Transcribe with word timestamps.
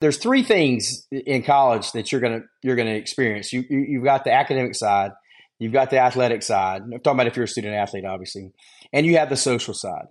there's 0.00 0.18
three 0.18 0.42
things 0.42 1.06
in 1.10 1.42
college 1.42 1.92
that 1.92 2.12
you're 2.12 2.20
gonna 2.20 2.42
you're 2.62 2.76
gonna 2.76 2.94
experience. 2.94 3.52
You, 3.52 3.64
you 3.68 3.98
have 3.98 4.04
got 4.04 4.24
the 4.24 4.32
academic 4.32 4.74
side, 4.74 5.12
you've 5.58 5.72
got 5.72 5.90
the 5.90 5.98
athletic 5.98 6.42
side. 6.42 6.82
I'm 6.82 6.90
talking 7.00 7.16
about 7.16 7.26
if 7.26 7.36
you're 7.36 7.44
a 7.44 7.48
student 7.48 7.74
athlete, 7.74 8.04
obviously, 8.04 8.52
and 8.92 9.06
you 9.06 9.16
have 9.18 9.28
the 9.28 9.36
social 9.36 9.74
side. 9.74 10.06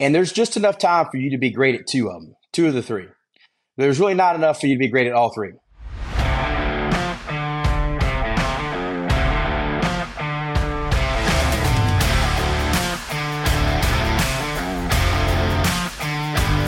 And 0.00 0.14
there's 0.14 0.32
just 0.32 0.56
enough 0.56 0.78
time 0.78 1.06
for 1.10 1.18
you 1.18 1.30
to 1.30 1.38
be 1.38 1.50
great 1.50 1.74
at 1.74 1.86
two 1.86 2.08
of 2.08 2.22
them, 2.22 2.34
two 2.52 2.66
of 2.66 2.74
the 2.74 2.82
three. 2.82 3.06
There's 3.76 3.98
really 3.98 4.14
not 4.14 4.36
enough 4.36 4.60
for 4.60 4.66
you 4.66 4.76
to 4.76 4.78
be 4.78 4.88
great 4.88 5.06
at 5.06 5.12
all 5.12 5.32
three. 5.32 5.52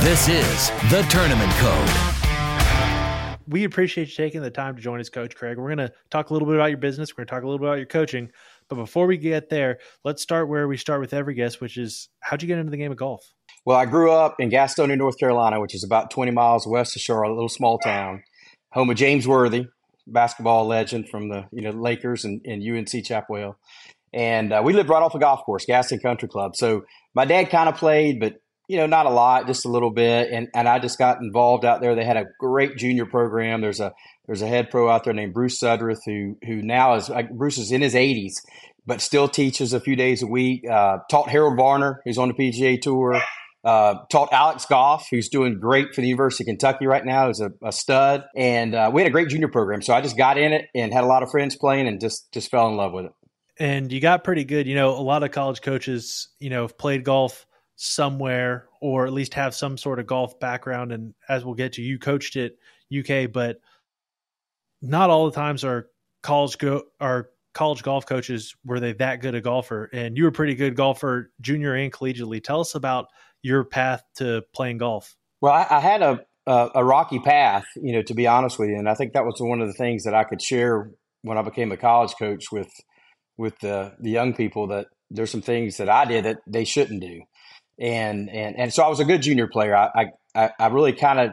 This 0.02 0.28
is 0.28 0.70
the 0.88 1.04
Tournament 1.10 1.52
Code 1.54 2.15
we 3.48 3.64
appreciate 3.64 4.08
you 4.08 4.14
taking 4.14 4.42
the 4.42 4.50
time 4.50 4.76
to 4.76 4.82
join 4.82 5.00
us, 5.00 5.08
Coach 5.08 5.34
Craig. 5.34 5.58
We're 5.58 5.74
going 5.74 5.88
to 5.88 5.92
talk 6.10 6.30
a 6.30 6.32
little 6.32 6.46
bit 6.46 6.56
about 6.56 6.66
your 6.66 6.78
business. 6.78 7.12
We're 7.12 7.24
going 7.24 7.26
to 7.28 7.30
talk 7.34 7.42
a 7.42 7.46
little 7.46 7.58
bit 7.58 7.66
about 7.66 7.78
your 7.78 7.86
coaching. 7.86 8.30
But 8.68 8.76
before 8.76 9.06
we 9.06 9.16
get 9.16 9.48
there, 9.48 9.78
let's 10.04 10.22
start 10.22 10.48
where 10.48 10.66
we 10.66 10.76
start 10.76 11.00
with 11.00 11.14
every 11.14 11.34
guest, 11.34 11.60
which 11.60 11.76
is 11.76 12.08
how'd 12.20 12.42
you 12.42 12.48
get 12.48 12.58
into 12.58 12.70
the 12.70 12.76
game 12.76 12.90
of 12.90 12.98
golf? 12.98 13.22
Well, 13.64 13.76
I 13.76 13.84
grew 13.86 14.12
up 14.12 14.36
in 14.38 14.50
Gastonia, 14.50 14.96
North 14.96 15.18
Carolina, 15.18 15.60
which 15.60 15.74
is 15.74 15.84
about 15.84 16.10
20 16.10 16.32
miles 16.32 16.66
west 16.66 16.96
of 16.96 17.02
Charlotte, 17.02 17.32
a 17.32 17.34
little 17.34 17.48
small 17.48 17.78
town, 17.78 18.22
home 18.70 18.90
of 18.90 18.96
James 18.96 19.26
Worthy, 19.26 19.66
basketball 20.06 20.66
legend 20.66 21.08
from 21.08 21.28
the 21.28 21.46
you 21.52 21.62
know 21.62 21.70
Lakers 21.70 22.24
and, 22.24 22.40
and 22.44 22.62
UNC 22.62 23.04
Chapel. 23.04 23.36
Hill. 23.36 23.58
And 24.12 24.52
uh, 24.52 24.62
we 24.64 24.72
lived 24.72 24.88
right 24.88 25.02
off 25.02 25.14
a 25.14 25.18
golf 25.18 25.44
course, 25.44 25.66
Gaston 25.66 25.98
Country 25.98 26.28
Club. 26.28 26.56
So 26.56 26.84
my 27.14 27.24
dad 27.24 27.50
kind 27.50 27.68
of 27.68 27.76
played, 27.76 28.18
but 28.18 28.36
you 28.68 28.76
know, 28.76 28.86
not 28.86 29.06
a 29.06 29.10
lot, 29.10 29.46
just 29.46 29.64
a 29.64 29.68
little 29.68 29.90
bit. 29.90 30.30
And 30.30 30.48
and 30.54 30.68
I 30.68 30.78
just 30.78 30.98
got 30.98 31.20
involved 31.20 31.64
out 31.64 31.80
there. 31.80 31.94
They 31.94 32.04
had 32.04 32.16
a 32.16 32.26
great 32.38 32.76
junior 32.76 33.06
program. 33.06 33.60
There's 33.60 33.80
a 33.80 33.92
there's 34.26 34.42
a 34.42 34.46
head 34.46 34.70
pro 34.70 34.88
out 34.88 35.04
there 35.04 35.12
named 35.12 35.34
Bruce 35.34 35.60
Sudreth 35.60 36.00
who 36.04 36.36
who 36.44 36.62
now 36.62 36.94
is 36.94 37.08
like, 37.08 37.30
Bruce 37.30 37.58
is 37.58 37.72
in 37.72 37.80
his 37.80 37.94
80s, 37.94 38.34
but 38.86 39.00
still 39.00 39.28
teaches 39.28 39.72
a 39.72 39.80
few 39.80 39.96
days 39.96 40.22
a 40.22 40.26
week. 40.26 40.68
Uh, 40.68 40.98
taught 41.10 41.28
Harold 41.28 41.56
Varner, 41.56 42.00
who's 42.04 42.18
on 42.18 42.28
the 42.28 42.34
PGA 42.34 42.80
Tour. 42.80 43.20
Uh, 43.64 44.04
taught 44.12 44.28
Alex 44.32 44.64
Goff, 44.64 45.08
who's 45.10 45.28
doing 45.28 45.58
great 45.58 45.92
for 45.92 46.00
the 46.00 46.06
University 46.06 46.44
of 46.44 46.46
Kentucky 46.46 46.86
right 46.86 47.04
now, 47.04 47.30
is 47.30 47.40
a, 47.40 47.50
a 47.64 47.72
stud. 47.72 48.24
And 48.36 48.76
uh, 48.76 48.92
we 48.94 49.02
had 49.02 49.08
a 49.08 49.10
great 49.10 49.28
junior 49.28 49.48
program, 49.48 49.82
so 49.82 49.92
I 49.92 50.00
just 50.00 50.16
got 50.16 50.38
in 50.38 50.52
it 50.52 50.68
and 50.72 50.92
had 50.92 51.02
a 51.02 51.08
lot 51.08 51.24
of 51.24 51.32
friends 51.32 51.56
playing, 51.56 51.88
and 51.88 52.00
just 52.00 52.30
just 52.32 52.48
fell 52.48 52.68
in 52.68 52.76
love 52.76 52.92
with 52.92 53.06
it. 53.06 53.12
And 53.58 53.90
you 53.90 54.00
got 54.00 54.22
pretty 54.22 54.44
good. 54.44 54.66
You 54.66 54.76
know, 54.76 54.90
a 54.90 55.02
lot 55.02 55.22
of 55.24 55.32
college 55.32 55.62
coaches, 55.62 56.28
you 56.38 56.50
know, 56.50 56.62
have 56.62 56.78
played 56.78 57.02
golf 57.02 57.46
somewhere 57.76 58.66
or 58.80 59.06
at 59.06 59.12
least 59.12 59.34
have 59.34 59.54
some 59.54 59.76
sort 59.76 59.98
of 59.98 60.06
golf 60.06 60.38
background. 60.40 60.92
And 60.92 61.14
as 61.28 61.44
we'll 61.44 61.54
get 61.54 61.74
to, 61.74 61.82
you 61.82 61.98
coached 61.98 62.36
at 62.36 62.52
UK, 62.96 63.30
but 63.30 63.58
not 64.82 65.10
all 65.10 65.26
the 65.26 65.34
times 65.34 65.62
are 65.64 65.88
college 66.22 66.58
go 66.58 66.82
are 67.00 67.30
college 67.54 67.82
golf 67.82 68.06
coaches 68.06 68.54
were 68.64 68.80
they 68.80 68.92
that 68.94 69.20
good 69.20 69.34
a 69.34 69.40
golfer? 69.40 69.88
And 69.92 70.16
you 70.16 70.24
were 70.24 70.30
a 70.30 70.32
pretty 70.32 70.54
good 70.54 70.74
golfer, 70.74 71.30
junior 71.40 71.74
and 71.74 71.92
collegiately. 71.92 72.42
Tell 72.42 72.60
us 72.60 72.74
about 72.74 73.08
your 73.42 73.64
path 73.64 74.02
to 74.16 74.42
playing 74.54 74.78
golf. 74.78 75.16
Well, 75.40 75.52
I, 75.52 75.66
I 75.70 75.80
had 75.80 76.02
a, 76.02 76.20
a, 76.46 76.70
a 76.76 76.84
rocky 76.84 77.18
path, 77.18 77.64
you 77.76 77.92
know, 77.92 78.02
to 78.02 78.14
be 78.14 78.26
honest 78.26 78.58
with 78.58 78.70
you, 78.70 78.76
and 78.76 78.88
I 78.88 78.94
think 78.94 79.12
that 79.12 79.24
was 79.24 79.36
one 79.38 79.60
of 79.60 79.68
the 79.68 79.74
things 79.74 80.04
that 80.04 80.14
I 80.14 80.24
could 80.24 80.42
share 80.42 80.90
when 81.22 81.38
I 81.38 81.42
became 81.42 81.72
a 81.72 81.76
college 81.76 82.14
coach 82.18 82.46
with 82.50 82.70
with 83.36 83.58
the 83.58 83.94
the 84.00 84.10
young 84.10 84.34
people 84.34 84.68
that 84.68 84.86
there's 85.10 85.30
some 85.30 85.42
things 85.42 85.76
that 85.76 85.88
I 85.88 86.04
did 86.04 86.24
that 86.24 86.38
they 86.46 86.64
shouldn't 86.64 87.00
do 87.00 87.22
and 87.78 88.30
and 88.30 88.56
and 88.58 88.72
so 88.72 88.82
I 88.82 88.88
was 88.88 89.00
a 89.00 89.04
good 89.04 89.22
junior 89.22 89.48
player. 89.48 89.76
I 89.76 90.06
I, 90.34 90.50
I 90.58 90.66
really 90.68 90.92
kind 90.92 91.20
of 91.20 91.30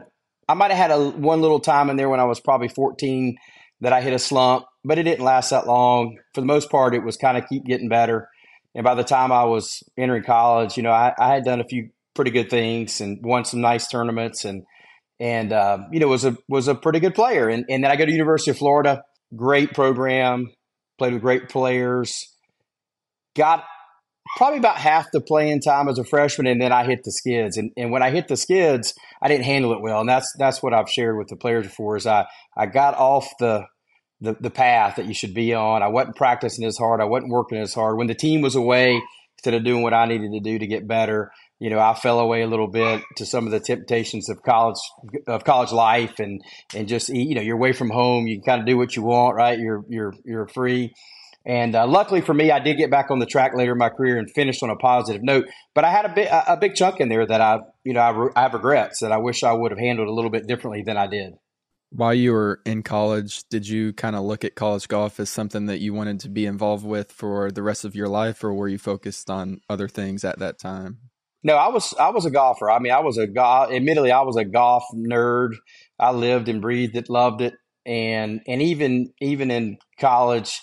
I 0.48 0.54
might 0.54 0.70
have 0.70 0.90
had 0.90 0.90
a 0.90 1.10
one 1.10 1.40
little 1.40 1.60
time 1.60 1.90
in 1.90 1.96
there 1.96 2.08
when 2.08 2.20
I 2.20 2.24
was 2.24 2.40
probably 2.40 2.68
14 2.68 3.36
that 3.80 3.92
I 3.92 4.00
hit 4.00 4.12
a 4.12 4.18
slump, 4.18 4.66
but 4.84 4.98
it 4.98 5.04
didn't 5.04 5.24
last 5.24 5.50
that 5.50 5.66
long. 5.66 6.18
For 6.34 6.40
the 6.40 6.46
most 6.46 6.70
part, 6.70 6.94
it 6.94 7.04
was 7.04 7.16
kind 7.16 7.36
of 7.36 7.48
keep 7.48 7.64
getting 7.64 7.88
better. 7.88 8.28
And 8.74 8.84
by 8.84 8.94
the 8.94 9.04
time 9.04 9.30
I 9.32 9.44
was 9.44 9.82
entering 9.96 10.24
college, 10.24 10.76
you 10.76 10.82
know, 10.82 10.90
I, 10.90 11.14
I 11.18 11.34
had 11.34 11.44
done 11.44 11.60
a 11.60 11.64
few 11.64 11.90
pretty 12.14 12.30
good 12.30 12.50
things 12.50 13.00
and 13.00 13.18
won 13.22 13.44
some 13.44 13.60
nice 13.60 13.88
tournaments 13.88 14.44
and 14.44 14.64
and 15.20 15.52
uh, 15.52 15.78
you 15.92 16.00
know 16.00 16.08
was 16.08 16.24
a 16.24 16.36
was 16.48 16.68
a 16.68 16.74
pretty 16.74 17.00
good 17.00 17.14
player. 17.14 17.48
And 17.48 17.64
and 17.68 17.84
then 17.84 17.90
I 17.90 17.96
go 17.96 18.04
to 18.04 18.12
University 18.12 18.50
of 18.50 18.58
Florida, 18.58 19.02
great 19.34 19.72
program, 19.72 20.52
played 20.98 21.12
with 21.12 21.22
great 21.22 21.48
players, 21.48 22.26
got 23.36 23.64
probably 24.36 24.58
about 24.58 24.76
half 24.76 25.10
the 25.12 25.20
playing 25.20 25.60
time 25.60 25.88
as 25.88 25.98
a 25.98 26.04
freshman, 26.04 26.46
and 26.46 26.60
then 26.60 26.72
I 26.72 26.84
hit 26.84 27.04
the 27.04 27.12
skids. 27.12 27.56
And, 27.56 27.70
and 27.76 27.90
when 27.90 28.02
I 28.02 28.10
hit 28.10 28.28
the 28.28 28.36
skids, 28.36 28.94
I 29.22 29.28
didn't 29.28 29.44
handle 29.44 29.72
it 29.72 29.80
well, 29.80 30.00
and 30.00 30.08
that's 30.08 30.32
that's 30.38 30.62
what 30.62 30.74
I've 30.74 30.90
shared 30.90 31.16
with 31.16 31.28
the 31.28 31.36
players 31.36 31.66
before. 31.66 31.96
Is 31.96 32.06
I 32.06 32.26
I 32.56 32.66
got 32.66 32.94
off 32.94 33.28
the 33.38 33.66
the, 34.20 34.36
the 34.40 34.50
path 34.50 34.96
that 34.96 35.06
you 35.06 35.14
should 35.14 35.34
be 35.34 35.54
on. 35.54 35.82
I 35.82 35.88
wasn't 35.88 36.16
practicing 36.16 36.64
as 36.64 36.78
hard. 36.78 37.00
I 37.00 37.04
wasn't 37.04 37.32
working 37.32 37.58
as 37.58 37.74
hard. 37.74 37.98
When 37.98 38.06
the 38.06 38.14
team 38.14 38.40
was 38.40 38.54
away, 38.54 39.00
instead 39.38 39.54
of 39.54 39.64
doing 39.64 39.82
what 39.82 39.92
I 39.92 40.06
needed 40.06 40.32
to 40.32 40.40
do 40.40 40.58
to 40.58 40.66
get 40.66 40.88
better, 40.88 41.30
you 41.60 41.70
know, 41.70 41.78
I 41.78 41.94
fell 41.94 42.18
away 42.18 42.42
a 42.42 42.46
little 42.46 42.68
bit 42.68 43.02
to 43.16 43.26
some 43.26 43.46
of 43.46 43.52
the 43.52 43.60
temptations 43.60 44.28
of 44.28 44.42
college 44.42 44.78
of 45.26 45.44
college 45.44 45.72
life, 45.72 46.18
and 46.18 46.42
and 46.74 46.88
just 46.88 47.08
you 47.08 47.34
know, 47.34 47.42
you're 47.42 47.56
away 47.56 47.72
from 47.72 47.90
home. 47.90 48.26
You 48.26 48.36
can 48.36 48.44
kind 48.44 48.60
of 48.60 48.66
do 48.66 48.76
what 48.76 48.96
you 48.96 49.02
want, 49.02 49.36
right? 49.36 49.58
You're 49.58 49.84
you're 49.88 50.14
you're 50.24 50.48
free. 50.48 50.92
And 51.46 51.74
uh, 51.74 51.86
luckily 51.86 52.22
for 52.22 52.32
me, 52.32 52.50
I 52.50 52.58
did 52.58 52.78
get 52.78 52.90
back 52.90 53.10
on 53.10 53.18
the 53.18 53.26
track 53.26 53.52
later 53.54 53.72
in 53.72 53.78
my 53.78 53.90
career 53.90 54.18
and 54.18 54.30
finished 54.30 54.62
on 54.62 54.70
a 54.70 54.76
positive 54.76 55.22
note. 55.22 55.46
But 55.74 55.84
I 55.84 55.90
had 55.90 56.06
a 56.06 56.08
big, 56.08 56.28
a 56.28 56.56
big 56.56 56.74
chunk 56.74 57.00
in 57.00 57.08
there 57.08 57.26
that 57.26 57.40
I, 57.40 57.58
you 57.84 57.92
know, 57.92 58.00
I, 58.00 58.10
re- 58.10 58.32
I 58.34 58.42
have 58.42 58.54
regrets 58.54 59.00
that 59.00 59.12
I 59.12 59.18
wish 59.18 59.42
I 59.42 59.52
would 59.52 59.70
have 59.70 59.78
handled 59.78 60.08
a 60.08 60.12
little 60.12 60.30
bit 60.30 60.46
differently 60.46 60.82
than 60.82 60.96
I 60.96 61.06
did. 61.06 61.34
While 61.90 62.14
you 62.14 62.32
were 62.32 62.60
in 62.64 62.82
college, 62.82 63.44
did 63.50 63.68
you 63.68 63.92
kind 63.92 64.16
of 64.16 64.24
look 64.24 64.44
at 64.44 64.56
college 64.56 64.88
golf 64.88 65.20
as 65.20 65.30
something 65.30 65.66
that 65.66 65.80
you 65.80 65.92
wanted 65.94 66.18
to 66.20 66.28
be 66.28 66.46
involved 66.46 66.84
with 66.84 67.12
for 67.12 67.52
the 67.52 67.62
rest 67.62 67.84
of 67.84 67.94
your 67.94 68.08
life, 68.08 68.42
or 68.42 68.52
were 68.52 68.66
you 68.66 68.78
focused 68.78 69.30
on 69.30 69.60
other 69.68 69.86
things 69.86 70.24
at 70.24 70.40
that 70.40 70.58
time? 70.58 70.98
No, 71.44 71.56
I 71.56 71.68
was 71.68 71.94
I 72.00 72.08
was 72.08 72.24
a 72.24 72.30
golfer. 72.30 72.70
I 72.70 72.78
mean, 72.78 72.90
I 72.90 73.00
was 73.00 73.18
a 73.18 73.26
golf. 73.26 73.70
Admittedly, 73.70 74.10
I 74.10 74.22
was 74.22 74.36
a 74.36 74.46
golf 74.46 74.82
nerd. 74.94 75.50
I 75.98 76.10
lived 76.10 76.48
and 76.48 76.62
breathed 76.62 76.96
it, 76.96 77.10
loved 77.10 77.42
it, 77.42 77.54
and 77.84 78.40
and 78.48 78.62
even 78.62 79.12
even 79.20 79.50
in 79.50 79.76
college, 80.00 80.60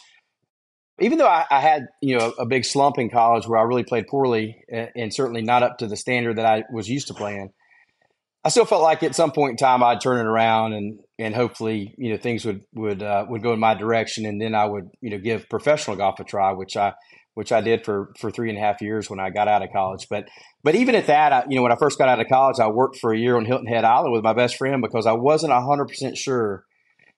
even 1.02 1.18
though 1.18 1.28
I, 1.28 1.46
I, 1.50 1.60
had 1.60 1.88
you 2.02 2.18
know 2.18 2.34
a 2.38 2.46
big 2.46 2.66
slump 2.66 2.98
in 2.98 3.10
college 3.10 3.48
where 3.48 3.60
I 3.60 3.64
really 3.64 3.84
played 3.84 4.08
poorly 4.08 4.64
and, 4.72 4.90
and, 4.96 5.14
certainly 5.14 5.42
not 5.42 5.64
up 5.64 5.80
to 5.80 5.88
the 5.88 5.98
standard 5.98 6.38
that 6.38 6.46
I 6.46 6.64
was 6.72 6.88
used 6.88 7.08
to 7.08 7.14
playing, 7.14 7.52
I 8.44 8.50
still 8.50 8.66
felt 8.66 8.82
like 8.82 9.04
at 9.04 9.16
some 9.16 9.32
point 9.32 9.52
in 9.52 9.58
time 9.58 9.84
I'd 9.84 10.02
turn 10.02 10.20
it 10.20 10.30
around 10.30 10.74
and 10.74 11.00
and 11.20 11.36
hopefully 11.36 11.94
you 11.98 12.12
know 12.12 12.18
things 12.18 12.46
would 12.46 12.62
would 12.74 13.04
uh, 13.04 13.26
would 13.30 13.44
go 13.44 13.54
in 13.54 13.60
my 13.60 13.74
direction 13.74 14.26
and 14.26 14.42
then 14.42 14.56
I 14.56 14.66
would 14.66 14.90
you 15.02 15.10
know 15.12 15.20
give 15.20 15.50
professional 15.50 15.98
golf 15.98 16.20
a 16.20 16.24
try, 16.24 16.54
which 16.54 16.78
I 16.78 16.94
which 17.34 17.52
I 17.52 17.62
did 17.62 17.86
for 17.86 18.14
for 18.20 18.32
three 18.32 18.50
and 18.50 18.58
a 18.58 18.62
half 18.62 18.82
years 18.82 19.10
when 19.10 19.20
I 19.20 19.30
got 19.30 19.48
out 19.48 19.64
of 19.64 19.72
college. 19.72 20.08
But 20.10 20.28
but 20.64 20.76
even 20.76 20.96
at 20.96 21.08
that, 21.08 21.34
I, 21.34 21.44
you 21.50 21.56
know 21.56 21.64
when 21.64 21.72
I 21.72 21.78
first 21.78 21.98
got 21.98 22.10
out 22.10 22.20
of 22.20 22.28
college, 22.28 22.60
I 22.60 22.68
worked 22.68 22.98
for 23.00 23.14
a 23.14 23.18
year 23.18 23.38
on 23.38 23.46
Hilton 23.46 23.68
Head 23.68 23.86
Island 23.86 24.14
with 24.14 24.24
my 24.24 24.34
best 24.34 24.58
friend 24.58 24.82
because 24.82 25.06
I 25.06 25.14
wasn't 25.14 25.54
hundred 25.54 25.88
percent 25.88 26.18
sure 26.18 26.66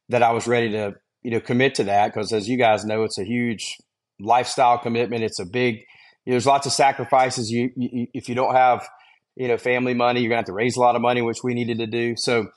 that 0.09 0.23
I 0.23 0.31
was 0.31 0.47
ready 0.47 0.71
to 0.71 0.95
you 1.23 1.31
know 1.31 1.39
commit 1.39 1.75
to 1.75 1.85
that 1.85 2.13
because 2.13 2.31
as 2.33 2.47
you 2.47 2.57
guys 2.57 2.85
know 2.85 3.03
it's 3.03 3.17
a 3.17 3.23
huge 3.23 3.77
lifestyle 4.19 4.77
commitment. 4.77 5.23
It's 5.23 5.39
a 5.39 5.45
big 5.45 5.81
there's 6.25 6.45
lots 6.45 6.65
of 6.65 6.71
sacrifices. 6.71 7.51
You, 7.51 7.69
you, 7.75 8.07
if 8.13 8.29
you 8.29 8.35
don't 8.35 8.55
have 8.55 8.87
you 9.35 9.47
know 9.47 9.57
family 9.57 9.93
money 9.93 10.21
you're 10.21 10.29
gonna 10.29 10.39
have 10.39 10.45
to 10.45 10.53
raise 10.53 10.77
a 10.77 10.79
lot 10.79 10.95
of 10.95 11.01
money 11.01 11.21
which 11.21 11.43
we 11.43 11.53
needed 11.53 11.79
to 11.79 11.87
do. 11.87 12.15
So 12.17 12.47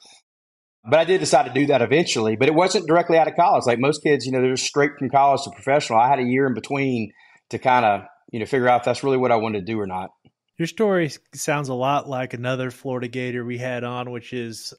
but 0.88 1.00
I 1.00 1.04
did 1.04 1.18
decide 1.18 1.46
to 1.46 1.52
do 1.52 1.66
that 1.66 1.82
eventually 1.82 2.36
but 2.36 2.48
it 2.48 2.54
wasn't 2.54 2.86
directly 2.86 3.18
out 3.18 3.28
of 3.28 3.36
college. 3.36 3.64
Like 3.66 3.78
most 3.78 4.02
kids 4.02 4.26
you 4.26 4.32
know 4.32 4.40
they're 4.40 4.56
straight 4.56 4.92
from 4.98 5.10
college 5.10 5.42
to 5.44 5.50
professional. 5.50 5.98
I 5.98 6.08
had 6.08 6.18
a 6.18 6.24
year 6.24 6.46
in 6.46 6.54
between 6.54 7.12
to 7.50 7.58
kind 7.58 7.84
of 7.84 8.02
you 8.30 8.40
know 8.40 8.46
figure 8.46 8.68
out 8.68 8.80
if 8.80 8.84
that's 8.84 9.02
really 9.02 9.18
what 9.18 9.32
I 9.32 9.36
wanted 9.36 9.60
to 9.60 9.72
do 9.72 9.80
or 9.80 9.86
not. 9.86 10.10
Your 10.58 10.66
story 10.66 11.10
sounds 11.34 11.68
a 11.68 11.74
lot 11.74 12.08
like 12.08 12.32
another 12.32 12.70
Florida 12.70 13.08
Gator 13.08 13.44
we 13.44 13.58
had 13.58 13.84
on 13.84 14.10
which 14.10 14.32
is 14.32 14.72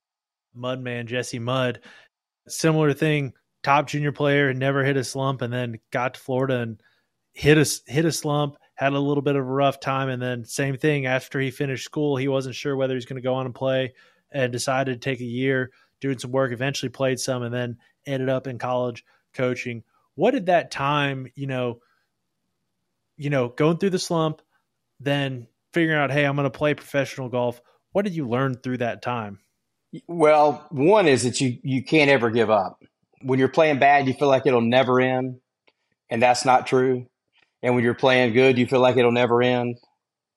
Mudman 0.56 1.06
Jesse 1.06 1.40
Mudd. 1.40 1.82
Similar 2.48 2.94
thing 2.94 3.34
top 3.64 3.88
junior 3.88 4.12
player, 4.12 4.50
and 4.50 4.60
never 4.60 4.84
hit 4.84 4.98
a 4.98 5.04
slump, 5.04 5.42
and 5.42 5.52
then 5.52 5.80
got 5.92 6.14
to 6.14 6.20
Florida 6.20 6.60
and 6.60 6.82
hit 7.34 7.58
a 7.58 7.92
hit 7.92 8.06
a 8.06 8.12
slump, 8.12 8.58
had 8.76 8.94
a 8.94 9.00
little 9.00 9.22
bit 9.22 9.36
of 9.36 9.42
a 9.42 9.52
rough 9.52 9.80
time, 9.80 10.10
and 10.10 10.22
then 10.22 10.46
same 10.46 10.78
thing 10.78 11.06
after 11.06 11.40
he 11.40 11.52
finished 11.52 11.86
school, 11.86 12.18
he 12.18 12.28
wasn't 12.28 12.56
sure 12.56 12.76
whether 12.76 12.94
he's 12.94 13.06
going 13.06 13.22
to 13.22 13.28
go 13.28 13.36
on 13.36 13.46
and 13.46 13.56
play, 13.56 13.94
and 14.32 14.52
decided 14.52 15.02
to 15.02 15.10
take 15.10 15.20
a 15.20 15.26
year 15.26 15.72
doing 16.02 16.18
some 16.18 16.32
work. 16.32 16.52
Eventually 16.52 16.90
played 16.90 17.20
some, 17.20 17.44
and 17.44 17.54
then 17.54 17.78
ended 18.06 18.30
up 18.30 18.48
in 18.48 18.58
college 18.58 19.04
coaching. 19.34 19.84
What 20.16 20.32
did 20.32 20.48
that 20.48 20.72
time, 20.72 21.28
you 21.36 21.48
know, 21.48 21.82
you 23.18 23.30
know, 23.30 23.50
going 23.50 23.78
through 23.78 23.92
the 23.92 24.00
slump, 24.00 24.42
then 25.00 25.48
figuring 25.74 26.00
out, 26.00 26.12
hey, 26.12 26.26
I'm 26.26 26.36
going 26.36 26.50
to 26.50 26.58
play 26.58 26.74
professional 26.74 27.30
golf. 27.30 27.62
What 27.92 28.04
did 28.04 28.16
you 28.16 28.28
learn 28.28 28.56
through 28.56 28.78
that 28.78 29.02
time? 29.02 29.40
Well, 30.08 30.66
one 30.70 31.08
is 31.08 31.24
that 31.24 31.40
you 31.40 31.58
you 31.64 31.84
can't 31.84 32.10
ever 32.10 32.30
give 32.30 32.50
up 32.50 32.84
when 33.22 33.40
you're 33.40 33.48
playing 33.48 33.80
bad, 33.80 34.08
you 34.08 34.14
feel 34.14 34.28
like 34.28 34.46
it'll 34.46 34.62
never 34.62 35.00
end, 35.02 35.40
and 36.10 36.22
that's 36.22 36.46
not 36.46 36.68
true. 36.68 37.08
And 37.64 37.76
when 37.76 37.84
you're 37.84 37.96
playing 37.96 38.34
good, 38.34 38.58
you 38.58 38.68
feel 38.68 38.80
like 38.80 38.98
it'll 38.98 39.12
never 39.12 39.42
end, 39.42 39.78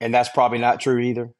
and 0.00 0.14
that's 0.14 0.30
probably 0.30 0.58
not 0.58 0.80
true 0.80 0.98
either. 0.98 1.30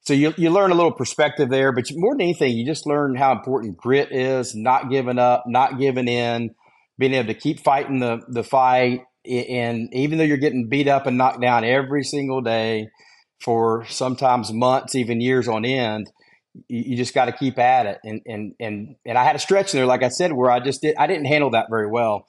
so 0.00 0.14
you, 0.14 0.32
you 0.36 0.50
learn 0.50 0.70
a 0.70 0.74
little 0.74 0.92
perspective 0.92 1.50
there, 1.50 1.72
but 1.72 1.84
more 1.92 2.14
than 2.14 2.22
anything, 2.22 2.56
you 2.56 2.64
just 2.64 2.86
learn 2.86 3.14
how 3.16 3.32
important 3.32 3.76
grit 3.76 4.12
is, 4.12 4.54
not 4.54 4.90
giving 4.90 5.18
up, 5.18 5.44
not 5.46 5.78
giving 5.78 6.08
in, 6.08 6.54
being 6.98 7.14
able 7.14 7.32
to 7.32 7.38
keep 7.38 7.60
fighting 7.60 7.98
the, 7.98 8.20
the 8.28 8.42
fight. 8.42 9.02
And 9.28 9.92
even 9.92 10.18
though 10.18 10.24
you're 10.24 10.36
getting 10.36 10.68
beat 10.68 10.88
up 10.88 11.06
and 11.06 11.18
knocked 11.18 11.40
down 11.40 11.64
every 11.64 12.04
single 12.04 12.40
day 12.40 12.88
for 13.40 13.84
sometimes 13.86 14.52
months, 14.52 14.94
even 14.94 15.20
years 15.20 15.48
on 15.48 15.64
end, 15.64 16.10
you, 16.68 16.96
just 16.96 17.14
got 17.14 17.26
to 17.26 17.32
keep 17.32 17.58
at 17.58 17.86
it. 17.86 17.98
And, 18.04 18.20
and, 18.26 18.54
and, 18.60 18.96
and 19.04 19.18
I 19.18 19.24
had 19.24 19.36
a 19.36 19.38
stretch 19.38 19.72
there, 19.72 19.86
like 19.86 20.02
I 20.02 20.08
said, 20.08 20.32
where 20.32 20.50
I 20.50 20.60
just 20.60 20.82
did, 20.82 20.96
I 20.96 21.06
didn't 21.06 21.26
handle 21.26 21.50
that 21.50 21.66
very 21.70 21.88
well. 21.88 22.26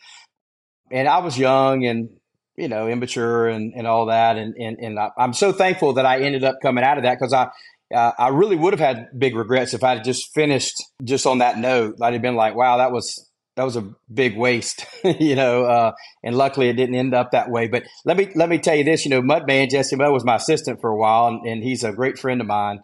And 0.92 1.08
I 1.08 1.20
was 1.20 1.38
young 1.38 1.86
and, 1.86 2.10
you 2.56 2.68
know, 2.68 2.88
immature 2.88 3.48
and, 3.48 3.74
and 3.76 3.86
all 3.88 4.08
that. 4.08 4.38
And, 4.38 4.56
and, 4.56 4.78
and 4.80 5.00
I, 5.00 5.10
am 5.18 5.34
so 5.34 5.52
thankful 5.52 5.94
that 5.94 6.06
I 6.06 6.22
ended 6.22 6.44
up 6.44 6.56
coming 6.62 6.84
out 6.84 6.98
of 6.98 7.04
that 7.04 7.18
because 7.20 7.34
I, 7.34 7.50
uh, 7.94 8.12
I 8.18 8.30
really 8.30 8.56
would 8.56 8.74
have 8.74 8.80
had 8.80 9.08
big 9.18 9.36
regrets 9.36 9.74
if 9.74 9.84
I 9.84 9.96
had 9.96 10.04
just 10.04 10.34
finished 10.34 10.76
just 11.04 11.26
on 11.26 11.40
that 11.40 11.58
note. 11.58 11.96
I'd 12.02 12.14
have 12.14 12.22
been 12.22 12.36
like, 12.36 12.56
wow, 12.56 12.78
that 12.78 12.92
was, 12.92 13.30
that 13.56 13.64
was 13.64 13.76
a 13.76 13.90
big 14.14 14.38
waste, 14.38 14.86
you 15.04 15.36
know, 15.36 15.64
uh, 15.64 15.92
and 16.24 16.36
luckily 16.36 16.70
it 16.70 16.74
didn't 16.74 16.96
end 16.96 17.14
up 17.14 17.32
that 17.32 17.50
way. 17.50 17.68
But 17.68 17.84
let 18.06 18.18
me, 18.18 18.30
let 18.36 18.50
me 18.50 18.60
tell 18.60 18.76
you 18.76 18.84
this, 18.84 19.06
you 19.06 19.10
know, 19.10 19.22
Mudman, 19.22 19.70
Jesse 19.70 19.96
Mudd 19.96 20.12
was 20.12 20.26
my 20.26 20.36
assistant 20.36 20.82
for 20.82 20.90
a 20.90 20.98
while 20.98 21.28
and, 21.28 21.46
and 21.46 21.64
he's 21.64 21.84
a 21.84 21.92
great 21.92 22.20
friend 22.20 22.42
of 22.42 22.48
mine. 22.48 22.80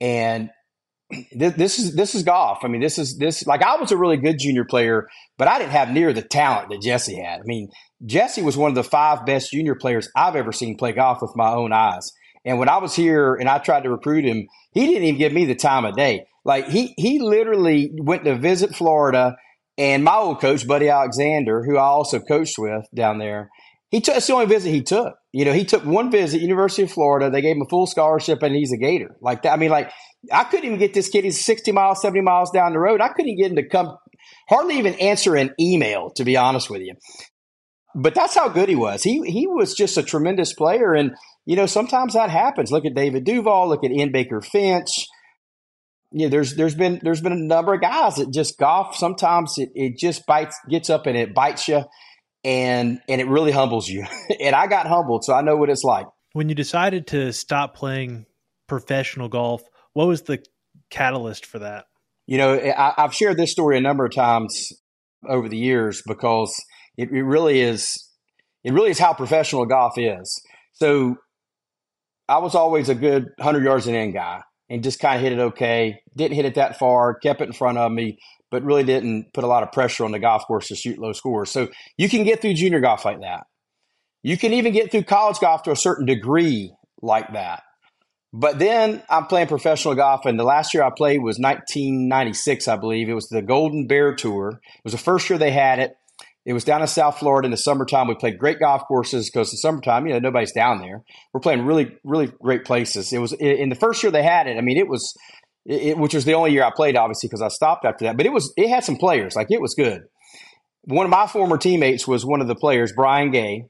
And 0.00 0.50
this, 1.32 1.54
this 1.54 1.78
is 1.78 1.94
this 1.94 2.14
is 2.14 2.22
golf. 2.22 2.58
I 2.62 2.68
mean, 2.68 2.80
this 2.80 2.98
is 2.98 3.16
this 3.18 3.46
like 3.46 3.62
I 3.62 3.76
was 3.76 3.92
a 3.92 3.96
really 3.96 4.16
good 4.16 4.38
junior 4.38 4.64
player, 4.64 5.08
but 5.38 5.48
I 5.48 5.58
didn't 5.58 5.72
have 5.72 5.90
near 5.90 6.12
the 6.12 6.22
talent 6.22 6.68
that 6.70 6.82
Jesse 6.82 7.16
had. 7.16 7.40
I 7.40 7.44
mean, 7.44 7.70
Jesse 8.04 8.42
was 8.42 8.56
one 8.56 8.70
of 8.70 8.74
the 8.74 8.84
five 8.84 9.24
best 9.24 9.50
junior 9.50 9.74
players 9.74 10.10
I've 10.14 10.36
ever 10.36 10.52
seen 10.52 10.76
play 10.76 10.92
golf 10.92 11.22
with 11.22 11.32
my 11.34 11.50
own 11.50 11.72
eyes. 11.72 12.12
And 12.44 12.58
when 12.58 12.68
I 12.68 12.78
was 12.78 12.94
here 12.94 13.34
and 13.34 13.48
I 13.48 13.58
tried 13.58 13.84
to 13.84 13.90
recruit 13.90 14.24
him, 14.24 14.46
he 14.72 14.86
didn't 14.86 15.04
even 15.04 15.18
give 15.18 15.32
me 15.32 15.44
the 15.44 15.54
time 15.54 15.84
of 15.84 15.96
day. 15.96 16.26
Like 16.44 16.68
he 16.68 16.94
he 16.96 17.18
literally 17.20 17.90
went 17.94 18.24
to 18.24 18.36
visit 18.36 18.74
Florida, 18.74 19.36
and 19.76 20.04
my 20.04 20.16
old 20.16 20.40
coach, 20.40 20.66
Buddy 20.66 20.88
Alexander, 20.88 21.64
who 21.64 21.76
I 21.78 21.84
also 21.84 22.20
coached 22.20 22.58
with 22.58 22.86
down 22.94 23.18
there, 23.18 23.50
he 23.90 24.00
took. 24.00 24.16
It's 24.16 24.26
the 24.26 24.34
only 24.34 24.46
visit 24.46 24.70
he 24.70 24.82
took. 24.82 25.17
You 25.32 25.44
know, 25.44 25.52
he 25.52 25.64
took 25.64 25.84
one 25.84 26.10
visit, 26.10 26.40
University 26.40 26.84
of 26.84 26.90
Florida. 26.90 27.30
They 27.30 27.42
gave 27.42 27.56
him 27.56 27.62
a 27.62 27.68
full 27.68 27.86
scholarship, 27.86 28.42
and 28.42 28.54
he's 28.54 28.72
a 28.72 28.78
Gator. 28.78 29.14
Like 29.20 29.42
that. 29.42 29.52
I 29.52 29.56
mean, 29.56 29.70
like 29.70 29.90
I 30.32 30.44
couldn't 30.44 30.64
even 30.64 30.78
get 30.78 30.94
this 30.94 31.08
kid. 31.08 31.24
He's 31.24 31.44
sixty 31.44 31.70
miles, 31.70 32.00
seventy 32.00 32.22
miles 32.22 32.50
down 32.50 32.72
the 32.72 32.78
road. 32.78 33.00
I 33.00 33.08
couldn't 33.08 33.36
get 33.36 33.50
him 33.50 33.56
to 33.56 33.68
come. 33.68 33.96
Hardly 34.48 34.78
even 34.78 34.94
answer 34.94 35.36
an 35.36 35.54
email, 35.60 36.10
to 36.16 36.24
be 36.24 36.36
honest 36.36 36.70
with 36.70 36.80
you. 36.80 36.94
But 37.94 38.14
that's 38.14 38.34
how 38.34 38.48
good 38.48 38.68
he 38.68 38.74
was. 38.74 39.02
He 39.02 39.20
he 39.30 39.46
was 39.46 39.74
just 39.74 39.98
a 39.98 40.02
tremendous 40.02 40.54
player, 40.54 40.94
and 40.94 41.12
you 41.44 41.56
know 41.56 41.66
sometimes 41.66 42.14
that 42.14 42.30
happens. 42.30 42.72
Look 42.72 42.86
at 42.86 42.94
David 42.94 43.24
Duval. 43.24 43.68
Look 43.68 43.84
at 43.84 43.90
Ian 43.90 44.12
Baker 44.12 44.40
Finch. 44.40 45.06
You 46.10 46.26
know, 46.26 46.30
there's 46.30 46.56
there's 46.56 46.74
been 46.74 47.00
there's 47.02 47.20
been 47.20 47.32
a 47.32 47.36
number 47.36 47.74
of 47.74 47.82
guys 47.82 48.16
that 48.16 48.32
just 48.32 48.58
golf. 48.58 48.96
Sometimes 48.96 49.54
it, 49.58 49.70
it 49.74 49.98
just 49.98 50.24
bites 50.24 50.58
gets 50.70 50.88
up 50.88 51.06
and 51.06 51.18
it 51.18 51.34
bites 51.34 51.68
you 51.68 51.84
and 52.44 53.00
and 53.08 53.20
it 53.20 53.28
really 53.28 53.52
humbles 53.52 53.88
you. 53.88 54.06
and 54.40 54.54
I 54.54 54.66
got 54.66 54.86
humbled, 54.86 55.24
so 55.24 55.34
I 55.34 55.42
know 55.42 55.56
what 55.56 55.70
it's 55.70 55.84
like. 55.84 56.06
When 56.32 56.48
you 56.48 56.54
decided 56.54 57.06
to 57.08 57.32
stop 57.32 57.74
playing 57.74 58.26
professional 58.66 59.28
golf, 59.28 59.62
what 59.94 60.06
was 60.06 60.22
the 60.22 60.42
catalyst 60.90 61.46
for 61.46 61.58
that? 61.60 61.86
You 62.26 62.38
know, 62.38 62.54
I, 62.54 62.94
have 62.98 63.14
shared 63.14 63.38
this 63.38 63.50
story 63.50 63.78
a 63.78 63.80
number 63.80 64.04
of 64.04 64.14
times 64.14 64.72
over 65.26 65.48
the 65.48 65.56
years 65.56 66.02
because 66.06 66.54
it, 66.96 67.10
it 67.10 67.22
really 67.22 67.60
is 67.60 67.96
it 68.64 68.72
really 68.72 68.90
is 68.90 68.98
how 68.98 69.14
professional 69.14 69.64
golf 69.66 69.96
is. 69.96 70.40
So 70.74 71.16
I 72.28 72.38
was 72.38 72.54
always 72.54 72.88
a 72.88 72.94
good 72.94 73.28
hundred 73.40 73.64
yards 73.64 73.86
and 73.86 73.96
in 73.96 74.12
guy 74.12 74.42
and 74.68 74.82
just 74.82 75.00
kind 75.00 75.16
of 75.16 75.22
hit 75.22 75.32
it 75.32 75.38
okay. 75.38 76.00
Didn't 76.14 76.34
hit 76.34 76.44
it 76.44 76.56
that 76.56 76.78
far, 76.78 77.14
kept 77.14 77.40
it 77.40 77.46
in 77.46 77.52
front 77.52 77.78
of 77.78 77.90
me, 77.90 78.18
but 78.50 78.62
really 78.62 78.84
didn't 78.84 79.32
put 79.32 79.44
a 79.44 79.48
lot 79.48 79.62
of 79.62 79.72
pressure 79.72 80.04
on 80.04 80.12
the 80.12 80.18
golf 80.18 80.46
course 80.46 80.68
to 80.68 80.76
shoot 80.76 80.98
low 80.98 81.12
scores. 81.12 81.50
So 81.50 81.68
you 81.96 82.08
can 82.08 82.24
get 82.24 82.40
through 82.40 82.54
junior 82.54 82.80
golf 82.80 83.04
like 83.04 83.20
that. 83.20 83.44
You 84.22 84.36
can 84.36 84.52
even 84.52 84.72
get 84.72 84.90
through 84.90 85.04
college 85.04 85.38
golf 85.38 85.62
to 85.64 85.70
a 85.70 85.76
certain 85.76 86.06
degree 86.06 86.72
like 87.02 87.32
that. 87.32 87.62
But 88.32 88.58
then 88.58 89.02
I'm 89.08 89.26
playing 89.26 89.46
professional 89.46 89.94
golf, 89.94 90.26
and 90.26 90.38
the 90.38 90.44
last 90.44 90.74
year 90.74 90.82
I 90.82 90.90
played 90.94 91.22
was 91.22 91.38
1996, 91.38 92.68
I 92.68 92.76
believe. 92.76 93.08
It 93.08 93.14
was 93.14 93.28
the 93.28 93.40
Golden 93.40 93.86
Bear 93.86 94.14
Tour. 94.14 94.60
It 94.62 94.84
was 94.84 94.92
the 94.92 94.98
first 94.98 95.30
year 95.30 95.38
they 95.38 95.50
had 95.50 95.78
it. 95.78 95.92
It 96.44 96.52
was 96.52 96.64
down 96.64 96.80
in 96.80 96.88
South 96.88 97.18
Florida 97.18 97.46
in 97.46 97.50
the 97.50 97.58
summertime. 97.58 98.08
We 98.08 98.14
played 98.14 98.38
great 98.38 98.58
golf 98.58 98.82
courses 98.86 99.30
because 99.30 99.50
the 99.50 99.58
summertime, 99.58 100.06
you 100.06 100.14
know, 100.14 100.18
nobody's 100.18 100.52
down 100.52 100.78
there. 100.78 101.02
We're 101.32 101.40
playing 101.40 101.66
really, 101.66 101.94
really 102.04 102.32
great 102.40 102.64
places. 102.64 103.12
It 103.12 103.18
was 103.18 103.34
in 103.34 103.68
the 103.68 103.74
first 103.74 104.02
year 104.02 104.10
they 104.10 104.22
had 104.22 104.46
it. 104.46 104.56
I 104.56 104.62
mean, 104.62 104.78
it 104.78 104.88
was 104.88 105.14
it, 105.68 105.98
which 105.98 106.14
was 106.14 106.24
the 106.24 106.32
only 106.32 106.52
year 106.52 106.64
I 106.64 106.70
played, 106.74 106.96
obviously, 106.96 107.28
because 107.28 107.42
I 107.42 107.48
stopped 107.48 107.84
after 107.84 108.06
that. 108.06 108.16
But 108.16 108.26
it 108.26 108.32
was 108.32 108.52
it 108.56 108.68
had 108.68 108.84
some 108.84 108.96
players, 108.96 109.36
like 109.36 109.48
it 109.50 109.60
was 109.60 109.74
good. 109.74 110.02
One 110.84 111.04
of 111.04 111.10
my 111.10 111.26
former 111.26 111.58
teammates 111.58 112.08
was 112.08 112.24
one 112.24 112.40
of 112.40 112.48
the 112.48 112.54
players, 112.54 112.92
Brian 112.96 113.30
Gay, 113.30 113.64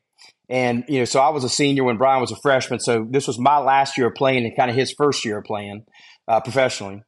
and 0.48 0.84
you 0.88 1.00
know, 1.00 1.04
so 1.04 1.20
I 1.20 1.30
was 1.30 1.42
a 1.42 1.48
senior 1.48 1.82
when 1.82 1.98
Brian 1.98 2.20
was 2.20 2.30
a 2.30 2.36
freshman. 2.36 2.78
So 2.78 3.04
this 3.10 3.26
was 3.26 3.38
my 3.38 3.58
last 3.58 3.98
year 3.98 4.06
of 4.06 4.14
playing 4.14 4.44
and 4.44 4.56
kind 4.56 4.70
of 4.70 4.76
his 4.76 4.94
first 4.96 5.24
year 5.24 5.38
of 5.38 5.44
playing 5.44 5.84
uh, 6.28 6.40
professionally. 6.40 7.02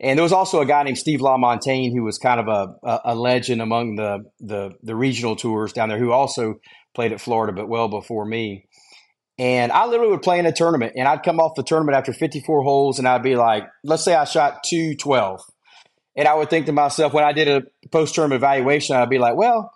And 0.00 0.18
there 0.18 0.22
was 0.22 0.32
also 0.32 0.60
a 0.60 0.66
guy 0.66 0.82
named 0.82 0.98
Steve 0.98 1.20
LaMontagne 1.20 1.92
who 1.92 2.02
was 2.02 2.16
kind 2.16 2.40
of 2.40 2.48
a, 2.48 3.00
a, 3.04 3.14
legend 3.14 3.60
among 3.60 3.96
the, 3.96 4.24
the 4.40 4.72
the 4.82 4.96
regional 4.96 5.36
tours 5.36 5.74
down 5.74 5.90
there, 5.90 5.98
who 5.98 6.12
also 6.12 6.54
played 6.94 7.12
at 7.12 7.20
Florida, 7.20 7.52
but 7.52 7.68
well 7.68 7.88
before 7.88 8.24
me. 8.24 8.66
And 9.40 9.72
I 9.72 9.86
literally 9.86 10.10
would 10.10 10.20
play 10.20 10.38
in 10.38 10.44
a 10.44 10.52
tournament 10.52 10.92
and 10.96 11.08
I'd 11.08 11.22
come 11.22 11.40
off 11.40 11.54
the 11.54 11.62
tournament 11.62 11.96
after 11.96 12.12
54 12.12 12.62
holes 12.62 12.98
and 12.98 13.08
I'd 13.08 13.22
be 13.22 13.36
like, 13.36 13.66
let's 13.82 14.04
say 14.04 14.14
I 14.14 14.24
shot 14.24 14.62
212. 14.64 15.40
And 16.14 16.28
I 16.28 16.34
would 16.34 16.50
think 16.50 16.66
to 16.66 16.72
myself, 16.72 17.14
when 17.14 17.24
I 17.24 17.32
did 17.32 17.48
a 17.48 17.62
post 17.88 18.14
tournament 18.14 18.40
evaluation, 18.40 18.96
I'd 18.96 19.08
be 19.08 19.18
like, 19.18 19.36
well, 19.36 19.72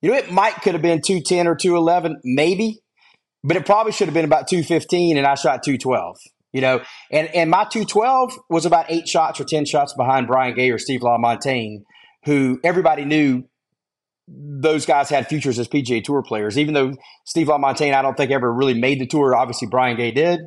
you 0.00 0.12
know, 0.12 0.16
it 0.16 0.30
might 0.30 0.54
could 0.62 0.74
have 0.74 0.82
been 0.82 1.02
210 1.02 1.48
or 1.48 1.56
211, 1.56 2.20
maybe, 2.22 2.78
but 3.42 3.56
it 3.56 3.66
probably 3.66 3.90
should 3.90 4.06
have 4.06 4.14
been 4.14 4.24
about 4.24 4.46
215 4.46 5.18
and 5.18 5.26
I 5.26 5.34
shot 5.34 5.64
212. 5.64 6.16
You 6.52 6.60
know, 6.60 6.80
and, 7.10 7.34
and 7.34 7.50
my 7.50 7.64
212 7.64 8.38
was 8.48 8.64
about 8.64 8.86
eight 8.90 9.08
shots 9.08 9.40
or 9.40 9.44
10 9.44 9.64
shots 9.64 9.92
behind 9.92 10.28
Brian 10.28 10.54
Gay 10.54 10.70
or 10.70 10.78
Steve 10.78 11.00
LaMontagne, 11.00 11.82
who 12.26 12.60
everybody 12.62 13.04
knew 13.04 13.42
those 14.32 14.86
guys 14.86 15.08
had 15.08 15.28
futures 15.28 15.58
as 15.58 15.68
PGA 15.68 16.02
Tour 16.02 16.22
players. 16.22 16.58
Even 16.58 16.74
though 16.74 16.92
Steve 17.24 17.48
LaMontagne, 17.48 17.94
I 17.94 18.02
don't 18.02 18.16
think 18.16 18.30
ever 18.30 18.52
really 18.52 18.74
made 18.74 19.00
the 19.00 19.06
tour. 19.06 19.34
Obviously, 19.34 19.68
Brian 19.68 19.96
Gay 19.96 20.12
did. 20.12 20.40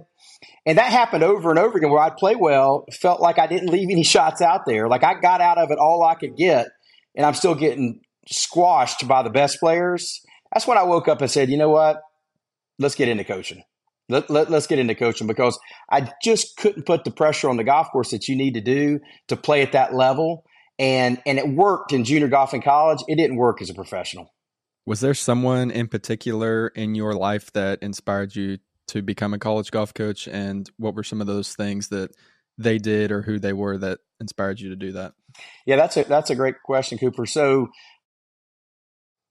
And 0.66 0.78
that 0.78 0.92
happened 0.92 1.24
over 1.24 1.50
and 1.50 1.60
over 1.60 1.78
again 1.78 1.90
where 1.90 2.02
I'd 2.02 2.16
play 2.16 2.36
well, 2.36 2.86
felt 2.94 3.22
like 3.22 3.38
I 3.38 3.48
didn't 3.48 3.70
leave 3.70 3.90
any 3.92 4.04
shots 4.04 4.42
out 4.42 4.62
there. 4.66 4.88
Like 4.88 5.04
I 5.04 5.20
got 5.20 5.42
out 5.42 5.58
of 5.58 5.72
it 5.72 5.78
all 5.78 6.04
I 6.04 6.16
could 6.16 6.38
get, 6.38 6.68
and 7.16 7.26
I'm 7.26 7.34
still 7.34 7.56
getting 7.56 8.00
squashed 8.30 9.08
by 9.08 9.24
the 9.24 9.30
best 9.30 9.60
players. 9.60 10.22
That's 10.54 10.68
when 10.68 10.78
I 10.78 10.84
woke 10.84 11.08
up 11.08 11.22
and 11.22 11.30
said, 11.30 11.50
you 11.50 11.58
know 11.58 11.70
what? 11.70 12.02
Let's 12.80 12.96
get 12.96 13.10
into 13.10 13.24
coaching. 13.24 13.64
Let, 14.10 14.30
let, 14.30 14.52
us 14.52 14.68
get 14.68 14.80
into 14.80 14.96
coaching 14.96 15.28
because 15.28 15.58
I 15.90 16.12
just 16.22 16.58
couldn't 16.58 16.86
put 16.86 17.04
the 17.04 17.12
pressure 17.12 17.50
on 17.50 17.58
the 17.58 17.64
golf 17.64 17.90
course 17.92 18.12
that 18.12 18.28
you 18.28 18.36
need 18.36 18.54
to 18.54 18.62
do 18.62 19.00
to 19.30 19.38
play 19.38 19.62
at 19.62 19.72
that 19.72 19.94
level 19.94 20.44
and 20.80 21.22
and 21.26 21.38
it 21.38 21.48
worked 21.48 21.94
in 21.94 22.04
junior 22.04 22.28
golf 22.28 22.54
in 22.54 22.62
college. 22.62 23.00
It 23.08 23.16
didn't 23.16 23.38
work 23.38 23.62
as 23.62 23.70
a 23.70 23.74
professional. 23.74 24.34
Was 24.86 25.00
there 25.00 25.14
someone 25.14 25.72
in 25.72 25.88
particular 25.88 26.68
in 26.70 26.96
your 26.96 27.14
life 27.14 27.52
that 27.54 27.82
inspired 27.82 28.36
you 28.36 28.58
to 28.88 29.02
become 29.02 29.34
a 29.34 29.40
college 29.40 29.72
golf 29.72 29.94
coach, 29.94 30.28
and 30.28 30.70
what 30.78 30.96
were 30.96 31.04
some 31.04 31.22
of 31.22 31.28
those 31.28 31.56
things 31.56 31.88
that 31.90 32.12
they 32.58 32.78
did 32.78 33.12
or 33.12 33.22
who 33.22 33.40
they 33.40 33.54
were 33.54 33.78
that 33.78 34.00
inspired 34.20 34.60
you 34.60 34.70
to 34.70 34.76
do 34.76 34.92
that? 34.94 35.14
Yeah, 35.66 35.78
that's 35.78 35.98
a 35.98 36.04
that's 36.04 36.30
a 36.30 36.36
great 36.36 36.56
question, 36.66 36.98
Cooper. 36.98 37.26
So 37.26 37.68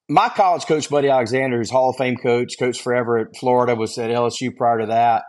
my 0.08 0.28
college 0.28 0.66
coach, 0.66 0.88
Buddy 0.88 1.08
Alexander, 1.08 1.58
who's 1.58 1.70
Hall 1.70 1.90
of 1.90 1.96
Fame 1.96 2.16
coach, 2.16 2.54
coached 2.58 2.80
forever 2.80 3.18
at 3.18 3.36
Florida, 3.38 3.74
was 3.74 3.96
at 3.98 4.10
LSU 4.10 4.56
prior 4.56 4.80
to 4.80 4.86
that 4.86 5.24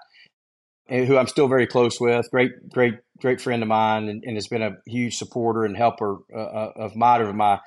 who 0.89 1.17
I'm 1.17 1.27
still 1.27 1.48
very 1.48 1.67
close 1.67 2.00
with. 2.00 2.29
Great, 2.32 2.51
great, 2.70 2.96
great 3.24 3.42
friend 3.42 3.63
of 3.63 3.70
mine, 3.70 4.10
and, 4.10 4.24
and 4.24 4.36
has 4.36 4.48
been 4.48 4.62
a 4.62 4.77
huge 4.86 5.15
supporter 5.15 5.63
and 5.63 5.75
helper 5.75 6.18
uh, 6.36 6.38
uh 6.38 6.72
of 6.75 6.96
mine 6.96 7.22
over 7.22 7.34
my 7.34 7.60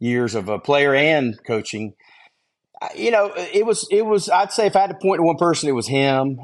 years 0.00 0.34
of 0.34 0.48
a 0.48 0.58
player 0.58 0.94
and 0.94 1.38
coaching. 1.46 1.94
You 2.96 3.12
know, 3.12 3.32
it 3.34 3.64
was 3.64 3.86
it 3.90 4.04
was. 4.04 4.28
I'd 4.28 4.52
say 4.52 4.66
if 4.66 4.76
I 4.76 4.80
had 4.80 4.90
to 4.90 4.98
point 5.00 5.20
to 5.20 5.22
one 5.22 5.36
person, 5.36 5.68
it 5.68 5.72
was 5.72 5.88
him. 5.88 6.40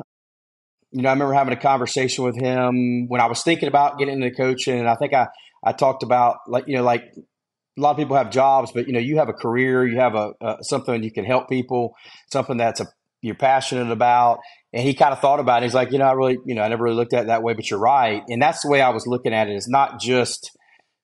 You 0.92 1.02
know, 1.02 1.08
I 1.08 1.12
remember 1.12 1.34
having 1.34 1.52
a 1.52 1.60
conversation 1.60 2.24
with 2.24 2.40
him 2.40 3.08
when 3.08 3.20
I 3.20 3.26
was 3.26 3.42
thinking 3.42 3.68
about 3.68 3.98
getting 3.98 4.22
into 4.22 4.34
coaching, 4.34 4.78
and 4.78 4.88
I 4.88 4.94
think 4.94 5.12
I 5.12 5.26
I 5.62 5.72
talked 5.72 6.02
about 6.02 6.38
like 6.46 6.64
you 6.66 6.76
know 6.76 6.84
like 6.84 7.02
a 7.12 7.80
lot 7.80 7.90
of 7.90 7.96
people 7.96 8.16
have 8.16 8.30
jobs, 8.30 8.72
but 8.72 8.86
you 8.86 8.92
know 8.92 9.00
you 9.00 9.18
have 9.18 9.28
a 9.28 9.34
career, 9.34 9.86
you 9.86 9.98
have 9.98 10.14
a, 10.14 10.32
a 10.40 10.56
something 10.62 11.02
you 11.02 11.12
can 11.12 11.24
help 11.24 11.48
people, 11.48 11.94
something 12.32 12.56
that's 12.56 12.80
a 12.80 12.86
you're 13.22 13.34
passionate 13.34 13.90
about. 13.90 14.40
And 14.72 14.82
he 14.82 14.94
kind 14.94 15.12
of 15.12 15.20
thought 15.20 15.40
about 15.40 15.62
it. 15.62 15.66
He's 15.66 15.74
like, 15.74 15.92
you 15.92 15.98
know, 15.98 16.04
I 16.04 16.12
really, 16.12 16.38
you 16.46 16.54
know, 16.54 16.62
I 16.62 16.68
never 16.68 16.84
really 16.84 16.96
looked 16.96 17.12
at 17.12 17.24
it 17.24 17.26
that 17.26 17.42
way, 17.42 17.54
but 17.54 17.68
you're 17.70 17.80
right. 17.80 18.22
And 18.28 18.40
that's 18.40 18.62
the 18.62 18.70
way 18.70 18.80
I 18.80 18.90
was 18.90 19.06
looking 19.06 19.34
at 19.34 19.48
it. 19.48 19.54
It's 19.54 19.68
not 19.68 20.00
just, 20.00 20.56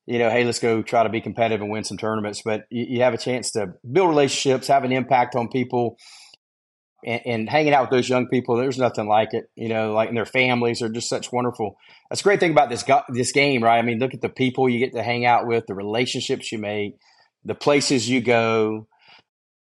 you 0.06 0.18
know, 0.18 0.30
hey, 0.30 0.44
let's 0.44 0.60
go 0.60 0.82
try 0.82 1.02
to 1.02 1.08
be 1.08 1.20
competitive 1.20 1.60
and 1.60 1.70
win 1.70 1.84
some 1.84 1.98
tournaments, 1.98 2.42
but 2.44 2.62
you, 2.70 2.86
you 2.88 3.02
have 3.02 3.14
a 3.14 3.18
chance 3.18 3.50
to 3.52 3.74
build 3.90 4.08
relationships, 4.08 4.68
have 4.68 4.84
an 4.84 4.92
impact 4.92 5.34
on 5.34 5.48
people. 5.48 5.96
and, 7.04 7.20
and, 7.26 7.50
hanging 7.50 7.74
out 7.74 7.82
with 7.82 7.90
those 7.90 8.08
young 8.08 8.28
people, 8.28 8.56
there's 8.56 8.78
nothing 8.78 9.08
like 9.08 9.34
it. 9.34 9.50
You 9.56 9.68
know, 9.68 9.92
like 9.92 10.08
and 10.08 10.16
their 10.16 10.26
families 10.26 10.80
are 10.80 10.88
just 10.88 11.08
such 11.08 11.32
wonderful. 11.32 11.76
That's 12.08 12.20
a 12.20 12.24
great 12.24 12.40
thing 12.40 12.52
about 12.52 12.70
this 12.70 12.84
this 13.08 13.32
game, 13.32 13.62
right? 13.62 13.78
I 13.78 13.82
mean, 13.82 13.98
look 13.98 14.14
at 14.14 14.20
the 14.20 14.28
people 14.28 14.68
you 14.68 14.78
get 14.78 14.92
to 14.94 15.02
hang 15.02 15.26
out 15.26 15.46
with, 15.46 15.66
the 15.66 15.74
relationships 15.74 16.52
you 16.52 16.58
make, 16.58 16.94
the 17.44 17.54
places 17.54 18.08
you 18.08 18.20
go. 18.20 18.86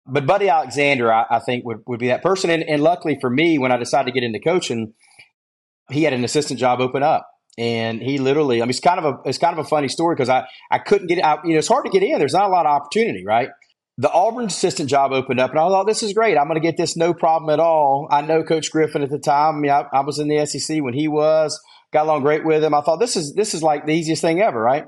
But 0.06 0.26
Buddy 0.26 0.50
Alexander, 0.50 1.14
I, 1.14 1.26
I 1.30 1.40
think, 1.40 1.66
would, 1.66 1.84
would 1.88 2.00
be 2.00 2.08
that 2.08 2.24
person. 2.24 2.50
And, 2.50 2.64
and 2.64 2.82
luckily 2.82 3.18
for 3.22 3.30
me, 3.30 3.58
when 3.58 3.72
I 3.72 3.78
decided 3.78 4.12
to 4.12 4.20
get 4.20 4.26
into 4.26 4.40
coaching, 4.40 4.94
he 5.90 6.04
had 6.04 6.14
an 6.14 6.24
assistant 6.24 6.60
job 6.60 6.80
open 6.82 7.04
up 7.04 7.28
and 7.58 8.02
he 8.02 8.18
literally, 8.18 8.62
I 8.62 8.66
mean, 8.66 8.72
it's 8.72 8.80
kind 8.80 9.00
of 9.00 9.06
a, 9.06 9.30
it's 9.30 9.38
kind 9.38 9.58
of 9.58 9.66
a 9.66 9.68
funny 9.68 9.90
story 9.90 10.16
because 10.16 10.30
I, 10.30 10.48
I 10.72 10.80
couldn't 10.80 11.08
get 11.08 11.24
out, 11.24 11.46
you 11.46 11.54
know, 11.54 11.60
it's 11.60 11.68
hard 11.68 11.86
to 11.86 11.92
get 11.92 12.04
in. 12.04 12.18
There's 12.18 12.34
not 12.34 12.46
a 12.46 12.50
lot 12.50 12.66
of 12.66 12.72
opportunity, 12.72 13.26
right? 13.26 13.50
The 13.98 14.12
Auburn 14.12 14.46
assistant 14.46 14.90
job 14.90 15.12
opened 15.12 15.40
up 15.40 15.52
and 15.52 15.60
I 15.60 15.68
thought, 15.68 15.86
this 15.86 16.02
is 16.02 16.14
great. 16.14 16.38
I'm 16.38 16.48
going 16.48 16.56
to 16.56 16.66
get 16.66 16.78
this 16.78 16.96
no 16.96 17.14
problem 17.14 17.52
at 17.52 17.60
all. 17.60 18.08
I 18.10 18.22
know 18.22 18.44
Coach 18.44 18.72
Griffin 18.72 19.04
at 19.04 19.10
the 19.10 19.20
time. 19.20 19.56
I, 19.56 19.60
mean, 19.60 19.72
I, 19.72 19.86
I 19.94 20.00
was 20.02 20.18
in 20.18 20.28
the 20.28 20.46
SEC 20.46 20.82
when 20.82 20.94
he 20.94 21.08
was, 21.08 21.60
got 21.92 22.06
along 22.06 22.22
great 22.22 22.46
with 22.46 22.64
him. 22.64 22.74
I 22.74 22.82
thought 22.82 23.00
this 23.00 23.16
is, 23.16 23.34
this 23.36 23.54
is 23.54 23.62
like 23.62 23.86
the 23.86 23.94
easiest 23.94 24.22
thing 24.22 24.42
ever, 24.42 24.60
right? 24.60 24.86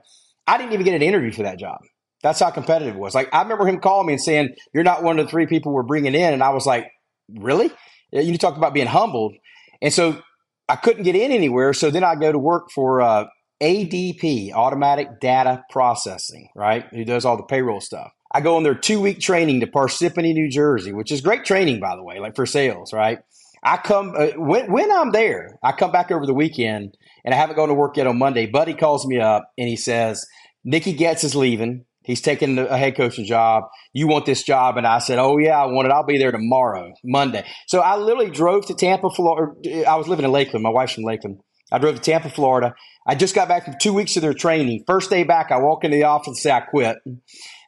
I 0.48 0.58
didn't 0.58 0.74
even 0.74 0.86
get 0.86 0.96
an 0.96 1.02
interview 1.02 1.32
for 1.32 1.44
that 1.44 1.60
job. 1.60 1.80
That's 2.24 2.40
how 2.40 2.50
competitive 2.50 2.96
it 2.96 3.00
was. 3.00 3.14
Like 3.14 3.32
I 3.34 3.42
remember 3.44 3.68
him 3.68 3.80
calling 3.80 4.08
me 4.08 4.14
and 4.14 4.22
saying, 4.22 4.56
"You're 4.74 4.84
not 4.84 5.04
one 5.04 5.20
of 5.20 5.26
the 5.26 5.30
three 5.30 5.46
people 5.46 5.74
we're 5.74 5.84
bringing 5.84 6.16
in," 6.16 6.34
and 6.34 6.42
I 6.42 6.50
was 6.50 6.66
like, 6.66 6.92
"Really?" 7.30 7.70
You 8.12 8.38
talk 8.38 8.58
about 8.58 8.74
being 8.74 8.88
humbled, 8.88 9.36
and 9.82 9.94
so 9.94 10.22
I 10.70 10.78
couldn't 10.78 11.04
get 11.04 11.16
in 11.16 11.32
anywhere. 11.32 11.74
So 11.74 11.92
then 11.92 12.04
I 12.04 12.16
go 12.16 12.32
to 12.32 12.40
work 12.40 12.72
for 12.72 13.02
uh, 13.02 13.26
ADP, 13.62 14.54
Automatic 14.54 15.20
Data 15.20 15.64
Processing, 15.70 16.50
right? 16.56 16.86
Who 16.92 17.04
does 17.04 17.26
all 17.26 17.38
the 17.38 17.44
payroll 17.44 17.82
stuff. 17.82 18.12
I 18.32 18.42
go 18.42 18.56
on 18.56 18.64
their 18.64 18.74
two 18.74 19.00
week 19.00 19.20
training 19.20 19.60
to 19.60 19.68
Parsippany, 19.68 20.34
New 20.34 20.50
Jersey, 20.50 20.94
which 20.94 21.12
is 21.12 21.22
great 21.22 21.46
training, 21.46 21.80
by 21.80 21.96
the 21.96 22.04
way, 22.04 22.20
like 22.20 22.36
for 22.36 22.46
sales, 22.46 22.94
right? 22.94 23.20
I 23.64 23.78
come 23.78 24.14
uh, 24.18 24.32
when 24.38 24.72
when 24.72 24.92
I'm 24.92 25.12
there, 25.12 25.60
I 25.62 25.72
come 25.72 25.92
back 25.92 26.12
over 26.12 26.26
the 26.26 26.34
weekend, 26.34 26.98
and 27.24 27.34
I 27.34 27.38
haven't 27.38 27.56
gone 27.56 27.68
to 27.68 27.74
work 27.74 27.98
yet 27.98 28.08
on 28.08 28.18
Monday. 28.18 28.46
Buddy 28.46 28.74
calls 28.74 29.06
me 29.06 29.20
up 29.20 29.50
and 29.58 29.68
he 29.68 29.76
says, 29.76 30.26
"Nikki 30.64 30.94
Getz 30.94 31.24
is 31.24 31.36
leaving. 31.36 31.86
He's 32.04 32.22
taking 32.22 32.58
a 32.58 32.78
head 32.78 32.96
coaching 32.96 33.26
job. 33.26 33.64
You 33.94 34.08
want 34.08 34.26
this 34.26 34.44
job? 34.44 34.78
And 34.78 34.86
I 34.86 35.00
said, 35.00 35.20
Oh, 35.20 35.38
yeah, 35.38 35.62
I 35.62 35.66
want 35.68 35.88
it. 35.88 35.92
I'll 35.92 36.06
be 36.06 36.18
there 36.18 36.32
tomorrow, 36.32 36.94
Monday. 37.04 37.46
So 37.68 37.80
I 37.80 37.98
literally 37.98 38.30
drove 38.30 38.66
to 38.68 38.74
Tampa, 38.74 39.10
Florida. 39.10 39.88
I 39.88 39.96
was 39.96 40.08
living 40.08 40.26
in 40.26 40.32
Lakeland. 40.32 40.64
My 40.64 40.70
wife's 40.70 40.94
from 40.94 41.04
Lakeland. 41.04 41.40
I 41.72 41.80
drove 41.80 41.96
to 41.96 42.02
Tampa, 42.02 42.30
Florida. 42.30 42.76
I 43.08 43.16
just 43.16 43.34
got 43.34 43.48
back 43.48 43.66
from 43.66 43.76
two 43.82 43.94
weeks 43.94 44.16
of 44.16 44.22
their 44.22 44.34
training. 44.34 44.84
First 44.86 45.10
day 45.10 45.24
back, 45.24 45.52
I 45.52 45.60
walk 45.60 45.84
into 45.84 45.98
the 45.98 46.04
office 46.04 46.28
and 46.28 46.38
say 46.38 46.52
I 46.52 46.62
quit. 46.62 46.98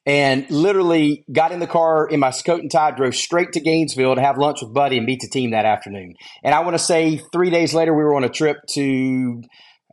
And 0.07 0.47
literally 0.51 1.25
got 1.31 1.51
in 1.51 1.59
the 1.59 1.65
car 1.65 2.07
in 2.07 2.19
my 2.19 2.31
coat 2.31 2.61
and 2.61 2.69
tie, 2.69 2.91
drove 2.91 3.15
straight 3.15 3.53
to 3.53 3.59
Gainesville 3.59 4.13
to 4.13 4.21
have 4.21 4.37
lunch 4.37 4.59
with 4.61 4.71
Buddy 4.71 4.97
and 4.97 5.05
meet 5.07 5.21
the 5.21 5.27
team 5.27 5.49
that 5.51 5.65
afternoon. 5.65 6.13
And 6.43 6.53
I 6.53 6.59
want 6.59 6.75
to 6.75 6.83
say 6.83 7.19
three 7.33 7.49
days 7.49 7.73
later, 7.73 7.91
we 7.91 8.03
were 8.03 8.15
on 8.15 8.23
a 8.23 8.29
trip 8.29 8.57
to 8.73 9.41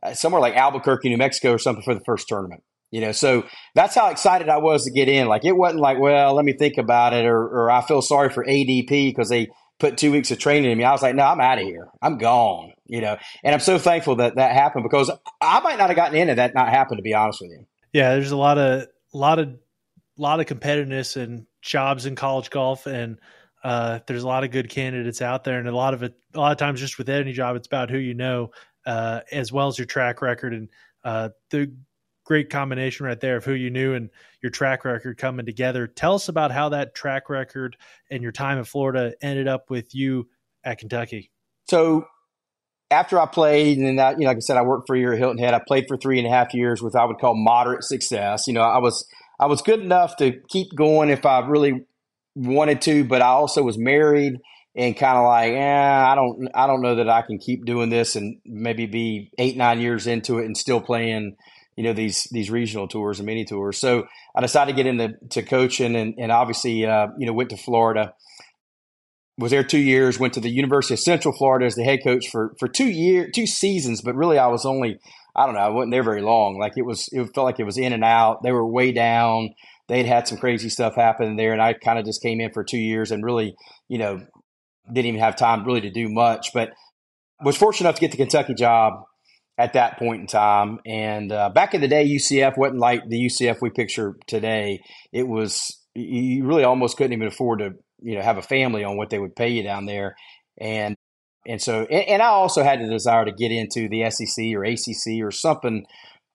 uh, 0.03 0.13
somewhere 0.13 0.39
like 0.39 0.55
Albuquerque, 0.55 1.09
New 1.09 1.17
Mexico 1.17 1.53
or 1.53 1.57
something 1.57 1.83
for 1.83 1.95
the 1.95 2.03
first 2.05 2.27
tournament. 2.27 2.61
You 2.93 3.01
know, 3.01 3.11
so 3.11 3.43
that's 3.73 3.95
how 3.95 4.11
excited 4.11 4.49
I 4.49 4.57
was 4.57 4.83
to 4.83 4.91
get 4.91 5.09
in. 5.09 5.27
Like 5.27 5.45
it 5.45 5.53
wasn't 5.53 5.81
like, 5.81 5.97
well, 5.97 6.35
let 6.35 6.45
me 6.45 6.53
think 6.53 6.77
about 6.77 7.13
it, 7.13 7.25
or, 7.25 7.41
or 7.41 7.71
I 7.71 7.81
feel 7.81 8.03
sorry 8.03 8.29
for 8.29 8.45
ADP 8.45 8.87
because 8.87 9.29
they 9.29 9.47
put 9.79 9.97
two 9.97 10.11
weeks 10.11 10.29
of 10.29 10.37
training 10.37 10.69
in 10.69 10.77
me. 10.77 10.83
I 10.83 10.91
was 10.91 11.01
like, 11.01 11.15
no, 11.15 11.23
I'm 11.23 11.41
out 11.41 11.57
of 11.57 11.65
here. 11.65 11.87
I'm 12.03 12.19
gone. 12.19 12.73
You 12.85 13.01
know, 13.01 13.17
and 13.43 13.55
I'm 13.55 13.61
so 13.61 13.79
thankful 13.79 14.17
that 14.17 14.35
that 14.35 14.51
happened 14.51 14.83
because 14.83 15.09
I 15.41 15.59
might 15.61 15.79
not 15.79 15.89
have 15.89 15.95
gotten 15.95 16.15
in 16.15 16.29
and 16.29 16.37
that 16.37 16.53
not 16.53 16.69
happened. 16.69 16.99
To 16.99 17.01
be 17.01 17.15
honest 17.15 17.41
with 17.41 17.49
you. 17.49 17.65
Yeah, 17.93 18.11
there's 18.11 18.29
a 18.29 18.37
lot 18.37 18.59
of 18.59 18.85
lot 19.11 19.39
of 19.39 19.57
lot 20.15 20.39
of 20.39 20.45
competitiveness 20.45 21.17
and 21.17 21.47
jobs 21.63 22.05
in 22.05 22.13
college 22.15 22.51
golf, 22.51 22.85
and 22.85 23.17
uh, 23.63 24.01
there's 24.05 24.21
a 24.21 24.27
lot 24.27 24.43
of 24.43 24.51
good 24.51 24.69
candidates 24.69 25.23
out 25.23 25.45
there, 25.45 25.57
and 25.57 25.67
a 25.67 25.75
lot 25.75 25.95
of 25.95 26.03
it, 26.03 26.13
a 26.35 26.39
lot 26.39 26.51
of 26.51 26.59
times, 26.59 26.79
just 26.79 26.99
with 26.99 27.09
any 27.09 27.33
job, 27.33 27.55
it's 27.55 27.65
about 27.65 27.89
who 27.89 27.97
you 27.97 28.13
know, 28.13 28.51
uh, 28.85 29.21
as 29.31 29.51
well 29.51 29.67
as 29.67 29.79
your 29.79 29.87
track 29.87 30.21
record 30.21 30.53
and 30.53 30.69
uh, 31.03 31.29
the 31.49 31.73
great 32.23 32.49
combination 32.49 33.05
right 33.05 33.19
there 33.19 33.37
of 33.37 33.45
who 33.45 33.53
you 33.53 33.69
knew 33.69 33.93
and 33.93 34.09
your 34.41 34.49
track 34.49 34.85
record 34.85 35.17
coming 35.17 35.45
together. 35.45 35.87
Tell 35.87 36.15
us 36.15 36.29
about 36.29 36.51
how 36.51 36.69
that 36.69 36.95
track 36.95 37.29
record 37.29 37.77
and 38.09 38.23
your 38.23 38.31
time 38.31 38.57
in 38.57 38.63
Florida 38.63 39.13
ended 39.21 39.47
up 39.47 39.69
with 39.69 39.93
you 39.93 40.27
at 40.63 40.79
Kentucky. 40.79 41.31
So 41.69 42.05
after 42.91 43.19
I 43.19 43.25
played, 43.25 43.77
and 43.77 43.87
then 43.87 43.99
I, 43.99 44.11
you 44.11 44.19
know, 44.19 44.27
like 44.27 44.37
I 44.37 44.41
said, 44.41 44.57
I 44.57 44.61
worked 44.61 44.87
for 44.87 44.95
a 44.95 44.99
year 44.99 45.13
at 45.13 45.19
Hilton 45.19 45.39
Head. 45.39 45.53
I 45.53 45.61
played 45.65 45.85
for 45.87 45.97
three 45.97 46.19
and 46.19 46.27
a 46.27 46.31
half 46.31 46.53
years 46.53 46.81
with 46.81 46.95
I 46.95 47.05
would 47.05 47.17
call 47.17 47.35
moderate 47.35 47.83
success. 47.83 48.47
You 48.47 48.53
know, 48.53 48.61
I 48.61 48.77
was 48.77 49.07
I 49.39 49.47
was 49.47 49.61
good 49.61 49.79
enough 49.79 50.15
to 50.17 50.39
keep 50.49 50.75
going 50.75 51.09
if 51.09 51.25
I 51.25 51.39
really 51.39 51.85
wanted 52.35 52.81
to, 52.83 53.03
but 53.03 53.21
I 53.21 53.27
also 53.27 53.63
was 53.63 53.77
married 53.77 54.39
and 54.75 54.97
kind 54.97 55.17
of 55.17 55.25
like, 55.25 55.53
eh, 55.53 56.05
I 56.05 56.15
don't 56.15 56.49
I 56.53 56.67
don't 56.67 56.81
know 56.81 56.95
that 56.95 57.09
I 57.09 57.21
can 57.21 57.39
keep 57.39 57.65
doing 57.65 57.89
this 57.89 58.15
and 58.15 58.37
maybe 58.45 58.85
be 58.85 59.31
eight 59.37 59.57
nine 59.57 59.79
years 59.79 60.07
into 60.07 60.39
it 60.39 60.45
and 60.45 60.57
still 60.57 60.81
playing 60.81 61.35
you 61.75 61.83
know 61.83 61.93
these 61.93 62.27
these 62.31 62.49
regional 62.49 62.87
tours 62.87 63.19
and 63.19 63.25
mini 63.25 63.45
tours. 63.45 63.79
So 63.79 64.05
I 64.35 64.41
decided 64.41 64.75
to 64.75 64.75
get 64.75 64.87
into 64.87 65.13
to 65.31 65.43
coaching, 65.43 65.95
and, 65.95 66.15
and 66.17 66.31
obviously 66.31 66.85
uh, 66.85 67.07
you 67.17 67.25
know 67.25 67.33
went 67.33 67.49
to 67.51 67.57
Florida. 67.57 68.13
Was 69.37 69.49
there 69.49 69.63
two 69.63 69.79
years. 69.79 70.19
Went 70.19 70.33
to 70.33 70.39
the 70.39 70.49
University 70.49 70.93
of 70.93 70.99
Central 70.99 71.35
Florida 71.35 71.65
as 71.65 71.75
the 71.75 71.83
head 71.83 71.99
coach 72.03 72.29
for 72.29 72.55
for 72.59 72.67
two 72.67 72.89
year 72.89 73.29
two 73.33 73.47
seasons, 73.47 74.01
but 74.01 74.15
really 74.15 74.37
I 74.37 74.47
was 74.47 74.65
only 74.65 74.99
I 75.35 75.45
don't 75.45 75.55
know 75.55 75.61
I 75.61 75.69
wasn't 75.69 75.91
there 75.91 76.03
very 76.03 76.21
long. 76.21 76.59
Like 76.59 76.73
it 76.77 76.85
was 76.85 77.09
it 77.11 77.23
felt 77.33 77.45
like 77.45 77.59
it 77.59 77.65
was 77.65 77.77
in 77.77 77.93
and 77.93 78.03
out. 78.03 78.43
They 78.43 78.51
were 78.51 78.65
way 78.65 78.91
down. 78.91 79.55
They'd 79.89 80.05
had 80.05 80.27
some 80.27 80.37
crazy 80.37 80.69
stuff 80.69 80.95
happen 80.95 81.35
there, 81.35 81.51
and 81.51 81.61
I 81.61 81.73
kind 81.73 81.99
of 81.99 82.05
just 82.05 82.21
came 82.21 82.39
in 82.39 82.53
for 82.53 82.63
two 82.63 82.77
years 82.77 83.11
and 83.11 83.23
really 83.23 83.55
you 83.87 83.97
know 83.97 84.21
didn't 84.87 85.07
even 85.07 85.21
have 85.21 85.35
time 85.35 85.65
really 85.65 85.81
to 85.81 85.89
do 85.89 86.09
much, 86.09 86.49
but 86.53 86.71
was 87.43 87.57
fortunate 87.57 87.87
enough 87.87 87.95
to 87.95 88.01
get 88.01 88.11
the 88.11 88.17
Kentucky 88.17 88.53
job 88.53 89.03
at 89.57 89.73
that 89.73 89.99
point 89.99 90.21
in 90.21 90.27
time. 90.27 90.79
And 90.85 91.31
uh, 91.31 91.49
back 91.49 91.73
in 91.73 91.81
the 91.81 91.87
day, 91.87 92.07
UCF 92.07 92.57
wasn't 92.57 92.79
like 92.79 93.07
the 93.07 93.25
UCF 93.25 93.57
we 93.61 93.69
picture 93.69 94.15
today. 94.27 94.81
It 95.11 95.27
was 95.27 95.79
you 95.95 96.45
really 96.45 96.63
almost 96.63 96.97
couldn't 96.97 97.13
even 97.13 97.27
afford 97.27 97.59
to 97.59 97.71
you 98.01 98.15
know 98.15 98.21
have 98.21 98.37
a 98.37 98.41
family 98.41 98.83
on 98.83 98.97
what 98.97 99.09
they 99.09 99.19
would 99.19 99.35
pay 99.35 99.49
you 99.49 99.63
down 99.63 99.85
there, 99.85 100.15
and 100.59 100.95
and 101.47 101.61
so 101.61 101.81
and, 101.81 102.07
and 102.07 102.21
I 102.21 102.27
also 102.27 102.63
had 102.63 102.81
the 102.81 102.89
desire 102.89 103.25
to 103.25 103.31
get 103.31 103.51
into 103.51 103.87
the 103.89 104.09
SEC 104.09 104.55
or 104.55 104.63
ACC 104.63 105.23
or 105.23 105.31
something 105.31 105.85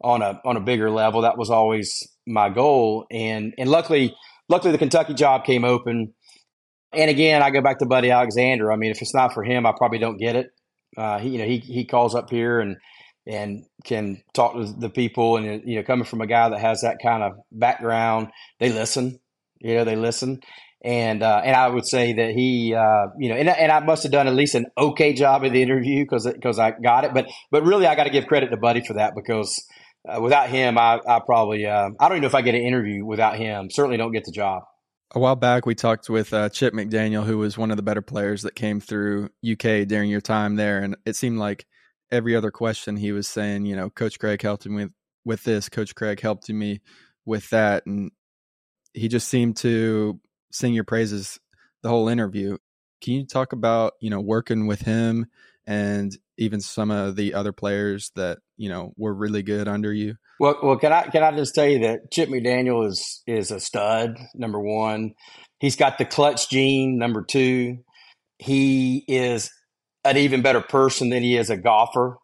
on 0.02 0.22
a 0.22 0.40
on 0.44 0.56
a 0.56 0.60
bigger 0.60 0.90
level. 0.90 1.22
That 1.22 1.38
was 1.38 1.50
always 1.50 2.06
my 2.26 2.50
goal, 2.50 3.06
and 3.10 3.54
and 3.58 3.68
luckily 3.68 4.14
luckily 4.48 4.72
the 4.72 4.78
Kentucky 4.78 5.14
job 5.14 5.44
came 5.44 5.64
open. 5.64 6.14
And 6.92 7.10
again, 7.10 7.42
I 7.42 7.50
go 7.50 7.60
back 7.60 7.80
to 7.80 7.86
Buddy 7.86 8.10
Alexander. 8.10 8.72
I 8.72 8.76
mean, 8.76 8.90
if 8.90 9.02
it's 9.02 9.14
not 9.14 9.34
for 9.34 9.42
him, 9.42 9.66
I 9.66 9.72
probably 9.76 9.98
don't 9.98 10.16
get 10.16 10.36
it. 10.36 10.46
Uh, 10.96 11.18
he, 11.18 11.30
you 11.30 11.38
know, 11.38 11.44
he 11.44 11.58
he 11.58 11.84
calls 11.84 12.14
up 12.14 12.30
here 12.30 12.60
and 12.60 12.76
and 13.28 13.66
can 13.84 14.22
talk 14.32 14.54
to 14.54 14.64
the 14.64 14.88
people. 14.88 15.36
And 15.36 15.62
you 15.68 15.76
know, 15.76 15.82
coming 15.82 16.06
from 16.06 16.22
a 16.22 16.26
guy 16.26 16.48
that 16.48 16.58
has 16.58 16.80
that 16.80 16.98
kind 17.02 17.22
of 17.22 17.32
background, 17.52 18.28
they 18.58 18.72
listen. 18.72 19.20
You 19.60 19.74
know, 19.76 19.84
they 19.84 19.96
listen. 19.96 20.40
And 20.82 21.22
uh, 21.22 21.42
and 21.44 21.56
I 21.56 21.68
would 21.68 21.86
say 21.86 22.14
that 22.14 22.30
he, 22.30 22.72
uh, 22.74 23.08
you 23.18 23.28
know, 23.28 23.34
and, 23.34 23.48
and 23.48 23.70
I 23.70 23.80
must 23.80 24.04
have 24.04 24.12
done 24.12 24.28
at 24.28 24.34
least 24.34 24.54
an 24.54 24.66
okay 24.78 25.12
job 25.12 25.44
in 25.44 25.52
the 25.52 25.62
interview 25.62 26.04
because 26.04 26.26
because 26.26 26.58
I 26.58 26.70
got 26.70 27.04
it. 27.04 27.12
But 27.12 27.26
but 27.50 27.64
really, 27.64 27.86
I 27.86 27.96
got 27.96 28.04
to 28.04 28.10
give 28.10 28.26
credit 28.26 28.50
to 28.50 28.56
Buddy 28.56 28.82
for 28.84 28.94
that 28.94 29.14
because 29.14 29.60
uh, 30.08 30.20
without 30.20 30.48
him, 30.48 30.78
I, 30.78 31.00
I 31.06 31.20
probably 31.24 31.66
uh, 31.66 31.90
I 31.98 32.08
don't 32.08 32.12
even 32.12 32.22
know 32.22 32.28
if 32.28 32.34
I 32.34 32.42
get 32.42 32.54
an 32.54 32.62
interview 32.62 33.04
without 33.04 33.36
him. 33.36 33.70
Certainly 33.70 33.96
don't 33.96 34.12
get 34.12 34.24
the 34.24 34.32
job. 34.32 34.62
A 35.12 35.18
while 35.18 35.36
back, 35.36 35.66
we 35.66 35.74
talked 35.74 36.08
with 36.10 36.32
uh, 36.32 36.50
Chip 36.50 36.74
McDaniel, 36.74 37.24
who 37.24 37.38
was 37.38 37.58
one 37.58 37.70
of 37.70 37.76
the 37.76 37.82
better 37.82 38.02
players 38.02 38.42
that 38.42 38.54
came 38.54 38.78
through 38.78 39.30
UK 39.50 39.88
during 39.88 40.10
your 40.10 40.20
time 40.20 40.56
there, 40.56 40.80
and 40.80 40.96
it 41.06 41.16
seemed 41.16 41.38
like 41.38 41.66
every 42.10 42.34
other 42.36 42.50
question 42.50 42.96
he 42.96 43.12
was 43.12 43.28
saying, 43.28 43.66
you 43.66 43.76
know, 43.76 43.90
Coach 43.90 44.18
Craig 44.18 44.42
helped 44.42 44.66
me 44.66 44.84
with 44.84 44.92
with 45.24 45.44
this, 45.44 45.68
Coach 45.68 45.94
Craig 45.94 46.20
helped 46.20 46.48
me 46.48 46.80
with 47.26 47.50
that, 47.50 47.84
and 47.86 48.10
he 48.94 49.08
just 49.08 49.28
seemed 49.28 49.56
to 49.58 50.20
sing 50.50 50.72
your 50.72 50.84
praises 50.84 51.38
the 51.82 51.88
whole 51.88 52.08
interview. 52.08 52.56
Can 53.02 53.14
you 53.14 53.26
talk 53.26 53.52
about 53.52 53.94
you 54.00 54.10
know 54.10 54.20
working 54.20 54.66
with 54.66 54.80
him 54.80 55.26
and 55.66 56.16
even 56.38 56.60
some 56.60 56.90
of 56.90 57.16
the 57.16 57.34
other 57.34 57.52
players 57.52 58.10
that 58.16 58.38
you 58.56 58.68
know 58.68 58.92
were 58.96 59.14
really 59.14 59.42
good 59.42 59.68
under 59.68 59.92
you? 59.92 60.16
Well, 60.40 60.58
well, 60.62 60.76
can 60.78 60.92
I 60.92 61.02
can 61.08 61.22
I 61.22 61.32
just 61.32 61.54
tell 61.54 61.66
you 61.66 61.80
that 61.80 62.10
Chip 62.10 62.28
McDaniel 62.28 62.86
is 62.86 63.22
is 63.26 63.50
a 63.50 63.60
stud. 63.60 64.16
Number 64.34 64.60
one, 64.60 65.14
he's 65.60 65.76
got 65.76 65.98
the 65.98 66.04
clutch 66.04 66.48
gene. 66.48 66.98
Number 66.98 67.22
two, 67.22 67.78
he 68.38 69.04
is 69.08 69.50
an 70.10 70.22
even 70.22 70.42
better 70.42 70.60
person 70.60 71.10
than 71.10 71.22
he 71.22 71.36
is 71.36 71.50
a 71.50 71.56
golfer. 71.56 72.18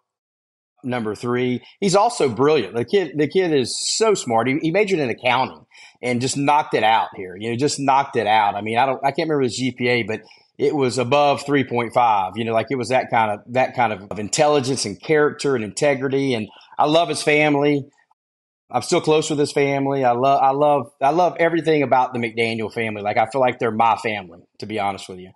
Number 0.82 1.14
three, 1.14 1.62
he's 1.80 1.96
also 1.96 2.28
brilliant. 2.28 2.74
The 2.74 2.84
kid, 2.84 3.12
the 3.16 3.26
kid 3.26 3.54
is 3.54 3.78
so 3.96 4.12
smart. 4.12 4.48
He, 4.48 4.58
he 4.60 4.70
majored 4.70 4.98
in 4.98 5.08
accounting 5.08 5.64
and 6.02 6.20
just 6.20 6.36
knocked 6.36 6.74
it 6.74 6.84
out 6.84 7.08
here. 7.16 7.36
You 7.38 7.50
know, 7.50 7.56
just 7.56 7.80
knocked 7.80 8.16
it 8.16 8.26
out. 8.26 8.54
I 8.54 8.60
mean, 8.60 8.76
I 8.76 8.84
don't, 8.84 9.00
I 9.02 9.10
can't 9.10 9.30
remember 9.30 9.44
his 9.44 9.58
GPA, 9.58 10.06
but 10.06 10.20
it 10.58 10.74
was 10.74 10.98
above 10.98 11.44
3.5 11.44 12.32
you 12.36 12.44
know 12.44 12.52
like 12.52 12.68
it 12.70 12.76
was 12.76 12.88
that 12.88 13.10
kind 13.10 13.30
of 13.30 13.40
that 13.52 13.74
kind 13.74 13.92
of 13.92 14.18
intelligence 14.18 14.84
and 14.84 15.00
character 15.00 15.54
and 15.54 15.64
integrity 15.64 16.34
and 16.34 16.48
i 16.78 16.86
love 16.86 17.08
his 17.08 17.22
family 17.22 17.84
i'm 18.70 18.82
still 18.82 19.00
close 19.00 19.28
with 19.30 19.38
his 19.38 19.52
family 19.52 20.04
i 20.04 20.12
love 20.12 20.40
i 20.42 20.50
love 20.50 20.90
i 21.02 21.10
love 21.10 21.36
everything 21.38 21.82
about 21.82 22.12
the 22.12 22.18
mcdaniel 22.18 22.72
family 22.72 23.02
like 23.02 23.16
i 23.16 23.26
feel 23.26 23.40
like 23.40 23.58
they're 23.58 23.72
my 23.72 23.96
family 23.96 24.40
to 24.58 24.66
be 24.66 24.78
honest 24.78 25.08
with 25.08 25.18
you 25.18 25.30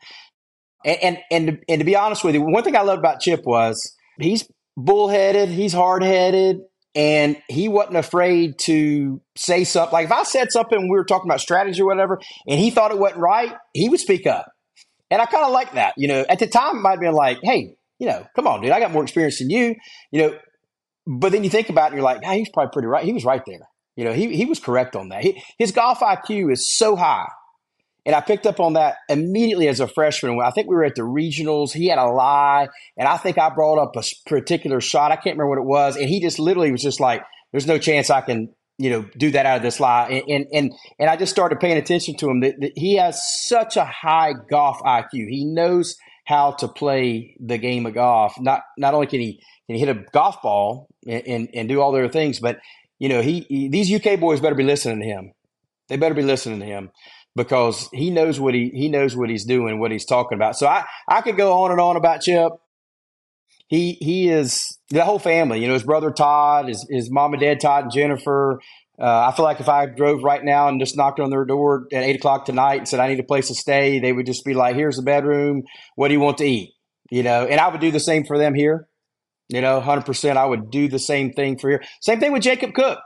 And, 0.85 0.99
and 1.03 1.19
and 1.31 1.65
and 1.69 1.79
to 1.81 1.85
be 1.85 1.97
honest 1.97 2.25
with 2.25 2.35
you, 2.35 2.43
one 2.43 2.63
thing 2.63 2.77
I 2.77 2.83
loved 2.83 3.01
about 3.01 3.21
Chip 3.21 3.43
was 3.45 3.95
he's 4.19 4.49
bullheaded, 4.77 5.49
he's 5.49 5.73
hard 5.73 6.03
headed, 6.03 6.61
and 6.95 7.37
he 7.49 7.69
wasn't 7.69 7.97
afraid 7.97 8.59
to 8.61 9.21
say 9.37 9.65
something. 9.65 9.93
Like 9.93 10.07
if 10.07 10.13
I 10.13 10.23
said 10.23 10.53
something, 10.53 10.81
we 10.81 10.97
were 10.97 11.05
talking 11.05 11.29
about 11.29 11.41
strategy 11.41 11.81
or 11.83 11.87
whatever, 11.87 12.21
and 12.47 12.61
he 12.61 12.71
thought 12.71 12.91
it 12.91 12.99
wasn't 12.99 13.21
right, 13.21 13.55
he 13.75 13.89
would 13.89 14.01
speak 14.01 14.27
up. 14.27 14.47
And 15.11 15.21
I 15.23 15.27
kind 15.27 15.45
of 15.45 15.53
like 15.53 15.73
that. 15.73 15.95
You 15.97 16.09
know, 16.09 16.25
at 16.29 16.39
the 16.39 16.47
time, 16.47 16.77
it 16.77 16.81
might 16.81 16.91
have 16.93 17.01
been 17.01 17.13
like, 17.13 17.39
hey, 17.43 17.77
you 17.99 18.07
know, 18.07 18.27
come 18.37 18.47
on, 18.47 18.61
dude, 18.61 18.71
I 18.71 18.81
got 18.81 18.93
more 18.93 19.03
experience 19.03 19.39
than 19.39 19.51
you. 19.51 19.75
You 20.13 20.23
know, 20.23 20.39
but 21.07 21.33
then 21.33 21.45
you 21.45 21.51
think 21.51 21.71
about 21.71 21.85
it 21.85 21.87
and 21.87 21.95
you're 21.97 22.05
like, 22.05 22.23
hey, 22.23 22.39
he's 22.39 22.51
probably 22.51 22.71
pretty 22.73 22.89
right. 22.89 23.05
He 23.05 23.13
was 23.13 23.25
right 23.25 23.43
there. 23.47 23.61
You 23.97 24.05
know, 24.05 24.13
he, 24.13 24.37
he 24.37 24.45
was 24.45 24.61
correct 24.61 24.95
on 24.95 25.09
that. 25.09 25.23
He, 25.23 25.43
his 25.59 25.73
golf 25.73 26.01
IQ 26.01 26.53
is 26.53 26.73
so 26.73 26.95
high. 26.95 27.27
And 28.07 28.15
I 28.15 28.21
picked 28.21 28.47
up 28.47 28.61
on 28.61 28.75
that 28.75 28.97
immediately 29.09 29.69
as 29.69 29.81
a 29.81 29.89
freshman. 29.89 30.41
I 30.43 30.51
think 30.51 30.69
we 30.69 30.77
were 30.77 30.85
at 30.85 30.95
the 30.95 31.03
regionals. 31.03 31.73
He 31.73 31.89
had 31.89 31.99
a 31.99 32.07
lie. 32.07 32.69
And 32.97 33.07
I 33.07 33.17
think 33.17 33.39
I 33.39 33.51
brought 33.51 33.79
up 33.79 33.97
a 33.97 34.03
particular 34.27 34.81
shot. 34.81 35.13
I 35.13 35.17
can't 35.17 35.37
remember 35.37 35.51
what 35.51 35.59
it 35.59 35.65
was. 35.65 35.97
And 35.97 36.09
he 36.09 36.21
just 36.21 36.39
literally 36.39 36.73
was 36.73 36.83
just 36.83 37.01
like, 37.01 37.23
there's 37.53 37.67
no 37.67 37.79
chance 37.79 38.09
I 38.09 38.21
can, 38.21 38.55
you 38.79 38.91
know, 38.91 39.05
do 39.17 39.31
that 39.33 39.47
out 39.47 39.59
of 39.59 39.63
this 39.63 39.81
lie. 39.81 40.09
And, 40.09 40.25
and, 40.29 40.47
and, 40.53 40.75
and 40.99 41.11
I 41.11 41.17
just 41.17 41.33
started 41.33 41.61
paying 41.61 41.77
attention 41.77 42.17
to 42.19 42.31
him 42.31 42.41
that, 42.41 42.55
that 42.61 42.73
he 42.77 42.97
has 42.97 43.21
such 43.47 43.77
a 43.77 43.85
high 43.85 44.33
golf 44.49 44.81
IQ. 44.81 45.11
He 45.13 45.45
knows 45.45 45.97
how 46.25 46.53
to 46.53 46.69
play 46.69 47.37
the 47.41 47.59
game 47.59 47.85
of 47.85 47.95
golf. 47.95 48.35
Not, 48.39 48.63
not 48.77 48.95
only 48.95 49.07
can 49.07 49.21
he, 49.21 49.43
can 49.67 49.77
he 49.77 49.81
hit 49.81 49.89
a 49.89 50.05
golf 50.13 50.41
ball 50.41 50.89
and, 51.07 51.27
and, 51.27 51.49
and 51.53 51.69
do 51.69 51.81
all 51.81 51.93
the 51.93 51.99
other 51.99 52.09
things, 52.09 52.39
but 52.39 52.59
you 52.99 53.09
know, 53.09 53.21
he, 53.21 53.41
he, 53.49 53.69
these 53.69 53.93
UK 53.93 54.19
boys 54.19 54.41
better 54.41 54.55
be 54.55 54.65
listening 54.65 55.01
to 55.01 55.07
him. 55.07 55.33
They 55.89 55.97
better 55.97 56.15
be 56.15 56.23
listening 56.23 56.61
to 56.61 56.67
him 56.67 56.91
because 57.39 57.89
he 57.93 58.11
knows 58.11 58.39
what 58.39 58.53
he 58.53 58.71
he 58.75 58.91
knows 58.91 59.17
what 59.17 59.31
he's 59.31 59.47
doing, 59.47 59.79
what 59.79 59.91
he's 59.91 60.05
talking 60.05 60.37
about. 60.37 60.57
So 60.57 60.67
I 60.67 60.85
I 61.09 61.23
could 61.23 61.39
go 61.39 61.63
on 61.63 61.71
and 61.71 61.81
on 61.81 61.97
about 61.97 62.21
Chip. 62.21 62.53
He 63.69 63.93
he 63.93 64.29
is 64.29 64.79
the 64.91 65.05
whole 65.05 65.19
family. 65.19 65.61
You 65.61 65.69
know, 65.69 65.75
his 65.75 65.85
brother 65.85 66.11
Todd, 66.11 66.69
his 66.69 66.87
his 66.91 67.11
mom 67.11 67.33
and 67.33 67.41
dad 67.41 67.61
Todd 67.61 67.85
and 67.85 67.93
Jennifer. 67.93 68.61
Uh, 69.01 69.31
I 69.33 69.37
feel 69.37 69.45
like 69.45 69.61
if 69.61 69.69
I 69.69 69.87
drove 69.87 70.25
right 70.25 70.43
now 70.43 70.67
and 70.69 70.81
just 70.81 70.97
knocked 70.97 71.21
on 71.21 71.31
their 71.31 71.45
door 71.45 71.87
at 71.93 72.03
eight 72.03 72.17
o'clock 72.17 72.45
tonight 72.45 72.79
and 72.79 72.89
said 72.89 72.99
I 72.99 73.09
need 73.09 73.21
a 73.21 73.25
place 73.25 73.47
to 73.47 73.55
stay, 73.55 74.01
they 74.01 74.13
would 74.13 74.27
just 74.27 74.45
be 74.45 74.55
like, 74.55 74.75
"Here's 74.75 74.97
the 74.97 75.03
bedroom. 75.03 75.63
What 75.95 76.09
do 76.09 76.15
you 76.15 76.21
want 76.21 76.39
to 76.39 76.45
eat?" 76.45 76.75
You 77.11 77.23
know, 77.23 77.47
and 77.47 77.61
I 77.61 77.69
would 77.69 77.81
do 77.81 77.93
the 77.93 78.01
same 78.01 78.25
for 78.25 78.37
them 78.37 78.55
here. 78.55 78.89
You 79.49 79.61
know, 79.61 79.81
hundred 79.81 80.05
percent. 80.05 80.37
I 80.37 80.45
would 80.45 80.71
do 80.71 80.89
the 80.89 80.99
same 80.99 81.33
thing 81.33 81.59
for 81.59 81.71
here. 81.71 81.83
Same 82.03 82.21
thing 82.21 82.33
with 82.33 82.43
Jacob 82.43 82.75
Cook. 82.75 82.99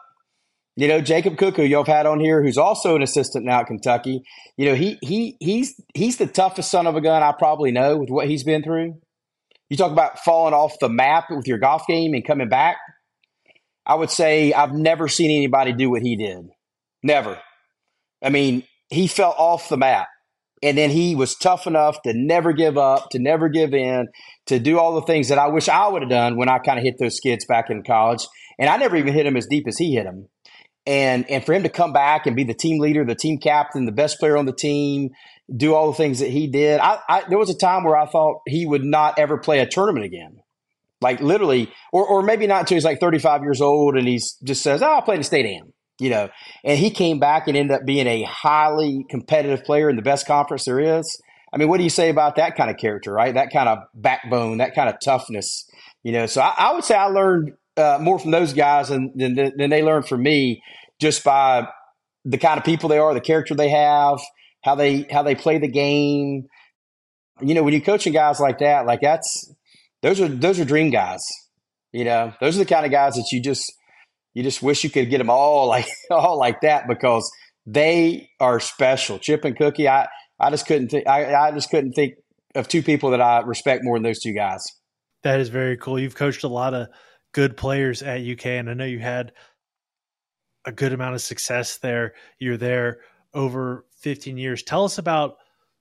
You 0.76 0.88
know, 0.88 1.00
Jacob 1.02 1.36
Cook, 1.36 1.56
who 1.56 1.64
you've 1.64 1.86
had 1.86 2.06
on 2.06 2.18
here, 2.18 2.42
who's 2.42 2.56
also 2.56 2.96
an 2.96 3.02
assistant 3.02 3.44
now 3.44 3.60
at 3.60 3.66
Kentucky. 3.66 4.22
You 4.56 4.66
know, 4.66 4.74
he 4.74 4.98
he 5.02 5.36
he's 5.38 5.74
he's 5.94 6.16
the 6.16 6.26
toughest 6.26 6.70
son 6.70 6.86
of 6.86 6.96
a 6.96 7.00
gun 7.00 7.22
I 7.22 7.32
probably 7.38 7.72
know 7.72 7.98
with 7.98 8.08
what 8.08 8.26
he's 8.26 8.44
been 8.44 8.62
through. 8.62 8.94
You 9.68 9.76
talk 9.76 9.92
about 9.92 10.18
falling 10.20 10.54
off 10.54 10.78
the 10.80 10.88
map 10.88 11.24
with 11.30 11.46
your 11.46 11.58
golf 11.58 11.86
game 11.86 12.14
and 12.14 12.26
coming 12.26 12.48
back. 12.48 12.76
I 13.84 13.96
would 13.96 14.10
say 14.10 14.52
I've 14.52 14.72
never 14.72 15.08
seen 15.08 15.30
anybody 15.30 15.72
do 15.72 15.90
what 15.90 16.02
he 16.02 16.16
did. 16.16 16.48
Never. 17.02 17.38
I 18.22 18.30
mean, 18.30 18.64
he 18.88 19.06
fell 19.06 19.34
off 19.36 19.68
the 19.68 19.76
map. 19.76 20.08
And 20.62 20.78
then 20.78 20.90
he 20.90 21.16
was 21.16 21.34
tough 21.34 21.66
enough 21.66 22.00
to 22.02 22.12
never 22.14 22.52
give 22.52 22.78
up, 22.78 23.10
to 23.10 23.18
never 23.18 23.48
give 23.48 23.74
in, 23.74 24.06
to 24.46 24.60
do 24.60 24.78
all 24.78 24.94
the 24.94 25.06
things 25.06 25.28
that 25.28 25.38
I 25.38 25.48
wish 25.48 25.68
I 25.68 25.88
would 25.88 26.02
have 26.02 26.10
done 26.10 26.36
when 26.36 26.48
I 26.48 26.58
kind 26.58 26.78
of 26.78 26.84
hit 26.84 26.98
those 27.00 27.16
skids 27.16 27.44
back 27.46 27.68
in 27.68 27.82
college. 27.82 28.24
And 28.60 28.70
I 28.70 28.76
never 28.76 28.94
even 28.94 29.12
hit 29.12 29.26
him 29.26 29.36
as 29.36 29.48
deep 29.48 29.64
as 29.66 29.76
he 29.76 29.94
hit 29.94 30.06
him. 30.06 30.28
And 30.86 31.30
and 31.30 31.44
for 31.44 31.52
him 31.52 31.62
to 31.62 31.68
come 31.68 31.92
back 31.92 32.26
and 32.26 32.34
be 32.34 32.44
the 32.44 32.54
team 32.54 32.80
leader, 32.80 33.04
the 33.04 33.14
team 33.14 33.38
captain, 33.38 33.86
the 33.86 33.92
best 33.92 34.18
player 34.18 34.36
on 34.36 34.46
the 34.46 34.52
team, 34.52 35.10
do 35.54 35.74
all 35.74 35.88
the 35.88 35.96
things 35.96 36.18
that 36.18 36.30
he 36.30 36.48
did. 36.48 36.80
I, 36.80 36.98
I 37.08 37.22
there 37.28 37.38
was 37.38 37.50
a 37.50 37.56
time 37.56 37.84
where 37.84 37.96
I 37.96 38.06
thought 38.06 38.40
he 38.46 38.66
would 38.66 38.84
not 38.84 39.18
ever 39.18 39.38
play 39.38 39.60
a 39.60 39.66
tournament 39.66 40.04
again. 40.04 40.40
Like 41.00 41.20
literally, 41.20 41.72
or 41.92 42.06
or 42.06 42.22
maybe 42.22 42.46
not 42.46 42.60
until 42.60 42.76
he's 42.76 42.84
like 42.84 43.00
35 43.00 43.42
years 43.42 43.60
old 43.60 43.96
and 43.96 44.08
he's 44.08 44.36
just 44.42 44.62
says, 44.62 44.82
Oh, 44.82 44.86
I'll 44.86 45.02
play 45.02 45.16
the 45.16 45.24
state 45.24 45.46
am 45.46 45.72
you 46.02 46.10
know, 46.10 46.28
and 46.64 46.78
he 46.78 46.90
came 46.90 47.20
back 47.20 47.46
and 47.46 47.56
ended 47.56 47.76
up 47.76 47.86
being 47.86 48.08
a 48.08 48.24
highly 48.24 49.06
competitive 49.08 49.64
player 49.64 49.88
in 49.88 49.94
the 49.94 50.02
best 50.02 50.26
conference 50.26 50.64
there 50.64 50.80
is. 50.80 51.22
I 51.52 51.58
mean, 51.58 51.68
what 51.68 51.78
do 51.78 51.84
you 51.84 51.90
say 51.90 52.08
about 52.08 52.36
that 52.36 52.56
kind 52.56 52.70
of 52.70 52.76
character, 52.76 53.12
right? 53.12 53.32
That 53.32 53.52
kind 53.52 53.68
of 53.68 53.78
backbone, 53.94 54.58
that 54.58 54.74
kind 54.74 54.88
of 54.88 54.96
toughness, 55.04 55.64
you 56.02 56.10
know. 56.10 56.26
So 56.26 56.40
I, 56.40 56.54
I 56.56 56.74
would 56.74 56.82
say 56.82 56.96
I 56.96 57.06
learned 57.06 57.52
uh, 57.76 57.98
more 58.00 58.18
from 58.18 58.30
those 58.30 58.52
guys 58.52 58.88
than, 58.88 59.12
than, 59.16 59.34
than 59.34 59.70
they 59.70 59.82
learned 59.82 60.06
from 60.06 60.22
me 60.22 60.62
just 61.00 61.24
by 61.24 61.68
the 62.24 62.38
kind 62.38 62.58
of 62.58 62.64
people 62.64 62.88
they 62.88 62.98
are, 62.98 63.14
the 63.14 63.20
character 63.20 63.54
they 63.54 63.70
have, 63.70 64.18
how 64.62 64.74
they 64.74 65.02
how 65.10 65.22
they 65.22 65.34
play 65.34 65.58
the 65.58 65.68
game. 65.68 66.46
You 67.40 67.54
know, 67.54 67.62
when 67.62 67.72
you're 67.72 67.82
coaching 67.82 68.12
guys 68.12 68.40
like 68.40 68.58
that, 68.58 68.86
like 68.86 69.00
that's 69.00 69.52
those 70.02 70.20
are 70.20 70.28
those 70.28 70.60
are 70.60 70.64
dream 70.64 70.90
guys. 70.90 71.20
You 71.92 72.04
know, 72.04 72.32
those 72.40 72.56
are 72.56 72.60
the 72.60 72.66
kind 72.66 72.86
of 72.86 72.92
guys 72.92 73.14
that 73.14 73.28
you 73.32 73.42
just 73.42 73.72
you 74.34 74.42
just 74.42 74.62
wish 74.62 74.84
you 74.84 74.90
could 74.90 75.10
get 75.10 75.18
them 75.18 75.30
all 75.30 75.66
like 75.68 75.88
all 76.10 76.38
like 76.38 76.60
that 76.62 76.88
because 76.88 77.30
they 77.66 78.28
are 78.40 78.60
special. 78.60 79.18
Chip 79.18 79.44
and 79.44 79.56
Cookie, 79.56 79.88
I 79.88 80.08
I 80.38 80.50
just 80.50 80.66
couldn't 80.66 80.88
think 80.88 81.06
I, 81.06 81.34
I 81.34 81.52
just 81.52 81.70
couldn't 81.70 81.92
think 81.92 82.14
of 82.54 82.68
two 82.68 82.82
people 82.82 83.10
that 83.10 83.20
I 83.20 83.40
respect 83.40 83.82
more 83.82 83.96
than 83.96 84.04
those 84.04 84.20
two 84.20 84.34
guys. 84.34 84.62
That 85.22 85.40
is 85.40 85.48
very 85.48 85.76
cool. 85.76 85.98
You've 85.98 86.16
coached 86.16 86.44
a 86.44 86.48
lot 86.48 86.74
of 86.74 86.88
good 87.32 87.56
players 87.56 88.02
at 88.02 88.20
UK, 88.20 88.46
and 88.46 88.70
I 88.70 88.74
know 88.74 88.84
you 88.84 88.98
had 88.98 89.32
a 90.64 90.72
good 90.72 90.92
amount 90.92 91.14
of 91.14 91.22
success 91.22 91.78
there. 91.78 92.14
You're 92.38 92.56
there 92.56 93.00
over 93.34 93.86
15 93.98 94.36
years. 94.36 94.62
Tell 94.62 94.84
us 94.84 94.98
about 94.98 95.36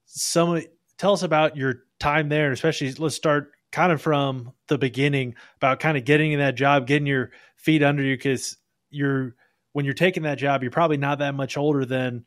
some. 0.06 0.62
Tell 0.98 1.14
us 1.14 1.24
about 1.24 1.58
your 1.58 1.84
time 2.00 2.30
there, 2.30 2.52
especially 2.52 2.92
let's 2.94 3.16
start 3.16 3.52
kind 3.72 3.92
of 3.92 4.02
from 4.02 4.52
the 4.68 4.78
beginning 4.78 5.36
about 5.58 5.80
kind 5.80 5.98
of 5.98 6.06
getting 6.06 6.32
in 6.32 6.40
that 6.40 6.56
job, 6.56 6.88
getting 6.88 7.08
your 7.08 7.32
feet 7.56 7.84
under 7.84 8.04
you 8.04 8.16
because 8.16 8.58
you're 8.90 9.36
when 9.74 9.86
you're 9.86 9.94
taking 9.94 10.24
that 10.24 10.38
job, 10.38 10.62
you're 10.62 10.72
probably 10.72 10.98
not 10.98 11.20
that 11.20 11.34
much 11.34 11.58
older 11.58 11.86
than 11.86 12.26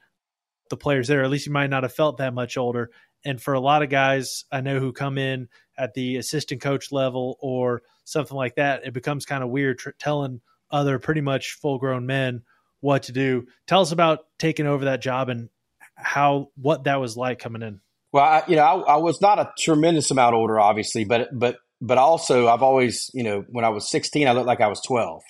the 0.71 0.77
players 0.77 1.09
there. 1.09 1.23
At 1.23 1.31
least 1.31 1.47
you 1.47 1.53
might 1.53 1.71
not 1.71 1.83
have 1.83 1.93
felt 1.93 2.17
that 2.19 2.33
much 2.33 2.57
older. 2.57 2.91
And 3.25 3.41
for 3.41 3.55
a 3.55 3.61
lot 3.61 3.83
of 3.83 3.91
guys 3.91 4.45
I 4.51 4.61
know 4.61 4.81
who 4.81 4.93
come 4.93 5.19
in 5.19 5.49
at 5.77 5.95
the 5.95 6.17
assistant 6.17 6.61
coach 6.63 6.91
level 6.91 7.37
or 7.41 7.83
something 8.05 8.37
like 8.37 8.57
that, 8.57 8.87
it 8.87 8.93
becomes 8.93 9.27
kind 9.27 9.43
of 9.43 9.51
weird 9.51 9.79
tr- 9.79 9.91
telling 9.99 10.41
other 10.71 10.99
pretty 10.99 11.21
much 11.21 11.53
full 11.53 11.79
grown 11.79 12.07
men 12.07 12.43
what 12.81 13.05
to 13.05 13.13
do. 13.13 13.47
Tell 13.67 13.81
us 13.81 13.93
about 13.93 14.21
taking 14.39 14.67
over 14.67 14.87
that 14.87 15.01
job 15.01 15.29
and 15.29 15.49
how 15.97 16.51
what 16.57 16.85
that 16.85 17.01
was 17.01 17.17
like 17.17 17.39
coming 17.39 17.63
in. 17.63 17.81
Well, 18.13 18.25
I, 18.25 18.43
you 18.47 18.57
know, 18.57 18.63
I, 18.63 18.95
I 18.95 18.97
was 18.99 19.21
not 19.21 19.39
a 19.39 19.51
tremendous 19.59 20.11
amount 20.11 20.35
older, 20.35 20.61
obviously, 20.61 21.05
but 21.05 21.29
but 21.33 21.57
but 21.81 21.99
also 21.99 22.49
I've 22.49 22.63
always, 22.63 23.11
you 23.13 23.23
know, 23.23 23.45
when 23.49 23.65
I 23.65 23.71
was 23.71 23.91
16, 23.91 24.29
I 24.29 24.33
looked 24.33 24.47
like 24.47 24.61
I 24.61 24.69
was 24.69 24.81
12. 24.87 25.23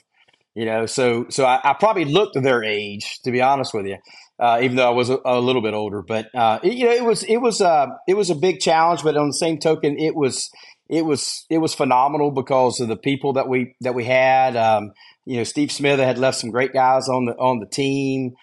You 0.55 0.67
know, 0.67 0.87
so 0.87 1.27
so 1.31 1.45
I, 1.45 1.61
I 1.65 1.73
probably 1.75 2.05
looked 2.05 2.41
their 2.41 2.63
age, 2.63 3.21
to 3.25 3.33
be 3.33 3.43
honest 3.43 3.75
with 3.75 3.87
you, 3.87 3.97
uh, 4.39 4.61
even 4.63 4.77
though 4.77 4.87
I 4.87 4.95
was 4.95 5.11
a, 5.11 5.19
a 5.25 5.41
little 5.41 5.63
bit 5.63 5.75
older. 5.75 6.01
But 6.01 6.33
uh, 6.33 6.61
it, 6.63 6.75
you 6.75 6.85
know, 6.85 6.93
it 6.93 7.05
was 7.05 7.25
it 7.25 7.39
was 7.39 7.61
uh, 7.61 7.87
it 8.07 8.15
was 8.15 8.31
a 8.31 8.37
big 8.37 8.61
challenge. 8.61 9.03
But 9.03 9.17
on 9.17 9.27
the 9.27 9.33
same 9.33 9.59
token, 9.59 9.99
it 9.99 10.15
was 10.15 10.49
it 10.89 11.03
was 11.05 11.45
it 11.51 11.59
was 11.59 11.75
phenomenal 11.75 12.31
because 12.31 12.81
of 12.81 12.89
the 12.89 12.97
people 12.97 13.35
that 13.35 13.49
we 13.49 13.75
that 13.81 13.95
we 13.95 14.05
had. 14.05 14.57
Um, 14.57 14.93
you 15.25 15.39
know, 15.39 15.45
Steve 15.45 15.73
Smith 15.73 15.99
had 15.99 16.19
left 16.19 16.39
some 16.39 16.51
great 16.51 16.73
guys 16.73 17.09
on 17.09 17.27
the 17.27 17.33
on 17.33 17.61
the 17.61 17.67
team. 17.67 18.35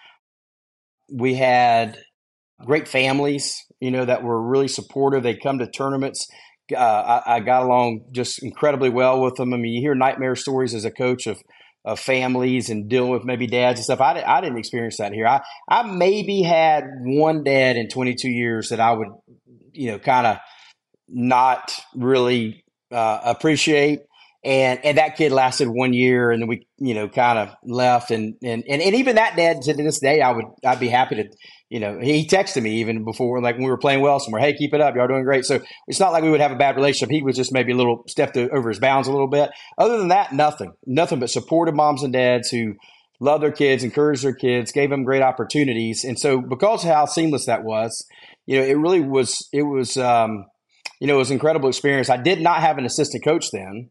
We 1.10 1.34
had 1.34 1.98
great 2.64 2.88
families, 2.88 3.64
you 3.80 3.90
know, 3.90 4.04
that 4.04 4.22
were 4.22 4.40
really 4.40 4.68
supportive. 4.68 5.22
They 5.22 5.34
come 5.34 5.58
to 5.58 5.70
tournaments 5.70 6.26
uh, 6.74 7.22
I, 7.26 7.36
I, 7.36 7.40
got 7.40 7.64
along 7.64 8.04
just 8.12 8.42
incredibly 8.42 8.90
well 8.90 9.20
with 9.20 9.36
them. 9.36 9.52
I 9.52 9.56
mean, 9.56 9.72
you 9.72 9.80
hear 9.80 9.94
nightmare 9.94 10.36
stories 10.36 10.74
as 10.74 10.84
a 10.84 10.90
coach 10.90 11.26
of, 11.26 11.42
of 11.84 11.98
families 11.98 12.70
and 12.70 12.88
dealing 12.88 13.10
with 13.10 13.24
maybe 13.24 13.46
dads 13.46 13.80
and 13.80 13.84
stuff. 13.84 14.00
I, 14.00 14.22
I 14.22 14.40
didn't 14.40 14.58
experience 14.58 14.98
that 14.98 15.12
here. 15.12 15.26
I, 15.26 15.40
I 15.68 15.82
maybe 15.82 16.42
had 16.42 16.84
one 17.02 17.44
dad 17.44 17.76
in 17.76 17.88
22 17.88 18.28
years 18.28 18.68
that 18.68 18.80
I 18.80 18.92
would, 18.92 19.08
you 19.72 19.90
know, 19.90 19.98
kind 19.98 20.26
of 20.26 20.38
not 21.08 21.72
really 21.94 22.64
uh, 22.90 23.20
appreciate. 23.24 24.00
And, 24.44 24.84
and 24.84 24.98
that 24.98 25.16
kid 25.16 25.30
lasted 25.30 25.68
one 25.68 25.92
year 25.92 26.32
and 26.32 26.48
we, 26.48 26.66
you 26.78 26.94
know, 26.94 27.08
kind 27.08 27.38
of 27.38 27.54
left. 27.64 28.10
And, 28.10 28.34
and, 28.42 28.64
and, 28.68 28.82
and 28.82 28.94
even 28.96 29.14
that 29.14 29.36
dad 29.36 29.62
to 29.62 29.72
this 29.74 30.00
day, 30.00 30.20
I 30.20 30.32
would, 30.32 30.46
I'd 30.66 30.80
be 30.80 30.88
happy 30.88 31.14
to, 31.14 31.24
you 31.68 31.78
know, 31.78 32.00
he 32.00 32.26
texted 32.26 32.60
me 32.60 32.80
even 32.80 33.04
before, 33.04 33.40
like 33.40 33.54
when 33.54 33.64
we 33.64 33.70
were 33.70 33.78
playing 33.78 34.00
well 34.00 34.18
somewhere, 34.18 34.42
hey, 34.42 34.52
keep 34.54 34.74
it 34.74 34.80
up. 34.80 34.96
Y'all 34.96 35.06
doing 35.06 35.22
great. 35.22 35.44
So 35.44 35.60
it's 35.86 36.00
not 36.00 36.10
like 36.10 36.24
we 36.24 36.30
would 36.30 36.40
have 36.40 36.50
a 36.50 36.56
bad 36.56 36.74
relationship. 36.74 37.12
He 37.12 37.22
was 37.22 37.36
just 37.36 37.52
maybe 37.52 37.70
a 37.70 37.76
little 37.76 38.02
stepped 38.08 38.36
over 38.36 38.68
his 38.68 38.80
bounds 38.80 39.06
a 39.06 39.12
little 39.12 39.28
bit. 39.28 39.50
Other 39.78 39.98
than 39.98 40.08
that, 40.08 40.32
nothing, 40.32 40.72
nothing 40.86 41.20
but 41.20 41.30
supportive 41.30 41.76
moms 41.76 42.02
and 42.02 42.12
dads 42.12 42.50
who 42.50 42.74
love 43.20 43.42
their 43.42 43.52
kids, 43.52 43.84
encourage 43.84 44.22
their 44.22 44.34
kids, 44.34 44.72
gave 44.72 44.90
them 44.90 45.04
great 45.04 45.22
opportunities. 45.22 46.02
And 46.02 46.18
so 46.18 46.40
because 46.40 46.82
of 46.82 46.90
how 46.90 47.06
seamless 47.06 47.46
that 47.46 47.62
was, 47.62 48.04
you 48.46 48.58
know, 48.58 48.64
it 48.64 48.76
really 48.76 49.00
was, 49.00 49.48
it 49.52 49.62
was, 49.62 49.96
um, 49.96 50.46
you 51.02 51.08
know, 51.08 51.16
it 51.16 51.18
was 51.18 51.30
an 51.30 51.34
incredible 51.34 51.68
experience. 51.68 52.08
I 52.08 52.16
did 52.16 52.40
not 52.40 52.60
have 52.60 52.78
an 52.78 52.86
assistant 52.86 53.24
coach 53.24 53.50
then. 53.50 53.90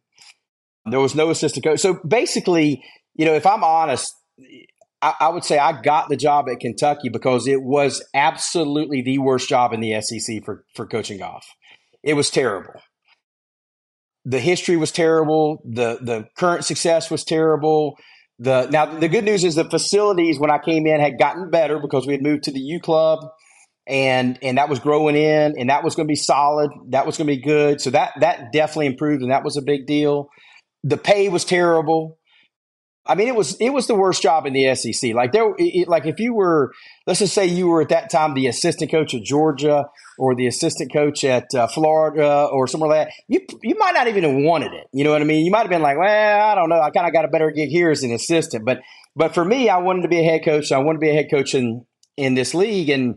There 0.90 1.02
was 1.02 1.14
no 1.14 1.30
assistant 1.30 1.66
coach. 1.66 1.82
So 1.82 2.00
basically, 2.08 2.86
you 3.16 3.26
know, 3.26 3.34
if 3.34 3.46
I'm 3.46 3.66
honest, 3.66 4.16
I, 5.02 5.16
I, 5.20 5.28
would 5.28 5.44
say 5.44 5.60
I 5.60 5.82
got 5.82 6.08
the 6.08 6.16
job 6.16 6.48
at 6.50 6.62
Kentucky 6.62 7.10
because 7.10 7.48
it 7.48 7.64
was 7.64 8.02
absolutely 8.14 9.02
the 9.02 9.18
worst 9.18 9.50
job 9.50 9.74
in 9.74 9.82
the 9.82 10.00
SEC 10.00 10.46
for 10.46 10.64
for 10.74 10.88
coaching 10.88 11.18
golf. 11.18 11.46
it 12.02 12.14
was 12.14 12.30
terrible. 12.30 12.80
The 14.24 14.40
history 14.40 14.78
was 14.78 14.94
terrible. 14.94 15.62
The 15.66 15.98
the 16.02 16.30
current 16.38 16.64
success 16.64 17.12
was 17.12 17.26
terrible. 17.26 17.98
The 18.40 18.70
now 18.70 18.86
the 18.86 19.10
good 19.10 19.26
news 19.26 19.44
is 19.44 19.56
the 19.56 19.70
facilities 19.70 20.40
when 20.40 20.50
I 20.50 20.60
came 20.60 20.88
in 20.88 21.02
had 21.02 21.20
gotten 21.20 21.50
better 21.50 21.78
because 21.78 22.08
we 22.08 22.14
had 22.14 22.24
moved 22.24 22.44
to 22.44 22.52
the 22.52 22.62
U 22.62 22.80
Club 22.80 23.20
and 23.92 24.40
and 24.42 24.58
that 24.58 24.70
was 24.70 24.80
growing 24.80 25.18
in 25.18 25.56
and 25.60 25.70
that 25.70 25.84
was 25.84 25.96
going 25.96 26.08
to 26.08 26.12
be 26.12 26.16
solid. 26.16 26.72
That 26.90 27.06
was 27.06 27.18
going 27.18 27.28
to 27.28 27.36
be 27.36 27.42
good. 27.42 27.82
So 27.82 27.90
that 27.90 28.14
that 28.22 28.54
definitely 28.54 28.88
improved 28.88 29.22
and 29.22 29.32
that 29.32 29.44
was 29.44 29.58
a 29.58 29.62
big 29.62 29.86
deal. 29.86 30.30
The 30.84 30.98
pay 30.98 31.28
was 31.28 31.44
terrible. 31.44 32.18
I 33.06 33.16
mean, 33.16 33.28
it 33.28 33.36
was 33.36 33.58
it 33.60 33.72
was 33.72 33.88
the 33.88 33.96
worst 33.96 34.22
job 34.22 34.46
in 34.46 34.54
the 34.54 34.74
SEC. 34.76 35.14
Like 35.14 35.34
there, 35.34 35.54
it, 35.58 35.90
like 35.90 36.06
if 36.06 36.20
you 36.20 36.34
were, 36.34 36.72
let's 37.06 37.20
just 37.20 37.34
say 37.34 37.46
you 37.46 37.68
were 37.68 37.82
at 37.82 37.90
that 37.90 38.10
time 38.10 38.34
the 38.34 38.48
assistant 38.48 38.92
coach 38.92 39.14
at 39.14 39.24
Georgia 39.24 39.86
or 40.18 40.36
the 40.36 40.48
assistant 40.48 40.94
coach 40.94 41.26
at 41.26 41.54
uh, 41.54 41.68
Florida 41.68 42.48
or 42.50 42.68
somewhere 42.68 42.92
like 42.92 43.08
that, 43.08 43.14
you 43.28 43.42
you 43.64 43.76
might 43.78 43.94
not 43.94 44.08
even 44.08 44.24
have 44.24 44.36
wanted 44.36 44.72
it. 44.72 44.88
You 44.94 45.04
know 45.04 45.12
what 45.12 45.22
I 45.22 45.26
mean? 45.26 45.46
You 45.46 45.52
might 45.52 45.62
have 45.62 45.70
been 45.70 45.82
like, 45.82 45.98
well, 45.98 46.52
I 46.52 46.56
don't 46.56 46.70
know, 46.70 46.80
I 46.80 46.92
kind 46.92 47.08
of 47.08 47.12
got 47.12 47.26
a 47.26 47.30
better 47.30 47.52
gig 47.52 47.70
here 47.70 47.92
as 47.92 48.04
an 48.04 48.14
assistant. 48.14 48.66
But 48.66 48.80
but 49.18 49.34
for 49.34 49.44
me, 49.44 49.68
I 49.68 49.80
wanted 49.80 50.04
to 50.04 50.08
be 50.08 50.20
a 50.20 50.24
head 50.24 50.46
coach. 50.46 50.72
I 50.72 50.78
wanted 50.78 51.00
to 51.00 51.06
be 51.06 51.10
a 51.10 51.14
head 51.14 51.28
coach 51.30 51.56
in 51.56 51.86
in 52.16 52.36
this 52.36 52.54
league, 52.54 52.90
and 52.90 53.16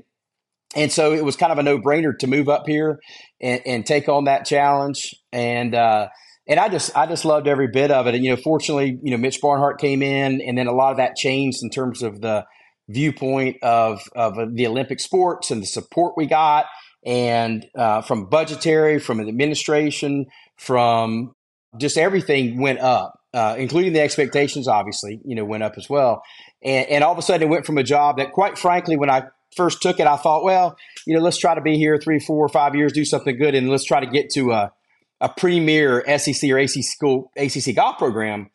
and 0.74 0.90
so 0.90 1.12
it 1.12 1.24
was 1.24 1.37
kind 1.37 1.52
of 1.52 1.58
a 1.58 1.62
no 1.62 1.78
brainer 1.78 2.16
to 2.18 2.26
move 2.26 2.48
up 2.48 2.64
here 2.66 2.98
and, 3.40 3.60
and 3.66 3.87
take 3.87 4.08
on 4.08 4.24
that 4.24 4.44
challenge. 4.44 5.14
And 5.32 5.74
uh, 5.74 6.08
and 6.46 6.60
I 6.60 6.68
just 6.68 6.96
I 6.96 7.06
just 7.06 7.24
loved 7.24 7.46
every 7.46 7.68
bit 7.72 7.90
of 7.90 8.06
it. 8.06 8.14
And 8.14 8.24
you 8.24 8.30
know, 8.30 8.37
fortunately, 8.37 8.98
you 9.02 9.10
know, 9.10 9.16
Mitch 9.16 9.40
Barnhart 9.40 9.80
came 9.80 10.02
in, 10.02 10.40
and 10.40 10.58
then 10.58 10.66
a 10.66 10.72
lot 10.72 10.90
of 10.90 10.98
that 10.98 11.16
changed 11.16 11.58
in 11.62 11.70
terms 11.70 12.02
of 12.02 12.20
the 12.20 12.44
viewpoint 12.88 13.56
of 13.62 14.02
of 14.14 14.34
the 14.54 14.66
Olympic 14.66 15.00
sports 15.00 15.50
and 15.50 15.62
the 15.62 15.66
support 15.66 16.14
we 16.16 16.26
got, 16.26 16.66
and 17.04 17.66
uh, 17.76 18.02
from 18.02 18.26
budgetary, 18.28 18.98
from 18.98 19.20
administration, 19.20 20.26
from 20.56 21.32
just 21.78 21.96
everything 21.96 22.60
went 22.60 22.80
up, 22.80 23.14
uh, 23.32 23.56
including 23.58 23.92
the 23.92 24.00
expectations. 24.00 24.68
Obviously, 24.68 25.20
you 25.24 25.34
know, 25.34 25.44
went 25.44 25.62
up 25.62 25.74
as 25.76 25.88
well. 25.88 26.22
And, 26.62 26.88
and 26.88 27.04
all 27.04 27.12
of 27.12 27.18
a 27.18 27.22
sudden, 27.22 27.48
it 27.48 27.50
went 27.50 27.66
from 27.66 27.78
a 27.78 27.82
job 27.82 28.18
that, 28.18 28.32
quite 28.32 28.58
frankly, 28.58 28.96
when 28.96 29.10
I 29.10 29.24
first 29.56 29.82
took 29.82 30.00
it, 30.00 30.06
I 30.06 30.16
thought, 30.16 30.44
well, 30.44 30.76
you 31.06 31.14
know, 31.14 31.22
let's 31.22 31.38
try 31.38 31.54
to 31.54 31.60
be 31.60 31.76
here 31.76 31.98
three, 31.98 32.18
four, 32.18 32.48
five 32.48 32.74
years, 32.74 32.92
do 32.92 33.04
something 33.04 33.36
good, 33.36 33.54
and 33.54 33.68
let's 33.68 33.84
try 33.84 34.00
to 34.00 34.06
get 34.06 34.30
to 34.30 34.52
a 34.52 34.72
a 35.20 35.28
premier 35.28 36.04
SEC 36.18 36.50
or 36.50 36.58
ACC 36.58 36.82
school 36.82 37.30
ACC 37.36 37.74
golf 37.74 37.98
program. 37.98 38.50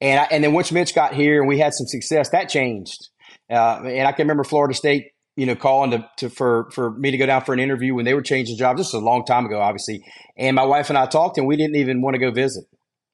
And 0.00 0.20
I, 0.20 0.24
and 0.30 0.44
then 0.44 0.52
once 0.52 0.72
Mitch 0.72 0.94
got 0.94 1.14
here 1.14 1.40
and 1.40 1.48
we 1.48 1.58
had 1.58 1.74
some 1.74 1.86
success, 1.86 2.30
that 2.30 2.48
changed. 2.48 3.08
Uh, 3.50 3.82
and 3.84 4.06
I 4.06 4.12
can 4.12 4.24
remember 4.24 4.44
Florida 4.44 4.74
State, 4.74 5.08
you 5.36 5.46
know, 5.46 5.54
calling 5.54 5.90
to, 5.92 6.08
to, 6.18 6.30
for 6.30 6.70
for 6.70 6.92
me 6.92 7.10
to 7.10 7.16
go 7.16 7.26
down 7.26 7.42
for 7.42 7.52
an 7.52 7.60
interview 7.60 7.94
when 7.94 8.04
they 8.04 8.14
were 8.14 8.22
changing 8.22 8.56
jobs. 8.56 8.78
This 8.78 8.88
is 8.88 8.94
a 8.94 8.98
long 8.98 9.24
time 9.24 9.46
ago, 9.46 9.60
obviously. 9.60 10.04
And 10.36 10.54
my 10.54 10.64
wife 10.64 10.90
and 10.90 10.98
I 10.98 11.06
talked, 11.06 11.38
and 11.38 11.46
we 11.46 11.56
didn't 11.56 11.76
even 11.76 12.02
want 12.02 12.14
to 12.14 12.20
go 12.20 12.30
visit. 12.30 12.64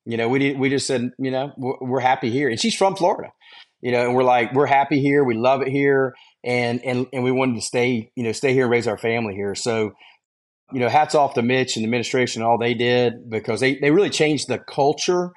You 0.05 0.17
know, 0.17 0.29
we 0.29 0.39
did, 0.39 0.59
we 0.59 0.71
just 0.71 0.87
said, 0.87 1.11
you 1.19 1.31
know, 1.31 1.53
we're, 1.57 1.77
we're 1.81 2.01
happy 2.01 2.31
here, 2.31 2.49
and 2.49 2.59
she's 2.59 2.75
from 2.75 2.97
Florida. 2.97 3.31
You 3.81 3.93
know, 3.93 4.07
and 4.07 4.15
we're 4.15 4.25
like, 4.25 4.53
we're 4.55 4.67
happy 4.67 5.01
here, 5.01 5.23
we 5.23 5.35
love 5.35 5.63
it 5.63 5.69
here, 5.69 6.15
and 6.45 6.85
and 6.85 7.07
and 7.13 7.25
we 7.25 7.33
wanted 7.33 7.57
to 7.57 7.63
stay, 7.63 8.11
you 8.15 8.25
know, 8.25 8.33
stay 8.33 8.53
here 8.53 8.65
and 8.65 8.71
raise 8.71 8.87
our 8.87 8.99
family 8.99 9.35
here. 9.35 9.55
So 9.55 9.93
you 10.73 10.81
know, 10.81 10.89
hats 10.89 11.15
off 11.15 11.35
to 11.35 11.43
Mitch 11.43 11.77
and 11.77 11.83
the 11.83 11.87
administration, 11.87 12.43
all 12.43 12.59
they 12.59 12.75
did 12.75 13.31
because 13.31 13.61
they, 13.61 13.77
they 13.77 13.91
really 13.91 14.11
changed 14.11 14.49
the 14.49 14.59
culture 14.59 15.31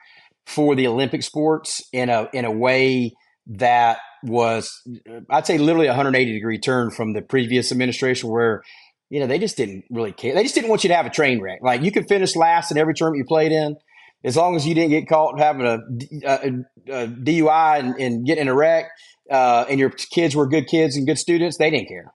for 0.46 0.76
the 0.76 0.88
Olympic 0.88 1.24
sports 1.24 1.82
in 1.94 2.10
a 2.10 2.28
in 2.34 2.46
a 2.46 2.52
way 2.52 3.14
that 3.48 4.00
was 4.24 4.82
I'd 5.30 5.48
say 5.48 5.58
literally 5.58 5.88
a 5.88 5.92
180 5.92 6.32
degree 6.34 6.60
turn 6.60 6.92
from 6.92 7.14
the 7.14 7.22
previous 7.22 7.72
administration 7.72 8.30
where 8.30 8.62
you 9.10 9.20
know 9.20 9.28
they 9.28 9.40
just 9.40 9.58
didn't 9.58 9.86
really 9.90 10.12
care. 10.12 10.36
They 10.36 10.44
just 10.44 10.56
didn't 10.56 10.70
want 10.70 10.84
you 10.84 10.90
to 10.90 10.96
have 10.96 11.06
a 11.06 11.12
train 11.12 11.42
wreck. 11.42 11.60
Like 11.62 11.82
you 11.82 11.92
could 11.92 12.08
finish 12.08 12.36
last 12.36 12.72
in 12.72 12.78
every 12.78 12.94
tournament 12.94 13.20
you 13.20 13.26
played 13.26 13.52
in 13.52 13.76
as 14.24 14.38
long 14.38 14.56
as 14.56 14.68
you 14.68 14.76
didn't 14.76 14.92
get 14.92 15.08
caught 15.08 15.40
having 15.40 15.66
a, 15.66 15.80
uh, 16.28 16.38
a, 16.44 17.04
a 17.04 17.08
DUI 17.08 17.80
and, 17.80 17.96
and 18.00 18.26
get 18.26 18.38
in 18.38 18.48
a 18.48 18.56
wreck 18.56 18.86
uh, 19.30 19.66
and 19.70 19.80
your 19.80 19.90
kids 19.90 20.36
were 20.36 20.48
good 20.48 20.68
kids 20.68 20.96
and 20.96 21.06
good 21.06 21.18
students, 21.18 21.58
they 21.58 21.70
didn't 21.70 21.88
care. 21.88 22.14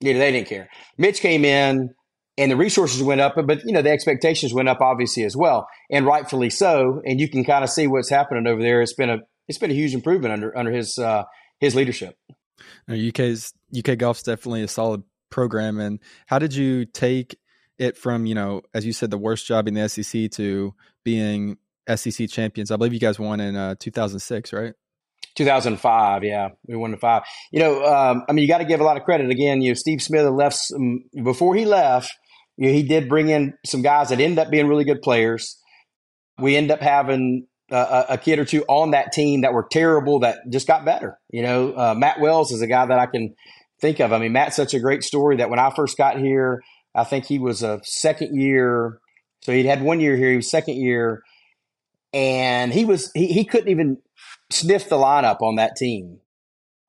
You 0.00 0.12
know, 0.12 0.18
they 0.18 0.32
didn't 0.32 0.48
care. 0.48 0.68
Mitch 0.98 1.20
came 1.20 1.44
in 1.44 1.94
and 2.38 2.50
the 2.50 2.56
resources 2.56 3.02
went 3.02 3.20
up, 3.20 3.34
but 3.46 3.64
you 3.64 3.72
know 3.72 3.82
the 3.82 3.90
expectations 3.90 4.52
went 4.52 4.68
up 4.68 4.80
obviously 4.80 5.24
as 5.24 5.36
well, 5.36 5.68
and 5.90 6.04
rightfully 6.06 6.50
so. 6.50 7.00
And 7.04 7.20
you 7.20 7.28
can 7.28 7.44
kind 7.44 7.64
of 7.64 7.70
see 7.70 7.86
what's 7.86 8.10
happening 8.10 8.46
over 8.46 8.62
there. 8.62 8.82
It's 8.82 8.94
been 8.94 9.10
a 9.10 9.18
it's 9.48 9.58
been 9.58 9.70
a 9.70 9.74
huge 9.74 9.94
improvement 9.94 10.32
under 10.32 10.56
under 10.56 10.70
his 10.70 10.98
uh, 10.98 11.24
his 11.60 11.74
leadership. 11.74 12.16
UK's 12.90 13.52
UK 13.76 13.98
golf's 13.98 14.22
definitely 14.22 14.62
a 14.62 14.68
solid 14.68 15.02
program. 15.30 15.78
And 15.78 16.00
how 16.26 16.38
did 16.38 16.54
you 16.54 16.84
take 16.84 17.38
it 17.78 17.96
from 17.96 18.26
you 18.26 18.34
know 18.34 18.62
as 18.74 18.84
you 18.84 18.92
said 18.92 19.10
the 19.10 19.18
worst 19.18 19.46
job 19.46 19.68
in 19.68 19.74
the 19.74 19.88
SEC 19.88 20.30
to 20.32 20.74
being 21.04 21.56
SEC 21.94 22.28
champions? 22.28 22.70
I 22.70 22.76
believe 22.76 22.92
you 22.92 23.00
guys 23.00 23.18
won 23.18 23.40
in 23.40 23.56
uh, 23.56 23.76
2006, 23.78 24.52
right? 24.52 24.74
2005, 25.36 26.24
yeah, 26.24 26.48
we 26.66 26.76
won 26.76 26.90
the 26.90 26.96
five. 26.96 27.22
You 27.52 27.60
know, 27.60 27.84
um, 27.84 28.24
I 28.28 28.32
mean, 28.32 28.42
you 28.42 28.48
got 28.48 28.58
to 28.58 28.64
give 28.64 28.80
a 28.80 28.84
lot 28.84 28.96
of 28.96 29.04
credit 29.04 29.30
again. 29.30 29.62
You 29.62 29.70
know, 29.70 29.74
Steve 29.74 30.02
Smith 30.02 30.26
left 30.26 30.56
some, 30.56 31.04
before 31.22 31.54
he 31.54 31.64
left 31.64 32.12
you 32.56 32.68
know, 32.68 32.72
he 32.72 32.82
did 32.82 33.08
bring 33.08 33.28
in 33.28 33.54
some 33.64 33.82
guys 33.82 34.08
that 34.08 34.20
ended 34.20 34.38
up 34.38 34.50
being 34.50 34.66
really 34.66 34.84
good 34.84 35.02
players. 35.02 35.60
We 36.38 36.56
end 36.56 36.70
up 36.70 36.80
having 36.80 37.46
a, 37.70 38.04
a, 38.10 38.18
kid 38.18 38.38
or 38.38 38.44
two 38.44 38.64
on 38.68 38.92
that 38.92 39.12
team 39.12 39.42
that 39.42 39.52
were 39.52 39.66
terrible 39.70 40.20
that 40.20 40.38
just 40.50 40.66
got 40.66 40.84
better. 40.84 41.18
You 41.30 41.42
know, 41.42 41.72
uh, 41.72 41.94
Matt 41.96 42.20
Wells 42.20 42.52
is 42.52 42.62
a 42.62 42.66
guy 42.66 42.86
that 42.86 42.98
I 42.98 43.06
can 43.06 43.34
think 43.80 44.00
of. 44.00 44.12
I 44.12 44.18
mean, 44.18 44.32
Matt's 44.32 44.56
such 44.56 44.74
a 44.74 44.80
great 44.80 45.02
story 45.02 45.36
that 45.36 45.50
when 45.50 45.58
I 45.58 45.70
first 45.74 45.96
got 45.96 46.18
here, 46.18 46.62
I 46.94 47.04
think 47.04 47.26
he 47.26 47.38
was 47.38 47.62
a 47.62 47.80
second 47.84 48.40
year. 48.40 49.00
So 49.42 49.52
he'd 49.52 49.66
had 49.66 49.82
one 49.82 50.00
year 50.00 50.16
here. 50.16 50.30
He 50.30 50.36
was 50.36 50.50
second 50.50 50.76
year, 50.76 51.22
and 52.12 52.72
he 52.72 52.84
was 52.84 53.10
he, 53.12 53.26
he 53.26 53.44
couldn't 53.44 53.68
even 53.68 53.98
sniff 54.50 54.88
the 54.88 54.96
lineup 54.96 55.42
on 55.42 55.56
that 55.56 55.76
team 55.76 56.20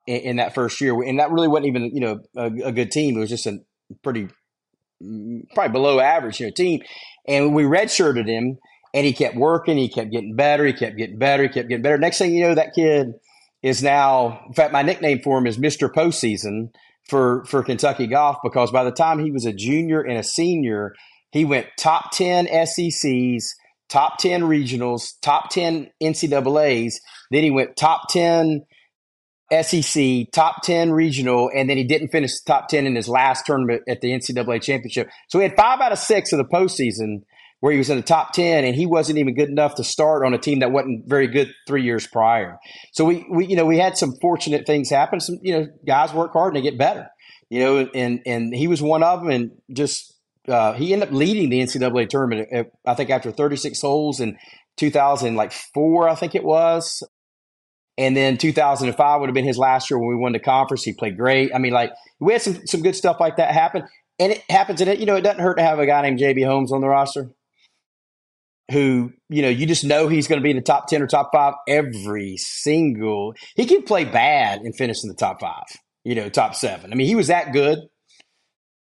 in, 0.06 0.22
in 0.22 0.36
that 0.38 0.56
first 0.56 0.80
year, 0.82 1.02
and 1.02 1.20
that 1.20 1.32
really 1.32 1.48
wasn't 1.48 1.68
even 1.68 1.92
you 1.94 2.02
know 2.02 2.20
a, 2.36 2.46
a 2.68 2.72
good 2.72 2.92
team. 2.92 3.18
It 3.18 3.20
was 3.20 3.30
just 3.30 3.46
a 3.46 3.60
pretty 4.04 4.28
mm, 5.04 5.42
probably 5.54 5.72
below 5.72 6.00
average, 6.00 6.40
you 6.40 6.48
know, 6.48 6.54
team. 6.56 6.82
And 7.28 7.54
we 7.54 7.64
redshirted 7.64 8.28
him 8.28 8.58
and 8.94 9.06
he 9.06 9.14
kept 9.14 9.36
working. 9.36 9.78
He 9.78 9.90
kept 9.90 10.12
getting 10.12 10.36
better. 10.36 10.66
He 10.66 10.74
kept 10.74 10.98
getting 10.98 11.18
better. 11.18 11.44
He 11.44 11.50
kept 11.50 11.70
getting 11.70 11.82
better. 11.82 11.98
Next 11.98 12.18
thing 12.18 12.34
you 12.34 12.44
know, 12.44 12.56
that 12.56 12.74
kid 12.74 13.14
is 13.62 13.84
now, 13.84 14.42
in 14.48 14.54
fact, 14.54 14.72
my 14.72 14.82
nickname 14.82 15.20
for 15.24 15.38
him 15.38 15.48
is 15.48 15.58
Mr. 15.58 15.92
Postseason 15.92 16.70
for, 17.10 17.44
for 17.46 17.64
Kentucky 17.64 18.08
golf 18.08 18.38
because 18.44 18.72
by 18.72 18.84
the 18.84 18.92
time 18.92 19.20
he 19.20 19.32
was 19.32 19.46
a 19.46 19.54
junior 19.54 20.02
and 20.02 20.18
a 20.18 20.24
senior, 20.24 20.94
he 21.32 21.44
went 21.44 21.68
top 21.78 22.12
10 22.12 22.48
SECs, 22.48 23.44
top 23.90 24.18
10 24.18 24.44
regionals, 24.44 25.14
top 25.22 25.50
10 25.50 25.90
NCAAs. 26.02 26.96
Then 27.32 27.44
he 27.44 27.52
went 27.52 27.76
top 27.76 28.10
10 28.10 28.66
SEC, 29.62 30.26
top 30.34 30.62
10 30.64 30.92
regional, 30.92 31.50
and 31.54 31.70
then 31.70 31.78
he 31.78 31.84
didn't 31.84 32.10
finish 32.10 32.40
top 32.42 32.68
10 32.68 32.86
in 32.86 32.96
his 32.96 33.08
last 33.08 33.46
tournament 33.46 33.84
at 33.88 34.02
the 34.02 34.12
NCAA 34.12 34.62
championship. 34.62 35.10
So 35.30 35.40
he 35.40 35.44
had 35.44 35.56
five 35.56 35.80
out 35.80 35.92
of 35.92 36.00
six 36.00 36.34
of 36.34 36.38
the 36.38 36.46
postseason 36.46 37.24
where 37.60 37.72
he 37.72 37.78
was 37.78 37.90
in 37.90 37.98
the 37.98 38.04
top 38.04 38.34
10 38.34 38.66
and 38.66 38.76
he 38.76 38.86
wasn't 38.86 39.18
even 39.18 39.34
good 39.34 39.50
enough 39.50 39.76
to 39.76 39.84
start 39.84 40.26
on 40.26 40.34
a 40.34 40.38
team 40.38 40.60
that 40.60 40.72
wasn't 40.72 41.08
very 41.08 41.28
good 41.28 41.52
three 41.66 41.84
years 41.84 42.06
prior. 42.06 42.60
So 42.92 43.06
we, 43.06 43.26
we, 43.30 43.48
you 43.48 43.56
know, 43.56 43.66
we 43.66 43.80
had 43.80 43.98
some 43.98 44.14
fortunate 44.22 44.68
things 44.68 44.90
happen. 44.90 45.20
Some, 45.20 45.40
you 45.42 45.54
know, 45.54 45.68
guys 45.86 46.14
work 46.14 46.34
hard 46.34 46.56
and 46.56 46.64
they 46.64 46.70
get 46.70 46.78
better, 46.78 47.08
you 47.50 47.62
know, 47.62 47.90
and, 47.96 48.22
and 48.26 48.54
he 48.54 48.68
was 48.68 48.82
one 48.82 49.02
of 49.02 49.22
them 49.22 49.32
and 49.32 49.52
just, 49.74 50.14
uh, 50.48 50.74
he 50.74 50.94
ended 50.94 51.10
up 51.10 51.14
leading 51.14 51.50
the 51.50 51.60
NCAA 51.60 52.10
tournament, 52.10 52.48
at, 52.52 52.72
I 52.86 52.94
think 52.94 53.10
after 53.10 53.32
36 53.32 53.80
holes 53.82 54.20
in 54.20 54.38
2004, 54.78 56.10
I 56.10 56.16
think 56.16 56.36
it 56.36 56.44
was. 56.44 57.04
And 57.98 58.16
then 58.16 58.38
2005 58.38 59.20
would 59.20 59.30
have 59.30 59.34
been 59.34 59.46
his 59.46 59.58
last 59.58 59.90
year 59.90 59.98
when 59.98 60.10
we 60.10 60.16
won 60.16 60.32
the 60.32 60.40
conference. 60.40 60.84
He 60.84 60.94
played 60.94 61.18
great. 61.18 61.54
I 61.54 61.58
mean, 61.58 61.74
like 61.74 61.92
we 62.20 62.34
had 62.34 62.42
some 62.44 62.66
some 62.68 62.84
good 62.84 62.96
stuff 62.96 63.20
like 63.20 63.38
that 63.38 63.52
happen, 63.52 63.84
and 64.20 64.34
it 64.34 64.44
happens. 64.50 64.82
And 64.82 64.90
it, 64.90 65.00
you 65.00 65.08
know, 65.08 65.16
it 65.16 65.22
doesn't 65.22 65.42
hurt 65.42 65.56
to 65.56 65.64
have 65.64 65.80
a 65.80 65.88
guy 65.88 66.04
named 66.04 66.20
JB 66.20 66.46
Holmes 66.46 66.72
on 66.72 66.82
the 66.82 66.88
roster, 66.88 67.32
who 68.72 69.14
you 69.30 69.42
know 69.42 69.50
you 69.50 69.66
just 69.66 69.84
know 69.84 70.08
he's 70.08 70.28
going 70.28 70.40
to 70.40 70.44
be 70.44 70.52
in 70.52 70.58
the 70.58 70.62
top 70.62 70.88
ten 70.88 71.02
or 71.02 71.08
top 71.08 71.32
five 71.34 71.56
every 71.68 72.38
single. 72.38 73.34
He 73.56 73.66
can 73.66 73.82
play 73.82 74.06
bad 74.06 74.62
and 74.62 74.76
finish 74.76 75.04
in 75.04 75.10
the 75.10 75.16
top 75.16 75.40
five. 75.40 75.66
You 76.04 76.14
know, 76.14 76.30
top 76.30 76.54
seven. 76.54 76.94
I 76.94 76.96
mean, 76.96 77.08
he 77.08 77.16
was 77.16 77.28
that 77.28 77.52
good. 77.52 77.80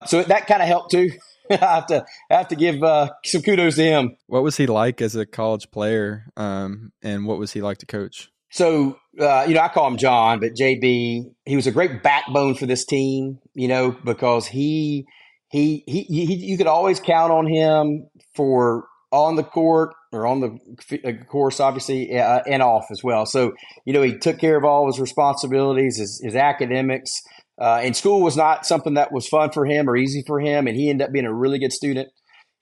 So 0.06 0.22
that 0.24 0.48
kind 0.48 0.62
of 0.62 0.68
helped 0.68 0.90
too. 0.90 1.12
I 1.50 1.56
have 1.56 1.86
to 1.86 2.04
I 2.30 2.34
have 2.34 2.48
to 2.48 2.56
give 2.56 2.82
uh, 2.82 3.10
some 3.24 3.42
kudos 3.42 3.76
to 3.76 3.84
him. 3.84 4.16
What 4.26 4.42
was 4.42 4.56
he 4.56 4.66
like 4.66 5.00
as 5.00 5.16
a 5.16 5.26
college 5.26 5.70
player, 5.70 6.26
um, 6.36 6.92
and 7.02 7.26
what 7.26 7.38
was 7.38 7.52
he 7.52 7.62
like 7.62 7.78
to 7.78 7.86
coach? 7.86 8.30
So, 8.50 8.98
uh, 9.20 9.44
you 9.46 9.54
know, 9.54 9.60
I 9.60 9.68
call 9.68 9.86
him 9.88 9.98
John, 9.98 10.40
but 10.40 10.52
JB, 10.54 11.30
he 11.44 11.56
was 11.56 11.66
a 11.66 11.72
great 11.72 12.02
backbone 12.02 12.54
for 12.54 12.66
this 12.66 12.84
team, 12.84 13.38
you 13.54 13.68
know, 13.68 13.90
because 13.90 14.46
he, 14.46 15.06
he, 15.50 15.82
he, 15.86 16.02
he 16.04 16.34
you 16.36 16.56
could 16.56 16.66
always 16.66 17.00
count 17.00 17.32
on 17.32 17.46
him 17.46 18.08
for 18.34 18.86
on 19.10 19.36
the 19.36 19.42
court 19.42 19.94
or 20.12 20.26
on 20.26 20.40
the 20.40 20.58
uh, 21.04 21.24
course, 21.24 21.60
obviously, 21.60 22.18
uh, 22.18 22.40
and 22.46 22.62
off 22.62 22.86
as 22.90 23.02
well. 23.02 23.26
So, 23.26 23.52
you 23.84 23.92
know, 23.92 24.02
he 24.02 24.16
took 24.16 24.38
care 24.38 24.56
of 24.56 24.64
all 24.64 24.86
his 24.86 25.00
responsibilities, 25.00 25.98
his, 25.98 26.20
his 26.24 26.34
academics. 26.34 27.10
Uh, 27.58 27.80
and 27.82 27.96
school 27.96 28.20
was 28.20 28.36
not 28.36 28.66
something 28.66 28.94
that 28.94 29.12
was 29.12 29.28
fun 29.28 29.50
for 29.50 29.64
him 29.64 29.88
or 29.88 29.96
easy 29.96 30.22
for 30.26 30.40
him. 30.40 30.66
And 30.66 30.76
he 30.76 30.90
ended 30.90 31.06
up 31.06 31.12
being 31.12 31.24
a 31.24 31.34
really 31.34 31.58
good 31.58 31.72
student 31.72 32.08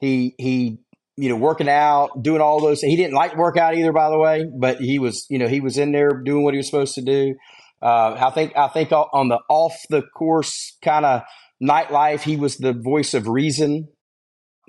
He 0.01 0.35
he 0.39 0.79
you 1.17 1.29
know 1.29 1.37
working 1.37 1.69
out, 1.69 2.23
doing 2.23 2.41
all 2.41 2.61
those. 2.61 2.81
He 2.81 2.97
didn't 2.97 3.15
like 3.15 3.37
workout 3.37 3.77
either, 3.77 3.93
by 3.93 4.11
the 4.11 4.19
way, 4.19 4.47
but 4.59 4.79
he 4.79 4.99
was 4.99 5.27
you 5.29 5.39
know 5.39 5.49
he 5.49 5.61
was 5.61 5.79
in 5.79 5.93
there 5.93 6.23
doing 6.25 6.45
what 6.45 6.55
he 6.55 6.59
was 6.59 6.67
supposed 6.67 6.95
to 6.95 7.03
do. 7.03 7.35
Uh, 7.83 8.17
I 8.19 8.31
think 8.31 8.57
I 8.57 8.69
think 8.69 8.93
on 8.93 9.29
the 9.29 9.41
off 9.49 9.77
the 9.91 10.03
course 10.03 10.77
kind 10.83 11.05
of 11.05 11.23
nightlife, 11.63 12.23
he 12.23 12.37
was 12.37 12.57
the 12.57 12.73
voice 12.73 13.15
of 13.15 13.29
reason. 13.29 13.89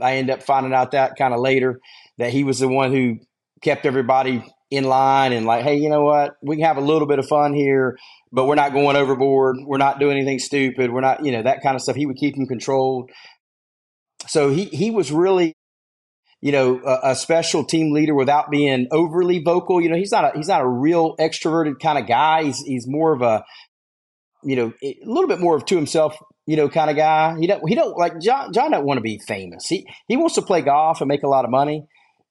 I 0.02 0.18
end 0.18 0.30
up 0.30 0.44
finding 0.44 0.74
out 0.74 0.92
that 0.92 1.16
kind 1.18 1.34
of 1.34 1.40
later 1.40 1.80
that 2.18 2.32
he 2.32 2.44
was 2.44 2.60
the 2.60 2.68
one 2.68 2.92
who 2.92 3.20
kept 3.62 3.86
everybody 3.86 4.44
in 4.72 4.84
line 4.84 5.34
and 5.34 5.46
like, 5.46 5.64
hey, 5.64 5.78
you 5.78 5.90
know 5.90 6.04
what? 6.04 6.36
We 6.42 6.56
can 6.56 6.66
have 6.66 6.78
a 6.78 6.82
little 6.82 7.08
bit 7.08 7.20
of 7.20 7.28
fun 7.28 7.54
here, 7.54 7.98
but 8.32 8.46
we're 8.46 8.56
not 8.56 8.74
going 8.74 8.96
overboard. 8.96 9.58
We're 9.66 9.78
not 9.78 10.00
doing 10.00 10.18
anything 10.18 10.40
stupid. 10.40 10.92
We're 10.92 11.02
not, 11.02 11.24
you 11.24 11.32
know, 11.32 11.44
that 11.44 11.62
kind 11.62 11.76
of 11.76 11.82
stuff. 11.82 11.96
He 11.96 12.06
would 12.06 12.18
keep 12.18 12.36
him 12.36 12.48
controlled. 12.48 13.12
So 14.28 14.50
he 14.50 14.66
he 14.66 14.90
was 14.90 15.12
really, 15.12 15.54
you 16.42 16.52
know, 16.52 16.82
a, 16.84 17.12
a, 17.12 17.16
special 17.16 17.64
team 17.64 17.94
leader 17.94 18.16
without 18.16 18.50
being 18.50 18.88
overly 18.92 19.40
vocal. 19.44 19.80
You 19.80 19.90
know, 19.90 19.98
he's 19.98 20.12
not 20.12 20.34
a 20.36 20.38
he's 20.38 20.48
not 20.48 20.62
a 20.62 20.68
real 20.68 21.16
extroverted 21.18 21.80
kind 21.80 22.00
of 22.00 22.08
guy. 22.08 22.44
He's 22.44 22.60
he's 22.60 22.88
more 22.88 23.14
of 23.14 23.22
a, 23.22 23.44
you 24.44 24.56
know, 24.56 24.74
a 24.84 24.98
little 25.04 25.28
bit 25.28 25.40
more 25.40 25.56
of 25.56 25.66
to 25.66 25.76
himself. 25.76 26.18
You 26.48 26.58
know, 26.58 26.70
kind 26.70 26.90
of 26.90 26.96
guy. 26.96 27.36
He 27.40 27.46
don't 27.46 27.68
he 27.68 27.76
don't 27.76 27.98
like 27.98 28.20
John. 28.20 28.52
John 28.52 28.72
don't 28.72 28.86
want 28.86 28.98
to 28.98 29.02
be 29.02 29.20
famous. 29.28 29.68
He 29.68 29.86
he 30.08 30.18
wants 30.18 30.36
to 30.36 30.42
play 30.42 30.62
golf 30.62 31.02
and 31.02 31.08
make 31.08 31.24
a 31.24 31.28
lot 31.28 31.46
of 31.46 31.52
money 31.52 31.86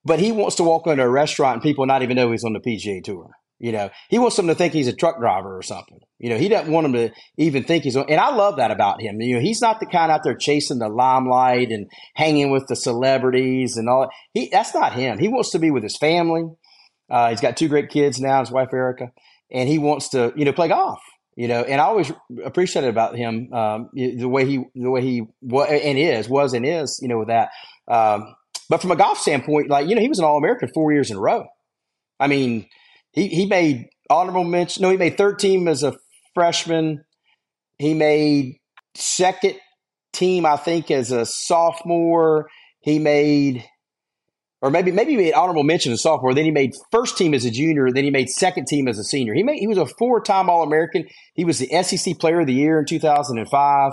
but 0.04 0.20
he 0.20 0.32
wants 0.32 0.56
to 0.56 0.64
walk 0.64 0.86
into 0.86 1.02
a 1.02 1.08
restaurant 1.08 1.54
and 1.54 1.62
people 1.62 1.86
not 1.86 2.02
even 2.02 2.16
know 2.16 2.30
he's 2.30 2.44
on 2.44 2.52
the 2.52 2.60
PGA 2.60 3.02
Tour. 3.02 3.30
You 3.60 3.72
know, 3.72 3.90
he 4.10 4.18
wants 4.18 4.36
them 4.36 4.48
to 4.48 4.54
think 4.54 4.72
he's 4.72 4.88
a 4.88 4.92
truck 4.92 5.18
driver 5.18 5.56
or 5.56 5.62
something. 5.62 6.00
You 6.18 6.28
know, 6.28 6.36
he 6.36 6.48
doesn't 6.48 6.72
want 6.72 6.84
them 6.84 6.92
to 6.92 7.10
even 7.38 7.64
think 7.64 7.84
he's 7.84 7.96
on. 7.96 8.06
And 8.10 8.20
I 8.20 8.34
love 8.34 8.56
that 8.56 8.70
about 8.70 9.00
him. 9.00 9.20
You 9.20 9.36
know, 9.36 9.40
he's 9.40 9.60
not 9.60 9.80
the 9.80 9.86
kind 9.86 10.10
out 10.10 10.22
there 10.24 10.34
chasing 10.34 10.80
the 10.80 10.88
limelight 10.88 11.70
and 11.70 11.88
hanging 12.14 12.50
with 12.50 12.66
the 12.66 12.76
celebrities 12.76 13.76
and 13.76 13.88
all. 13.88 14.10
He 14.32 14.48
that's 14.50 14.74
not 14.74 14.92
him. 14.92 15.18
He 15.18 15.28
wants 15.28 15.50
to 15.50 15.58
be 15.58 15.70
with 15.70 15.82
his 15.82 15.96
family. 15.96 16.44
Uh, 17.08 17.30
he's 17.30 17.40
got 17.40 17.56
two 17.56 17.68
great 17.68 17.90
kids 17.90 18.20
now, 18.20 18.40
his 18.40 18.50
wife 18.50 18.68
Erica, 18.72 19.12
and 19.50 19.68
he 19.68 19.78
wants 19.78 20.10
to 20.10 20.32
you 20.36 20.44
know 20.44 20.52
play 20.52 20.68
golf. 20.68 21.00
You 21.36 21.48
know, 21.48 21.62
and 21.62 21.80
I 21.80 21.84
always 21.84 22.12
appreciated 22.44 22.88
about 22.88 23.16
him 23.16 23.52
um, 23.52 23.90
the 23.94 24.26
way 24.26 24.44
he 24.46 24.64
the 24.74 24.90
way 24.90 25.00
he 25.00 25.22
was 25.40 25.68
and 25.70 25.98
is 25.98 26.28
was 26.28 26.52
and 26.54 26.66
is 26.66 26.98
you 27.00 27.08
know 27.08 27.18
with 27.18 27.28
that. 27.28 27.50
Um, 27.88 28.34
but 28.68 28.80
from 28.80 28.90
a 28.90 28.96
golf 28.96 29.18
standpoint, 29.18 29.68
like, 29.68 29.88
you 29.88 29.94
know, 29.94 30.00
he 30.00 30.08
was 30.08 30.18
an 30.18 30.24
All 30.24 30.38
American 30.38 30.70
four 30.72 30.92
years 30.92 31.10
in 31.10 31.16
a 31.16 31.20
row. 31.20 31.46
I 32.18 32.26
mean, 32.26 32.66
he, 33.12 33.28
he 33.28 33.46
made 33.46 33.88
honorable 34.10 34.44
mention. 34.44 34.82
No, 34.82 34.90
he 34.90 34.96
made 34.96 35.16
third 35.16 35.38
team 35.38 35.68
as 35.68 35.82
a 35.82 35.96
freshman. 36.34 37.04
He 37.78 37.94
made 37.94 38.56
second 38.94 39.56
team, 40.12 40.46
I 40.46 40.56
think, 40.56 40.90
as 40.90 41.10
a 41.10 41.26
sophomore. 41.26 42.48
He 42.80 42.98
made, 42.98 43.64
or 44.62 44.70
maybe 44.70 44.92
maybe 44.92 45.12
he 45.12 45.16
made 45.16 45.32
honorable 45.32 45.64
mention 45.64 45.92
as 45.92 46.00
a 46.00 46.02
sophomore. 46.02 46.34
Then 46.34 46.44
he 46.44 46.50
made 46.50 46.72
first 46.90 47.18
team 47.18 47.34
as 47.34 47.44
a 47.44 47.50
junior. 47.50 47.90
Then 47.90 48.04
he 48.04 48.10
made 48.10 48.28
second 48.28 48.66
team 48.66 48.88
as 48.88 48.98
a 48.98 49.04
senior. 49.04 49.34
He 49.34 49.42
made 49.42 49.58
he 49.58 49.66
was 49.66 49.78
a 49.78 49.86
four 49.86 50.20
time 50.20 50.48
All 50.48 50.62
American. 50.62 51.06
He 51.34 51.44
was 51.44 51.58
the 51.58 51.82
SEC 51.82 52.18
Player 52.18 52.40
of 52.40 52.46
the 52.46 52.54
Year 52.54 52.78
in 52.78 52.86
two 52.86 53.00
thousand 53.00 53.38
and 53.38 53.48
five. 53.48 53.92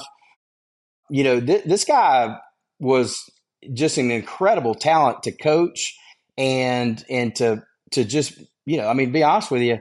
You 1.10 1.24
know, 1.24 1.42
th- 1.42 1.64
this 1.66 1.84
guy 1.84 2.38
was 2.80 3.30
just 3.74 3.98
an 3.98 4.12
incredible 4.12 4.76
talent 4.76 5.24
to 5.24 5.32
coach 5.32 5.98
and 6.38 7.04
and 7.10 7.36
to 7.36 7.64
to 7.92 8.04
just 8.04 8.42
you 8.66 8.78
know 8.78 8.88
I 8.88 8.94
mean 8.94 9.12
be 9.12 9.24
honest 9.24 9.52
with 9.52 9.62
you 9.62 9.80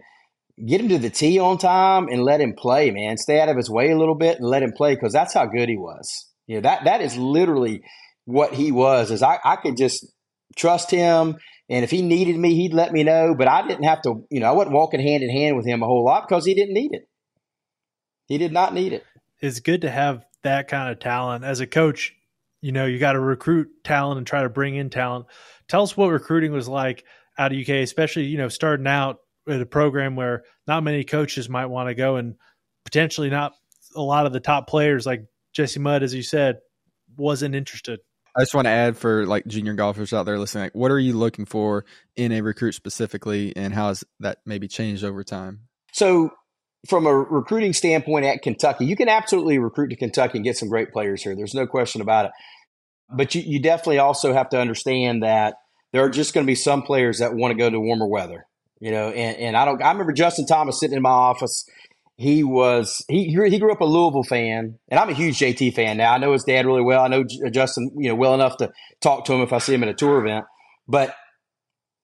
get 0.67 0.81
him 0.81 0.89
to 0.89 0.99
the 0.99 1.11
tee 1.11 1.39
on 1.39 1.59
time 1.59 2.09
and 2.09 2.23
let 2.23 2.41
him 2.41 2.55
play 2.55 2.91
man. 2.91 3.17
Stay 3.17 3.41
out 3.41 3.49
of 3.49 3.57
his 3.57 3.71
way 3.71 3.91
a 3.91 3.99
little 3.99 4.15
bit 4.15 4.39
and 4.39 4.49
let 4.49 4.63
him 4.63 4.73
play 4.73 4.95
because 4.95 5.13
that's 5.13 5.35
how 5.35 5.47
good 5.47 5.69
he 5.69 5.77
was. 5.77 6.29
You 6.47 6.57
know 6.57 6.63
that 6.63 6.85
that 6.85 7.01
is 7.01 7.17
literally 7.17 7.83
what 8.25 8.53
he 8.53 8.73
was 8.73 9.11
is 9.11 9.23
I, 9.23 9.39
I 9.45 9.57
could 9.57 9.77
just 9.77 10.07
trust 10.57 10.91
him 10.91 11.37
and 11.69 11.85
if 11.85 11.91
he 11.91 12.03
needed 12.03 12.37
me 12.37 12.55
he'd 12.55 12.75
let 12.75 12.93
me 12.93 13.05
know 13.05 13.35
but 13.37 13.49
I 13.49 13.67
didn't 13.67 13.85
have 13.85 14.03
to 14.03 14.27
you 14.31 14.41
know 14.41 14.49
I 14.49 14.53
wasn't 14.53 14.75
walking 14.75 15.01
hand 15.01 15.23
in 15.23 15.31
hand 15.31 15.57
with 15.57 15.67
him 15.67 15.83
a 15.83 15.87
whole 15.87 16.05
lot 16.05 16.29
because 16.29 16.45
he 16.45 16.55
didn't 16.55 16.75
need 16.75 16.93
it. 16.93 17.09
He 18.27 18.39
did 18.39 18.53
not 18.53 18.75
need 18.75 18.93
it. 18.93 19.05
It's 19.41 19.61
good 19.61 19.83
to 19.83 19.91
have 19.91 20.25
that 20.43 20.69
kind 20.69 20.91
of 20.91 21.01
talent. 21.01 21.45
As 21.45 21.61
a 21.61 21.67
coach 21.67 22.15
you 22.61 22.73
know, 22.73 22.87
you 22.87 22.99
got 22.99 23.13
to 23.13 23.21
recruit 23.21 23.69
talent 23.85 24.19
and 24.19 24.27
try 24.27 24.43
to 24.43 24.49
bring 24.49 24.75
in 24.75 24.91
talent. 24.91 25.27
Tell 25.69 25.83
us 25.83 25.97
what 25.97 26.09
recruiting 26.09 26.53
was 26.53 26.69
like 26.69 27.05
out 27.39 27.53
of 27.53 27.59
UK, 27.59 27.77
especially, 27.77 28.25
you 28.25 28.39
know, 28.39 28.49
starting 28.49 28.87
out 28.87 29.19
at 29.49 29.61
a 29.61 29.67
program 29.67 30.17
where 30.17 30.45
not 30.67 30.83
many 30.83 31.05
coaches 31.05 31.49
might 31.49 31.67
want 31.67 31.89
to 31.89 31.95
go 31.95 32.17
and 32.17 32.35
potentially 32.85 33.31
not 33.31 33.53
a 33.95 34.03
lot 34.03 34.27
of 34.27 34.33
the 34.33 34.41
top 34.41 34.69
players 34.69 35.07
like 35.07 35.25
Jesse 35.53 35.81
Mudd, 35.81 36.03
as 36.03 36.15
you 36.15 36.23
said, 36.23 36.59
wasn't 37.17 37.55
interested. 37.55 38.01
I 38.37 38.43
just 38.43 38.55
want 38.55 38.67
to 38.67 38.71
add 38.71 38.97
for 38.97 39.27
like 39.27 39.47
junior 39.47 39.75
golfers 39.75 40.13
out 40.13 40.25
there 40.25 40.39
listening, 40.39 40.65
like 40.65 40.75
what 40.75 40.93
are 40.93 40.99
you 40.99 41.15
looking 41.15 41.47
for 41.47 41.85
in 42.15 42.31
a 42.31 42.43
recruit 42.43 42.73
specifically 42.73 43.53
and 43.57 43.75
how 43.75 43.89
has 43.89 44.05
that 44.21 44.39
maybe 44.47 44.69
changed 44.69 45.03
over 45.03 45.25
time? 45.25 45.63
So 45.93 46.31
from 46.89 47.07
a 47.07 47.15
recruiting 47.15 47.73
standpoint 47.73 48.25
at 48.25 48.43
Kentucky, 48.43 48.87
you 48.87 48.97
can 48.97 49.09
absolutely 49.09 49.59
recruit 49.59 49.89
to 49.89 49.97
Kentucky 49.97 50.39
and 50.39 50.45
get 50.45 50.57
some 50.57 50.69
great 50.69 50.93
players 50.93 51.23
here. 51.23 51.37
There's 51.37 51.55
no 51.55 51.67
question 51.67 52.01
about 52.01 52.27
it. 52.27 52.33
But 53.13 53.35
you, 53.35 53.43
you 53.43 53.61
definitely 53.61 53.99
also 53.99 54.33
have 54.33 54.49
to 54.51 54.61
understand 54.61 55.23
that 55.23 55.57
there 55.93 56.05
are 56.05 56.11
just 56.11 56.33
going 56.33 56.47
to 56.47 56.51
be 56.51 56.55
some 56.55 56.83
players 56.83 57.19
that 57.19 57.35
want 57.35 57.53
to 57.53 57.59
go 57.59 57.69
to 57.69 57.81
warmer 57.81 58.07
weather. 58.07 58.47
You 58.81 58.93
know, 58.93 59.11
and, 59.11 59.37
and 59.37 59.57
I 59.57 59.67
don't. 59.67 59.83
I 59.83 59.91
remember 59.91 60.13
Justin 60.13 60.47
Thomas 60.47 60.81
sitting 60.81 60.97
in 60.97 61.03
my 61.03 61.11
office. 61.11 61.69
He 62.17 62.45
was 62.45 63.05
he 63.09 63.25
he 63.25 63.59
grew 63.59 63.73
up 63.73 63.81
a 63.81 63.85
Louisville 63.85 64.23
fan, 64.23 64.79
and 64.89 65.01
I'm 65.01 65.11
a 65.11 65.15
huge 65.15 65.39
JT 65.39 65.75
fan 65.75 65.99
now. 65.99 66.15
I 66.15 66.19
know 66.19 66.33
his 66.33 66.45
dad 66.45 66.65
really 66.65 66.83
well. 66.83 67.05
I 67.05 67.09
know 67.09 67.25
Justin, 67.51 67.91
you 67.99 68.09
know, 68.09 68.15
well 68.15 68.35
enough 68.35 68.57
to 68.59 68.71
talk 69.03 69.27
to 69.27 69.35
him 69.35 69.43
if 69.43 69.53
I 69.53 69.59
see 69.59 69.75
him 69.75 69.83
at 69.83 69.91
a 69.91 69.95
tour 69.95 70.25
event. 70.25 70.47
But 70.89 71.15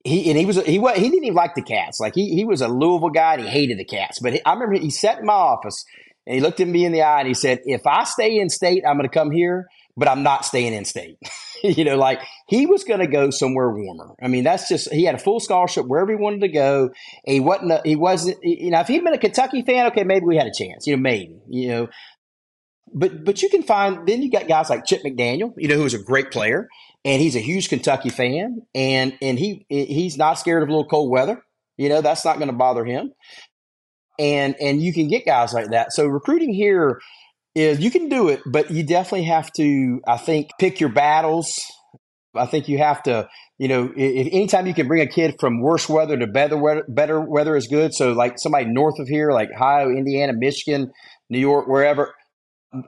he 0.07 0.31
and 0.31 0.39
he 0.39 0.47
was 0.47 0.57
he 0.65 0.79
he 0.79 0.79
didn't 0.79 1.25
even 1.25 1.35
like 1.35 1.55
the 1.55 1.63
cats. 1.63 1.99
Like 2.01 2.15
he 2.15 2.35
he 2.35 2.45
was 2.45 2.61
a 2.61 2.69
Louisville 2.69 3.11
guy 3.11 3.35
and 3.35 3.43
he 3.43 3.49
hated 3.49 3.79
the 3.79 3.85
cats. 3.85 4.19
But 4.21 4.35
he, 4.35 4.45
I 4.45 4.53
remember 4.53 4.79
he 4.79 4.91
sat 4.91 5.19
in 5.19 5.27
my 5.27 5.33
office 5.33 5.85
and 6.27 6.35
he 6.35 6.41
looked 6.41 6.61
at 6.61 6.69
me 6.69 6.85
in 6.85 6.93
the 6.93 7.03
eye 7.03 7.21
and 7.21 7.29
he 7.29 7.35
said, 7.35 7.61
"If 7.65 7.87
I 7.87 8.05
stay 8.05 8.39
in 8.39 8.49
state, 8.49 8.85
I'm 8.87 8.97
going 8.97 9.09
to 9.09 9.15
come 9.15 9.31
here, 9.31 9.67
but 9.97 10.09
I'm 10.09 10.23
not 10.23 10.45
staying 10.45 10.75
in 10.75 10.85
state." 10.85 11.19
you 11.63 11.85
know, 11.85 11.97
like 11.97 12.21
he 12.47 12.67
was 12.67 12.85
going 12.85 13.01
to 13.01 13.07
go 13.07 13.31
somewhere 13.31 13.71
warmer. 13.71 14.15
I 14.23 14.29
mean, 14.29 14.45
that's 14.45 14.69
just 14.69 14.93
he 14.93 15.05
had 15.05 15.15
a 15.15 15.19
full 15.19 15.41
scholarship 15.41 15.87
wherever 15.87 16.11
he 16.11 16.17
wanted 16.17 16.43
to 16.43 16.49
go. 16.49 16.91
He 17.25 17.41
wasn't 17.41 17.73
a, 17.73 17.83
he 17.85 17.97
wasn't 17.97 18.39
you 18.43 18.71
know 18.71 18.81
if 18.81 18.89
he'd 18.89 19.05
been 19.05 19.15
a 19.15 19.19
Kentucky 19.19 19.63
fan, 19.63 19.87
okay, 19.87 20.05
maybe 20.05 20.25
we 20.25 20.37
had 20.37 20.47
a 20.47 20.55
chance. 20.57 20.87
You 20.87 20.97
know, 20.97 21.03
maybe 21.03 21.41
you 21.49 21.69
know. 21.69 21.89
But 22.95 23.25
but 23.25 23.43
you 23.43 23.49
can 23.49 23.65
find 23.65 24.07
then 24.07 24.23
you 24.23 24.31
got 24.31 24.47
guys 24.47 24.71
like 24.71 24.87
Chip 24.87 25.03
McDaniel, 25.03 25.53
you 25.57 25.67
know, 25.67 25.75
who 25.75 25.83
was 25.83 25.95
a 25.95 26.03
great 26.03 26.31
player 26.31 26.69
and 27.07 27.23
he's 27.23 27.37
a 27.37 27.41
huge 27.41 27.69
Kentucky 27.69 28.11
fan, 28.11 28.63
and 28.75 29.17
and 29.23 29.39
he 29.39 29.65
he's 29.69 30.19
not 30.19 30.35
scared 30.35 30.65
of 30.65 30.69
a 30.69 30.73
little 30.73 30.89
cold 30.89 31.09
weather. 31.09 31.41
You 31.79 31.89
know, 31.89 32.01
that's 32.01 32.25
not 32.25 32.39
going 32.39 32.51
to 32.51 32.57
bother 32.57 32.85
him. 32.85 33.13
And 34.19 34.57
and 34.61 34.83
you 34.83 34.93
can 34.93 35.09
get 35.09 35.25
guys 35.25 35.53
like 35.53 35.71
that. 35.71 35.93
So 35.93 36.07
recruiting 36.07 36.53
here 36.53 37.01
is 37.55 37.79
you 37.79 37.93
can 37.93 38.09
do 38.09 38.29
it, 38.29 38.41
but 38.45 38.71
you 38.71 38.85
definitely 38.85 39.27
have 39.27 39.53
to, 39.53 40.01
I 40.07 40.17
think, 40.17 40.51
pick 40.59 40.81
your 40.81 40.89
battles. 40.89 41.55
I 42.35 42.47
think 42.47 42.69
you 42.69 42.79
have 42.79 43.03
to, 43.05 43.29
you 43.57 43.69
know, 43.69 43.93
if, 43.97 44.27
anytime 44.33 44.67
you 44.67 44.75
can 44.75 44.89
bring 44.89 45.01
a 45.01 45.07
kid 45.07 45.37
from 45.39 45.61
worse 45.61 45.89
weather 45.89 46.19
to 46.19 46.27
better 46.27 46.57
weather, 46.57 46.85
better 46.89 47.21
weather 47.21 47.57
is 47.57 47.69
good. 47.69 47.95
So 47.95 48.13
like 48.13 48.39
somebody 48.39 48.67
north 48.67 48.99
of 48.99 49.07
here, 49.07 49.31
like 49.31 49.51
Ohio, 49.55 49.91
Indiana, 49.91 50.33
Michigan, 50.37 50.91
New 51.31 51.39
York, 51.39 51.69
wherever, 51.69 52.15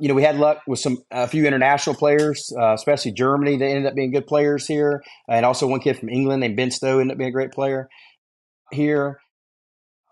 you 0.00 0.08
know, 0.08 0.14
we 0.14 0.22
had 0.22 0.36
luck 0.36 0.58
with 0.66 0.80
some 0.80 0.98
a 1.10 1.26
few 1.26 1.46
international 1.46 1.96
players, 1.96 2.52
uh, 2.58 2.74
especially 2.74 3.12
Germany. 3.12 3.56
They 3.56 3.70
ended 3.70 3.86
up 3.86 3.94
being 3.94 4.10
good 4.10 4.26
players 4.26 4.66
here, 4.66 5.02
and 5.28 5.46
also 5.46 5.66
one 5.66 5.80
kid 5.80 5.98
from 5.98 6.08
England 6.08 6.40
named 6.40 6.56
Ben 6.56 6.70
Stowe 6.70 6.98
ended 6.98 7.14
up 7.14 7.18
being 7.18 7.30
a 7.30 7.32
great 7.32 7.52
player 7.52 7.88
here. 8.72 9.20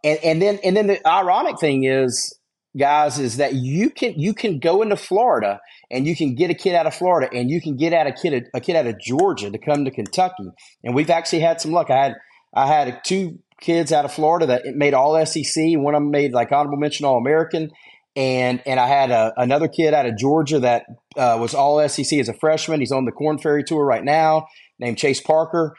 And 0.04 0.18
and 0.22 0.42
then 0.42 0.58
and 0.64 0.76
then 0.76 0.86
the 0.86 1.06
ironic 1.06 1.58
thing 1.58 1.84
is, 1.84 2.38
guys, 2.78 3.18
is 3.18 3.38
that 3.38 3.54
you 3.54 3.90
can 3.90 4.14
you 4.16 4.34
can 4.34 4.58
go 4.58 4.82
into 4.82 4.96
Florida 4.96 5.60
and 5.90 6.06
you 6.06 6.16
can 6.16 6.34
get 6.34 6.50
a 6.50 6.54
kid 6.54 6.74
out 6.74 6.86
of 6.86 6.94
Florida 6.94 7.28
and 7.32 7.50
you 7.50 7.60
can 7.60 7.76
get 7.76 7.92
out 7.92 8.06
a 8.06 8.12
kid 8.12 8.48
a 8.54 8.60
kid 8.60 8.76
out 8.76 8.86
of 8.86 9.00
Georgia 9.00 9.50
to 9.50 9.58
come 9.58 9.84
to 9.84 9.90
Kentucky. 9.90 10.50
And 10.84 10.94
we've 10.94 11.10
actually 11.10 11.40
had 11.40 11.60
some 11.60 11.72
luck. 11.72 11.90
I 11.90 12.04
had 12.04 12.14
I 12.54 12.66
had 12.66 13.00
two 13.04 13.40
kids 13.60 13.92
out 13.92 14.04
of 14.04 14.12
Florida 14.12 14.46
that 14.46 14.62
made 14.74 14.94
all 14.94 15.24
SEC. 15.26 15.64
One 15.76 15.94
of 15.94 16.02
them 16.02 16.10
made 16.10 16.32
like 16.32 16.52
honorable 16.52 16.78
mention 16.78 17.06
All 17.06 17.18
American, 17.18 17.70
and 18.16 18.62
and 18.66 18.80
I 18.80 18.86
had 18.86 19.10
a, 19.10 19.32
another 19.36 19.68
kid 19.68 19.92
out 19.92 20.06
of 20.06 20.16
Georgia 20.16 20.60
that 20.60 20.86
uh, 21.16 21.36
was 21.38 21.54
all 21.54 21.86
SEC 21.86 22.18
as 22.18 22.28
a 22.28 22.34
freshman. 22.34 22.80
He's 22.80 22.90
on 22.90 23.04
the 23.04 23.12
Korn 23.12 23.38
Ferry 23.38 23.62
Tour 23.62 23.84
right 23.84 24.02
now, 24.02 24.46
named 24.78 24.96
Chase 24.96 25.20
Parker. 25.20 25.76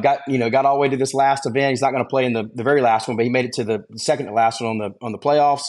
Got 0.00 0.20
you 0.28 0.38
know 0.38 0.48
got 0.48 0.64
all 0.64 0.76
the 0.76 0.80
way 0.80 0.88
to 0.88 0.96
this 0.96 1.12
last 1.12 1.44
event. 1.44 1.70
He's 1.70 1.82
not 1.82 1.90
going 1.90 2.04
to 2.04 2.08
play 2.08 2.24
in 2.24 2.32
the, 2.32 2.44
the 2.54 2.62
very 2.62 2.80
last 2.80 3.08
one, 3.08 3.16
but 3.16 3.24
he 3.24 3.30
made 3.30 3.44
it 3.44 3.52
to 3.54 3.64
the 3.64 3.80
second 3.96 4.26
to 4.26 4.32
last 4.32 4.60
one 4.60 4.70
on 4.70 4.78
the 4.78 4.90
on 5.04 5.12
the 5.12 5.18
playoffs. 5.18 5.64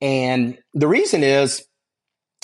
And 0.00 0.58
the 0.74 0.86
reason 0.86 1.24
is 1.24 1.64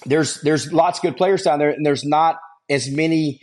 there's 0.06 0.40
there's 0.40 0.72
lots 0.72 0.98
of 0.98 1.02
good 1.02 1.16
players 1.16 1.42
down 1.42 1.58
there, 1.58 1.70
and 1.70 1.84
there's 1.84 2.04
not 2.04 2.36
as 2.70 2.90
many 2.90 3.40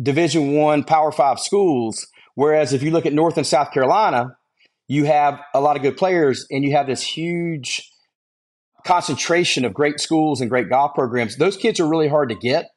Division 0.00 0.54
One 0.54 0.84
Power 0.84 1.10
Five 1.10 1.40
schools. 1.40 2.06
Whereas 2.36 2.72
if 2.72 2.82
you 2.82 2.90
look 2.90 3.06
at 3.06 3.12
North 3.12 3.36
and 3.36 3.46
South 3.46 3.72
Carolina, 3.72 4.36
you 4.88 5.04
have 5.04 5.40
a 5.52 5.60
lot 5.60 5.76
of 5.76 5.82
good 5.82 5.96
players, 5.96 6.46
and 6.50 6.64
you 6.64 6.76
have 6.76 6.86
this 6.86 7.02
huge 7.02 7.82
concentration 8.86 9.64
of 9.64 9.74
great 9.74 10.00
schools 10.00 10.40
and 10.40 10.48
great 10.48 10.68
golf 10.68 10.94
programs, 10.94 11.36
those 11.36 11.56
kids 11.56 11.80
are 11.80 11.88
really 11.88 12.08
hard 12.08 12.28
to 12.30 12.34
get. 12.34 12.70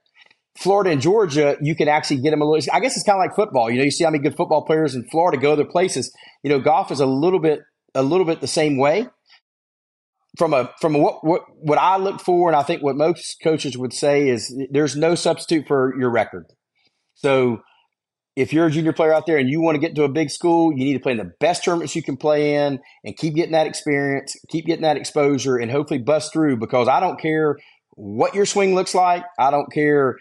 Florida 0.58 0.90
and 0.90 1.02
Georgia, 1.02 1.56
you 1.62 1.76
can 1.76 1.88
actually 1.88 2.18
get 2.18 2.32
them 2.32 2.42
a 2.42 2.46
little. 2.46 2.74
I 2.74 2.82
guess 2.82 2.98
it's 2.98 3.06
kind 3.06 3.16
of 3.16 3.26
like 3.26 3.36
football. 3.36 3.70
You 3.70 3.78
know, 3.78 3.84
you 3.84 3.92
see 3.92 4.04
how 4.04 4.10
many 4.10 4.22
good 4.22 4.36
football 4.36 4.66
players 4.66 4.94
in 4.94 5.08
Florida 5.10 5.38
go 5.38 5.54
other 5.54 5.64
places. 5.64 6.14
You 6.44 6.50
know, 6.50 6.60
golf 6.60 6.92
is 6.92 7.00
a 7.00 7.06
little 7.06 7.40
bit 7.40 7.62
a 7.96 8.04
little 8.04 8.26
bit 8.26 8.42
the 8.42 8.48
same 8.48 8.78
way. 8.78 9.08
From 10.38 10.54
a 10.54 10.72
from 10.82 10.96
a, 10.96 11.00
what 11.00 11.24
what 11.26 11.44
what 11.62 11.78
I 11.78 11.98
look 11.98 12.20
for, 12.20 12.50
and 12.50 12.56
I 12.56 12.64
think 12.64 12.84
what 12.84 12.98
most 12.98 13.38
coaches 13.42 13.78
would 13.78 13.94
say 13.94 14.28
is 14.28 14.54
there's 14.70 14.96
no 14.96 15.16
substitute 15.16 15.66
for 15.68 15.94
your 15.98 16.10
record. 16.10 16.46
So 17.16 17.62
if 18.40 18.54
you're 18.54 18.68
a 18.68 18.72
junior 18.72 18.94
player 18.94 19.14
out 19.14 19.26
there 19.26 19.38
and 19.38 19.50
you 19.50 19.60
want 19.60 19.76
to 19.76 19.80
get 19.80 19.96
to 19.96 20.04
a 20.04 20.10
big 20.10 20.30
school, 20.30 20.72
you 20.72 20.86
need 20.86 20.94
to 20.94 21.00
play 21.02 21.12
in 21.12 21.18
the 21.18 21.34
best 21.42 21.62
tournaments 21.62 21.94
you 21.94 22.02
can 22.02 22.16
play 22.16 22.56
in 22.56 22.80
and 23.04 23.18
keep 23.18 23.36
getting 23.36 23.52
that 23.52 23.68
experience, 23.68 24.34
keep 24.48 24.66
getting 24.66 24.84
that 24.84 24.96
exposure, 24.96 25.58
and 25.58 25.70
hopefully 25.70 26.00
bust 26.00 26.32
through 26.32 26.56
because 26.56 26.88
I 26.88 27.02
don't 27.02 27.20
care 27.20 27.58
what 27.96 28.34
your 28.34 28.46
swing 28.46 28.76
looks 28.76 28.96
like. 28.96 29.26
I 29.38 29.52
don't 29.52 29.70
care 29.74 30.16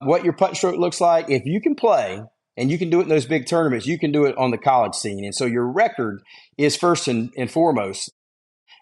what 0.00 0.24
your 0.24 0.32
putt 0.32 0.56
stroke 0.56 0.80
looks 0.80 1.00
like. 1.00 1.30
If 1.30 1.42
you 1.44 1.60
can 1.60 1.76
play 1.76 2.20
and 2.56 2.72
you 2.72 2.78
can 2.78 2.90
do 2.90 2.98
it 2.98 3.04
in 3.04 3.08
those 3.08 3.24
big 3.24 3.46
tournaments, 3.46 3.86
you 3.86 4.00
can 4.00 4.10
do 4.10 4.24
it 4.24 4.36
on 4.36 4.50
the 4.50 4.58
college 4.58 4.96
scene. 4.96 5.24
And 5.24 5.34
so 5.34 5.44
your 5.44 5.70
record 5.70 6.22
is 6.58 6.74
first 6.74 7.06
and, 7.06 7.30
and 7.38 7.48
foremost. 7.48 8.10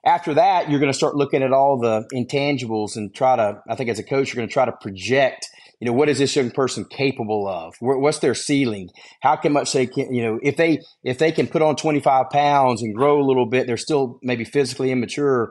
After 0.07 0.33
that, 0.33 0.71
you're 0.71 0.81
going 0.81 0.91
to 0.91 0.97
start 0.97 1.15
looking 1.15 1.43
at 1.43 1.53
all 1.53 1.79
the 1.79 2.09
intangibles 2.15 2.97
and 2.97 3.15
try 3.15 3.37
to, 3.37 3.61
I 3.69 3.75
think 3.75 3.91
as 3.91 3.99
a 3.99 4.03
coach, 4.03 4.33
you're 4.33 4.41
going 4.41 4.49
to 4.49 4.53
try 4.53 4.65
to 4.65 4.73
project– 4.73 5.47
you 5.83 5.87
know, 5.87 5.95
what 5.95 6.09
is 6.09 6.19
this 6.19 6.37
young 6.37 6.53
person 6.53 6.85
capable 6.85 7.49
of? 7.49 7.75
What's 7.81 8.21
their 8.21 8.37
ceiling? 8.37 8.91
How 9.21 9.35
can 9.35 9.53
much 9.53 9.73
they 9.73 9.89
can, 9.89 10.15
you 10.15 10.23
know, 10.23 10.39
if 10.41 10.57
they 10.57 10.79
if 11.03 11.19
they 11.19 11.33
can 11.33 11.49
put 11.49 11.61
on 11.61 11.75
25 11.75 12.27
pounds 12.31 12.83
and 12.83 12.95
grow 12.95 13.21
a 13.21 13.27
little 13.27 13.47
bit, 13.47 13.67
they're 13.67 13.77
still 13.77 14.21
maybe 14.23 14.45
physically 14.45 14.93
immature. 14.93 15.51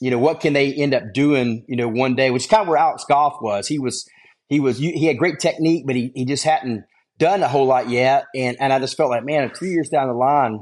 You 0.00 0.10
know, 0.10 0.18
what 0.18 0.40
can 0.40 0.52
they 0.52 0.74
end 0.74 0.94
up 0.94 1.04
doing? 1.14 1.64
You 1.68 1.76
know, 1.76 1.86
one 1.86 2.16
day, 2.16 2.32
which 2.32 2.42
is 2.42 2.48
kind 2.48 2.62
of 2.62 2.66
where 2.66 2.76
Alex 2.76 3.04
Goff 3.08 3.36
was. 3.40 3.68
He 3.68 3.78
was 3.78 4.04
he 4.48 4.58
was 4.58 4.78
he 4.78 5.04
had 5.04 5.16
great 5.16 5.38
technique, 5.38 5.84
but 5.86 5.94
he 5.94 6.10
he 6.16 6.24
just 6.24 6.42
hadn't 6.42 6.82
done 7.16 7.44
a 7.44 7.48
whole 7.48 7.66
lot 7.66 7.88
yet. 7.88 8.24
And 8.34 8.56
and 8.58 8.72
I 8.72 8.80
just 8.80 8.96
felt 8.96 9.10
like, 9.10 9.24
man, 9.24 9.48
two 9.54 9.66
years 9.66 9.90
down 9.90 10.08
the 10.08 10.14
line 10.14 10.58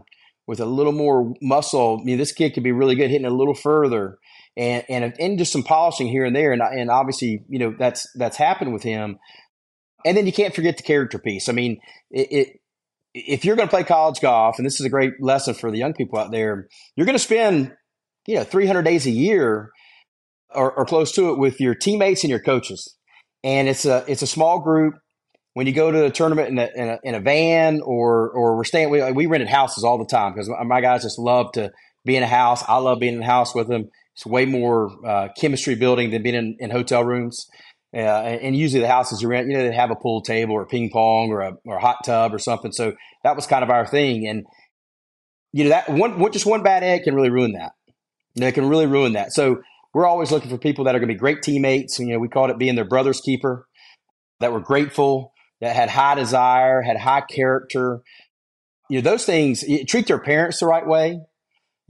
with 0.47 0.61
a 0.61 0.67
little 0.67 0.93
more 0.93 1.33
muscle, 1.41 2.01
I 2.03 2.05
mean, 2.05 2.19
this 2.19 2.33
kid 2.33 2.53
could 2.53 2.65
be 2.65 2.73
really 2.73 2.97
good 2.97 3.09
hitting 3.09 3.25
a 3.25 3.31
little 3.31 3.55
further 3.55 4.19
and 4.57 4.85
and 4.89 5.15
and 5.19 5.39
just 5.39 5.53
some 5.53 5.63
polishing 5.63 6.09
here 6.09 6.25
and 6.25 6.37
there, 6.37 6.53
and 6.53 6.63
and 6.63 6.91
obviously 6.91 7.45
you 7.49 7.59
know 7.59 7.75
that's 7.79 8.07
that's 8.15 8.37
happened 8.37 8.73
with 8.73 8.83
him. 8.83 9.19
And 10.05 10.17
then 10.17 10.27
you 10.27 10.33
can't 10.33 10.55
forget 10.55 10.77
the 10.77 10.83
character 10.83 11.19
piece. 11.19 11.49
I 11.49 11.53
mean, 11.53 11.81
it, 12.11 12.33
it 12.33 12.61
if 13.15 13.45
you're 13.45 13.57
going 13.57 13.69
to 13.69 13.73
play 13.73 13.85
college 13.85 14.21
golf, 14.21 14.59
and 14.59 14.67
this 14.67 14.81
is 14.81 14.87
a 14.87 14.91
great 14.91 15.15
lesson 15.21 15.55
for 15.55 15.71
the 15.71 15.79
young 15.79 15.95
people 15.95 16.19
out 16.19 16.33
there, 16.33 16.69
you're 16.97 17.07
going 17.07 17.17
to 17.17 17.23
spend 17.23 17.73
you 18.27 18.37
know 18.37 18.45
300 18.45 18.83
days 18.83 19.07
a 19.07 19.11
year 19.11 19.71
or, 20.55 20.73
or 20.73 20.85
close 20.85 21.13
to 21.13 21.31
it 21.31 21.39
with 21.39 21.61
your 21.61 21.75
teammates 21.75 22.25
and 22.25 22.31
your 22.31 22.41
coaches, 22.41 22.97
and 23.43 23.69
it's 23.69 23.85
a 23.85 24.05
it's 24.07 24.23
a 24.23 24.27
small 24.27 24.61
group. 24.61 24.95
When 25.55 25.67
you 25.67 25.75
go 25.75 25.91
to 25.91 26.07
a 26.07 26.11
tournament 26.11 26.49
in 26.49 26.59
a, 26.59 26.71
in 26.75 26.89
a, 26.89 26.99
in 27.05 27.15
a, 27.15 27.21
van 27.21 27.83
or 27.83 28.31
or 28.31 28.57
we're 28.57 28.65
staying 28.65 28.89
we, 28.89 29.13
we 29.13 29.27
rented 29.27 29.51
houses 29.51 29.85
all 29.85 29.99
the 29.99 30.07
time 30.07 30.33
because 30.33 30.51
my 30.65 30.81
guys 30.81 31.03
just 31.03 31.19
love 31.19 31.53
to 31.53 31.71
be 32.07 32.17
in 32.17 32.23
a 32.23 32.27
house. 32.27 32.65
I 32.67 32.79
love 32.79 33.01
being 33.01 33.17
in 33.17 33.23
a 33.23 33.27
house 33.27 33.55
with 33.55 33.69
them 33.69 33.91
it's 34.15 34.27
way 34.27 34.45
more 34.45 34.91
uh, 35.07 35.29
chemistry 35.39 35.75
building 35.75 36.11
than 36.11 36.23
being 36.23 36.35
in, 36.35 36.57
in 36.59 36.71
hotel 36.71 37.03
rooms. 37.05 37.49
Uh, 37.95 37.99
and, 37.99 38.41
and, 38.41 38.57
usually 38.57 38.81
the 38.81 38.89
houses 38.89 39.21
you 39.21 39.29
rent, 39.29 39.49
you 39.49 39.55
know, 39.55 39.69
they 39.69 39.75
have 39.75 39.91
a 39.91 39.97
pool 39.97 40.23
table 40.23 40.55
or 40.55 40.65
ping 40.65 40.89
pong 40.91 41.31
or 41.31 41.43
a, 41.43 41.53
or 41.67 41.77
a 41.77 41.81
hot 41.81 41.99
tub 42.05 42.33
or 42.33 42.39
something. 42.39 42.73
So 42.73 42.95
that 43.23 43.37
was 43.37 43.47
kind 43.47 43.63
of 43.63 43.69
our 43.69 43.87
thing. 43.87 44.27
And, 44.27 44.47
you 45.53 45.65
know, 45.65 45.71
that 45.71 45.91
one, 45.91 46.19
one 46.19 46.33
just 46.33 46.47
one 46.47 46.63
bad 46.63 46.83
egg 46.83 47.03
can 47.05 47.15
really 47.15 47.29
ruin 47.29 47.53
that. 47.53 47.73
You 48.35 48.47
it 48.47 48.55
can 48.55 48.69
really 48.69 48.87
ruin 48.87 49.13
that. 49.13 49.33
So 49.33 49.61
we're 49.93 50.07
always 50.07 50.31
looking 50.31 50.49
for 50.49 50.57
people 50.57 50.85
that 50.85 50.95
are 50.95 50.99
going 50.99 51.09
to 51.09 51.15
be 51.15 51.19
great 51.19 51.43
teammates. 51.43 51.99
You 51.99 52.07
know, 52.07 52.19
we 52.19 52.29
called 52.29 52.49
it 52.49 52.59
being 52.59 52.77
their 52.77 52.87
brother's 52.87 53.21
keeper, 53.21 53.67
that 54.41 54.53
were 54.53 54.61
grateful, 54.61 55.33
that 55.61 55.77
had 55.77 55.89
high 55.89 56.15
desire, 56.15 56.83
had 56.83 56.97
high 56.97 57.21
character. 57.23 58.01
You 58.89 59.01
know, 59.01 59.11
those 59.11 59.25
things, 59.25 59.65
treat 59.87 60.07
their 60.07 60.19
parents 60.19 60.61
the 60.61 60.67
right 60.67 60.87
way. 60.87 61.21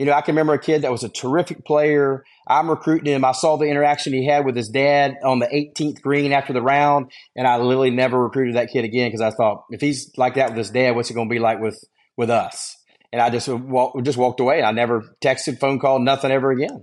You 0.03 0.07
know, 0.07 0.15
I 0.15 0.21
can 0.21 0.35
remember 0.35 0.55
a 0.55 0.59
kid 0.59 0.83
that 0.83 0.91
was 0.91 1.05
a 1.05 1.09
terrific 1.09 1.65
player. 1.65 2.25
I'm 2.49 2.69
recruiting 2.69 3.15
him. 3.15 3.25
I 3.25 3.31
saw 3.31 3.57
the 3.57 3.67
interaction 3.67 4.13
he 4.13 4.27
had 4.27 4.45
with 4.45 4.57
his 4.57 4.69
dad 4.69 5.15
on 5.25 5.39
the 5.39 5.47
18th 5.47 6.01
green 6.01 6.33
after 6.33 6.53
the 6.53 6.61
round, 6.61 7.13
and 7.37 7.47
I 7.47 7.59
literally 7.59 7.93
never 7.93 8.21
recruited 8.21 8.57
that 8.57 8.71
kid 8.73 8.85
again 8.85 9.07
because 9.07 9.21
I 9.21 9.31
thought 9.31 9.63
if 9.71 9.81
he's 9.81 10.11
like 10.17 10.35
that 10.35 10.49
with 10.49 10.59
his 10.59 10.71
dad, 10.71 10.97
what's 10.97 11.09
it 11.09 11.15
going 11.15 11.29
to 11.29 11.33
be 11.33 11.39
like 11.39 11.61
with 11.61 11.79
with 12.17 12.31
us? 12.31 12.77
And 13.13 13.23
I 13.23 13.31
just 13.31 13.47
walk, 13.47 13.95
just 14.03 14.19
walked 14.19 14.41
away. 14.41 14.61
I 14.61 14.73
never 14.73 15.05
texted, 15.25 15.61
phone 15.61 15.79
called, 15.79 16.03
nothing 16.03 16.33
ever 16.33 16.51
again. 16.51 16.83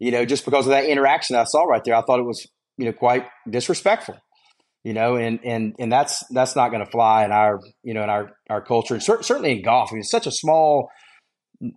You 0.00 0.10
know, 0.10 0.24
just 0.24 0.44
because 0.44 0.66
of 0.66 0.70
that 0.70 0.86
interaction 0.86 1.36
I 1.36 1.44
saw 1.44 1.66
right 1.66 1.84
there, 1.84 1.94
I 1.94 2.02
thought 2.02 2.18
it 2.18 2.26
was 2.26 2.48
you 2.78 2.86
know 2.86 2.92
quite 2.92 3.26
disrespectful. 3.48 4.16
You 4.82 4.92
know, 4.92 5.14
and 5.14 5.38
and 5.44 5.76
and 5.78 5.92
that's 5.92 6.24
that's 6.30 6.56
not 6.56 6.70
going 6.72 6.84
to 6.84 6.90
fly 6.90 7.24
in 7.24 7.30
our 7.30 7.60
you 7.84 7.94
know 7.94 8.02
in 8.02 8.10
our 8.10 8.32
our 8.50 8.60
culture, 8.60 8.94
and 8.94 9.02
certainly 9.04 9.52
in 9.52 9.62
golf. 9.62 9.90
I 9.92 9.94
mean, 9.94 10.00
it's 10.00 10.10
such 10.10 10.26
a 10.26 10.32
small 10.32 10.90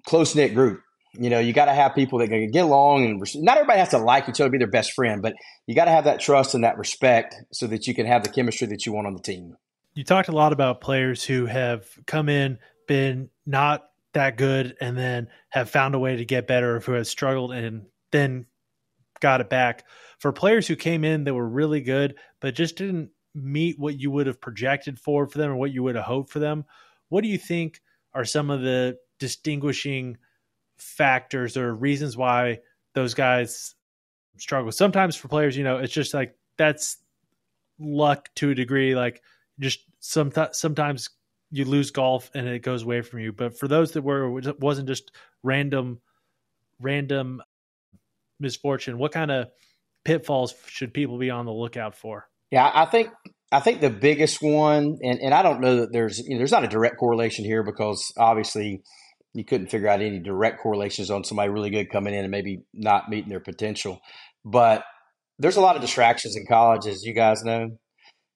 close 0.05 0.35
knit 0.35 0.53
group. 0.53 0.81
You 1.13 1.29
know, 1.29 1.39
you 1.39 1.53
got 1.53 1.65
to 1.65 1.73
have 1.73 1.95
people 1.95 2.19
that 2.19 2.27
can 2.27 2.51
get 2.51 2.65
along, 2.65 3.05
and 3.05 3.43
not 3.43 3.57
everybody 3.57 3.79
has 3.79 3.89
to 3.89 3.97
like 3.97 4.29
each 4.29 4.39
other, 4.39 4.49
be 4.49 4.59
their 4.59 4.67
best 4.67 4.93
friend, 4.93 5.21
but 5.21 5.33
you 5.65 5.73
got 5.73 5.85
to 5.85 5.91
have 5.91 6.03
that 6.03 6.19
trust 6.19 6.53
and 6.53 6.63
that 6.63 6.77
respect 6.77 7.35
so 7.51 7.65
that 7.67 7.87
you 7.87 7.95
can 7.95 8.05
have 8.05 8.23
the 8.23 8.29
chemistry 8.29 8.67
that 8.67 8.85
you 8.85 8.93
want 8.93 9.07
on 9.07 9.13
the 9.13 9.21
team. 9.21 9.55
You 9.95 10.03
talked 10.03 10.29
a 10.29 10.33
lot 10.33 10.53
about 10.53 10.81
players 10.81 11.23
who 11.23 11.47
have 11.47 11.87
come 12.05 12.29
in, 12.29 12.59
been 12.87 13.29
not 13.45 13.89
that 14.13 14.37
good, 14.37 14.77
and 14.79 14.95
then 14.97 15.29
have 15.49 15.69
found 15.69 15.95
a 15.95 15.99
way 15.99 16.15
to 16.15 16.25
get 16.25 16.47
better, 16.47 16.79
who 16.79 16.91
have 16.91 17.07
struggled 17.07 17.53
and 17.53 17.87
then 18.11 18.45
got 19.19 19.41
it 19.41 19.49
back. 19.49 19.85
For 20.19 20.31
players 20.31 20.67
who 20.67 20.75
came 20.75 21.03
in 21.03 21.23
that 21.23 21.33
were 21.33 21.49
really 21.49 21.81
good, 21.81 22.15
but 22.39 22.55
just 22.55 22.77
didn't 22.77 23.09
meet 23.33 23.79
what 23.79 23.99
you 23.99 24.11
would 24.11 24.27
have 24.27 24.41
projected 24.41 24.99
for 24.99 25.27
for 25.27 25.37
them 25.37 25.51
or 25.51 25.55
what 25.55 25.71
you 25.71 25.83
would 25.83 25.95
have 25.95 26.05
hoped 26.05 26.29
for 26.29 26.39
them, 26.39 26.65
what 27.09 27.21
do 27.21 27.29
you 27.29 27.37
think 27.37 27.81
are 28.13 28.25
some 28.25 28.49
of 28.49 28.61
the 28.61 28.97
distinguishing 29.19 30.17
factors 30.77 31.57
or 31.57 31.73
reasons 31.73 32.15
why 32.17 32.59
those 32.95 33.13
guys 33.13 33.75
struggle. 34.37 34.71
Sometimes 34.71 35.15
for 35.15 35.27
players, 35.27 35.55
you 35.57 35.63
know, 35.63 35.77
it's 35.77 35.93
just 35.93 36.13
like 36.13 36.35
that's 36.57 36.97
luck 37.79 38.29
to 38.35 38.51
a 38.51 38.55
degree. 38.55 38.95
Like 38.95 39.21
just 39.59 39.79
some 39.99 40.31
sometimes 40.51 41.09
you 41.51 41.65
lose 41.65 41.91
golf 41.91 42.29
and 42.33 42.47
it 42.47 42.61
goes 42.61 42.83
away 42.83 43.01
from 43.01 43.19
you. 43.19 43.33
But 43.33 43.57
for 43.57 43.67
those 43.67 43.91
that 43.91 44.03
were 44.03 44.39
it 44.39 44.59
wasn't 44.59 44.87
just 44.87 45.11
random 45.43 45.99
random 46.79 47.41
misfortune, 48.39 48.97
what 48.97 49.11
kind 49.11 49.31
of 49.31 49.47
pitfalls 50.05 50.53
should 50.67 50.93
people 50.93 51.17
be 51.17 51.29
on 51.29 51.45
the 51.45 51.51
lookout 51.51 51.95
for? 51.95 52.27
Yeah, 52.51 52.69
I 52.73 52.85
think 52.85 53.09
I 53.51 53.59
think 53.59 53.81
the 53.81 53.89
biggest 53.89 54.41
one, 54.41 54.99
and, 55.01 55.19
and 55.19 55.33
I 55.33 55.41
don't 55.41 55.61
know 55.61 55.81
that 55.81 55.91
there's 55.91 56.19
you 56.19 56.31
know, 56.31 56.37
there's 56.37 56.51
not 56.51 56.63
a 56.63 56.67
direct 56.67 56.97
correlation 56.97 57.45
here 57.45 57.63
because 57.63 58.13
obviously 58.17 58.81
you 59.33 59.43
couldn't 59.45 59.69
figure 59.69 59.87
out 59.87 60.01
any 60.01 60.19
direct 60.19 60.59
correlations 60.61 61.11
on 61.11 61.23
somebody 61.23 61.49
really 61.49 61.69
good 61.69 61.89
coming 61.89 62.13
in 62.13 62.25
and 62.25 62.31
maybe 62.31 62.63
not 62.73 63.09
meeting 63.09 63.29
their 63.29 63.39
potential. 63.39 63.99
But 64.43 64.83
there's 65.37 65.57
a 65.57 65.61
lot 65.61 65.75
of 65.75 65.81
distractions 65.81 66.35
in 66.35 66.45
college, 66.47 66.87
as 66.87 67.03
you 67.03 67.13
guys 67.13 67.43
know. 67.43 67.77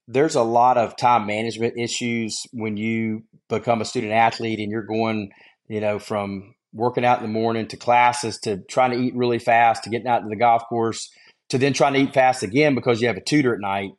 There's 0.07 0.35
a 0.35 0.43
lot 0.43 0.77
of 0.77 0.97
time 0.97 1.25
management 1.25 1.77
issues 1.77 2.41
when 2.51 2.77
you 2.77 3.23
become 3.49 3.81
a 3.81 3.85
student 3.85 4.13
athlete 4.13 4.59
and 4.59 4.69
you're 4.69 4.83
going, 4.83 5.31
you 5.67 5.79
know, 5.79 5.97
from 5.97 6.55
working 6.73 7.05
out 7.05 7.19
in 7.19 7.23
the 7.23 7.31
morning 7.31 7.67
to 7.67 7.77
classes 7.77 8.37
to 8.39 8.57
trying 8.69 8.91
to 8.91 8.97
eat 8.97 9.15
really 9.15 9.39
fast 9.39 9.83
to 9.83 9.89
getting 9.89 10.07
out 10.07 10.19
to 10.19 10.29
the 10.29 10.35
golf 10.35 10.63
course 10.67 11.09
to 11.49 11.57
then 11.57 11.73
trying 11.73 11.93
to 11.93 11.99
eat 11.99 12.13
fast 12.13 12.41
again 12.41 12.73
because 12.73 12.99
you 12.99 13.07
have 13.07 13.17
a 13.17 13.23
tutor 13.23 13.53
at 13.53 13.61
night 13.61 13.91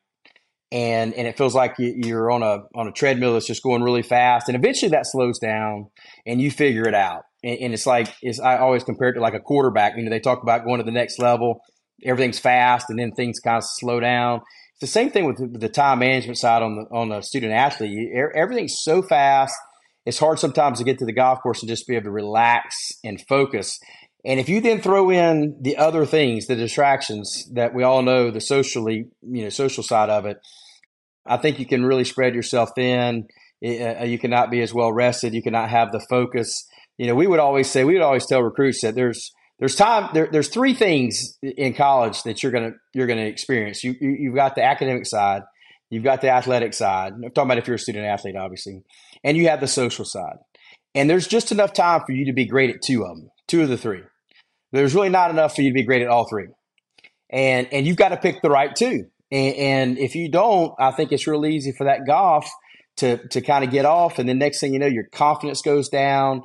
and 0.74 1.14
and 1.14 1.28
it 1.28 1.38
feels 1.38 1.54
like 1.54 1.76
you're 1.78 2.32
on 2.32 2.42
a 2.42 2.64
on 2.74 2.88
a 2.88 2.92
treadmill 2.92 3.34
that's 3.34 3.46
just 3.46 3.62
going 3.62 3.82
really 3.82 4.02
fast 4.02 4.48
and 4.48 4.56
eventually 4.56 4.90
that 4.90 5.06
slows 5.06 5.38
down 5.38 5.88
and 6.26 6.40
you 6.40 6.50
figure 6.50 6.86
it 6.86 6.94
out. 6.94 7.22
And, 7.44 7.58
and, 7.60 7.74
it's 7.74 7.86
like 7.86 8.12
it's 8.20 8.40
i 8.40 8.58
always 8.58 8.82
compare 8.82 9.08
it 9.08 9.14
to 9.14 9.20
like 9.20 9.34
a 9.34 9.40
quarterback 9.40 9.96
you 9.96 10.02
know 10.02 10.10
they 10.10 10.20
talk 10.20 10.42
about 10.42 10.64
going 10.64 10.78
to 10.78 10.84
the 10.84 10.90
next 10.90 11.18
level 11.20 11.60
everything's 12.04 12.40
fast 12.40 12.90
and 12.90 12.98
then 12.98 13.12
things 13.12 13.38
kind 13.38 13.58
of 13.58 13.64
slow 13.64 14.00
down. 14.00 14.40
It's 14.72 14.80
the 14.80 14.86
same 14.88 15.10
thing 15.10 15.24
with 15.24 15.60
the 15.60 15.68
time 15.68 16.00
management 16.00 16.38
side 16.38 16.62
on 16.62 16.74
the 16.74 16.82
on 16.94 17.10
the 17.10 17.22
student 17.22 17.52
athlete. 17.52 18.10
Everything's 18.34 18.76
so 18.82 19.00
fast 19.00 19.54
it's 20.06 20.18
hard 20.18 20.38
sometimes 20.38 20.78
to 20.78 20.84
get 20.84 20.98
to 20.98 21.06
the 21.06 21.12
golf 21.12 21.40
course 21.40 21.62
and 21.62 21.68
just 21.68 21.86
be 21.86 21.94
able 21.94 22.04
to 22.04 22.10
relax 22.10 22.92
and 23.02 23.20
focus. 23.26 23.78
And 24.24 24.40
if 24.40 24.48
you 24.48 24.60
then 24.60 24.80
throw 24.80 25.10
in 25.10 25.58
the 25.60 25.76
other 25.76 26.06
things, 26.06 26.46
the 26.46 26.56
distractions 26.56 27.48
that 27.52 27.74
we 27.74 27.82
all 27.82 28.02
know, 28.02 28.30
the 28.30 28.40
socially, 28.40 29.06
you 29.22 29.42
know, 29.44 29.48
social 29.48 29.82
side 29.82 30.10
of 30.10 30.26
it, 30.26 30.38
I 31.26 31.36
think 31.36 31.58
you 31.58 31.66
can 31.66 31.84
really 31.84 32.04
spread 32.04 32.34
yourself 32.34 32.70
thin. 32.74 33.26
Uh, 33.64 34.04
you 34.04 34.18
cannot 34.18 34.50
be 34.50 34.60
as 34.60 34.74
well 34.74 34.92
rested. 34.92 35.34
You 35.34 35.42
cannot 35.42 35.70
have 35.70 35.90
the 35.90 36.04
focus. 36.10 36.66
You 36.98 37.06
know, 37.06 37.14
we 37.14 37.26
would 37.26 37.40
always 37.40 37.70
say, 37.70 37.84
we 37.84 37.94
would 37.94 38.02
always 38.02 38.26
tell 38.26 38.42
recruits 38.42 38.82
that 38.82 38.94
there's 38.94 39.32
there's 39.58 39.76
time 39.76 40.10
there, 40.12 40.28
there's 40.30 40.48
three 40.48 40.74
things 40.74 41.38
in 41.42 41.74
college 41.74 42.22
that 42.24 42.42
you're 42.42 42.52
gonna 42.52 42.72
you're 42.92 43.06
gonna 43.06 43.22
experience. 43.22 43.84
You, 43.84 43.94
you 44.00 44.30
have 44.30 44.36
got 44.36 44.54
the 44.56 44.64
academic 44.64 45.06
side, 45.06 45.42
you've 45.90 46.04
got 46.04 46.20
the 46.20 46.30
athletic 46.30 46.74
side. 46.74 47.12
I'm 47.12 47.22
talking 47.30 47.44
about 47.44 47.58
if 47.58 47.66
you're 47.66 47.76
a 47.76 47.78
student 47.78 48.04
athlete, 48.04 48.36
obviously, 48.36 48.82
and 49.22 49.36
you 49.36 49.48
have 49.48 49.60
the 49.60 49.68
social 49.68 50.04
side. 50.04 50.36
And 50.94 51.08
there's 51.08 51.26
just 51.26 51.52
enough 51.52 51.72
time 51.72 52.02
for 52.06 52.12
you 52.12 52.26
to 52.26 52.32
be 52.32 52.46
great 52.46 52.70
at 52.70 52.82
two 52.82 53.04
of 53.04 53.16
them, 53.16 53.30
two 53.48 53.62
of 53.62 53.68
the 53.68 53.78
three. 53.78 54.02
There's 54.72 54.94
really 54.94 55.08
not 55.08 55.30
enough 55.30 55.54
for 55.54 55.62
you 55.62 55.70
to 55.70 55.74
be 55.74 55.84
great 55.84 56.02
at 56.02 56.08
all 56.08 56.28
three. 56.28 56.48
And 57.30 57.68
and 57.72 57.86
you've 57.86 57.96
got 57.96 58.10
to 58.10 58.16
pick 58.16 58.42
the 58.42 58.50
right 58.50 58.74
two. 58.74 59.06
And, 59.30 59.54
and 59.56 59.98
if 59.98 60.14
you 60.14 60.30
don't, 60.30 60.72
I 60.78 60.90
think 60.90 61.12
it's 61.12 61.26
real 61.26 61.46
easy 61.46 61.72
for 61.72 61.84
that 61.84 62.06
golf 62.06 62.48
to 62.98 63.26
to 63.28 63.40
kind 63.40 63.64
of 63.64 63.70
get 63.70 63.84
off, 63.84 64.18
and 64.18 64.28
the 64.28 64.34
next 64.34 64.60
thing 64.60 64.72
you 64.72 64.78
know, 64.78 64.86
your 64.86 65.08
confidence 65.12 65.62
goes 65.62 65.88
down. 65.88 66.42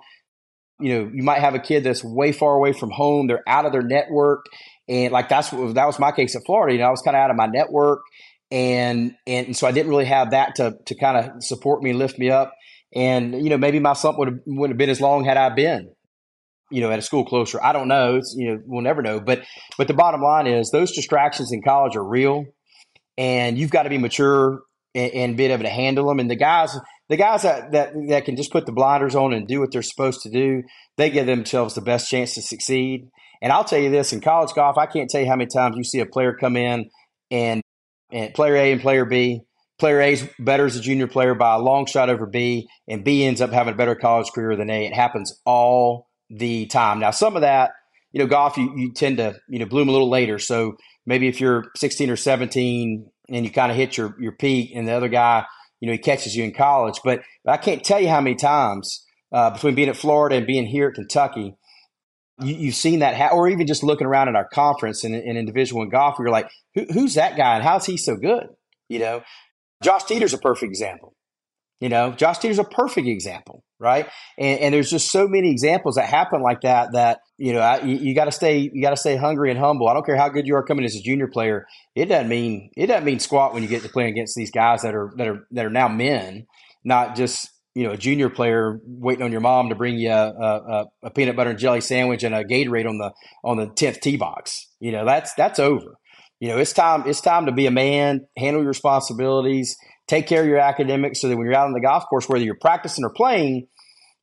You 0.79 0.93
know, 0.93 1.11
you 1.13 1.23
might 1.23 1.39
have 1.39 1.55
a 1.55 1.59
kid 1.59 1.83
that's 1.83 2.03
way 2.03 2.31
far 2.31 2.55
away 2.55 2.73
from 2.73 2.89
home; 2.89 3.27
they're 3.27 3.43
out 3.47 3.65
of 3.65 3.71
their 3.71 3.83
network, 3.83 4.45
and 4.87 5.11
like 5.11 5.29
that's 5.29 5.51
what 5.51 5.75
that 5.75 5.85
was 5.85 5.99
my 5.99 6.11
case 6.11 6.35
at 6.35 6.41
Florida. 6.45 6.73
You 6.73 6.79
know, 6.79 6.87
I 6.87 6.91
was 6.91 7.01
kind 7.01 7.15
of 7.15 7.21
out 7.21 7.29
of 7.29 7.35
my 7.35 7.47
network, 7.47 8.01
and 8.49 9.13
and 9.27 9.55
so 9.55 9.67
I 9.67 9.71
didn't 9.71 9.89
really 9.89 10.05
have 10.05 10.31
that 10.31 10.55
to 10.55 10.75
to 10.87 10.95
kind 10.95 11.17
of 11.17 11.43
support 11.43 11.83
me, 11.83 11.93
lift 11.93 12.17
me 12.17 12.31
up, 12.31 12.53
and 12.95 13.35
you 13.43 13.49
know, 13.49 13.57
maybe 13.57 13.79
my 13.79 13.93
slump 13.93 14.17
would 14.17 14.29
have 14.29 14.39
would 14.47 14.71
have 14.71 14.77
been 14.77 14.89
as 14.89 15.01
long 15.01 15.25
had 15.25 15.37
I 15.37 15.49
been 15.49 15.91
you 16.71 16.81
know, 16.81 16.91
at 16.91 16.99
a 16.99 17.01
school 17.01 17.25
closer. 17.25 17.61
I 17.63 17.73
don't 17.73 17.87
know. 17.87 18.17
It's, 18.17 18.35
you 18.37 18.51
know, 18.51 18.61
we'll 18.65 18.83
never 18.83 19.01
know. 19.01 19.19
But 19.19 19.43
but 19.77 19.87
the 19.87 19.93
bottom 19.93 20.21
line 20.21 20.47
is 20.47 20.69
those 20.71 20.91
distractions 20.91 21.51
in 21.51 21.61
college 21.63 21.95
are 21.95 22.03
real, 22.03 22.45
and 23.19 23.59
you've 23.59 23.69
got 23.69 23.83
to 23.83 23.89
be 23.89 23.97
mature 23.97 24.61
and, 24.95 25.11
and 25.11 25.37
be 25.37 25.45
able 25.45 25.63
to 25.63 25.69
handle 25.69 26.07
them. 26.07 26.19
And 26.19 26.31
the 26.31 26.37
guys, 26.37 26.75
the 27.09 27.17
guys 27.17 27.43
that, 27.43 27.73
that 27.73 27.93
that 28.07 28.25
can 28.25 28.37
just 28.37 28.51
put 28.51 28.65
the 28.65 28.71
blinders 28.71 29.13
on 29.13 29.33
and 29.33 29.45
do 29.45 29.59
what 29.59 29.71
they're 29.71 29.81
supposed 29.83 30.21
to 30.21 30.29
do, 30.29 30.63
they 30.97 31.09
give 31.09 31.25
themselves 31.27 31.75
the 31.75 31.81
best 31.81 32.09
chance 32.09 32.33
to 32.35 32.41
succeed. 32.41 33.09
And 33.41 33.51
I'll 33.51 33.65
tell 33.65 33.79
you 33.79 33.91
this: 33.91 34.13
in 34.13 34.21
college 34.21 34.53
golf, 34.55 34.77
I 34.77 34.85
can't 34.85 35.09
tell 35.09 35.21
you 35.21 35.27
how 35.27 35.35
many 35.35 35.49
times 35.53 35.75
you 35.77 35.83
see 35.83 35.99
a 35.99 36.05
player 36.05 36.33
come 36.33 36.55
in 36.55 36.89
and 37.29 37.61
and 38.11 38.33
player 38.33 38.55
A 38.55 38.71
and 38.71 38.81
player 38.81 39.05
B. 39.05 39.41
Player 39.77 40.01
A 40.01 40.13
is 40.13 40.29
better 40.39 40.65
as 40.65 40.75
a 40.75 40.81
junior 40.81 41.07
player 41.07 41.35
by 41.35 41.55
a 41.55 41.59
long 41.59 41.85
shot 41.85 42.09
over 42.09 42.25
B, 42.25 42.67
and 42.87 43.03
B 43.03 43.25
ends 43.25 43.41
up 43.41 43.51
having 43.51 43.73
a 43.73 43.77
better 43.77 43.95
college 43.95 44.29
career 44.33 44.55
than 44.55 44.69
A. 44.69 44.85
It 44.85 44.93
happens 44.93 45.39
all 45.45 46.07
the 46.29 46.65
time. 46.65 46.99
Now, 46.99 47.11
some 47.11 47.35
of 47.35 47.43
that, 47.43 47.71
you 48.11 48.19
know, 48.19 48.27
golf, 48.27 48.57
you, 48.57 48.73
you 48.75 48.93
tend 48.93 49.17
to, 49.17 49.35
you 49.47 49.59
know, 49.59 49.65
bloom 49.65 49.87
a 49.87 49.93
little 49.93 50.09
later. 50.09 50.37
So 50.37 50.75
maybe 51.09 51.27
if 51.27 51.41
you're 51.41 51.65
16 51.75 52.11
or 52.11 52.15
17 52.15 53.09
and 53.29 53.45
you 53.45 53.51
kind 53.51 53.71
of 53.71 53.77
hit 53.77 53.97
your, 53.97 54.15
your 54.19 54.31
peak 54.31 54.71
and 54.75 54.87
the 54.87 54.91
other 54.91 55.09
guy, 55.09 55.43
you 55.81 55.87
know, 55.87 55.93
he 55.93 55.97
catches 55.97 56.35
you 56.35 56.43
in 56.43 56.53
college. 56.53 56.99
But, 57.03 57.23
but 57.43 57.51
I 57.51 57.57
can't 57.57 57.83
tell 57.83 57.99
you 57.99 58.09
how 58.09 58.21
many 58.21 58.35
times 58.35 59.03
uh, 59.33 59.49
between 59.49 59.73
being 59.73 59.89
at 59.89 59.97
Florida 59.97 60.35
and 60.35 60.45
being 60.45 60.67
here 60.67 60.89
at 60.89 60.93
Kentucky, 60.93 61.55
you, 62.41 62.67
have 62.67 62.75
seen 62.75 62.99
that, 62.99 63.15
ha- 63.15 63.35
or 63.35 63.49
even 63.49 63.65
just 63.65 63.83
looking 63.83 64.05
around 64.05 64.29
at 64.29 64.35
our 64.35 64.47
conference 64.47 65.03
and, 65.03 65.15
and 65.15 65.35
in 65.35 65.45
Division 65.45 65.79
One 65.79 65.89
golf, 65.89 66.17
you're 66.19 66.29
like, 66.29 66.49
Who, 66.75 66.85
who's 66.93 67.15
that 67.15 67.35
guy 67.35 67.55
and 67.55 67.63
how's 67.63 67.87
he 67.87 67.97
so 67.97 68.15
good? 68.15 68.47
You 68.87 68.99
know, 68.99 69.23
Josh 69.83 70.03
Teater's 70.03 70.33
a 70.33 70.37
perfect 70.37 70.69
example. 70.69 71.15
You 71.81 71.89
know, 71.89 72.11
Josh 72.11 72.37
Teater's 72.37 72.59
a 72.59 72.63
perfect 72.63 73.07
example, 73.07 73.63
right? 73.79 74.07
And, 74.37 74.59
and, 74.59 74.73
there's 74.73 74.89
just 74.89 75.11
so 75.11 75.27
many 75.27 75.51
examples 75.51 75.95
that 75.95 76.07
happen 76.07 76.41
like 76.41 76.61
that. 76.61 76.91
That 76.93 77.19
you 77.37 77.53
know, 77.53 77.59
I, 77.59 77.81
you, 77.81 78.13
got 78.13 78.25
to 78.25 78.31
stay, 78.31 78.69
you 78.73 78.81
got 78.81 78.91
to 78.91 78.97
stay 78.97 79.15
hungry 79.15 79.49
and 79.49 79.59
humble. 79.59 79.87
I 79.87 79.93
don't 79.93 80.05
care 80.05 80.17
how 80.17 80.29
good 80.29 80.45
you 80.45 80.55
are 80.55 80.63
coming 80.63 80.85
as 80.85 80.95
a 80.95 81.01
junior 81.01 81.27
player. 81.27 81.65
It 81.95 82.05
doesn't 82.05 82.29
mean 82.29 82.71
it 82.75 82.87
doesn't 82.87 83.05
mean 83.05 83.19
squat 83.19 83.53
when 83.53 83.63
you 83.63 83.69
get 83.69 83.83
to 83.83 83.89
playing 83.89 84.11
against 84.11 84.35
these 84.35 84.51
guys 84.51 84.81
that 84.81 84.93
are 84.93 85.13
that 85.17 85.27
are 85.27 85.47
that 85.51 85.65
are 85.65 85.71
now 85.71 85.87
men, 85.87 86.47
not 86.83 87.15
just 87.15 87.49
you 87.75 87.83
know 87.83 87.91
a 87.91 87.97
junior 87.97 88.29
player 88.29 88.79
waiting 88.85 89.23
on 89.23 89.31
your 89.31 89.41
mom 89.41 89.69
to 89.69 89.75
bring 89.75 89.97
you 89.97 90.11
a, 90.11 90.29
a, 90.29 90.85
a 91.03 91.09
peanut 91.11 91.35
butter 91.35 91.51
and 91.51 91.59
jelly 91.59 91.81
sandwich 91.81 92.23
and 92.23 92.35
a 92.35 92.43
Gatorade 92.43 92.87
on 92.87 92.97
the 92.97 93.13
on 93.43 93.57
the 93.57 93.67
tenth 93.67 94.01
tee 94.01 94.17
box. 94.17 94.67
You 94.79 94.91
know, 94.91 95.05
that's 95.05 95.33
that's 95.35 95.59
over. 95.59 95.97
You 96.39 96.47
know, 96.47 96.57
it's 96.57 96.73
time. 96.73 97.03
It's 97.05 97.21
time 97.21 97.47
to 97.47 97.51
be 97.51 97.65
a 97.65 97.71
man, 97.71 98.25
handle 98.37 98.61
your 98.61 98.69
responsibilities, 98.69 99.77
take 100.09 100.27
care 100.27 100.41
of 100.41 100.47
your 100.47 100.57
academics 100.57 101.21
so 101.21 101.29
that 101.29 101.37
when 101.37 101.45
you're 101.45 101.55
out 101.55 101.67
on 101.67 101.73
the 101.73 101.79
golf 101.79 102.05
course, 102.09 102.27
whether 102.27 102.43
you're 102.43 102.57
practicing 102.59 103.05
or 103.05 103.11
playing, 103.11 103.67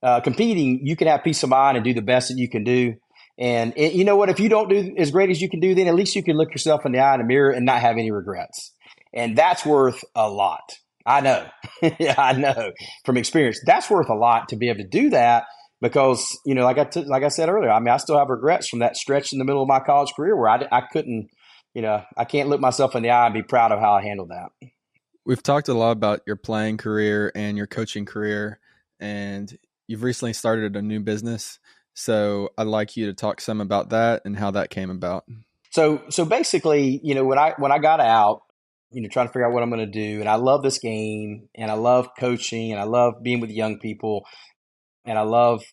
uh, 0.02 0.20
competing, 0.20 0.80
you 0.84 0.96
can 0.96 1.06
have 1.06 1.22
peace 1.22 1.42
of 1.42 1.48
mind 1.48 1.76
and 1.76 1.84
do 1.84 1.94
the 1.94 2.02
best 2.02 2.28
that 2.28 2.36
you 2.36 2.50
can 2.50 2.64
do. 2.64 2.94
And 3.38 3.72
it, 3.76 3.92
you 3.92 4.04
know 4.04 4.16
what? 4.16 4.28
If 4.28 4.40
you 4.40 4.48
don't 4.48 4.68
do 4.68 4.94
as 4.98 5.10
great 5.10 5.30
as 5.30 5.40
you 5.40 5.48
can 5.48 5.60
do, 5.60 5.74
then 5.74 5.86
at 5.86 5.94
least 5.94 6.16
you 6.16 6.22
can 6.22 6.36
look 6.36 6.50
yourself 6.50 6.84
in 6.84 6.92
the 6.92 6.98
eye 6.98 7.14
in 7.14 7.20
the 7.20 7.26
mirror 7.26 7.50
and 7.50 7.64
not 7.64 7.80
have 7.80 7.96
any 7.96 8.10
regrets. 8.10 8.72
And 9.14 9.36
that's 9.36 9.64
worth 9.64 10.04
a 10.14 10.28
lot. 10.28 10.72
I 11.06 11.20
know. 11.20 11.46
yeah, 12.00 12.14
I 12.18 12.32
know 12.32 12.72
from 13.04 13.16
experience. 13.16 13.60
That's 13.64 13.88
worth 13.88 14.08
a 14.08 14.14
lot 14.14 14.48
to 14.48 14.56
be 14.56 14.68
able 14.68 14.78
to 14.80 14.88
do 14.88 15.10
that 15.10 15.44
because, 15.80 16.36
you 16.44 16.54
know, 16.54 16.64
like 16.64 16.78
I, 16.78 16.84
t- 16.84 17.04
like 17.04 17.22
I 17.22 17.28
said 17.28 17.48
earlier, 17.48 17.70
I 17.70 17.78
mean, 17.78 17.90
I 17.90 17.98
still 17.98 18.18
have 18.18 18.28
regrets 18.28 18.68
from 18.68 18.80
that 18.80 18.96
stretch 18.96 19.32
in 19.32 19.38
the 19.38 19.44
middle 19.44 19.62
of 19.62 19.68
my 19.68 19.80
college 19.80 20.12
career 20.16 20.36
where 20.36 20.48
I, 20.48 20.66
I 20.72 20.80
couldn't, 20.92 21.28
you 21.74 21.82
know, 21.82 22.02
I 22.16 22.24
can't 22.24 22.48
look 22.48 22.60
myself 22.60 22.96
in 22.96 23.02
the 23.02 23.10
eye 23.10 23.26
and 23.26 23.34
be 23.34 23.42
proud 23.42 23.70
of 23.70 23.78
how 23.78 23.92
I 23.92 24.02
handled 24.02 24.30
that. 24.30 24.68
We've 25.26 25.42
talked 25.42 25.68
a 25.68 25.74
lot 25.74 25.90
about 25.90 26.20
your 26.24 26.36
playing 26.36 26.76
career 26.76 27.32
and 27.34 27.56
your 27.56 27.66
coaching 27.66 28.06
career, 28.06 28.60
and 29.00 29.52
you've 29.88 30.04
recently 30.04 30.32
started 30.32 30.76
a 30.76 30.82
new 30.82 31.00
business. 31.00 31.58
So 31.94 32.50
I'd 32.56 32.68
like 32.68 32.96
you 32.96 33.06
to 33.06 33.12
talk 33.12 33.40
some 33.40 33.60
about 33.60 33.90
that 33.90 34.22
and 34.24 34.36
how 34.36 34.52
that 34.52 34.70
came 34.70 34.88
about. 34.88 35.24
So, 35.70 36.00
so 36.10 36.24
basically, 36.24 37.00
you 37.02 37.16
know, 37.16 37.24
when 37.24 37.40
I 37.40 37.54
when 37.58 37.72
I 37.72 37.78
got 37.78 37.98
out, 37.98 38.42
you 38.92 39.02
know, 39.02 39.08
trying 39.08 39.26
to 39.26 39.32
figure 39.32 39.48
out 39.48 39.52
what 39.52 39.64
I'm 39.64 39.68
going 39.70 39.84
to 39.84 39.90
do, 39.90 40.20
and 40.20 40.28
I 40.28 40.36
love 40.36 40.62
this 40.62 40.78
game, 40.78 41.48
and 41.56 41.72
I 41.72 41.74
love 41.74 42.10
coaching, 42.16 42.70
and 42.70 42.80
I 42.80 42.84
love 42.84 43.14
being 43.20 43.40
with 43.40 43.50
young 43.50 43.80
people, 43.80 44.24
and 45.04 45.18
I 45.18 45.22
love 45.22 45.64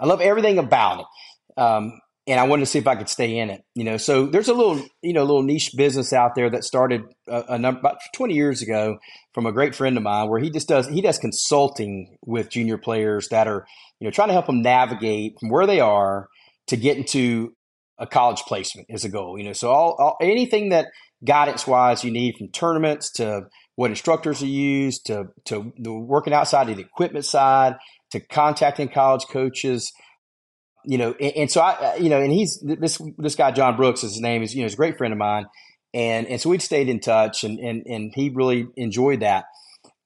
I 0.00 0.06
love 0.06 0.20
everything 0.20 0.58
about 0.58 1.00
it. 1.00 1.60
Um, 1.60 2.00
and 2.26 2.38
I 2.38 2.44
wanted 2.44 2.60
to 2.60 2.66
see 2.66 2.78
if 2.78 2.86
I 2.86 2.96
could 2.96 3.08
stay 3.08 3.38
in 3.38 3.50
it. 3.50 3.62
You 3.74 3.84
know, 3.84 3.96
so 3.96 4.26
there's 4.26 4.48
a 4.48 4.54
little, 4.54 4.82
you 5.02 5.12
know, 5.12 5.24
little 5.24 5.42
niche 5.42 5.72
business 5.76 6.12
out 6.12 6.34
there 6.34 6.50
that 6.50 6.64
started 6.64 7.02
uh, 7.30 7.42
a, 7.48 7.54
a 7.54 7.58
number 7.58 7.80
about 7.80 7.98
20 8.14 8.34
years 8.34 8.62
ago 8.62 8.98
from 9.32 9.46
a 9.46 9.52
great 9.52 9.74
friend 9.74 9.96
of 9.96 10.02
mine, 10.02 10.28
where 10.28 10.40
he 10.40 10.50
just 10.50 10.68
does 10.68 10.86
he 10.88 11.00
does 11.00 11.18
consulting 11.18 12.16
with 12.24 12.50
junior 12.50 12.78
players 12.78 13.28
that 13.28 13.48
are, 13.48 13.66
you 13.98 14.06
know, 14.06 14.10
trying 14.10 14.28
to 14.28 14.34
help 14.34 14.46
them 14.46 14.62
navigate 14.62 15.34
from 15.40 15.50
where 15.50 15.66
they 15.66 15.80
are 15.80 16.28
to 16.68 16.76
get 16.76 16.96
into 16.96 17.54
a 17.98 18.06
college 18.06 18.40
placement 18.42 18.86
is 18.90 19.04
a 19.04 19.08
goal. 19.08 19.38
You 19.38 19.44
know, 19.44 19.52
so 19.52 19.70
all, 19.70 19.96
all 19.98 20.16
anything 20.20 20.70
that 20.70 20.88
guidance 21.24 21.66
wise 21.66 22.04
you 22.04 22.10
need 22.10 22.36
from 22.36 22.48
tournaments 22.48 23.12
to 23.12 23.42
what 23.76 23.90
instructors 23.90 24.42
are 24.42 24.46
used 24.46 25.06
to 25.06 25.24
to 25.46 25.72
working 25.86 26.32
outside 26.32 26.68
of 26.68 26.76
the 26.76 26.82
equipment 26.82 27.24
side 27.24 27.76
to 28.12 28.20
contacting 28.20 28.88
college 28.88 29.24
coaches 29.30 29.92
you 30.84 30.98
know, 30.98 31.14
and, 31.20 31.32
and, 31.36 31.50
so 31.50 31.60
I, 31.60 31.96
you 31.96 32.08
know, 32.08 32.20
and 32.20 32.32
he's 32.32 32.58
this 32.62 33.00
this 33.18 33.34
guy 33.34 33.50
John 33.50 33.76
Brooks 33.76 34.02
is 34.04 34.12
his 34.12 34.20
name 34.20 34.42
is 34.42 34.54
you 34.54 34.60
know 34.60 34.66
he's 34.66 34.74
a 34.74 34.76
great 34.76 34.98
friend 34.98 35.12
of 35.12 35.18
mine, 35.18 35.46
and 35.94 36.26
and 36.26 36.40
so 36.40 36.50
we'd 36.50 36.62
stayed 36.62 36.88
in 36.88 37.00
touch, 37.00 37.44
and 37.44 37.58
and 37.58 37.82
and 37.86 38.12
he 38.14 38.30
really 38.30 38.66
enjoyed 38.76 39.20
that. 39.20 39.44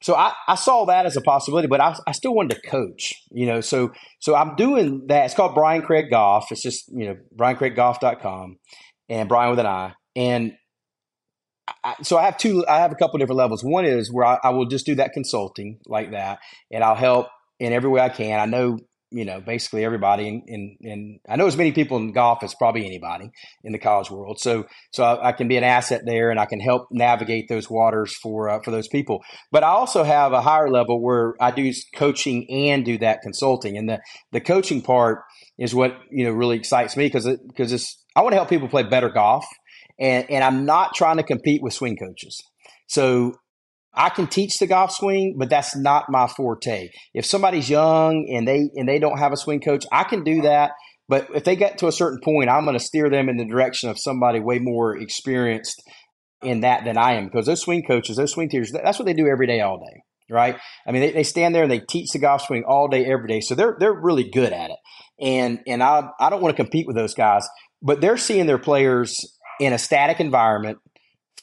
So 0.02 0.14
I, 0.14 0.32
I 0.46 0.56
saw 0.56 0.84
that 0.84 1.06
as 1.06 1.16
a 1.16 1.22
possibility, 1.22 1.66
but 1.66 1.80
I, 1.80 1.96
I 2.06 2.12
still 2.12 2.34
wanted 2.34 2.56
to 2.56 2.68
coach, 2.68 3.14
you 3.30 3.46
know. 3.46 3.60
So 3.62 3.92
so 4.18 4.34
I'm 4.34 4.54
doing 4.54 5.06
that. 5.08 5.24
It's 5.24 5.34
called 5.34 5.54
Brian 5.54 5.82
Craig 5.82 6.10
Golf. 6.10 6.50
It's 6.50 6.62
just 6.62 6.84
you 6.88 7.06
know 7.06 7.16
briancraiggolf.com, 7.36 8.58
and 9.08 9.28
Brian 9.28 9.50
with 9.50 9.60
an 9.60 9.66
I. 9.66 9.94
And 10.16 10.52
I, 11.82 11.94
so 12.02 12.18
I 12.18 12.24
have 12.24 12.36
two. 12.36 12.66
I 12.68 12.80
have 12.80 12.92
a 12.92 12.96
couple 12.96 13.18
different 13.18 13.38
levels. 13.38 13.64
One 13.64 13.84
is 13.86 14.12
where 14.12 14.26
I, 14.26 14.38
I 14.44 14.50
will 14.50 14.66
just 14.66 14.84
do 14.84 14.96
that 14.96 15.12
consulting 15.12 15.78
like 15.86 16.10
that, 16.10 16.38
and 16.70 16.84
I'll 16.84 16.94
help 16.94 17.28
in 17.58 17.72
every 17.72 17.88
way 17.88 18.00
I 18.00 18.10
can. 18.10 18.40
I 18.40 18.46
know 18.46 18.78
you 19.14 19.24
know, 19.24 19.40
basically 19.40 19.84
everybody 19.84 20.26
in, 20.26 20.42
in, 20.48 20.76
in, 20.80 21.20
I 21.28 21.36
know 21.36 21.46
as 21.46 21.56
many 21.56 21.70
people 21.70 21.96
in 21.98 22.10
golf 22.10 22.42
as 22.42 22.52
probably 22.56 22.84
anybody 22.84 23.30
in 23.62 23.70
the 23.70 23.78
college 23.78 24.10
world. 24.10 24.40
So, 24.40 24.66
so 24.92 25.04
I, 25.04 25.28
I 25.28 25.32
can 25.32 25.46
be 25.46 25.56
an 25.56 25.62
asset 25.62 26.02
there 26.04 26.30
and 26.30 26.40
I 26.40 26.46
can 26.46 26.58
help 26.58 26.88
navigate 26.90 27.48
those 27.48 27.70
waters 27.70 28.12
for, 28.16 28.48
uh, 28.48 28.60
for 28.64 28.72
those 28.72 28.88
people. 28.88 29.22
But 29.52 29.62
I 29.62 29.68
also 29.68 30.02
have 30.02 30.32
a 30.32 30.40
higher 30.40 30.68
level 30.68 31.00
where 31.00 31.34
I 31.40 31.52
do 31.52 31.72
coaching 31.94 32.50
and 32.50 32.84
do 32.84 32.98
that 32.98 33.22
consulting. 33.22 33.78
And 33.78 33.88
the, 33.88 34.00
the 34.32 34.40
coaching 34.40 34.82
part 34.82 35.20
is 35.58 35.72
what, 35.72 35.96
you 36.10 36.24
know, 36.24 36.32
really 36.32 36.56
excites 36.56 36.96
me 36.96 37.06
because 37.06 37.26
it, 37.26 37.38
because 37.46 37.72
it's, 37.72 37.96
I 38.16 38.22
want 38.22 38.32
to 38.32 38.36
help 38.36 38.48
people 38.48 38.68
play 38.68 38.82
better 38.82 39.10
golf 39.10 39.46
and, 40.00 40.28
and 40.28 40.42
I'm 40.42 40.64
not 40.64 40.94
trying 40.96 41.18
to 41.18 41.22
compete 41.22 41.62
with 41.62 41.72
swing 41.72 41.96
coaches. 41.96 42.42
So 42.88 43.36
I 43.96 44.10
can 44.10 44.26
teach 44.26 44.58
the 44.58 44.66
golf 44.66 44.92
swing, 44.92 45.36
but 45.38 45.50
that's 45.50 45.76
not 45.76 46.06
my 46.08 46.26
forte. 46.26 46.90
If 47.12 47.24
somebody's 47.24 47.70
young 47.70 48.28
and 48.32 48.46
they 48.46 48.68
and 48.74 48.88
they 48.88 48.98
don't 48.98 49.18
have 49.18 49.32
a 49.32 49.36
swing 49.36 49.60
coach, 49.60 49.84
I 49.92 50.04
can 50.04 50.24
do 50.24 50.42
that. 50.42 50.72
But 51.08 51.28
if 51.34 51.44
they 51.44 51.56
get 51.56 51.78
to 51.78 51.86
a 51.86 51.92
certain 51.92 52.20
point, 52.22 52.48
I'm 52.48 52.64
going 52.64 52.78
to 52.78 52.84
steer 52.84 53.10
them 53.10 53.28
in 53.28 53.36
the 53.36 53.44
direction 53.44 53.90
of 53.90 53.98
somebody 53.98 54.40
way 54.40 54.58
more 54.58 54.96
experienced 54.96 55.82
in 56.42 56.60
that 56.60 56.84
than 56.84 56.96
I 56.96 57.14
am. 57.14 57.26
Because 57.26 57.46
those 57.46 57.60
swing 57.60 57.82
coaches, 57.82 58.16
those 58.16 58.32
swing 58.32 58.48
teachers, 58.48 58.72
that's 58.72 58.98
what 58.98 59.04
they 59.04 59.14
do 59.14 59.28
every 59.28 59.46
day, 59.46 59.60
all 59.60 59.78
day, 59.78 60.02
right? 60.30 60.56
I 60.86 60.92
mean, 60.92 61.02
they, 61.02 61.10
they 61.12 61.22
stand 61.22 61.54
there 61.54 61.62
and 61.62 61.70
they 61.70 61.80
teach 61.80 62.10
the 62.12 62.18
golf 62.18 62.42
swing 62.42 62.64
all 62.66 62.88
day, 62.88 63.04
every 63.04 63.28
day. 63.28 63.40
So 63.40 63.54
they're 63.54 63.76
they're 63.78 63.92
really 63.92 64.30
good 64.30 64.52
at 64.52 64.70
it. 64.70 64.78
And 65.20 65.60
and 65.66 65.82
I 65.82 66.08
I 66.18 66.30
don't 66.30 66.42
want 66.42 66.56
to 66.56 66.62
compete 66.62 66.86
with 66.86 66.96
those 66.96 67.14
guys, 67.14 67.46
but 67.82 68.00
they're 68.00 68.16
seeing 68.16 68.46
their 68.46 68.58
players 68.58 69.38
in 69.60 69.72
a 69.72 69.78
static 69.78 70.20
environment 70.20 70.78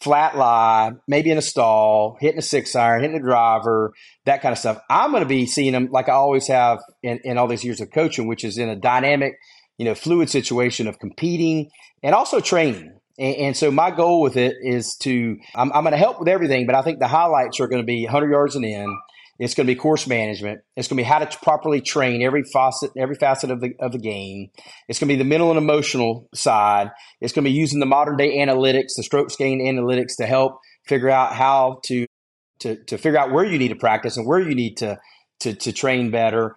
flat 0.01 0.35
lie, 0.35 0.93
maybe 1.07 1.29
in 1.29 1.37
a 1.37 1.41
stall, 1.41 2.17
hitting 2.19 2.39
a 2.39 2.41
six 2.41 2.75
iron, 2.75 3.01
hitting 3.01 3.17
a 3.17 3.21
driver, 3.21 3.93
that 4.25 4.41
kind 4.41 4.51
of 4.51 4.59
stuff. 4.59 4.79
I'm 4.89 5.11
going 5.11 5.23
to 5.23 5.29
be 5.29 5.45
seeing 5.45 5.73
them 5.73 5.89
like 5.91 6.09
I 6.09 6.13
always 6.13 6.47
have 6.47 6.79
in, 7.03 7.19
in 7.23 7.37
all 7.37 7.47
these 7.47 7.63
years 7.63 7.81
of 7.81 7.91
coaching, 7.91 8.27
which 8.27 8.43
is 8.43 8.57
in 8.57 8.69
a 8.69 8.75
dynamic, 8.75 9.33
you 9.77 9.85
know, 9.85 9.95
fluid 9.95 10.29
situation 10.29 10.87
of 10.87 10.99
competing 10.99 11.69
and 12.03 12.15
also 12.15 12.39
training. 12.39 12.97
And, 13.19 13.35
and 13.35 13.57
so 13.57 13.69
my 13.69 13.91
goal 13.91 14.21
with 14.21 14.37
it 14.37 14.55
is 14.61 14.95
to, 15.01 15.37
I'm, 15.55 15.71
I'm 15.71 15.83
going 15.83 15.91
to 15.91 15.97
help 15.97 16.19
with 16.19 16.27
everything, 16.27 16.65
but 16.65 16.75
I 16.75 16.81
think 16.81 16.99
the 16.99 17.07
highlights 17.07 17.59
are 17.59 17.67
going 17.67 17.81
to 17.81 17.85
be 17.85 18.03
100 18.03 18.31
yards 18.31 18.55
and 18.55 18.65
in. 18.65 18.97
It's 19.41 19.55
going 19.55 19.65
to 19.65 19.73
be 19.73 19.75
course 19.75 20.05
management. 20.05 20.61
It's 20.77 20.87
going 20.87 20.97
to 20.97 21.03
be 21.03 21.07
how 21.07 21.17
to 21.17 21.37
properly 21.39 21.81
train 21.81 22.21
every 22.21 22.43
facet, 22.43 22.91
every 22.95 23.15
facet 23.15 23.49
of 23.49 23.59
the 23.59 23.73
of 23.79 23.91
the 23.91 23.97
game. 23.97 24.51
It's 24.87 24.99
going 24.99 25.07
to 25.07 25.15
be 25.15 25.17
the 25.17 25.27
mental 25.27 25.49
and 25.49 25.57
emotional 25.57 26.29
side. 26.35 26.91
It's 27.19 27.33
going 27.33 27.43
to 27.45 27.49
be 27.49 27.57
using 27.57 27.79
the 27.79 27.87
modern 27.87 28.17
day 28.17 28.37
analytics, 28.37 28.89
the 28.95 29.01
strokes 29.01 29.35
gain 29.35 29.59
analytics, 29.59 30.17
to 30.17 30.27
help 30.27 30.59
figure 30.85 31.09
out 31.09 31.33
how 31.33 31.79
to 31.85 32.05
to 32.59 32.75
to 32.83 32.99
figure 32.99 33.17
out 33.17 33.31
where 33.31 33.43
you 33.43 33.57
need 33.57 33.69
to 33.69 33.75
practice 33.75 34.15
and 34.15 34.27
where 34.27 34.39
you 34.39 34.53
need 34.53 34.77
to 34.77 34.99
to 35.39 35.55
to 35.55 35.73
train 35.73 36.11
better. 36.11 36.53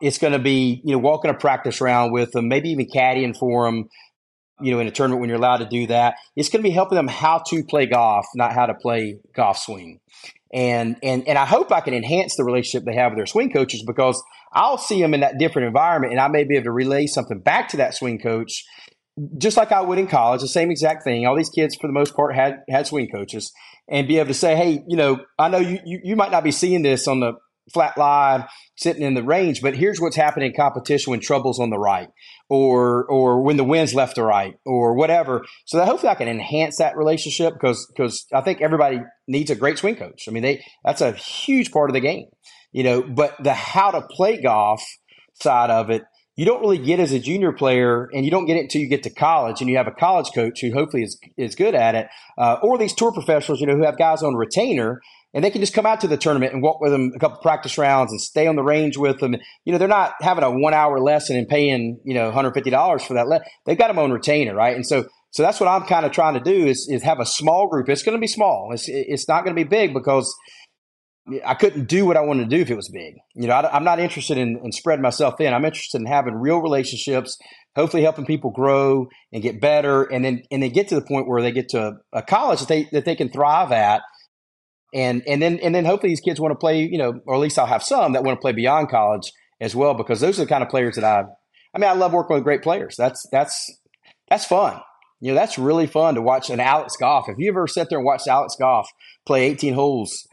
It's 0.00 0.16
going 0.16 0.32
to 0.32 0.38
be 0.38 0.80
you 0.84 0.92
know 0.92 0.98
walking 1.00 1.30
a 1.30 1.34
practice 1.34 1.78
round 1.82 2.14
with 2.14 2.32
them, 2.32 2.48
maybe 2.48 2.70
even 2.70 2.86
caddying 2.86 3.36
for 3.36 3.66
them. 3.66 3.90
You 4.62 4.72
know, 4.72 4.80
in 4.80 4.88
a 4.88 4.90
tournament 4.90 5.20
when 5.20 5.28
you're 5.28 5.38
allowed 5.38 5.58
to 5.58 5.68
do 5.68 5.86
that, 5.88 6.14
it's 6.36 6.48
going 6.48 6.62
to 6.62 6.68
be 6.68 6.74
helping 6.74 6.96
them 6.96 7.06
how 7.06 7.42
to 7.48 7.62
play 7.64 7.84
golf, 7.84 8.24
not 8.34 8.54
how 8.54 8.64
to 8.64 8.74
play 8.74 9.18
golf 9.36 9.58
swing 9.58 10.00
and 10.52 10.96
and 11.02 11.26
and 11.28 11.38
I 11.38 11.44
hope 11.44 11.72
I 11.72 11.80
can 11.80 11.94
enhance 11.94 12.36
the 12.36 12.44
relationship 12.44 12.84
they 12.84 12.94
have 12.94 13.12
with 13.12 13.18
their 13.18 13.26
swing 13.26 13.52
coaches 13.52 13.84
because 13.86 14.22
I'll 14.52 14.78
see 14.78 15.00
them 15.00 15.14
in 15.14 15.20
that 15.20 15.38
different 15.38 15.66
environment, 15.66 16.12
and 16.12 16.20
I 16.20 16.28
may 16.28 16.44
be 16.44 16.56
able 16.56 16.64
to 16.64 16.72
relay 16.72 17.06
something 17.06 17.40
back 17.40 17.68
to 17.70 17.76
that 17.78 17.94
swing 17.94 18.18
coach, 18.18 18.64
just 19.36 19.56
like 19.56 19.72
I 19.72 19.82
would 19.82 19.98
in 19.98 20.06
college, 20.06 20.40
the 20.40 20.48
same 20.48 20.70
exact 20.70 21.04
thing. 21.04 21.26
All 21.26 21.36
these 21.36 21.50
kids, 21.50 21.76
for 21.76 21.86
the 21.86 21.92
most 21.92 22.16
part, 22.16 22.34
had 22.34 22.62
had 22.68 22.86
swing 22.86 23.08
coaches, 23.08 23.52
and 23.88 24.08
be 24.08 24.18
able 24.18 24.28
to 24.28 24.34
say, 24.34 24.56
hey, 24.56 24.82
you 24.88 24.96
know, 24.96 25.20
I 25.38 25.48
know 25.48 25.58
you 25.58 25.80
you, 25.84 26.00
you 26.02 26.16
might 26.16 26.32
not 26.32 26.44
be 26.44 26.52
seeing 26.52 26.82
this 26.82 27.06
on 27.06 27.20
the 27.20 27.34
flat 27.72 27.96
lie 27.96 28.46
sitting 28.76 29.02
in 29.02 29.14
the 29.14 29.22
range, 29.22 29.60
but 29.62 29.74
here's 29.74 30.00
what's 30.00 30.16
happening 30.16 30.50
in 30.50 30.56
competition 30.56 31.10
when 31.10 31.20
trouble's 31.20 31.60
on 31.60 31.70
the 31.70 31.78
right 31.78 32.08
or 32.48 33.04
or 33.06 33.42
when 33.42 33.56
the 33.56 33.64
wind's 33.64 33.94
left 33.94 34.16
to 34.16 34.22
right 34.22 34.54
or 34.64 34.94
whatever. 34.94 35.44
So 35.66 35.78
that 35.78 35.88
hopefully 35.88 36.10
I 36.10 36.14
can 36.14 36.28
enhance 36.28 36.78
that 36.78 36.96
relationship 36.96 37.54
because 37.54 37.86
because 37.94 38.26
I 38.32 38.40
think 38.40 38.60
everybody 38.60 39.00
needs 39.26 39.50
a 39.50 39.56
great 39.56 39.78
swing 39.78 39.96
coach. 39.96 40.24
I 40.28 40.30
mean 40.30 40.42
they 40.42 40.64
that's 40.84 41.00
a 41.00 41.12
huge 41.12 41.70
part 41.72 41.90
of 41.90 41.94
the 41.94 42.00
game. 42.00 42.26
You 42.72 42.84
know, 42.84 43.02
but 43.02 43.34
the 43.42 43.54
how 43.54 43.90
to 43.92 44.02
play 44.02 44.42
golf 44.42 44.82
side 45.40 45.70
of 45.70 45.88
it, 45.90 46.02
you 46.36 46.44
don't 46.44 46.60
really 46.60 46.78
get 46.78 47.00
as 47.00 47.12
a 47.12 47.18
junior 47.18 47.50
player, 47.50 48.08
and 48.12 48.24
you 48.24 48.30
don't 48.30 48.44
get 48.44 48.56
it 48.56 48.64
until 48.64 48.80
you 48.80 48.88
get 48.88 49.02
to 49.04 49.10
college, 49.10 49.60
and 49.60 49.70
you 49.70 49.76
have 49.76 49.88
a 49.88 49.92
college 49.92 50.28
coach 50.34 50.60
who 50.60 50.72
hopefully 50.72 51.02
is 51.02 51.18
is 51.36 51.54
good 51.54 51.74
at 51.74 51.94
it, 51.94 52.08
uh, 52.36 52.58
or 52.62 52.78
these 52.78 52.94
tour 52.94 53.10
professionals, 53.10 53.60
you 53.60 53.66
know, 53.66 53.74
who 53.74 53.84
have 53.84 53.98
guys 53.98 54.22
on 54.22 54.34
retainer 54.34 55.00
and 55.34 55.44
they 55.44 55.50
can 55.50 55.60
just 55.60 55.74
come 55.74 55.86
out 55.86 56.00
to 56.00 56.08
the 56.08 56.16
tournament 56.16 56.52
and 56.52 56.62
walk 56.62 56.80
with 56.80 56.92
them 56.92 57.12
a 57.14 57.18
couple 57.18 57.38
practice 57.38 57.76
rounds 57.76 58.12
and 58.12 58.20
stay 58.20 58.46
on 58.46 58.56
the 58.56 58.62
range 58.62 58.96
with 58.96 59.20
them. 59.20 59.36
You 59.64 59.72
know, 59.72 59.78
they're 59.78 59.88
not 59.88 60.14
having 60.20 60.44
a 60.44 60.50
one 60.50 60.74
hour 60.74 60.98
lesson 61.00 61.36
and 61.36 61.46
paying, 61.46 62.00
you 62.04 62.14
know, 62.14 62.30
$150 62.32 63.06
for 63.06 63.14
that. 63.14 63.28
Le- 63.28 63.42
They've 63.66 63.78
got 63.78 63.88
them 63.88 63.98
on 63.98 64.10
retainer, 64.10 64.54
right? 64.54 64.74
And 64.74 64.86
so, 64.86 65.06
so 65.30 65.42
that's 65.42 65.60
what 65.60 65.68
I'm 65.68 65.82
kind 65.82 66.06
of 66.06 66.12
trying 66.12 66.34
to 66.34 66.40
do 66.40 66.66
is, 66.66 66.88
is 66.90 67.02
have 67.02 67.20
a 67.20 67.26
small 67.26 67.68
group. 67.68 67.88
It's 67.88 68.02
going 68.02 68.16
to 68.16 68.20
be 68.20 68.26
small. 68.26 68.70
It's, 68.72 68.88
it's 68.88 69.28
not 69.28 69.44
going 69.44 69.54
to 69.54 69.62
be 69.62 69.68
big 69.68 69.92
because 69.92 70.34
I 71.44 71.54
couldn't 71.54 71.88
do 71.88 72.06
what 72.06 72.16
I 72.16 72.22
wanted 72.22 72.48
to 72.48 72.56
do 72.56 72.62
if 72.62 72.70
it 72.70 72.76
was 72.76 72.88
big. 72.88 73.16
You 73.34 73.48
know, 73.48 73.54
I, 73.54 73.76
am 73.76 73.84
not 73.84 74.00
interested 74.00 74.38
in, 74.38 74.58
in 74.64 74.72
spreading 74.72 75.02
myself 75.02 75.34
thin. 75.36 75.52
I'm 75.52 75.64
interested 75.64 76.00
in 76.00 76.06
having 76.06 76.34
real 76.34 76.58
relationships, 76.58 77.36
hopefully 77.76 78.02
helping 78.02 78.24
people 78.24 78.50
grow 78.50 79.08
and 79.32 79.42
get 79.42 79.60
better, 79.60 80.04
and 80.04 80.24
then 80.24 80.42
and 80.50 80.62
then 80.62 80.70
get 80.70 80.88
to 80.88 80.94
the 80.94 81.02
point 81.02 81.28
where 81.28 81.42
they 81.42 81.52
get 81.52 81.68
to 81.70 81.88
a, 82.12 82.18
a 82.18 82.22
college 82.22 82.60
that 82.60 82.68
they 82.68 82.88
that 82.92 83.04
they 83.04 83.14
can 83.14 83.28
thrive 83.28 83.72
at 83.72 84.00
and 84.94 85.22
and 85.26 85.42
then 85.42 85.58
and 85.60 85.74
then 85.74 85.84
hopefully 85.84 86.12
these 86.12 86.20
kids 86.20 86.40
want 86.40 86.52
to 86.52 86.58
play, 86.58 86.82
you 86.82 86.98
know, 86.98 87.20
or 87.26 87.34
at 87.34 87.40
least 87.40 87.58
I'll 87.58 87.66
have 87.66 87.82
some 87.82 88.12
that 88.12 88.24
want 88.24 88.38
to 88.38 88.40
play 88.40 88.52
beyond 88.52 88.88
college 88.88 89.32
as 89.60 89.74
well 89.74 89.94
because 89.94 90.20
those 90.20 90.38
are 90.38 90.44
the 90.44 90.48
kind 90.48 90.62
of 90.62 90.68
players 90.68 90.96
that 90.96 91.04
I. 91.04 91.24
I 91.74 91.78
mean, 91.78 91.90
I 91.90 91.92
love 91.92 92.12
working 92.12 92.34
with 92.34 92.44
great 92.44 92.62
players. 92.62 92.96
That's 92.96 93.26
that's 93.30 93.70
that's 94.28 94.46
fun. 94.46 94.80
You 95.20 95.32
know, 95.32 95.34
that's 95.34 95.58
really 95.58 95.86
fun 95.86 96.14
to 96.14 96.22
watch 96.22 96.48
an 96.48 96.60
Alex 96.60 96.96
Goff. 96.96 97.28
If 97.28 97.38
you 97.38 97.50
ever 97.50 97.66
sit 97.66 97.88
there 97.90 97.98
and 97.98 98.06
watch 98.06 98.26
Alex 98.28 98.54
Goff 98.58 98.88
play 99.26 99.46
18 99.46 99.74
holes 99.74 100.26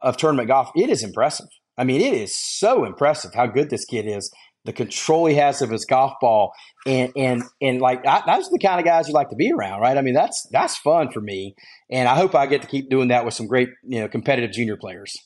of 0.00 0.16
tournament 0.16 0.48
golf, 0.48 0.70
it 0.74 0.88
is 0.88 1.02
impressive. 1.02 1.46
I 1.76 1.84
mean, 1.84 2.00
it 2.00 2.14
is 2.14 2.36
so 2.36 2.84
impressive 2.84 3.34
how 3.34 3.46
good 3.46 3.70
this 3.70 3.84
kid 3.84 4.06
is 4.06 4.32
the 4.64 4.72
control 4.72 5.26
he 5.26 5.34
has 5.34 5.60
of 5.60 5.70
his 5.70 5.84
golf 5.84 6.14
ball, 6.20 6.52
and 6.86 7.12
and 7.16 7.42
and 7.60 7.80
like 7.80 8.02
those 8.02 8.48
are 8.48 8.50
the 8.50 8.58
kind 8.62 8.80
of 8.80 8.86
guys 8.86 9.08
you 9.08 9.14
like 9.14 9.28
to 9.30 9.36
be 9.36 9.52
around, 9.52 9.80
right? 9.80 9.96
I 9.96 10.00
mean, 10.00 10.14
that's 10.14 10.46
that's 10.50 10.76
fun 10.78 11.10
for 11.12 11.20
me, 11.20 11.54
and 11.90 12.08
I 12.08 12.14
hope 12.14 12.34
I 12.34 12.46
get 12.46 12.62
to 12.62 12.68
keep 12.68 12.88
doing 12.88 13.08
that 13.08 13.24
with 13.24 13.34
some 13.34 13.46
great 13.46 13.68
you 13.82 14.00
know 14.00 14.08
competitive 14.08 14.52
junior 14.52 14.76
players. 14.76 15.16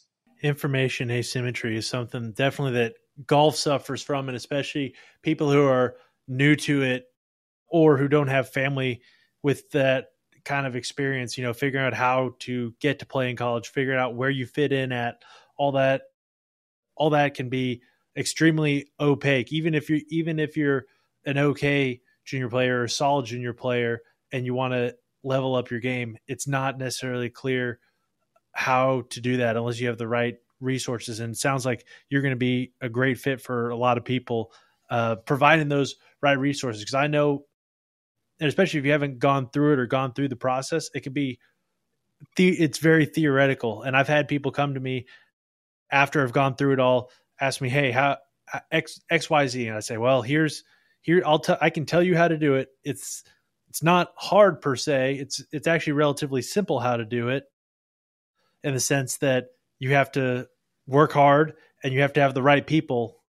Information 0.42 1.10
asymmetry 1.10 1.76
is 1.76 1.88
something 1.88 2.32
definitely 2.32 2.80
that 2.80 2.94
golf 3.26 3.56
suffers 3.56 4.02
from, 4.02 4.28
and 4.28 4.36
especially 4.36 4.94
people 5.22 5.50
who 5.50 5.64
are 5.64 5.96
new 6.26 6.56
to 6.56 6.82
it 6.82 7.04
or 7.68 7.96
who 7.96 8.08
don't 8.08 8.28
have 8.28 8.50
family 8.50 9.02
with 9.42 9.70
that 9.70 10.06
kind 10.44 10.66
of 10.66 10.74
experience. 10.74 11.38
You 11.38 11.44
know, 11.44 11.52
figuring 11.52 11.86
out 11.86 11.94
how 11.94 12.34
to 12.40 12.74
get 12.80 12.98
to 13.00 13.06
play 13.06 13.30
in 13.30 13.36
college, 13.36 13.68
figuring 13.68 14.00
out 14.00 14.16
where 14.16 14.30
you 14.30 14.46
fit 14.46 14.72
in 14.72 14.90
at 14.90 15.22
all 15.56 15.72
that, 15.72 16.02
all 16.96 17.10
that 17.10 17.34
can 17.34 17.48
be 17.48 17.82
extremely 18.18 18.90
opaque. 18.98 19.52
Even 19.52 19.74
if 19.74 19.88
you're 19.88 20.00
even 20.10 20.38
if 20.38 20.56
you're 20.56 20.84
an 21.24 21.38
okay 21.38 22.00
junior 22.24 22.48
player 22.48 22.80
or 22.80 22.84
a 22.84 22.90
solid 22.90 23.24
junior 23.26 23.54
player 23.54 24.00
and 24.32 24.44
you 24.44 24.52
want 24.52 24.74
to 24.74 24.94
level 25.22 25.54
up 25.54 25.70
your 25.70 25.80
game, 25.80 26.18
it's 26.26 26.46
not 26.46 26.78
necessarily 26.78 27.30
clear 27.30 27.78
how 28.52 29.04
to 29.10 29.20
do 29.20 29.38
that 29.38 29.56
unless 29.56 29.80
you 29.80 29.88
have 29.88 29.98
the 29.98 30.08
right 30.08 30.36
resources. 30.60 31.20
And 31.20 31.34
it 31.34 31.38
sounds 31.38 31.64
like 31.64 31.86
you're 32.10 32.22
going 32.22 32.32
to 32.32 32.36
be 32.36 32.72
a 32.80 32.88
great 32.88 33.18
fit 33.18 33.40
for 33.40 33.70
a 33.70 33.76
lot 33.76 33.96
of 33.96 34.04
people, 34.04 34.52
uh, 34.90 35.16
providing 35.16 35.68
those 35.68 35.96
right 36.20 36.38
resources. 36.38 36.82
Because 36.82 36.94
I 36.94 37.06
know, 37.06 37.44
and 38.40 38.48
especially 38.48 38.80
if 38.80 38.86
you 38.86 38.92
haven't 38.92 39.20
gone 39.20 39.48
through 39.50 39.74
it 39.74 39.78
or 39.78 39.86
gone 39.86 40.12
through 40.12 40.28
the 40.28 40.36
process, 40.36 40.90
it 40.94 41.00
could 41.00 41.14
be 41.14 41.38
the, 42.36 42.48
it's 42.48 42.78
very 42.78 43.06
theoretical. 43.06 43.82
And 43.82 43.96
I've 43.96 44.08
had 44.08 44.26
people 44.28 44.50
come 44.50 44.74
to 44.74 44.80
me 44.80 45.06
after 45.90 46.22
I've 46.22 46.32
gone 46.32 46.56
through 46.56 46.72
it 46.74 46.80
all 46.80 47.10
ask 47.40 47.60
me, 47.60 47.68
"Hey, 47.68 47.90
how 47.90 48.18
X 48.70 49.00
Y 49.30 49.46
Z?" 49.46 49.66
and 49.66 49.76
I 49.76 49.80
say, 49.80 49.96
"Well, 49.96 50.22
here's 50.22 50.64
here 51.02 51.22
I'll 51.24 51.38
tell 51.38 51.58
I 51.60 51.70
can 51.70 51.86
tell 51.86 52.02
you 52.02 52.16
how 52.16 52.28
to 52.28 52.36
do 52.36 52.54
it. 52.54 52.68
It's 52.84 53.24
it's 53.68 53.82
not 53.82 54.12
hard 54.16 54.60
per 54.60 54.76
se. 54.76 55.16
It's 55.20 55.42
it's 55.52 55.66
actually 55.66 55.94
relatively 55.94 56.42
simple 56.42 56.80
how 56.80 56.96
to 56.96 57.04
do 57.04 57.28
it 57.28 57.44
in 58.62 58.74
the 58.74 58.80
sense 58.80 59.18
that 59.18 59.46
you 59.78 59.94
have 59.94 60.12
to 60.12 60.48
work 60.86 61.12
hard 61.12 61.54
and 61.82 61.92
you 61.92 62.00
have 62.00 62.14
to 62.14 62.20
have 62.20 62.34
the 62.34 62.42
right 62.42 62.66
people. 62.66 63.22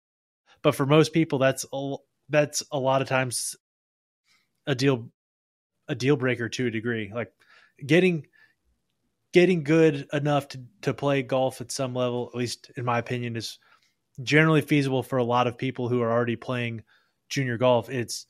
But 0.61 0.75
for 0.75 0.85
most 0.85 1.13
people, 1.13 1.39
that's 1.39 1.65
a, 1.71 1.95
that's 2.29 2.63
a 2.71 2.79
lot 2.79 3.01
of 3.01 3.07
times 3.07 3.55
a 4.65 4.75
deal 4.75 5.09
a 5.87 5.95
deal 5.95 6.15
breaker 6.15 6.49
to 6.49 6.67
a 6.67 6.71
degree. 6.71 7.11
Like 7.13 7.31
getting 7.85 8.27
getting 9.33 9.63
good 9.63 10.07
enough 10.11 10.49
to 10.49 10.61
to 10.81 10.93
play 10.93 11.21
golf 11.21 11.61
at 11.61 11.71
some 11.71 11.93
level, 11.93 12.29
at 12.33 12.37
least 12.37 12.71
in 12.75 12.85
my 12.85 12.99
opinion, 12.99 13.35
is 13.35 13.59
generally 14.21 14.61
feasible 14.61 15.03
for 15.03 15.17
a 15.17 15.23
lot 15.23 15.47
of 15.47 15.57
people 15.57 15.87
who 15.89 16.01
are 16.01 16.11
already 16.11 16.35
playing 16.35 16.83
junior 17.29 17.57
golf. 17.57 17.89
It's 17.89 18.25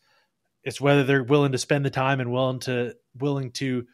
it's 0.64 0.82
whether 0.82 1.04
they're 1.04 1.24
willing 1.24 1.54
to 1.54 1.58
spend 1.58 1.86
the 1.86 1.90
time 1.90 2.20
and 2.20 2.32
willing 2.32 2.60
to 2.60 2.94
willing 3.18 3.52
to 3.52 3.86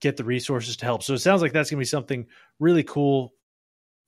get 0.00 0.16
the 0.16 0.24
resources 0.24 0.76
to 0.78 0.84
help. 0.84 1.02
So 1.02 1.14
it 1.14 1.18
sounds 1.18 1.42
like 1.42 1.52
that's 1.52 1.70
going 1.70 1.78
to 1.78 1.82
be 1.82 1.86
something 1.86 2.26
really 2.58 2.82
cool 2.82 3.32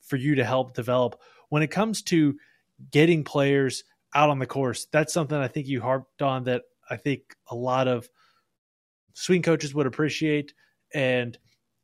for 0.03 0.17
you 0.17 0.37
to 0.37 0.45
help 0.45 0.75
develop. 0.75 1.21
When 1.49 1.63
it 1.63 1.71
comes 1.71 2.03
to 2.05 2.37
getting 2.91 3.25
players 3.25 3.85
out 4.15 4.31
on 4.31 4.39
the 4.39 4.47
course, 4.47 4.87
that's 4.91 5.13
something 5.13 5.37
I 5.37 5.49
think 5.49 5.67
you 5.67 5.81
harped 5.81 6.23
on 6.23 6.45
that 6.45 6.63
I 6.89 6.97
think 6.97 7.23
a 7.51 7.55
lot 7.55 7.89
of 7.89 8.09
swing 9.15 9.43
coaches 9.43 9.75
would 9.75 9.87
appreciate 9.87 10.55
and 10.95 11.37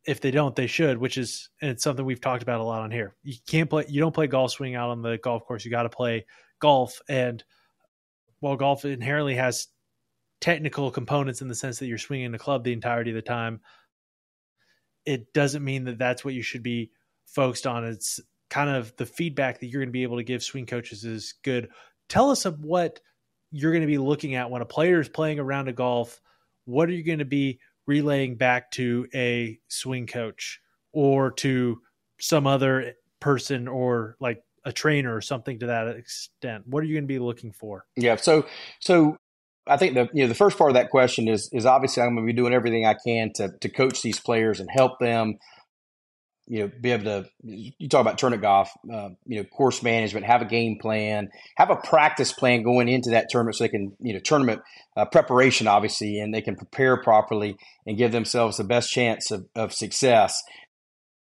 if 0.07 0.20
they 0.20 0.30
don't, 0.30 0.57
they 0.57 0.66
should, 0.66 0.99
which 0.99 1.18
is 1.18 1.51
and 1.61 1.70
it's 1.70 1.82
something 1.82 2.05
we've 2.05 2.20
talked 2.20 2.42
about 2.42 2.61
a 2.61 2.64
lot 2.64 2.82
on 2.82 2.90
here. 2.90 3.14
You 3.22 3.34
can't 3.46 3.68
play 3.68 3.84
you 3.88 4.01
don't 4.01 4.14
play 4.14 4.26
golf 4.26 4.53
swing 4.53 4.74
out 4.74 4.90
on 4.90 5.03
the 5.03 5.18
golf 5.18 5.44
course. 5.44 5.64
You 5.64 5.70
got 5.70 5.82
to 5.82 5.90
play 5.90 6.26
golf 6.61 7.01
and 7.09 7.42
while 8.40 8.57
golf 8.57 8.84
inherently 8.84 9.34
has 9.34 9.68
technical 10.40 10.90
components 10.90 11.42
in 11.42 11.49
the 11.49 11.55
sense 11.55 11.78
that 11.78 11.86
you're 11.86 11.99
swinging 11.99 12.30
the 12.32 12.38
club 12.38 12.64
the 12.64 12.72
entirety 12.72 13.11
of 13.11 13.16
the 13.16 13.22
time, 13.22 13.61
it 15.05 15.32
doesn't 15.32 15.64
mean 15.64 15.84
that 15.84 15.99
that's 15.99 16.24
what 16.24 16.34
you 16.34 16.42
should 16.42 16.62
be 16.62 16.90
focused 17.26 17.66
on. 17.66 17.84
It's 17.84 18.20
kind 18.51 18.70
of 18.70 18.94
the 18.96 19.07
feedback 19.07 19.61
that 19.61 19.66
you're 19.66 19.80
going 19.80 19.88
to 19.88 19.92
be 19.92 20.05
able 20.05 20.18
to 20.18 20.24
give 20.24 20.42
swing 20.42 20.66
coaches 20.66 21.05
is 21.05 21.34
good. 21.42 21.68
Tell 22.09 22.30
us 22.30 22.44
of 22.44 22.64
what 22.64 23.01
you're 23.51 23.72
going 23.72 23.82
to 23.82 23.88
be 23.88 23.99
looking 23.99 24.34
at 24.34 24.51
when 24.51 24.62
a 24.62 24.66
player 24.66 25.01
is 25.01 25.09
playing 25.09 25.38
around 25.38 25.68
a 25.68 25.72
golf. 25.72 26.20
What 26.64 26.88
are 26.88 26.92
you 26.92 27.03
going 27.03 27.18
to 27.18 27.24
be 27.24 27.61
relaying 27.89 28.36
back 28.36 28.70
to 28.72 29.09
a 29.12 29.59
swing 29.66 30.07
coach 30.07 30.61
or 30.93 31.32
to 31.32 31.80
some 32.20 32.47
other 32.47 32.93
person 33.18 33.66
or 33.66 34.16
like 34.20 34.43
a 34.64 34.72
trainer 34.72 35.16
or 35.16 35.20
something 35.20 35.59
to 35.59 35.66
that 35.66 35.89
extent. 35.89 36.64
What 36.66 36.82
are 36.82 36.86
you 36.86 36.95
going 36.95 37.05
to 37.05 37.09
be 37.09 37.18
looking 37.18 37.51
for? 37.51 37.86
Yeah 37.97 38.16
so 38.16 38.47
so 38.80 39.16
i 39.66 39.76
think 39.76 39.95
the 39.95 40.09
you 40.12 40.22
know 40.22 40.28
the 40.28 40.34
first 40.34 40.57
part 40.57 40.70
of 40.70 40.74
that 40.74 40.91
question 40.91 41.28
is 41.28 41.51
is 41.53 41.66
obviously 41.66 42.03
i'm 42.03 42.14
going 42.14 42.26
to 42.26 42.32
be 42.32 42.36
doing 42.36 42.55
everything 42.55 42.86
i 42.86 42.95
can 43.07 43.30
to 43.34 43.51
to 43.61 43.68
coach 43.68 44.01
these 44.01 44.18
players 44.18 44.61
and 44.61 44.70
help 44.70 44.99
them 44.99 45.39
you 46.49 46.61
know, 46.61 46.70
be 46.80 46.92
able 46.92 47.05
to, 47.05 47.24
you 47.42 47.88
talk 47.88 48.01
about 48.01 48.16
tournament 48.16 48.42
golf, 48.42 48.70
uh, 48.90 49.11
you 49.26 49.36
know, 49.36 49.44
course 49.44 49.82
management, 49.82 50.24
have 50.24 50.40
a 50.40 50.46
game 50.46 50.78
plan, 50.80 51.28
have 51.57 51.68
a 51.68 51.76
practice 51.76 52.32
plan 52.32 52.62
going 52.62 52.88
into 52.88 53.11
that 53.11 53.26
tournament 53.28 53.57
so 53.57 53.64
they 53.64 53.68
can, 53.68 53.92
you 54.01 54.14
know, 54.14 54.18
tournament 54.18 54.62
uh, 54.96 55.05
preparation, 55.05 55.66
obviously, 55.66 56.18
and 56.18 56.32
they 56.32 56.40
can 56.40 56.57
prepare 56.57 57.03
properly 57.03 57.55
and 57.86 57.99
give 57.99 58.12
themselves 58.12 58.57
the 58.57 58.64
best 58.64 58.90
chance 58.90 59.30
of, 59.30 59.46
of 59.55 59.74
success. 59.74 60.42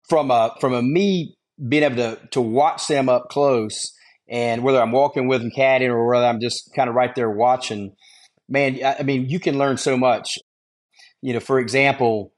From 0.08 0.32
a, 0.32 0.56
from 0.62 0.74
a 0.74 0.82
me 0.82 1.36
being 1.68 1.84
able 1.84 1.98
to 1.98 2.20
to 2.32 2.40
watch 2.40 2.88
them 2.88 3.10
up 3.10 3.28
close, 3.30 3.92
and 4.30 4.64
whether 4.64 4.82
I'm 4.82 4.94
walking 4.94 5.28
with 5.28 5.42
them, 5.42 5.52
caddying, 5.52 5.90
or 5.90 6.08
whether 6.08 6.26
I'm 6.26 6.40
just 6.40 6.72
kind 6.74 6.88
of 6.88 6.96
right 6.96 7.14
there 7.16 7.30
watching, 7.30 7.96
man, 8.48 8.80
I, 8.84 8.98
I 9.00 9.04
mean, 9.04 9.28
you 9.28 9.42
can 9.42 9.58
learn 9.58 9.76
so 9.76 9.98
much. 9.98 10.38
You 11.22 11.34
know, 11.34 11.42
for 11.42 11.60
example, 11.60 12.32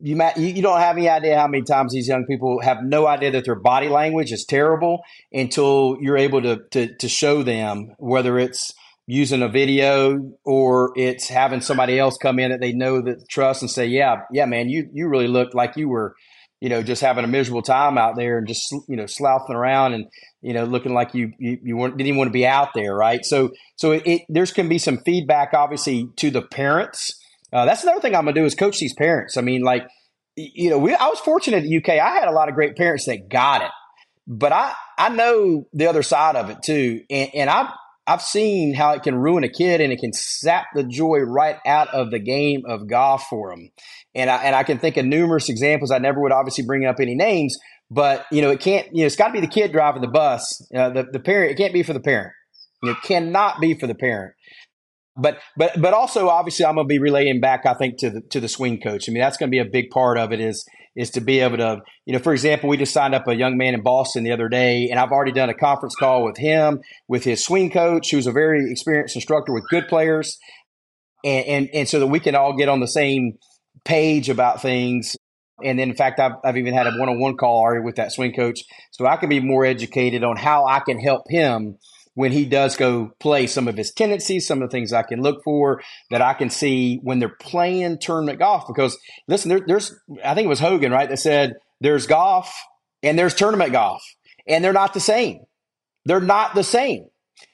you 0.00 0.16
you 0.36 0.62
don't 0.62 0.80
have 0.80 0.96
any 0.96 1.08
idea 1.08 1.38
how 1.38 1.46
many 1.46 1.62
times 1.62 1.92
these 1.92 2.08
young 2.08 2.24
people 2.26 2.60
have 2.62 2.78
no 2.82 3.06
idea 3.06 3.30
that 3.30 3.44
their 3.44 3.54
body 3.54 3.88
language 3.88 4.32
is 4.32 4.44
terrible 4.44 5.02
until 5.32 5.96
you're 6.00 6.16
able 6.16 6.42
to 6.42 6.60
to, 6.70 6.94
to 6.96 7.08
show 7.08 7.42
them 7.42 7.94
whether 7.98 8.38
it's 8.38 8.72
using 9.06 9.42
a 9.42 9.48
video 9.48 10.18
or 10.44 10.92
it's 10.96 11.28
having 11.28 11.60
somebody 11.60 11.98
else 11.98 12.16
come 12.16 12.38
in 12.38 12.50
that 12.50 12.60
they 12.60 12.72
know 12.72 13.02
that 13.02 13.28
trust 13.28 13.60
and 13.60 13.70
say 13.70 13.86
yeah 13.86 14.22
yeah 14.32 14.46
man 14.46 14.68
you 14.68 14.88
you 14.92 15.08
really 15.08 15.28
looked 15.28 15.54
like 15.54 15.76
you 15.76 15.88
were 15.88 16.14
you 16.60 16.70
know 16.70 16.82
just 16.82 17.02
having 17.02 17.24
a 17.24 17.28
miserable 17.28 17.60
time 17.60 17.98
out 17.98 18.16
there 18.16 18.38
and 18.38 18.48
just 18.48 18.72
you 18.88 18.96
know 18.96 19.04
sloughing 19.04 19.54
around 19.54 19.92
and 19.92 20.06
you 20.40 20.54
know 20.54 20.64
looking 20.64 20.94
like 20.94 21.14
you 21.14 21.30
you, 21.38 21.58
you 21.62 21.76
weren't, 21.76 21.98
didn't 21.98 22.08
even 22.08 22.18
want 22.18 22.28
to 22.28 22.32
be 22.32 22.46
out 22.46 22.70
there 22.74 22.94
right? 22.94 23.22
So 23.22 23.50
so 23.76 23.92
it, 23.92 24.02
it 24.06 24.22
there's 24.30 24.52
can 24.52 24.70
be 24.70 24.78
some 24.78 24.98
feedback 25.04 25.52
obviously 25.52 26.08
to 26.16 26.30
the 26.30 26.40
parents 26.40 27.20
uh, 27.54 27.64
that's 27.64 27.84
another 27.84 28.00
thing 28.00 28.16
I'm 28.16 28.24
gonna 28.24 28.34
do 28.34 28.44
is 28.44 28.56
coach 28.56 28.80
these 28.80 28.94
parents. 28.94 29.36
I 29.36 29.40
mean, 29.40 29.62
like, 29.62 29.86
you 30.36 30.70
know, 30.70 30.78
we 30.78 30.92
I 30.92 31.06
was 31.06 31.20
fortunate 31.20 31.64
at 31.64 31.70
UK. 31.70 32.00
I 32.00 32.16
had 32.16 32.26
a 32.26 32.32
lot 32.32 32.48
of 32.48 32.56
great 32.56 32.76
parents 32.76 33.06
that 33.06 33.28
got 33.30 33.62
it, 33.62 33.70
but 34.26 34.52
I 34.52 34.72
I 34.98 35.10
know 35.10 35.66
the 35.72 35.86
other 35.86 36.02
side 36.02 36.34
of 36.34 36.50
it 36.50 36.58
too, 36.64 37.02
and, 37.08 37.30
and 37.32 37.48
I've 37.48 37.68
I've 38.08 38.22
seen 38.22 38.74
how 38.74 38.90
it 38.92 39.04
can 39.04 39.14
ruin 39.14 39.44
a 39.44 39.48
kid 39.48 39.80
and 39.80 39.92
it 39.92 40.00
can 40.00 40.12
sap 40.12 40.66
the 40.74 40.82
joy 40.82 41.20
right 41.20 41.56
out 41.64 41.88
of 41.94 42.10
the 42.10 42.18
game 42.18 42.62
of 42.66 42.88
golf 42.88 43.28
for 43.30 43.50
them. 43.50 43.70
And 44.16 44.28
I 44.28 44.36
and 44.38 44.56
I 44.56 44.64
can 44.64 44.78
think 44.78 44.96
of 44.96 45.06
numerous 45.06 45.48
examples. 45.48 45.92
I 45.92 45.98
never 45.98 46.20
would 46.20 46.32
obviously 46.32 46.64
bring 46.66 46.84
up 46.84 46.96
any 46.98 47.14
names, 47.14 47.56
but 47.88 48.26
you 48.32 48.42
know, 48.42 48.50
it 48.50 48.58
can't. 48.58 48.88
You 48.92 49.02
know, 49.02 49.06
it's 49.06 49.16
got 49.16 49.28
to 49.28 49.32
be 49.32 49.40
the 49.40 49.46
kid 49.46 49.70
driving 49.70 50.02
the 50.02 50.08
bus. 50.08 50.60
Uh, 50.74 50.90
the 50.90 51.04
the 51.04 51.20
parent. 51.20 51.52
It 51.52 51.56
can't 51.56 51.72
be 51.72 51.84
for 51.84 51.92
the 51.92 52.00
parent. 52.00 52.32
It 52.82 52.96
cannot 53.02 53.60
be 53.60 53.78
for 53.78 53.86
the 53.86 53.94
parent 53.94 54.34
but 55.16 55.38
but 55.56 55.80
but 55.80 55.94
also 55.94 56.28
obviously 56.28 56.64
I'm 56.64 56.74
going 56.74 56.86
to 56.86 56.92
be 56.92 56.98
relaying 56.98 57.40
back 57.40 57.66
I 57.66 57.74
think 57.74 57.98
to 57.98 58.10
the 58.10 58.20
to 58.30 58.40
the 58.40 58.48
swing 58.48 58.80
coach. 58.80 59.08
I 59.08 59.12
mean 59.12 59.20
that's 59.20 59.36
going 59.36 59.48
to 59.48 59.54
be 59.54 59.60
a 59.60 59.64
big 59.64 59.90
part 59.90 60.18
of 60.18 60.32
it 60.32 60.40
is 60.40 60.64
is 60.96 61.10
to 61.10 61.20
be 61.20 61.40
able 61.40 61.58
to 61.58 61.80
you 62.04 62.12
know 62.12 62.18
for 62.18 62.32
example 62.32 62.68
we 62.68 62.76
just 62.76 62.92
signed 62.92 63.14
up 63.14 63.28
a 63.28 63.34
young 63.34 63.56
man 63.56 63.74
in 63.74 63.82
Boston 63.82 64.24
the 64.24 64.32
other 64.32 64.48
day 64.48 64.88
and 64.90 64.98
I've 64.98 65.12
already 65.12 65.32
done 65.32 65.50
a 65.50 65.54
conference 65.54 65.94
call 65.94 66.24
with 66.24 66.36
him 66.36 66.80
with 67.08 67.24
his 67.24 67.44
swing 67.44 67.70
coach 67.70 68.10
who's 68.10 68.26
a 68.26 68.32
very 68.32 68.70
experienced 68.70 69.14
instructor 69.14 69.52
with 69.52 69.64
good 69.68 69.86
players. 69.88 70.38
And 71.24 71.46
and 71.46 71.68
and 71.72 71.88
so 71.88 72.00
that 72.00 72.08
we 72.08 72.20
can 72.20 72.34
all 72.34 72.56
get 72.56 72.68
on 72.68 72.80
the 72.80 72.88
same 72.88 73.38
page 73.84 74.28
about 74.28 74.62
things. 74.62 75.16
And 75.62 75.78
then 75.78 75.90
in 75.90 75.96
fact 75.96 76.18
I've, 76.18 76.32
I've 76.44 76.56
even 76.56 76.74
had 76.74 76.88
a 76.88 76.92
one-on-one 76.92 77.36
call 77.36 77.60
already 77.60 77.84
with 77.84 77.96
that 77.96 78.10
swing 78.10 78.34
coach. 78.34 78.60
So 78.90 79.06
I 79.06 79.16
can 79.16 79.28
be 79.28 79.40
more 79.40 79.64
educated 79.64 80.24
on 80.24 80.36
how 80.36 80.66
I 80.66 80.80
can 80.80 80.98
help 80.98 81.22
him 81.28 81.78
when 82.14 82.32
he 82.32 82.44
does 82.44 82.76
go 82.76 83.12
play 83.18 83.46
some 83.46 83.68
of 83.68 83.76
his 83.76 83.92
tendencies, 83.92 84.46
some 84.46 84.62
of 84.62 84.70
the 84.70 84.72
things 84.72 84.92
I 84.92 85.02
can 85.02 85.20
look 85.20 85.42
for 85.44 85.82
that 86.10 86.22
I 86.22 86.34
can 86.34 86.48
see 86.48 86.98
when 87.02 87.18
they're 87.18 87.28
playing 87.28 87.98
tournament 87.98 88.38
golf. 88.38 88.66
Because 88.66 88.96
listen, 89.28 89.48
there, 89.48 89.60
there's, 89.66 89.94
I 90.24 90.34
think 90.34 90.46
it 90.46 90.48
was 90.48 90.60
Hogan, 90.60 90.92
right, 90.92 91.08
that 91.08 91.18
said 91.18 91.54
there's 91.80 92.06
golf 92.06 92.54
and 93.02 93.18
there's 93.18 93.34
tournament 93.34 93.72
golf, 93.72 94.02
and 94.46 94.64
they're 94.64 94.72
not 94.72 94.94
the 94.94 95.00
same. 95.00 95.40
They're 96.04 96.20
not 96.20 96.54
the 96.54 96.64
same. 96.64 97.06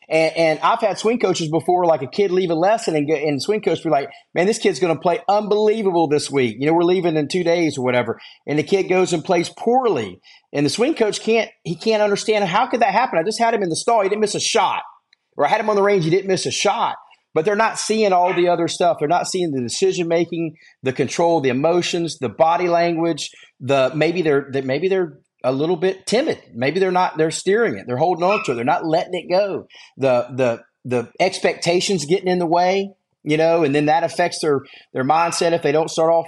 And, 0.08 0.36
and, 0.36 0.58
I've 0.60 0.80
had 0.80 0.98
swing 0.98 1.20
coaches 1.20 1.48
before, 1.48 1.86
like 1.86 2.02
a 2.02 2.08
kid 2.08 2.32
leave 2.32 2.50
a 2.50 2.54
lesson 2.54 2.96
and 2.96 3.06
get, 3.06 3.22
and 3.22 3.40
swing 3.40 3.60
coach 3.60 3.82
be 3.84 3.90
like, 3.90 4.10
man, 4.34 4.46
this 4.46 4.58
kid's 4.58 4.80
going 4.80 4.94
to 4.94 5.00
play 5.00 5.20
unbelievable 5.28 6.08
this 6.08 6.28
week. 6.28 6.56
You 6.58 6.66
know, 6.66 6.72
we're 6.72 6.82
leaving 6.82 7.16
in 7.16 7.28
two 7.28 7.44
days 7.44 7.78
or 7.78 7.84
whatever. 7.84 8.20
And 8.44 8.58
the 8.58 8.64
kid 8.64 8.84
goes 8.84 9.12
and 9.12 9.24
plays 9.24 9.48
poorly. 9.48 10.20
And 10.52 10.66
the 10.66 10.70
swing 10.70 10.96
coach 10.96 11.20
can't, 11.20 11.48
he 11.62 11.76
can't 11.76 12.02
understand 12.02 12.44
how 12.44 12.66
could 12.66 12.80
that 12.80 12.92
happen? 12.92 13.20
I 13.20 13.22
just 13.22 13.38
had 13.38 13.54
him 13.54 13.62
in 13.62 13.68
the 13.68 13.76
stall. 13.76 14.02
He 14.02 14.08
didn't 14.08 14.22
miss 14.22 14.34
a 14.34 14.40
shot. 14.40 14.82
Or 15.36 15.46
I 15.46 15.48
had 15.48 15.60
him 15.60 15.70
on 15.70 15.76
the 15.76 15.82
range. 15.82 16.02
He 16.02 16.10
didn't 16.10 16.28
miss 16.28 16.44
a 16.44 16.50
shot. 16.50 16.96
But 17.32 17.44
they're 17.44 17.54
not 17.54 17.78
seeing 17.78 18.12
all 18.12 18.34
the 18.34 18.48
other 18.48 18.66
stuff. 18.66 18.96
They're 18.98 19.06
not 19.06 19.28
seeing 19.28 19.52
the 19.52 19.62
decision 19.62 20.08
making, 20.08 20.56
the 20.82 20.92
control, 20.92 21.40
the 21.40 21.50
emotions, 21.50 22.18
the 22.18 22.28
body 22.28 22.66
language, 22.66 23.30
the 23.60 23.92
maybe 23.94 24.22
they're, 24.22 24.50
maybe 24.64 24.88
they're 24.88 25.20
a 25.42 25.52
little 25.52 25.76
bit 25.76 26.06
timid. 26.06 26.40
Maybe 26.54 26.80
they're 26.80 26.90
not, 26.90 27.16
they're 27.16 27.30
steering 27.30 27.76
it. 27.76 27.86
They're 27.86 27.96
holding 27.96 28.24
on 28.24 28.44
to 28.44 28.52
it. 28.52 28.54
They're 28.54 28.64
not 28.64 28.86
letting 28.86 29.14
it 29.14 29.30
go. 29.30 29.66
The, 29.96 30.28
the, 30.34 30.62
the 30.84 31.12
expectations 31.20 32.04
getting 32.04 32.28
in 32.28 32.38
the 32.38 32.46
way, 32.46 32.92
you 33.22 33.36
know, 33.36 33.64
and 33.64 33.74
then 33.74 33.86
that 33.86 34.04
affects 34.04 34.40
their, 34.40 34.60
their 34.92 35.04
mindset 35.04 35.52
if 35.52 35.62
they 35.62 35.72
don't 35.72 35.90
start 35.90 36.10
off 36.10 36.26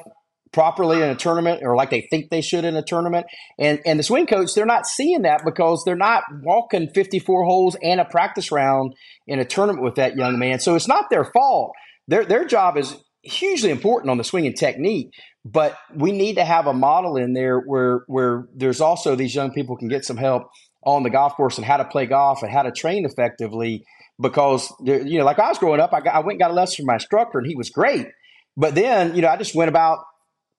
properly 0.53 0.99
in 0.99 1.09
a 1.09 1.17
tournament 1.17 1.63
or 1.65 1.75
like 1.75 1.91
they 1.91 2.07
think 2.11 2.31
they 2.31 2.43
should 2.43 2.65
in 2.65 2.77
a 2.77 2.83
tournament. 2.83 3.27
And, 3.59 3.81
and 3.87 3.99
the 3.99 4.03
swing 4.03 4.27
coach, 4.27 4.55
they're 4.55 4.67
not 4.67 4.87
seeing 4.87 5.23
that 5.23 5.43
because 5.45 5.83
they're 5.85 5.97
not 5.97 6.25
walking 6.43 6.89
54 6.95 7.45
holes 7.45 7.77
and 7.83 8.01
a 8.01 8.05
practice 8.05 8.53
round 8.53 8.95
in 9.27 9.39
a 9.39 9.45
tournament 9.45 9.83
with 9.83 9.95
that 9.95 10.17
young 10.17 10.39
man. 10.39 10.61
So 10.61 10.75
it's 10.75 10.89
not 10.89 11.09
their 11.11 11.25
fault. 11.25 11.73
Their, 12.07 12.25
their 12.25 12.45
job 12.45 12.77
is 12.77 12.95
hugely 13.23 13.71
important 13.71 14.11
on 14.11 14.19
the 14.19 14.25
swinging 14.25 14.55
technique, 14.55 15.13
but 15.45 15.76
we 15.95 16.12
need 16.12 16.36
to 16.36 16.45
have 16.45 16.66
a 16.66 16.72
model 16.72 17.16
in 17.16 17.32
there 17.32 17.59
where 17.59 18.05
where 18.07 18.47
there's 18.55 18.80
also 18.80 19.16
these 19.16 19.34
young 19.34 19.53
people 19.53 19.76
can 19.76 19.88
get 19.88 20.05
some 20.05 20.16
help 20.16 20.51
on 20.84 21.03
the 21.03 21.11
golf 21.11 21.34
course 21.34 21.59
and 21.59 21.64
how 21.64 21.76
to 21.76 21.84
play 21.84 22.07
golf 22.07 22.43
and 22.43 22.53
how 22.53 22.62
to 22.62 22.72
train 22.72 23.05
effectively. 23.05 23.84
Because 24.20 24.72
you 24.84 25.18
know, 25.18 25.24
like 25.24 25.38
I 25.38 25.49
was 25.49 25.59
growing 25.59 25.80
up, 25.80 25.93
I, 25.93 26.01
got, 26.01 26.14
I 26.14 26.18
went 26.20 26.32
and 26.32 26.40
got 26.40 26.51
a 26.53 26.55
lesson 26.55 26.76
from 26.76 26.86
my 26.86 26.95
instructor, 26.95 27.38
and 27.38 27.47
he 27.47 27.57
was 27.57 27.70
great. 27.70 28.07
But 28.57 28.74
then, 28.74 29.16
you 29.16 29.22
know, 29.22 29.28
I 29.28 29.36
just 29.36 29.55
went 29.55 29.68
about, 29.68 29.99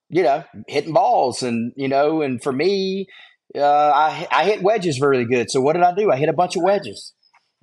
you 0.09 0.23
know, 0.23 0.43
hitting 0.67 0.93
balls, 0.93 1.43
and 1.43 1.71
you 1.77 1.88
know, 1.88 2.21
and 2.21 2.41
for 2.43 2.51
me, 2.51 3.07
uh, 3.55 3.61
I 3.61 4.27
I 4.31 4.45
hit 4.45 4.63
wedges 4.63 4.99
really 4.99 5.25
good. 5.25 5.49
So 5.49 5.61
what 5.61 5.73
did 5.73 5.84
I 5.84 5.93
do? 5.95 6.11
I 6.11 6.17
hit 6.17 6.29
a 6.29 6.34
bunch 6.34 6.57
of 6.57 6.63
wedges. 6.63 7.13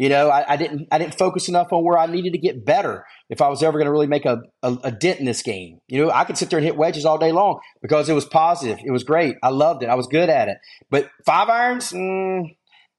You 0.01 0.09
know, 0.09 0.31
I, 0.31 0.55
I, 0.55 0.57
didn't 0.57 0.89
I 0.91 0.97
didn't 0.97 1.19
focus 1.19 1.51
enough 1.51 1.75
on 1.75 1.85
where 1.85 1.99
I 1.99 2.07
needed 2.07 2.33
to 2.33 2.39
get 2.39 2.65
better 2.65 3.05
if 3.29 3.43
I 3.43 3.49
was 3.51 3.63
ever 3.63 3.77
going 3.77 3.85
to 3.85 3.93
really 3.93 4.07
make 4.07 4.25
a, 4.25 4.41
a, 4.63 4.79
a, 4.85 4.91
dent 4.91 5.19
in 5.19 5.27
this 5.27 5.43
game. 5.43 5.79
You 5.89 6.07
know, 6.07 6.11
I 6.11 6.25
could 6.25 6.39
sit 6.39 6.49
there 6.49 6.59
and 6.59 6.65
hit 6.65 6.75
wedges 6.75 7.05
all 7.05 7.19
day 7.19 7.33
long 7.33 7.61
because 7.83 8.09
it 8.09 8.15
was 8.15 8.25
positive. 8.25 8.79
It 8.83 8.91
was 8.93 9.05
great. 9.05 9.37
I 9.43 9.51
loved 9.51 9.83
it. 9.83 9.91
I 9.91 9.97
was 9.97 10.07
good 10.07 10.31
at 10.31 10.49
it. 10.49 10.57
But 10.89 11.11
five 11.27 11.51
irons, 11.51 11.93
mm, 11.93 12.45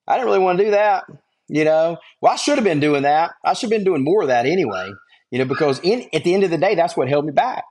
I 0.08 0.14
didn't 0.14 0.28
really 0.28 0.44
want 0.44 0.60
to 0.60 0.66
do 0.66 0.72
that. 0.72 1.06
You 1.48 1.66
know, 1.66 1.98
well, 2.22 2.34
I 2.34 2.36
should 2.36 2.60
have 2.60 2.64
been 2.64 2.80
doing 2.80 3.02
that. 3.02 3.32
I 3.44 3.54
should 3.54 3.72
have 3.72 3.80
been 3.80 3.84
doing 3.84 4.04
more 4.04 4.22
of 4.22 4.28
that 4.28 4.46
anyway. 4.46 4.92
You 5.32 5.40
know, 5.40 5.46
because 5.46 5.80
in 5.80 6.08
at 6.14 6.24
the 6.24 6.36
end 6.36 6.44
of 6.44 6.52
the 6.52 6.60
day, 6.60 6.76
that's 6.76 6.96
what 6.96 7.10
held 7.10 7.26
me 7.26 7.32
back 7.32 7.64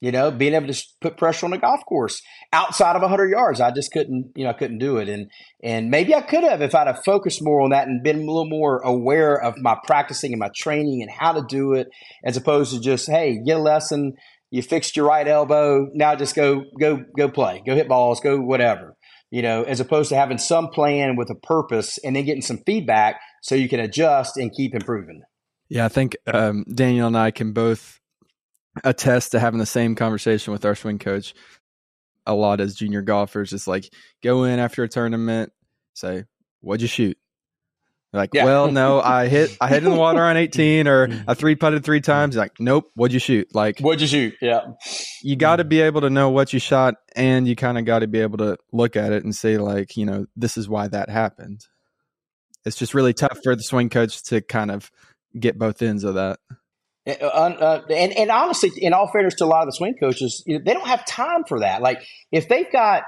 you 0.00 0.12
know, 0.12 0.30
being 0.30 0.54
able 0.54 0.72
to 0.72 0.84
put 1.00 1.16
pressure 1.16 1.46
on 1.46 1.52
a 1.52 1.58
golf 1.58 1.84
course 1.86 2.22
outside 2.52 2.96
of 2.96 3.02
100 3.02 3.30
yards. 3.30 3.60
I 3.60 3.70
just 3.70 3.92
couldn't, 3.92 4.32
you 4.36 4.44
know, 4.44 4.50
I 4.50 4.54
couldn't 4.54 4.78
do 4.78 4.98
it. 4.98 5.08
And 5.08 5.30
and 5.62 5.90
maybe 5.90 6.14
I 6.14 6.20
could 6.20 6.44
have 6.44 6.62
if 6.62 6.74
I'd 6.74 6.86
have 6.86 7.04
focused 7.04 7.42
more 7.42 7.60
on 7.60 7.70
that 7.70 7.88
and 7.88 8.02
been 8.02 8.16
a 8.16 8.20
little 8.20 8.48
more 8.48 8.78
aware 8.78 9.40
of 9.40 9.58
my 9.58 9.76
practicing 9.86 10.32
and 10.32 10.40
my 10.40 10.50
training 10.54 11.02
and 11.02 11.10
how 11.10 11.32
to 11.32 11.42
do 11.48 11.74
it, 11.74 11.88
as 12.24 12.36
opposed 12.36 12.72
to 12.74 12.80
just, 12.80 13.08
hey, 13.08 13.40
get 13.44 13.56
a 13.56 13.60
lesson, 13.60 14.14
you 14.50 14.62
fixed 14.62 14.96
your 14.96 15.06
right 15.06 15.26
elbow, 15.26 15.88
now 15.94 16.14
just 16.14 16.34
go 16.34 16.64
go 16.78 17.04
go 17.16 17.28
play, 17.28 17.62
go 17.66 17.74
hit 17.74 17.88
balls, 17.88 18.20
go 18.20 18.38
whatever. 18.38 18.96
You 19.30 19.42
know, 19.42 19.62
as 19.62 19.78
opposed 19.78 20.08
to 20.08 20.16
having 20.16 20.38
some 20.38 20.68
plan 20.68 21.16
with 21.16 21.28
a 21.28 21.34
purpose 21.34 21.98
and 21.98 22.16
then 22.16 22.24
getting 22.24 22.40
some 22.40 22.62
feedback 22.64 23.20
so 23.42 23.54
you 23.54 23.68
can 23.68 23.78
adjust 23.78 24.38
and 24.38 24.50
keep 24.50 24.74
improving. 24.74 25.22
Yeah, 25.68 25.84
I 25.84 25.88
think 25.88 26.16
um, 26.26 26.64
Daniel 26.72 27.08
and 27.08 27.16
I 27.16 27.30
can 27.30 27.52
both 27.52 27.97
attest 28.84 29.32
to 29.32 29.40
having 29.40 29.58
the 29.58 29.66
same 29.66 29.94
conversation 29.94 30.52
with 30.52 30.64
our 30.64 30.74
swing 30.74 30.98
coach 30.98 31.34
a 32.26 32.34
lot 32.34 32.60
as 32.60 32.74
junior 32.74 33.02
golfers. 33.02 33.52
It's 33.52 33.66
like 33.66 33.92
go 34.22 34.44
in 34.44 34.58
after 34.58 34.84
a 34.84 34.88
tournament, 34.88 35.52
say, 35.94 36.24
"What'd 36.60 36.82
you 36.82 36.88
shoot?" 36.88 37.18
like, 38.12 38.30
yeah. 38.32 38.44
well, 38.44 38.70
no, 38.70 39.00
I 39.04 39.28
hit 39.28 39.56
I 39.60 39.68
hit 39.68 39.82
in 39.82 39.90
the 39.90 39.96
water 39.96 40.22
on 40.22 40.36
18 40.36 40.86
or 40.86 41.08
I 41.26 41.34
three 41.34 41.56
putted 41.56 41.84
three 41.84 42.00
times. 42.00 42.36
Like, 42.36 42.52
nope, 42.58 42.90
what'd 42.94 43.12
you 43.12 43.20
shoot? 43.20 43.48
Like, 43.54 43.80
what'd 43.80 44.00
you 44.00 44.06
shoot? 44.06 44.34
Yeah, 44.40 44.60
you 45.22 45.36
got 45.36 45.56
to 45.56 45.64
be 45.64 45.80
able 45.80 46.02
to 46.02 46.10
know 46.10 46.30
what 46.30 46.52
you 46.52 46.60
shot, 46.60 46.94
and 47.16 47.48
you 47.48 47.56
kind 47.56 47.78
of 47.78 47.84
got 47.84 48.00
to 48.00 48.06
be 48.06 48.20
able 48.20 48.38
to 48.38 48.56
look 48.72 48.96
at 48.96 49.12
it 49.12 49.24
and 49.24 49.34
say, 49.34 49.58
like, 49.58 49.96
you 49.96 50.06
know, 50.06 50.26
this 50.36 50.56
is 50.56 50.68
why 50.68 50.88
that 50.88 51.10
happened. 51.10 51.66
It's 52.64 52.76
just 52.76 52.94
really 52.94 53.14
tough 53.14 53.38
for 53.42 53.56
the 53.56 53.62
swing 53.62 53.88
coach 53.88 54.22
to 54.24 54.40
kind 54.42 54.70
of 54.70 54.90
get 55.38 55.58
both 55.58 55.80
ends 55.80 56.04
of 56.04 56.14
that. 56.14 56.38
Uh, 57.08 57.12
uh, 57.12 57.82
and 57.90 58.12
and 58.12 58.30
honestly, 58.30 58.70
in 58.76 58.92
all 58.92 59.08
fairness 59.08 59.34
to 59.36 59.44
a 59.44 59.46
lot 59.46 59.62
of 59.62 59.68
the 59.68 59.72
swing 59.72 59.94
coaches, 59.98 60.42
they 60.46 60.58
don't 60.58 60.86
have 60.86 61.06
time 61.06 61.44
for 61.48 61.60
that. 61.60 61.80
Like 61.80 62.02
if 62.30 62.48
they've 62.48 62.70
got 62.70 63.04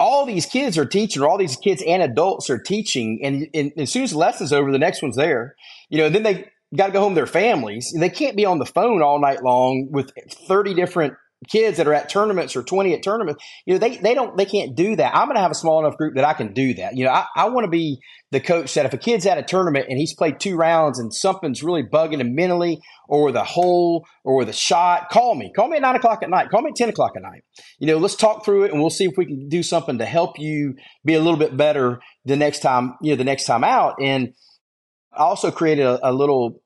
all 0.00 0.26
these 0.26 0.46
kids 0.46 0.78
are 0.78 0.86
teaching, 0.86 1.22
or 1.22 1.28
all 1.28 1.38
these 1.38 1.56
kids 1.56 1.82
and 1.86 2.02
adults 2.02 2.50
are 2.50 2.58
teaching, 2.58 3.20
and, 3.22 3.48
and 3.54 3.72
as 3.76 3.90
soon 3.90 4.02
as 4.02 4.12
the 4.12 4.18
lesson's 4.18 4.52
over, 4.52 4.72
the 4.72 4.78
next 4.78 5.02
one's 5.02 5.16
there. 5.16 5.54
You 5.90 5.98
know, 5.98 6.08
then 6.08 6.22
they 6.22 6.48
got 6.74 6.86
to 6.86 6.92
go 6.92 7.00
home 7.00 7.12
to 7.12 7.16
their 7.16 7.26
families. 7.26 7.94
They 7.96 8.10
can't 8.10 8.36
be 8.36 8.46
on 8.46 8.58
the 8.58 8.66
phone 8.66 9.02
all 9.02 9.20
night 9.20 9.42
long 9.42 9.88
with 9.90 10.10
thirty 10.48 10.74
different 10.74 11.14
kids 11.48 11.78
that 11.78 11.86
are 11.86 11.94
at 11.94 12.08
tournaments 12.08 12.56
or 12.56 12.62
20 12.62 12.94
at 12.94 13.02
tournaments, 13.02 13.42
you 13.66 13.74
know, 13.74 13.78
they, 13.78 13.96
they 13.96 14.14
don't, 14.14 14.36
they 14.36 14.44
can't 14.44 14.76
do 14.76 14.96
that. 14.96 15.14
I'm 15.14 15.26
going 15.26 15.36
to 15.36 15.42
have 15.42 15.50
a 15.50 15.56
small 15.56 15.80
enough 15.80 15.96
group 15.96 16.14
that 16.14 16.24
I 16.24 16.32
can 16.32 16.52
do 16.52 16.74
that. 16.74 16.96
You 16.96 17.04
know, 17.04 17.10
I, 17.10 17.26
I 17.34 17.48
want 17.48 17.64
to 17.64 17.70
be 17.70 18.00
the 18.30 18.40
coach 18.40 18.74
that 18.74 18.86
if 18.86 18.92
a 18.92 18.98
kid's 18.98 19.26
at 19.26 19.38
a 19.38 19.42
tournament 19.42 19.86
and 19.88 19.98
he's 19.98 20.14
played 20.14 20.40
two 20.40 20.56
rounds 20.56 20.98
and 20.98 21.12
something's 21.12 21.62
really 21.62 21.82
bugging 21.82 22.20
him 22.20 22.34
mentally 22.34 22.80
or 23.08 23.32
the 23.32 23.44
hole 23.44 24.06
or 24.24 24.44
the 24.44 24.52
shot, 24.52 25.10
call 25.10 25.34
me. 25.34 25.52
Call 25.54 25.68
me 25.68 25.76
at 25.76 25.82
nine 25.82 25.96
o'clock 25.96 26.22
at 26.22 26.30
night. 26.30 26.48
Call 26.50 26.62
me 26.62 26.70
at 26.70 26.76
10 26.76 26.88
o'clock 26.88 27.12
at 27.16 27.22
night. 27.22 27.42
You 27.78 27.86
know, 27.86 27.98
let's 27.98 28.16
talk 28.16 28.44
through 28.44 28.64
it 28.64 28.72
and 28.72 28.80
we'll 28.80 28.90
see 28.90 29.04
if 29.04 29.16
we 29.16 29.26
can 29.26 29.48
do 29.48 29.62
something 29.62 29.98
to 29.98 30.04
help 30.04 30.38
you 30.38 30.74
be 31.04 31.14
a 31.14 31.20
little 31.20 31.38
bit 31.38 31.56
better 31.56 32.00
the 32.24 32.36
next 32.36 32.60
time, 32.60 32.94
you 33.02 33.12
know, 33.12 33.16
the 33.16 33.24
next 33.24 33.44
time 33.44 33.64
out. 33.64 33.96
And 34.00 34.34
I 35.12 35.24
also 35.24 35.50
created 35.50 35.84
a, 35.84 36.10
a 36.10 36.12
little 36.12 36.62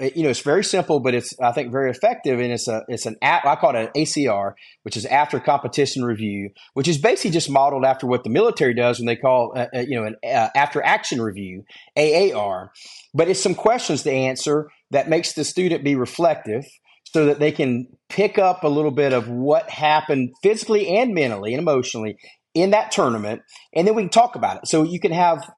you 0.00 0.22
know, 0.22 0.30
it's 0.30 0.40
very 0.40 0.64
simple, 0.64 1.00
but 1.00 1.14
it's 1.14 1.38
I 1.40 1.52
think 1.52 1.70
very 1.70 1.90
effective, 1.90 2.40
and 2.40 2.52
it's 2.52 2.68
a 2.68 2.84
it's 2.88 3.06
an 3.06 3.16
app. 3.22 3.44
I 3.44 3.56
call 3.56 3.74
it 3.74 3.76
an 3.76 3.88
ACR, 3.96 4.54
which 4.82 4.96
is 4.96 5.04
after 5.06 5.38
competition 5.38 6.04
review, 6.04 6.50
which 6.74 6.88
is 6.88 6.98
basically 6.98 7.32
just 7.32 7.50
modeled 7.50 7.84
after 7.84 8.06
what 8.06 8.24
the 8.24 8.30
military 8.30 8.74
does 8.74 8.98
when 8.98 9.06
they 9.06 9.16
call 9.16 9.52
uh, 9.56 9.66
uh, 9.74 9.80
you 9.80 10.00
know 10.00 10.06
an 10.06 10.16
uh, 10.24 10.48
after 10.54 10.82
action 10.82 11.20
review 11.20 11.64
AAR. 11.96 12.72
But 13.14 13.28
it's 13.28 13.42
some 13.42 13.54
questions 13.54 14.02
to 14.04 14.10
answer 14.10 14.70
that 14.90 15.08
makes 15.08 15.34
the 15.34 15.44
student 15.44 15.84
be 15.84 15.96
reflective, 15.96 16.64
so 17.04 17.26
that 17.26 17.38
they 17.38 17.52
can 17.52 17.86
pick 18.08 18.38
up 18.38 18.64
a 18.64 18.68
little 18.68 18.90
bit 18.90 19.12
of 19.12 19.28
what 19.28 19.68
happened 19.68 20.30
physically 20.42 20.88
and 20.88 21.14
mentally 21.14 21.52
and 21.52 21.60
emotionally 21.60 22.16
in 22.54 22.70
that 22.70 22.90
tournament, 22.90 23.42
and 23.74 23.86
then 23.86 23.94
we 23.94 24.02
can 24.02 24.10
talk 24.10 24.34
about 24.34 24.58
it. 24.58 24.68
So 24.68 24.82
you 24.82 24.98
can 24.98 25.12
have 25.12 25.48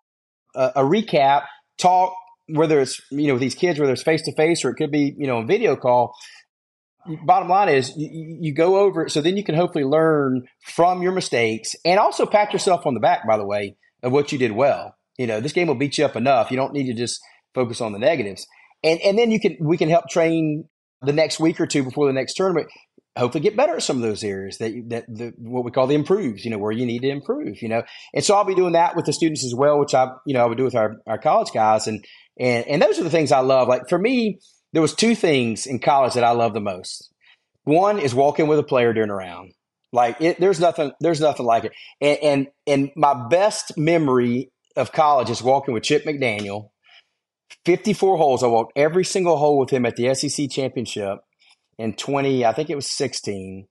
a, 0.55 0.73
a 0.77 0.83
recap, 0.83 1.45
talk 1.79 2.15
whether 2.49 2.81
it's 2.81 3.01
you 3.11 3.29
know 3.29 3.39
these 3.39 3.55
kids, 3.55 3.79
whether 3.79 3.93
it's 3.93 4.03
face 4.03 4.23
to 4.23 4.35
face 4.35 4.65
or 4.65 4.71
it 4.71 4.77
could 4.77 4.91
be 4.91 5.15
you 5.17 5.27
know 5.27 5.39
a 5.39 5.47
video 5.47 5.77
call. 5.77 6.15
Bottom 7.25 7.49
line 7.49 7.69
is 7.69 7.93
you, 7.97 8.39
you 8.41 8.55
go 8.55 8.77
over 8.77 9.07
it, 9.07 9.11
so 9.11 9.21
then 9.21 9.37
you 9.37 9.43
can 9.43 9.57
hopefully 9.57 9.85
learn 9.85 10.47
from 10.65 11.03
your 11.03 11.13
mistakes 11.13 11.75
and 11.85 11.99
also 11.99 12.27
pat 12.27 12.53
yourself 12.53 12.87
on 12.87 12.95
the 12.95 13.01
back. 13.01 13.27
By 13.27 13.37
the 13.37 13.47
way, 13.47 13.77
of 14.03 14.13
what 14.13 14.33
you 14.33 14.39
did 14.39 14.53
well. 14.53 14.97
You 15.19 15.27
know 15.27 15.41
this 15.41 15.53
game 15.53 15.69
will 15.69 15.75
beat 15.75 15.99
you 15.99 16.05
up 16.05 16.17
enough. 16.17 16.51
You 16.51 16.57
don't 16.57 16.73
need 16.73 16.87
to 16.87 16.95
just 16.95 17.21
focus 17.55 17.81
on 17.81 17.93
the 17.93 17.99
negatives. 17.99 18.47
And 18.83 19.01
and 19.01 19.19
then 19.19 19.31
you 19.31 19.41
can 19.41 19.57
we 19.61 19.77
can 19.77 19.89
help 19.89 20.09
train 20.09 20.69
the 21.03 21.13
next 21.13 21.41
week 21.41 21.61
or 21.61 21.67
two 21.67 21.83
before 21.83 22.07
the 22.07 22.13
next 22.13 22.35
tournament 22.35 22.69
hopefully 23.17 23.43
get 23.43 23.57
better 23.57 23.77
at 23.77 23.83
some 23.83 23.97
of 23.97 24.03
those 24.03 24.25
areas 24.25 24.59
that 24.59 24.73
that 24.89 25.05
the, 25.09 25.33
what 25.39 25.65
we 25.65 25.71
call 25.71 25.87
the 25.87 25.95
improves, 25.95 26.45
you 26.45 26.51
know, 26.51 26.59
where 26.59 26.73
you 26.73 26.87
need 26.87 27.03
to 27.03 27.09
improve, 27.09 27.61
you 27.63 27.69
know. 27.69 27.83
And 28.15 28.25
so 28.25 28.35
I'll 28.35 28.45
be 28.45 28.55
doing 28.55 28.73
that 28.73 28.97
with 28.97 29.05
the 29.05 29.13
students 29.13 29.45
as 29.45 29.55
well, 29.55 29.79
which 29.79 29.95
I, 29.95 30.09
you 30.27 30.35
know, 30.35 30.43
I 30.43 30.47
would 30.47 30.59
do 30.59 30.65
with 30.65 30.75
our, 30.75 30.97
our 31.07 31.19
college 31.19 31.53
guys. 31.53 31.87
And 31.87 32.05
and 32.39 32.67
and 32.67 32.83
those 32.83 32.99
are 32.99 33.05
the 33.05 33.11
things 33.11 33.33
I 33.33 33.41
love. 33.41 33.69
Like 33.69 33.89
for 33.89 33.99
me, 33.99 34.39
there 34.73 34.83
was 34.83 34.95
two 34.95 35.15
things 35.15 35.67
in 35.67 35.79
college 35.79 36.15
that 36.15 36.25
I 36.25 36.31
love 36.31 36.55
the 36.55 36.61
most. 36.61 37.13
One 37.65 37.99
is 37.99 38.15
walking 38.15 38.49
with 38.49 38.59
a 38.59 38.65
player 38.65 38.93
during 38.93 39.11
a 39.11 39.15
round. 39.15 39.53
Like 39.93 40.21
it, 40.21 40.41
there's 40.41 40.59
nothing, 40.59 40.93
there's 41.01 41.21
nothing 41.21 41.45
like 41.45 41.65
it. 41.65 41.73
And, 42.01 42.19
and 42.23 42.47
and 42.67 42.91
my 42.97 43.29
best 43.29 43.77
memory 43.77 44.51
of 44.75 44.93
college 44.93 45.29
is 45.29 45.43
walking 45.43 45.75
with 45.75 45.83
Chip 45.83 46.05
McDaniel. 46.05 46.71
54 47.67 48.17
holes. 48.17 48.43
I 48.43 48.47
walked 48.47 48.73
every 48.77 49.05
single 49.05 49.37
hole 49.37 49.59
with 49.59 49.69
him 49.69 49.85
at 49.85 49.97
the 49.97 50.15
SEC 50.15 50.51
championship 50.51 51.19
in 51.79 51.95
20, 51.95 52.45
I 52.45 52.53
think 52.53 52.71
it 52.71 52.77
was 52.77 52.91
16. 52.91 53.67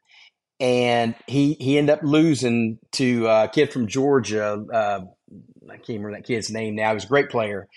And 0.59 1.15
he, 1.27 1.55
he 1.59 1.77
ended 1.77 1.97
up 1.97 2.03
losing 2.03 2.77
to 2.93 3.27
a 3.27 3.49
kid 3.51 3.73
from 3.73 3.87
Georgia. 3.87 4.63
Uh, 4.71 5.01
I 5.69 5.75
can't 5.75 5.87
remember 5.89 6.13
that 6.13 6.25
kid's 6.25 6.51
name 6.51 6.75
now. 6.75 6.89
He 6.89 6.95
was 6.95 7.05
a 7.05 7.07
great 7.07 7.29
player 7.29 7.67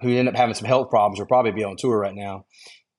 who 0.00 0.10
ended 0.10 0.28
up 0.28 0.36
having 0.36 0.54
some 0.54 0.68
health 0.68 0.90
problems, 0.90 1.18
will 1.18 1.26
probably 1.26 1.52
be 1.52 1.64
on 1.64 1.76
tour 1.76 1.98
right 1.98 2.14
now. 2.14 2.44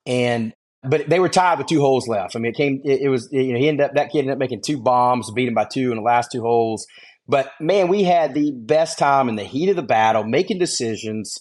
And 0.06 0.54
but 0.84 1.10
they 1.10 1.20
were 1.20 1.30
tied 1.30 1.58
with 1.58 1.68
two 1.68 1.82
holes 1.82 2.08
left. 2.08 2.36
I 2.36 2.40
mean, 2.40 2.52
it 2.52 2.56
came. 2.56 2.82
It, 2.84 3.02
it 3.02 3.10
was 3.10 3.30
you 3.32 3.54
know 3.54 3.60
he 3.60 3.68
ended 3.68 3.86
up 3.86 3.94
that 3.96 4.12
kid 4.12 4.20
ended 4.20 4.34
up 4.34 4.40
making 4.40 4.62
two 4.62 4.82
bombs, 4.82 5.32
beat 5.32 5.48
him 5.48 5.54
by 5.54 5.66
two 5.66 5.92
in 5.92 5.98
the 5.98 6.04
last 6.04 6.32
two 6.32 6.42
holes. 6.42 6.86
But 7.28 7.52
man, 7.60 7.88
we 7.88 8.04
had 8.04 8.34
the 8.34 8.52
best 8.56 8.98
time 8.98 9.28
in 9.28 9.36
the 9.36 9.44
heat 9.44 9.70
of 9.70 9.76
the 9.76 9.84
battle, 9.84 10.24
making 10.24 10.60
decisions, 10.60 11.38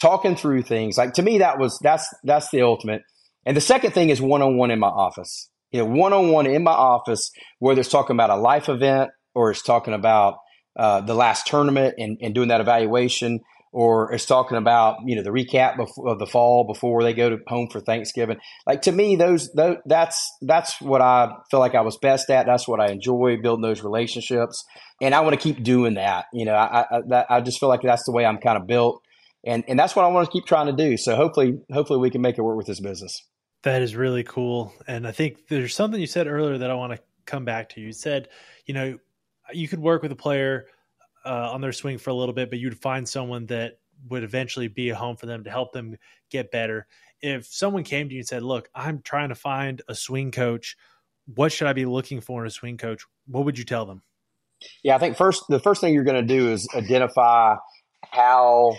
talking 0.00 0.36
through 0.36 0.62
things. 0.62 0.98
Like 0.98 1.14
to 1.14 1.22
me, 1.22 1.38
that 1.38 1.58
was 1.58 1.78
that's 1.82 2.06
that's 2.24 2.50
the 2.50 2.62
ultimate. 2.62 3.02
And 3.46 3.56
the 3.56 3.60
second 3.60 3.92
thing 3.92 4.10
is 4.10 4.20
one 4.20 4.42
on 4.42 4.56
one 4.56 4.70
in 4.70 4.78
my 4.78 4.88
office. 4.88 5.48
You 5.70 5.80
know, 5.80 5.86
one 5.86 6.12
on 6.12 6.30
one 6.30 6.46
in 6.46 6.62
my 6.62 6.72
office, 6.72 7.30
whether 7.58 7.80
it's 7.80 7.88
talking 7.88 8.16
about 8.16 8.30
a 8.30 8.36
life 8.36 8.68
event 8.68 9.10
or 9.34 9.50
it's 9.50 9.62
talking 9.62 9.94
about 9.94 10.38
uh, 10.76 11.00
the 11.00 11.14
last 11.14 11.46
tournament 11.46 11.94
and, 11.98 12.18
and 12.20 12.34
doing 12.34 12.48
that 12.48 12.60
evaluation 12.60 13.40
or 13.72 14.12
it's 14.12 14.26
talking 14.26 14.56
about 14.56 14.96
you 15.04 15.14
know 15.16 15.22
the 15.22 15.30
recap 15.30 15.78
of 16.04 16.18
the 16.18 16.26
fall 16.26 16.64
before 16.64 17.02
they 17.02 17.12
go 17.12 17.30
to 17.30 17.38
home 17.46 17.68
for 17.70 17.80
Thanksgiving. 17.80 18.38
Like 18.66 18.82
to 18.82 18.92
me, 18.92 19.16
those, 19.16 19.52
those 19.52 19.76
that's 19.86 20.30
that's 20.42 20.80
what 20.80 21.00
I 21.00 21.32
feel 21.50 21.60
like 21.60 21.74
I 21.74 21.82
was 21.82 21.96
best 21.96 22.30
at. 22.30 22.46
That's 22.46 22.66
what 22.66 22.80
I 22.80 22.90
enjoy 22.90 23.36
building 23.40 23.62
those 23.62 23.82
relationships, 23.82 24.64
and 25.00 25.14
I 25.14 25.20
want 25.20 25.34
to 25.34 25.40
keep 25.40 25.62
doing 25.62 25.94
that. 25.94 26.26
You 26.32 26.46
know, 26.46 26.54
I 26.54 26.84
I, 26.90 27.24
I 27.28 27.40
just 27.40 27.60
feel 27.60 27.68
like 27.68 27.82
that's 27.82 28.04
the 28.04 28.12
way 28.12 28.24
I'm 28.24 28.38
kind 28.38 28.58
of 28.58 28.66
built, 28.66 29.02
and 29.44 29.64
and 29.68 29.78
that's 29.78 29.96
what 29.96 30.04
I 30.04 30.08
want 30.08 30.26
to 30.26 30.32
keep 30.32 30.46
trying 30.46 30.66
to 30.66 30.72
do. 30.72 30.96
So 30.96 31.16
hopefully, 31.16 31.58
hopefully 31.72 31.98
we 31.98 32.10
can 32.10 32.20
make 32.20 32.38
it 32.38 32.42
work 32.42 32.56
with 32.56 32.66
this 32.66 32.80
business. 32.80 33.22
That 33.62 33.82
is 33.82 33.94
really 33.94 34.24
cool, 34.24 34.72
and 34.86 35.06
I 35.06 35.12
think 35.12 35.48
there's 35.48 35.74
something 35.74 36.00
you 36.00 36.06
said 36.06 36.26
earlier 36.26 36.58
that 36.58 36.70
I 36.70 36.74
want 36.74 36.92
to 36.94 37.00
come 37.26 37.44
back 37.44 37.68
to. 37.70 37.80
You 37.80 37.92
said, 37.92 38.28
you 38.66 38.74
know, 38.74 38.98
you 39.52 39.68
could 39.68 39.80
work 39.80 40.02
with 40.02 40.12
a 40.12 40.16
player 40.16 40.66
uh, 41.24 41.50
on 41.52 41.60
their 41.60 41.72
swing 41.72 41.98
for 41.98 42.10
a 42.10 42.14
little 42.14 42.34
bit, 42.34 42.50
but 42.50 42.58
you'd 42.58 42.78
find 42.78 43.06
someone 43.08 43.46
that 43.46 43.78
would 44.08 44.24
eventually 44.24 44.68
be 44.68 44.88
a 44.88 44.94
home 44.94 45.16
for 45.16 45.26
them 45.26 45.44
to 45.44 45.50
help 45.50 45.72
them 45.72 45.96
get 46.30 46.50
better. 46.50 46.86
If 47.20 47.46
someone 47.46 47.84
came 47.84 48.08
to 48.08 48.14
you 48.14 48.20
and 48.20 48.28
said, 48.28 48.42
"Look, 48.42 48.70
I'm 48.74 49.02
trying 49.02 49.28
to 49.28 49.34
find 49.34 49.82
a 49.88 49.94
swing 49.94 50.30
coach. 50.30 50.76
What 51.34 51.52
should 51.52 51.68
I 51.68 51.74
be 51.74 51.84
looking 51.84 52.20
for 52.20 52.40
in 52.42 52.46
a 52.46 52.50
swing 52.50 52.78
coach?" 52.78 53.04
What 53.26 53.44
would 53.44 53.58
you 53.58 53.64
tell 53.64 53.84
them? 53.84 54.02
Yeah, 54.82 54.96
I 54.96 54.98
think 54.98 55.16
first 55.16 55.44
the 55.48 55.60
first 55.60 55.80
thing 55.80 55.94
you're 55.94 56.04
going 56.04 56.26
to 56.26 56.34
do 56.34 56.50
is 56.50 56.66
identify 56.74 57.56
how 58.10 58.76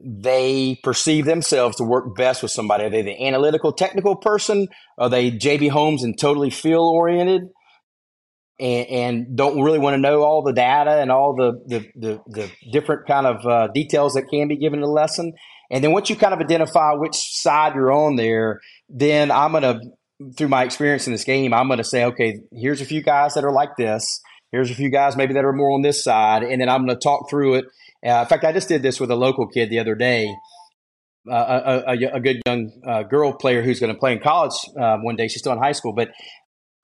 they 0.00 0.78
perceive 0.82 1.24
themselves 1.24 1.76
to 1.76 1.84
work 1.84 2.16
best 2.16 2.42
with 2.42 2.52
somebody. 2.52 2.84
Are 2.84 2.90
they 2.90 3.02
the 3.02 3.26
analytical, 3.26 3.72
technical 3.72 4.16
person? 4.16 4.68
Are 4.98 5.08
they 5.08 5.30
JB 5.30 5.70
Holmes 5.70 6.04
and 6.04 6.18
totally 6.18 6.50
feel 6.50 6.82
oriented? 6.82 7.42
and, 8.60 8.88
and, 8.88 9.36
don't 9.36 9.62
really 9.62 9.78
want 9.78 9.94
to 9.94 10.00
know 10.00 10.22
all 10.22 10.42
the 10.42 10.52
data 10.52 11.00
and 11.00 11.10
all 11.10 11.34
the 11.36 11.52
the, 11.66 11.86
the, 11.94 12.20
the 12.26 12.50
different 12.72 13.06
kind 13.06 13.26
of 13.26 13.46
uh, 13.46 13.68
details 13.68 14.14
that 14.14 14.28
can 14.28 14.48
be 14.48 14.56
given 14.56 14.80
in 14.80 14.82
the 14.82 14.88
lesson. 14.88 15.32
And 15.70 15.84
then 15.84 15.92
once 15.92 16.10
you 16.10 16.16
kind 16.16 16.34
of 16.34 16.40
identify 16.40 16.92
which 16.94 17.14
side 17.14 17.74
you're 17.74 17.92
on 17.92 18.16
there, 18.16 18.60
then 18.88 19.30
I'm 19.30 19.52
going 19.52 19.62
to, 19.62 19.80
through 20.36 20.48
my 20.48 20.64
experience 20.64 21.06
in 21.06 21.12
this 21.12 21.24
game, 21.24 21.52
I'm 21.52 21.68
going 21.68 21.78
to 21.78 21.84
say, 21.84 22.04
okay, 22.06 22.40
here's 22.52 22.80
a 22.80 22.86
few 22.86 23.02
guys 23.02 23.34
that 23.34 23.44
are 23.44 23.52
like 23.52 23.76
this. 23.76 24.20
Here's 24.50 24.70
a 24.70 24.74
few 24.74 24.90
guys 24.90 25.16
maybe 25.16 25.34
that 25.34 25.44
are 25.44 25.52
more 25.52 25.72
on 25.72 25.82
this 25.82 26.02
side, 26.02 26.42
and 26.42 26.60
then 26.60 26.70
I'm 26.70 26.86
going 26.86 26.96
to 26.96 27.02
talk 27.02 27.28
through 27.28 27.56
it. 27.56 27.66
Uh, 28.06 28.20
in 28.20 28.26
fact, 28.26 28.44
I 28.44 28.52
just 28.52 28.68
did 28.68 28.82
this 28.82 29.00
with 29.00 29.10
a 29.10 29.16
local 29.16 29.46
kid 29.48 29.70
the 29.70 29.78
other 29.78 29.94
day. 29.94 30.28
Uh, 31.30 31.82
a, 31.86 31.92
a, 31.92 32.14
a, 32.14 32.20
good 32.20 32.40
young 32.46 32.70
uh, 32.86 33.02
girl 33.02 33.34
player 33.34 33.60
who's 33.60 33.80
going 33.80 33.92
to 33.92 33.98
play 33.98 34.12
in 34.12 34.18
college 34.20 34.54
uh, 34.80 34.96
one 34.98 35.14
day. 35.14 35.28
She's 35.28 35.40
still 35.40 35.52
in 35.52 35.58
high 35.58 35.72
school, 35.72 35.92
but 35.92 36.08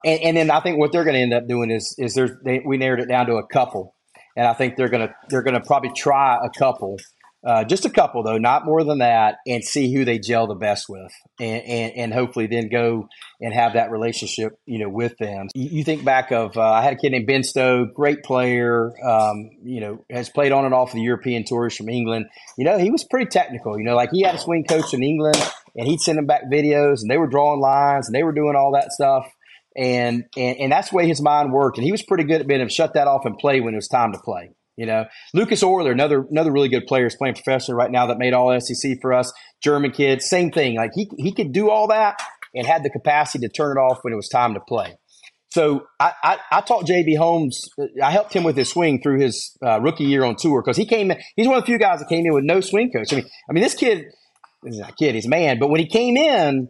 and, 0.05 0.21
and 0.21 0.37
then 0.37 0.51
I 0.51 0.59
think 0.59 0.77
what 0.77 0.91
they're 0.91 1.03
going 1.03 1.15
to 1.15 1.21
end 1.21 1.33
up 1.33 1.47
doing 1.47 1.71
is 1.71 1.95
is 1.97 2.13
they, 2.43 2.61
we 2.63 2.77
narrowed 2.77 2.99
it 2.99 3.07
down 3.07 3.25
to 3.25 3.37
a 3.37 3.47
couple, 3.47 3.95
and 4.37 4.45
I 4.45 4.53
think 4.53 4.75
they're 4.75 4.89
going 4.89 5.07
to 5.07 5.13
they're 5.29 5.41
going 5.41 5.55
to 5.55 5.65
probably 5.65 5.91
try 5.95 6.37
a 6.43 6.49
couple, 6.59 6.97
uh, 7.45 7.63
just 7.63 7.85
a 7.85 7.89
couple 7.89 8.23
though, 8.23 8.37
not 8.37 8.65
more 8.65 8.83
than 8.83 8.99
that, 8.99 9.35
and 9.45 9.63
see 9.63 9.93
who 9.93 10.03
they 10.03 10.17
gel 10.17 10.47
the 10.47 10.55
best 10.55 10.85
with, 10.89 11.11
and, 11.39 11.61
and, 11.63 11.93
and 11.95 12.13
hopefully 12.13 12.47
then 12.47 12.69
go 12.69 13.07
and 13.39 13.53
have 13.53 13.73
that 13.73 13.91
relationship, 13.91 14.53
you 14.65 14.79
know, 14.79 14.89
with 14.89 15.15
them. 15.19 15.47
You, 15.53 15.69
you 15.79 15.83
think 15.83 16.03
back 16.03 16.31
of 16.31 16.57
uh, 16.57 16.61
I 16.61 16.81
had 16.81 16.93
a 16.93 16.95
kid 16.95 17.11
named 17.11 17.27
Ben 17.27 17.43
Stow, 17.43 17.85
great 17.85 18.23
player, 18.23 18.91
um, 19.07 19.51
you 19.63 19.79
know, 19.79 20.03
has 20.09 20.29
played 20.29 20.51
on 20.51 20.65
and 20.65 20.73
off 20.73 20.93
the 20.93 21.01
European 21.01 21.43
tours 21.43 21.75
from 21.75 21.89
England. 21.89 22.25
You 22.57 22.65
know, 22.65 22.77
he 22.79 22.89
was 22.89 23.03
pretty 23.03 23.27
technical. 23.27 23.77
You 23.77 23.85
know, 23.85 23.95
like 23.95 24.09
he 24.11 24.23
had 24.23 24.35
a 24.35 24.39
swing 24.39 24.65
coach 24.67 24.93
in 24.93 25.03
England, 25.03 25.37
and 25.75 25.87
he'd 25.87 25.99
send 25.99 26.17
him 26.17 26.25
back 26.25 26.45
videos, 26.51 27.01
and 27.01 27.11
they 27.11 27.17
were 27.17 27.27
drawing 27.27 27.59
lines, 27.59 28.07
and 28.07 28.15
they 28.15 28.23
were 28.23 28.33
doing 28.33 28.55
all 28.55 28.71
that 28.73 28.91
stuff 28.91 29.25
and, 29.77 30.23
and 30.37 30.57
and 30.57 30.71
that's 30.71 30.91
the 30.91 30.95
way 30.95 31.05
his 31.05 31.21
mind 31.21 31.51
worked. 31.51 31.77
And 31.77 31.85
he 31.85 31.91
was 31.91 32.01
pretty 32.01 32.23
good 32.23 32.41
at 32.41 32.47
being 32.47 32.61
able 32.61 32.69
to 32.69 32.73
shut 32.73 32.93
that 32.93 33.07
off 33.07 33.25
and 33.25 33.37
play 33.37 33.59
when 33.59 33.73
it 33.73 33.77
was 33.77 33.89
time 33.89 34.13
to 34.13 34.19
play. 34.19 34.51
You 34.77 34.85
know, 34.85 35.05
Lukas 35.33 35.63
Euler, 35.63 35.91
another 35.91 36.25
another 36.29 36.51
really 36.51 36.67
good 36.67 36.85
player, 36.85 37.05
is 37.05 37.15
playing 37.15 37.35
professional 37.35 37.77
right 37.77 37.91
now 37.91 38.07
that 38.07 38.17
made 38.17 38.33
all 38.33 38.59
SEC 38.59 38.97
for 39.01 39.13
us. 39.13 39.31
German 39.61 39.91
kid, 39.91 40.21
same 40.21 40.51
thing. 40.51 40.75
Like 40.75 40.91
he 40.93 41.09
he 41.17 41.33
could 41.33 41.53
do 41.53 41.69
all 41.69 41.87
that 41.87 42.21
and 42.53 42.65
had 42.67 42.83
the 42.83 42.89
capacity 42.89 43.47
to 43.47 43.51
turn 43.51 43.77
it 43.77 43.79
off 43.79 43.99
when 44.01 44.13
it 44.13 44.17
was 44.17 44.29
time 44.29 44.53
to 44.53 44.59
play. 44.59 44.95
So 45.55 45.87
I, 46.01 46.11
I, 46.21 46.37
I 46.51 46.61
taught 46.61 46.85
JB 46.85 47.17
Holmes. 47.17 47.61
I 48.03 48.11
helped 48.11 48.33
him 48.33 48.43
with 48.43 48.57
his 48.57 48.69
swing 48.69 49.01
through 49.01 49.21
his 49.21 49.57
uh, 49.65 49.79
rookie 49.79 50.03
year 50.03 50.25
on 50.25 50.35
tour 50.35 50.61
because 50.61 50.75
he 50.75 50.85
came. 50.85 51.11
in. 51.11 51.17
He's 51.37 51.47
one 51.47 51.57
of 51.57 51.63
the 51.63 51.67
few 51.67 51.79
guys 51.79 51.99
that 51.99 52.09
came 52.09 52.25
in 52.25 52.33
with 52.33 52.43
no 52.43 52.59
swing 52.59 52.91
coach. 52.91 53.13
I 53.13 53.17
mean, 53.17 53.25
I 53.49 53.53
mean 53.53 53.63
this 53.63 53.73
kid. 53.73 54.03
He's 54.65 54.79
not 54.79 54.89
a 54.89 54.95
kid. 54.95 55.15
He's 55.15 55.27
a 55.27 55.29
man. 55.29 55.59
But 55.59 55.69
when 55.69 55.79
he 55.79 55.87
came 55.87 56.17
in, 56.17 56.69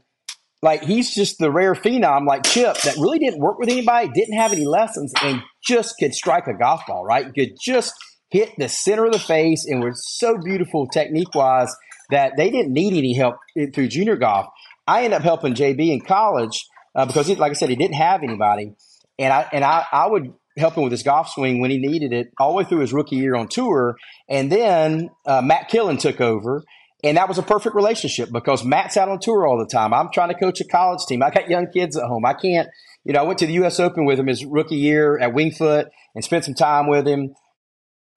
like 0.65 0.83
he's 0.83 1.13
just 1.13 1.37
the 1.37 1.51
rare 1.51 1.75
phenom 1.75 2.25
like 2.25 2.43
Chip 2.43 2.75
that 2.81 2.95
really 2.97 3.19
didn't 3.19 3.39
work 3.39 3.59
with 3.59 3.69
anybody, 3.69 4.09
didn't 4.13 4.35
have 4.35 4.51
any 4.51 4.65
lessons, 4.65 5.13
and 5.21 5.43
just 5.63 5.93
could 5.99 6.15
strike 6.15 6.47
a 6.47 6.55
golf 6.55 6.81
ball, 6.87 7.05
right? 7.05 7.31
Could 7.35 7.51
just 7.63 7.93
hit 8.31 8.49
the 8.57 8.67
center 8.67 9.05
of 9.05 9.11
the 9.11 9.19
face 9.19 9.65
and 9.69 9.83
was 9.83 10.03
so 10.17 10.39
beautiful 10.43 10.87
technique 10.87 11.35
wise 11.35 11.73
that 12.09 12.33
they 12.35 12.49
didn't 12.49 12.73
need 12.73 12.97
any 12.97 13.13
help 13.13 13.35
through 13.75 13.87
junior 13.89 14.15
golf. 14.15 14.47
I 14.87 15.03
ended 15.03 15.17
up 15.17 15.21
helping 15.21 15.53
JB 15.53 15.91
in 15.91 16.01
college 16.01 16.65
uh, 16.95 17.05
because, 17.05 17.27
he, 17.27 17.35
like 17.35 17.51
I 17.51 17.53
said, 17.53 17.69
he 17.69 17.75
didn't 17.75 17.97
have 17.97 18.23
anybody, 18.23 18.73
and 19.19 19.31
I 19.31 19.47
and 19.53 19.63
I, 19.63 19.85
I 19.91 20.07
would 20.07 20.33
help 20.57 20.73
him 20.73 20.83
with 20.83 20.93
his 20.93 21.03
golf 21.03 21.29
swing 21.29 21.61
when 21.61 21.69
he 21.69 21.77
needed 21.77 22.11
it 22.11 22.31
all 22.39 22.49
the 22.49 22.55
way 22.55 22.63
through 22.63 22.79
his 22.79 22.91
rookie 22.91 23.17
year 23.17 23.35
on 23.35 23.49
tour, 23.49 23.97
and 24.27 24.51
then 24.51 25.11
uh, 25.27 25.43
Matt 25.43 25.69
Killen 25.69 25.99
took 25.99 26.19
over. 26.19 26.63
And 27.05 27.17
that 27.17 27.29
was 27.29 27.37
a 27.37 27.43
perfect 27.43 27.75
relationship 27.75 28.31
because 28.31 28.65
Matt's 28.65 28.97
out 28.97 29.09
on 29.09 29.19
tour 29.19 29.45
all 29.45 29.57
the 29.57 29.67
time. 29.67 29.93
I'm 29.93 30.09
trying 30.11 30.29
to 30.29 30.35
coach 30.35 30.59
a 30.59 30.65
college 30.65 31.05
team. 31.07 31.21
I 31.21 31.29
got 31.29 31.49
young 31.49 31.67
kids 31.71 31.95
at 31.95 32.03
home. 32.05 32.25
I 32.25 32.33
can't, 32.33 32.67
you 33.03 33.13
know, 33.13 33.19
I 33.19 33.23
went 33.23 33.39
to 33.39 33.45
the 33.45 33.53
U.S. 33.53 33.79
Open 33.79 34.05
with 34.05 34.19
him 34.19 34.27
his 34.27 34.43
rookie 34.43 34.75
year 34.75 35.17
at 35.19 35.33
Wingfoot 35.33 35.85
and 36.15 36.23
spent 36.23 36.45
some 36.45 36.55
time 36.55 36.87
with 36.87 37.07
him 37.07 37.35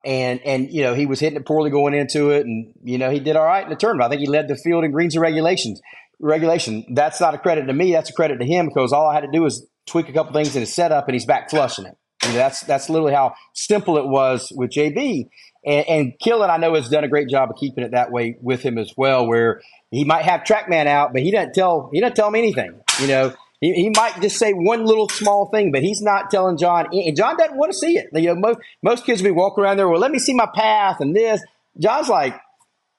and 0.05 0.39
and 0.45 0.71
you 0.71 0.81
know 0.83 0.93
he 0.93 1.05
was 1.05 1.19
hitting 1.19 1.37
it 1.37 1.45
poorly 1.45 1.69
going 1.69 1.93
into 1.93 2.29
it, 2.29 2.45
and 2.45 2.73
you 2.83 2.97
know 2.97 3.09
he 3.09 3.19
did 3.19 3.35
all 3.35 3.45
right 3.45 3.63
in 3.63 3.69
the 3.69 3.75
tournament. 3.75 4.05
I 4.05 4.09
think 4.09 4.21
he 4.21 4.27
led 4.27 4.47
the 4.47 4.55
field 4.55 4.83
in 4.83 4.91
greens 4.91 5.15
and 5.15 5.21
regulations. 5.21 5.81
Regulation. 6.19 6.85
That's 6.93 7.19
not 7.21 7.33
a 7.33 7.37
credit 7.37 7.65
to 7.65 7.73
me. 7.73 7.91
That's 7.91 8.09
a 8.09 8.13
credit 8.13 8.39
to 8.39 8.45
him 8.45 8.67
because 8.67 8.93
all 8.93 9.07
I 9.07 9.13
had 9.13 9.21
to 9.21 9.31
do 9.31 9.41
was 9.41 9.65
tweak 9.87 10.09
a 10.09 10.13
couple 10.13 10.33
things 10.33 10.55
in 10.55 10.61
his 10.61 10.73
setup, 10.73 11.07
and 11.07 11.15
he's 11.15 11.25
back 11.25 11.49
flushing 11.49 11.85
it. 11.85 11.97
You 12.23 12.29
know, 12.29 12.35
that's 12.35 12.61
that's 12.61 12.89
literally 12.89 13.13
how 13.13 13.35
simple 13.53 13.97
it 13.97 14.07
was 14.07 14.51
with 14.55 14.71
JB. 14.71 15.29
And, 15.65 15.87
and 15.87 16.13
Killen, 16.23 16.49
I 16.49 16.57
know, 16.57 16.75
has 16.75 16.89
done 16.89 17.03
a 17.03 17.09
great 17.09 17.29
job 17.29 17.49
of 17.49 17.57
keeping 17.57 17.83
it 17.83 17.91
that 17.91 18.11
way 18.11 18.37
with 18.41 18.61
him 18.61 18.77
as 18.77 18.93
well, 18.95 19.27
where 19.27 19.61
he 19.91 20.03
might 20.03 20.23
have 20.23 20.41
TrackMan 20.41 20.87
out, 20.87 21.13
but 21.13 21.21
he 21.21 21.31
doesn't 21.31 21.53
tell 21.53 21.89
he 21.93 21.99
doesn't 21.99 22.15
tell 22.15 22.27
him 22.27 22.35
anything. 22.35 22.79
You 23.01 23.07
know, 23.07 23.33
he, 23.61 23.73
he 23.73 23.89
might 23.89 24.21
just 24.21 24.37
say 24.37 24.53
one 24.53 24.85
little 24.85 25.09
small 25.09 25.47
thing, 25.47 25.71
but 25.71 25.81
he's 25.81 26.01
not 26.01 26.31
telling 26.31 26.57
John. 26.57 26.87
And 26.91 27.15
John 27.15 27.37
doesn't 27.37 27.57
want 27.57 27.71
to 27.71 27.77
see 27.77 27.97
it. 27.97 28.07
You 28.13 28.33
know, 28.33 28.35
most 28.35 28.59
most 28.81 29.05
kids 29.05 29.21
will 29.21 29.29
be 29.29 29.35
walking 29.35 29.63
around 29.63 29.77
there. 29.77 29.89
Well, 29.89 29.99
let 29.99 30.11
me 30.11 30.19
see 30.19 30.33
my 30.33 30.47
path 30.53 30.97
and 30.99 31.15
this. 31.15 31.41
John's 31.77 32.09
like, 32.09 32.39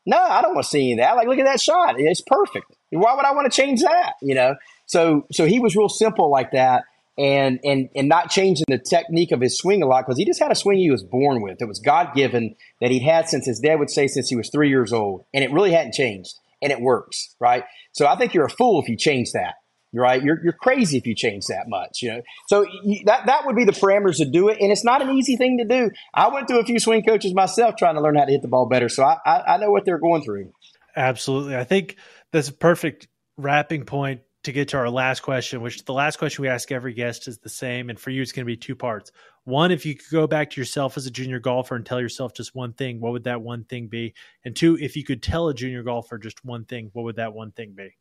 no, 0.06 0.18
I 0.18 0.42
don't 0.42 0.54
want 0.54 0.64
to 0.64 0.70
see 0.70 0.92
any 0.92 1.00
of 1.00 1.06
that. 1.06 1.16
Like, 1.16 1.28
look 1.28 1.38
at 1.38 1.44
that 1.44 1.60
shot. 1.60 1.94
It's 1.98 2.22
perfect. 2.22 2.66
Why 2.90 3.14
would 3.14 3.24
I 3.24 3.32
want 3.32 3.50
to 3.50 3.56
change 3.56 3.80
that? 3.80 4.14
You 4.20 4.34
know. 4.34 4.54
So 4.86 5.26
so 5.32 5.46
he 5.46 5.60
was 5.60 5.76
real 5.76 5.88
simple 5.88 6.30
like 6.30 6.50
that. 6.52 6.84
And, 7.20 7.60
and 7.64 7.90
and 7.94 8.08
not 8.08 8.30
changing 8.30 8.64
the 8.68 8.78
technique 8.78 9.30
of 9.30 9.42
his 9.42 9.58
swing 9.58 9.82
a 9.82 9.86
lot 9.86 10.06
because 10.06 10.16
he 10.16 10.24
just 10.24 10.40
had 10.40 10.50
a 10.50 10.54
swing 10.54 10.78
he 10.78 10.90
was 10.90 11.02
born 11.02 11.42
with. 11.42 11.60
It 11.60 11.68
was 11.68 11.78
God 11.78 12.14
given 12.14 12.54
that 12.80 12.90
he'd 12.90 13.02
had 13.02 13.28
since 13.28 13.44
his 13.44 13.60
dad 13.60 13.78
would 13.78 13.90
say 13.90 14.06
since 14.06 14.30
he 14.30 14.36
was 14.36 14.48
three 14.48 14.70
years 14.70 14.90
old, 14.90 15.26
and 15.34 15.44
it 15.44 15.52
really 15.52 15.72
hadn't 15.72 15.92
changed, 15.92 16.32
and 16.62 16.72
it 16.72 16.80
works, 16.80 17.34
right? 17.38 17.64
So 17.92 18.06
I 18.06 18.16
think 18.16 18.32
you're 18.32 18.46
a 18.46 18.50
fool 18.50 18.80
if 18.80 18.88
you 18.88 18.96
change 18.96 19.32
that 19.32 19.54
right? 19.92 20.22
You're, 20.22 20.42
you're 20.42 20.52
crazy 20.52 20.96
if 20.98 21.06
you 21.06 21.14
change 21.14 21.46
that 21.46 21.64
much, 21.68 22.02
you 22.02 22.12
know? 22.12 22.22
So 22.48 22.64
you, 22.84 23.04
that, 23.06 23.26
that 23.26 23.46
would 23.46 23.56
be 23.56 23.64
the 23.64 23.72
parameters 23.72 24.18
to 24.18 24.24
do 24.24 24.48
it. 24.48 24.58
And 24.60 24.70
it's 24.70 24.84
not 24.84 25.02
an 25.02 25.10
easy 25.10 25.36
thing 25.36 25.58
to 25.58 25.64
do. 25.64 25.90
I 26.14 26.28
went 26.28 26.48
through 26.48 26.60
a 26.60 26.64
few 26.64 26.78
swing 26.78 27.02
coaches 27.02 27.34
myself 27.34 27.76
trying 27.76 27.96
to 27.96 28.00
learn 28.00 28.16
how 28.16 28.24
to 28.24 28.32
hit 28.32 28.42
the 28.42 28.48
ball 28.48 28.68
better. 28.68 28.88
So 28.88 29.02
I, 29.02 29.16
I, 29.26 29.54
I 29.54 29.56
know 29.56 29.70
what 29.70 29.84
they're 29.84 29.98
going 29.98 30.22
through. 30.22 30.52
Absolutely. 30.96 31.56
I 31.56 31.64
think 31.64 31.96
that's 32.32 32.48
a 32.48 32.52
perfect 32.52 33.08
wrapping 33.36 33.84
point 33.84 34.20
to 34.44 34.52
get 34.52 34.68
to 34.68 34.78
our 34.78 34.88
last 34.88 35.20
question, 35.20 35.60
which 35.60 35.84
the 35.84 35.92
last 35.92 36.18
question 36.18 36.42
we 36.42 36.48
ask 36.48 36.72
every 36.72 36.94
guest 36.94 37.28
is 37.28 37.38
the 37.38 37.48
same. 37.48 37.90
And 37.90 38.00
for 38.00 38.10
you, 38.10 38.22
it's 38.22 38.32
going 38.32 38.44
to 38.44 38.50
be 38.50 38.56
two 38.56 38.74
parts. 38.74 39.12
One, 39.44 39.70
if 39.70 39.84
you 39.84 39.94
could 39.94 40.10
go 40.10 40.26
back 40.26 40.50
to 40.50 40.60
yourself 40.60 40.96
as 40.96 41.06
a 41.06 41.10
junior 41.10 41.40
golfer 41.40 41.76
and 41.76 41.84
tell 41.84 42.00
yourself 42.00 42.32
just 42.34 42.54
one 42.54 42.72
thing, 42.72 43.00
what 43.00 43.12
would 43.12 43.24
that 43.24 43.42
one 43.42 43.64
thing 43.64 43.88
be? 43.88 44.14
And 44.44 44.56
two, 44.56 44.78
if 44.80 44.96
you 44.96 45.04
could 45.04 45.22
tell 45.22 45.48
a 45.48 45.54
junior 45.54 45.82
golfer 45.82 46.18
just 46.18 46.44
one 46.44 46.64
thing, 46.64 46.90
what 46.92 47.02
would 47.04 47.16
that 47.16 47.34
one 47.34 47.52
thing 47.52 47.74
be? 47.76 47.96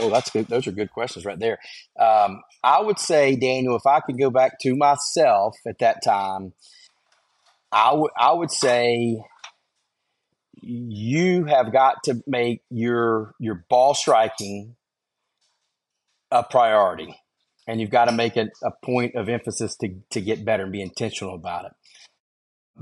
Oh, 0.00 0.10
that's 0.10 0.30
good. 0.30 0.48
Those 0.48 0.66
are 0.66 0.72
good 0.72 0.90
questions 0.90 1.24
right 1.24 1.38
there. 1.38 1.58
Um, 1.98 2.42
I 2.64 2.80
would 2.80 2.98
say, 2.98 3.36
Daniel, 3.36 3.76
if 3.76 3.86
I 3.86 4.00
could 4.00 4.18
go 4.18 4.30
back 4.30 4.58
to 4.60 4.74
myself 4.74 5.56
at 5.66 5.78
that 5.78 6.02
time, 6.02 6.52
I 7.70 7.94
would 7.94 8.10
I 8.18 8.32
would 8.32 8.50
say 8.50 9.22
you 10.60 11.44
have 11.44 11.72
got 11.72 12.02
to 12.04 12.22
make 12.26 12.62
your 12.70 13.34
your 13.38 13.64
ball 13.68 13.94
striking 13.94 14.76
a 16.30 16.42
priority, 16.42 17.14
and 17.66 17.80
you've 17.80 17.90
got 17.90 18.06
to 18.06 18.12
make 18.12 18.36
it 18.36 18.48
a 18.62 18.70
point 18.84 19.14
of 19.14 19.28
emphasis 19.28 19.76
to 19.76 19.94
to 20.10 20.20
get 20.20 20.44
better 20.44 20.64
and 20.64 20.72
be 20.72 20.82
intentional 20.82 21.34
about 21.34 21.66
it. 21.66 21.72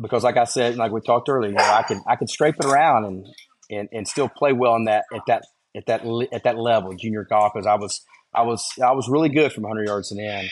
Because, 0.00 0.24
like 0.24 0.36
I 0.36 0.44
said, 0.44 0.76
like 0.76 0.92
we 0.92 1.00
talked 1.00 1.28
earlier, 1.28 1.50
you 1.50 1.56
know, 1.56 1.64
I 1.64 1.82
can 1.82 2.02
I 2.06 2.16
can 2.16 2.26
scrape 2.26 2.56
it 2.58 2.64
around 2.64 3.04
and 3.04 3.26
and, 3.70 3.88
and 3.92 4.08
still 4.08 4.28
play 4.28 4.52
well 4.52 4.76
in 4.76 4.84
that 4.84 5.04
at 5.14 5.22
that 5.26 5.42
at 5.76 5.86
that 5.86 6.28
at 6.32 6.44
that 6.44 6.58
level, 6.58 6.94
junior 6.94 7.24
golf, 7.24 7.52
because 7.54 7.66
I 7.66 7.74
was 7.74 8.04
I 8.34 8.42
was 8.42 8.64
I 8.82 8.92
was 8.92 9.08
really 9.08 9.28
good 9.28 9.52
from 9.52 9.64
100 9.64 9.86
yards 9.86 10.10
and 10.10 10.20
in. 10.20 10.50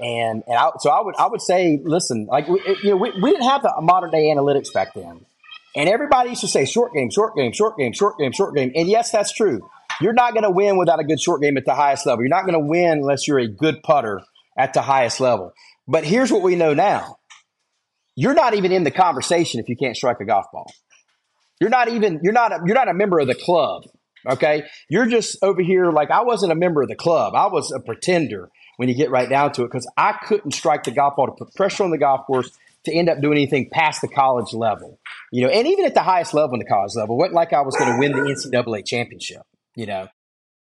And 0.00 0.42
and 0.46 0.56
I, 0.56 0.70
so 0.78 0.90
I 0.90 1.02
would 1.02 1.14
I 1.16 1.28
would 1.28 1.42
say, 1.42 1.78
listen, 1.82 2.26
like 2.26 2.48
we, 2.48 2.60
you 2.82 2.90
know, 2.90 2.96
we, 2.96 3.12
we 3.20 3.30
didn't 3.30 3.48
have 3.48 3.62
the 3.62 3.74
modern 3.82 4.10
day 4.10 4.32
analytics 4.34 4.72
back 4.72 4.94
then, 4.94 5.26
and 5.76 5.88
everybody 5.90 6.30
used 6.30 6.40
to 6.40 6.48
say 6.48 6.64
short 6.64 6.94
game, 6.94 7.10
short 7.10 7.36
game, 7.36 7.52
short 7.52 7.76
game, 7.76 7.92
short 7.92 8.18
game, 8.18 8.32
short 8.32 8.54
game. 8.54 8.72
And 8.74 8.88
yes, 8.88 9.10
that's 9.10 9.32
true. 9.32 9.60
You're 10.00 10.12
not 10.12 10.32
going 10.32 10.44
to 10.44 10.50
win 10.50 10.78
without 10.78 11.00
a 11.00 11.04
good 11.04 11.20
short 11.20 11.42
game 11.42 11.56
at 11.56 11.64
the 11.64 11.74
highest 11.74 12.06
level. 12.06 12.22
You're 12.22 12.30
not 12.30 12.46
going 12.46 12.60
to 12.60 12.66
win 12.66 12.98
unless 12.98 13.28
you're 13.28 13.38
a 13.38 13.48
good 13.48 13.82
putter 13.82 14.22
at 14.56 14.72
the 14.72 14.82
highest 14.82 15.20
level. 15.20 15.52
But 15.86 16.04
here's 16.04 16.32
what 16.32 16.42
we 16.42 16.56
know 16.56 16.74
now: 16.74 17.16
you're 18.16 18.34
not 18.34 18.54
even 18.54 18.72
in 18.72 18.84
the 18.84 18.90
conversation 18.90 19.60
if 19.60 19.68
you 19.68 19.76
can't 19.76 19.96
strike 19.96 20.20
a 20.20 20.24
golf 20.24 20.46
ball. 20.52 20.72
You're 21.60 21.70
not 21.70 21.88
even 21.88 22.20
you're 22.22 22.32
not 22.32 22.52
a, 22.52 22.60
you're 22.64 22.74
not 22.74 22.88
a 22.88 22.94
member 22.94 23.18
of 23.18 23.26
the 23.26 23.34
club 23.34 23.84
Okay. 24.28 24.64
You're 24.88 25.06
just 25.06 25.38
over 25.42 25.62
here 25.62 25.90
like 25.90 26.10
I 26.10 26.22
wasn't 26.22 26.52
a 26.52 26.56
member 26.56 26.82
of 26.82 26.88
the 26.88 26.96
club. 26.96 27.34
I 27.34 27.46
was 27.46 27.72
a 27.72 27.80
pretender 27.80 28.50
when 28.76 28.88
you 28.88 28.94
get 28.94 29.10
right 29.10 29.28
down 29.28 29.52
to 29.52 29.62
it 29.62 29.68
because 29.68 29.90
I 29.96 30.12
couldn't 30.12 30.52
strike 30.52 30.84
the 30.84 30.90
golf 30.90 31.16
ball 31.16 31.26
to 31.26 31.32
put 31.32 31.54
pressure 31.54 31.84
on 31.84 31.90
the 31.90 31.98
golf 31.98 32.26
course 32.26 32.50
to 32.84 32.94
end 32.94 33.08
up 33.08 33.20
doing 33.20 33.36
anything 33.36 33.68
past 33.70 34.00
the 34.00 34.08
college 34.08 34.52
level. 34.52 34.98
You 35.32 35.46
know, 35.46 35.52
and 35.52 35.66
even 35.66 35.84
at 35.84 35.94
the 35.94 36.02
highest 36.02 36.34
level 36.34 36.54
in 36.54 36.60
the 36.60 36.66
college 36.66 36.92
level, 36.94 37.16
wasn't 37.16 37.34
like 37.34 37.52
I 37.52 37.60
was 37.60 37.76
going 37.76 37.92
to 37.92 37.98
win 37.98 38.12
the 38.12 38.30
NCAA 38.30 38.86
championship, 38.86 39.42
you 39.80 39.86
know, 39.86 40.08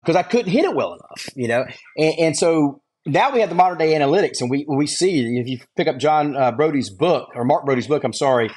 because 0.02 0.16
I 0.16 0.22
couldn't 0.22 0.50
hit 0.50 0.64
it 0.64 0.74
well 0.74 0.94
enough, 0.94 1.28
you 1.34 1.46
know. 1.46 1.66
And, 1.98 2.14
and, 2.18 2.36
so 2.36 2.80
now 3.04 3.32
we 3.32 3.40
have 3.40 3.50
the 3.50 3.54
modern 3.54 3.76
day 3.76 3.92
analytics, 3.92 4.40
and 4.40 4.48
we 4.48 4.64
we 4.66 4.86
see 4.86 5.38
if 5.38 5.46
you 5.46 5.58
pick 5.76 5.88
up 5.88 5.98
John 5.98 6.34
uh, 6.34 6.52
Broadie's 6.52 6.88
book 6.88 7.28
or 7.34 7.44
Mark 7.44 7.66
Broadie's 7.66 7.86
book, 7.86 8.02
I'm 8.02 8.14
sorry, 8.14 8.50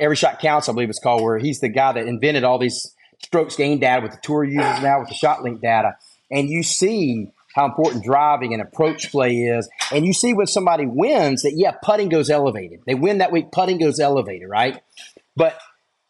Every 0.00 0.16
Shot 0.16 0.40
Counts, 0.40 0.68
I 0.68 0.72
believe 0.72 0.90
it's 0.90 0.98
called, 0.98 1.22
where 1.22 1.38
he's 1.38 1.60
the 1.60 1.68
guy 1.68 1.92
that 1.92 2.08
invented 2.08 2.42
all 2.42 2.58
these 2.58 2.92
strokes 3.24 3.54
gain 3.54 3.78
data 3.78 4.02
with 4.02 4.10
the 4.10 4.18
tour 4.20 4.42
users 4.42 4.82
now 4.82 4.98
with 4.98 5.08
the 5.08 5.14
ShotLink 5.14 5.60
data, 5.60 5.92
and 6.28 6.50
you 6.50 6.64
see 6.64 7.28
how 7.54 7.66
important 7.66 8.02
driving 8.02 8.52
and 8.52 8.60
approach 8.60 9.12
play 9.12 9.36
is. 9.36 9.70
And 9.92 10.04
you 10.04 10.12
see 10.12 10.34
when 10.34 10.48
somebody 10.48 10.86
wins 10.86 11.42
that 11.42 11.52
yeah, 11.54 11.70
putting 11.84 12.08
goes 12.08 12.30
elevated. 12.30 12.80
They 12.84 12.96
win 12.96 13.18
that 13.18 13.30
week, 13.30 13.52
putting 13.52 13.78
goes 13.78 14.00
elevated, 14.00 14.48
right? 14.48 14.80
But 15.36 15.56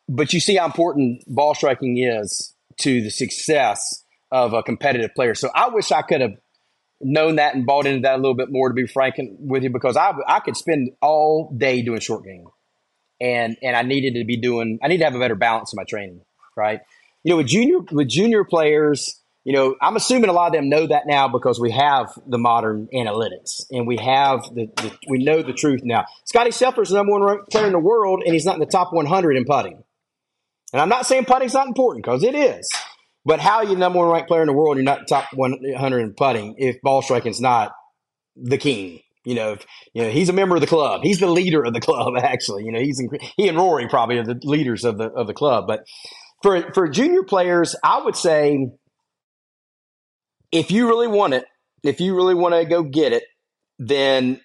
but 0.08 0.32
you 0.32 0.40
see 0.40 0.56
how 0.56 0.66
important 0.66 1.22
ball 1.26 1.54
striking 1.54 1.98
is 1.98 2.53
to 2.78 3.02
the 3.02 3.10
success 3.10 4.04
of 4.30 4.52
a 4.52 4.62
competitive 4.62 5.14
player. 5.14 5.34
So 5.34 5.50
I 5.54 5.68
wish 5.68 5.92
I 5.92 6.02
could 6.02 6.20
have 6.20 6.34
known 7.00 7.36
that 7.36 7.54
and 7.54 7.66
bought 7.66 7.86
into 7.86 8.00
that 8.00 8.14
a 8.14 8.16
little 8.16 8.34
bit 8.34 8.48
more 8.50 8.68
to 8.68 8.74
be 8.74 8.86
frank 8.86 9.16
with 9.38 9.62
you 9.62 9.70
because 9.70 9.96
I 9.96 10.12
I 10.26 10.40
could 10.40 10.56
spend 10.56 10.90
all 11.00 11.54
day 11.56 11.82
doing 11.82 12.00
short 12.00 12.24
game. 12.24 12.46
And 13.20 13.56
and 13.62 13.76
I 13.76 13.82
needed 13.82 14.18
to 14.18 14.24
be 14.24 14.36
doing 14.36 14.78
I 14.82 14.88
need 14.88 14.98
to 14.98 15.04
have 15.04 15.14
a 15.14 15.18
better 15.18 15.36
balance 15.36 15.72
in 15.72 15.76
my 15.76 15.84
training, 15.84 16.20
right? 16.56 16.80
you 17.24 17.30
know, 17.30 17.38
with 17.38 17.48
junior 17.48 17.78
with 17.90 18.08
junior 18.08 18.44
players, 18.44 19.20
you 19.44 19.54
know, 19.54 19.74
I'm 19.80 19.96
assuming 19.96 20.30
a 20.30 20.32
lot 20.32 20.48
of 20.48 20.52
them 20.52 20.68
know 20.68 20.86
that 20.86 21.04
now 21.06 21.26
because 21.26 21.58
we 21.58 21.72
have 21.72 22.12
the 22.26 22.38
modern 22.38 22.88
analytics 22.94 23.62
and 23.70 23.86
we 23.86 23.96
have 23.96 24.42
the, 24.54 24.68
the 24.76 24.92
we 25.08 25.24
know 25.24 25.42
the 25.42 25.54
truth 25.54 25.80
now. 25.82 26.04
Scottie 26.24 26.50
Scheffler's 26.50 26.90
the 26.90 26.96
number 26.96 27.12
one 27.12 27.38
player 27.50 27.66
in 27.66 27.72
the 27.72 27.78
world, 27.78 28.22
and 28.24 28.32
he's 28.32 28.44
not 28.44 28.54
in 28.54 28.60
the 28.60 28.66
top 28.66 28.92
100 28.92 29.36
in 29.36 29.44
putting. 29.44 29.82
And 30.74 30.80
I'm 30.80 30.88
not 30.88 31.06
saying 31.06 31.26
putting's 31.26 31.54
not 31.54 31.68
important 31.68 32.04
because 32.04 32.24
it 32.24 32.34
is. 32.34 32.68
But 33.24 33.38
how 33.38 33.58
are 33.58 33.62
you 33.62 33.70
the 33.70 33.76
number 33.76 34.00
one 34.00 34.08
ranked 34.08 34.26
player 34.26 34.42
in 34.42 34.48
the 34.48 34.52
world? 34.52 34.76
You're 34.76 34.82
not 34.82 35.06
top 35.08 35.32
100 35.32 35.98
in 36.00 36.14
putting 36.14 36.56
if 36.58 36.82
ball 36.82 37.00
striking's 37.00 37.40
not 37.40 37.70
the 38.34 38.58
king. 38.58 38.98
You 39.24 39.36
know, 39.36 39.52
if, 39.52 39.64
you 39.94 40.02
know 40.02 40.10
he's 40.10 40.28
a 40.28 40.32
member 40.32 40.56
of 40.56 40.60
the 40.60 40.66
club. 40.66 41.02
He's 41.04 41.20
the 41.20 41.28
leader 41.28 41.62
of 41.62 41.74
the 41.74 41.80
club. 41.80 42.14
Actually, 42.18 42.64
you 42.64 42.72
know, 42.72 42.80
he's 42.80 42.98
in, 42.98 43.08
he 43.36 43.48
and 43.48 43.56
Rory 43.56 43.86
probably 43.86 44.18
are 44.18 44.24
the 44.24 44.40
leaders 44.42 44.84
of 44.84 44.98
the 44.98 45.10
of 45.10 45.28
the 45.28 45.32
club. 45.32 45.68
But 45.68 45.84
for 46.42 46.72
for 46.72 46.88
junior 46.88 47.22
players, 47.22 47.76
I 47.84 48.02
would 48.02 48.16
say 48.16 48.66
if 50.50 50.72
you 50.72 50.88
really 50.88 51.06
want 51.06 51.34
it, 51.34 51.44
if 51.84 52.00
you 52.00 52.16
really 52.16 52.34
want 52.34 52.56
to 52.56 52.64
go 52.64 52.82
get 52.82 53.12
it, 53.12 53.22
then 53.78 54.40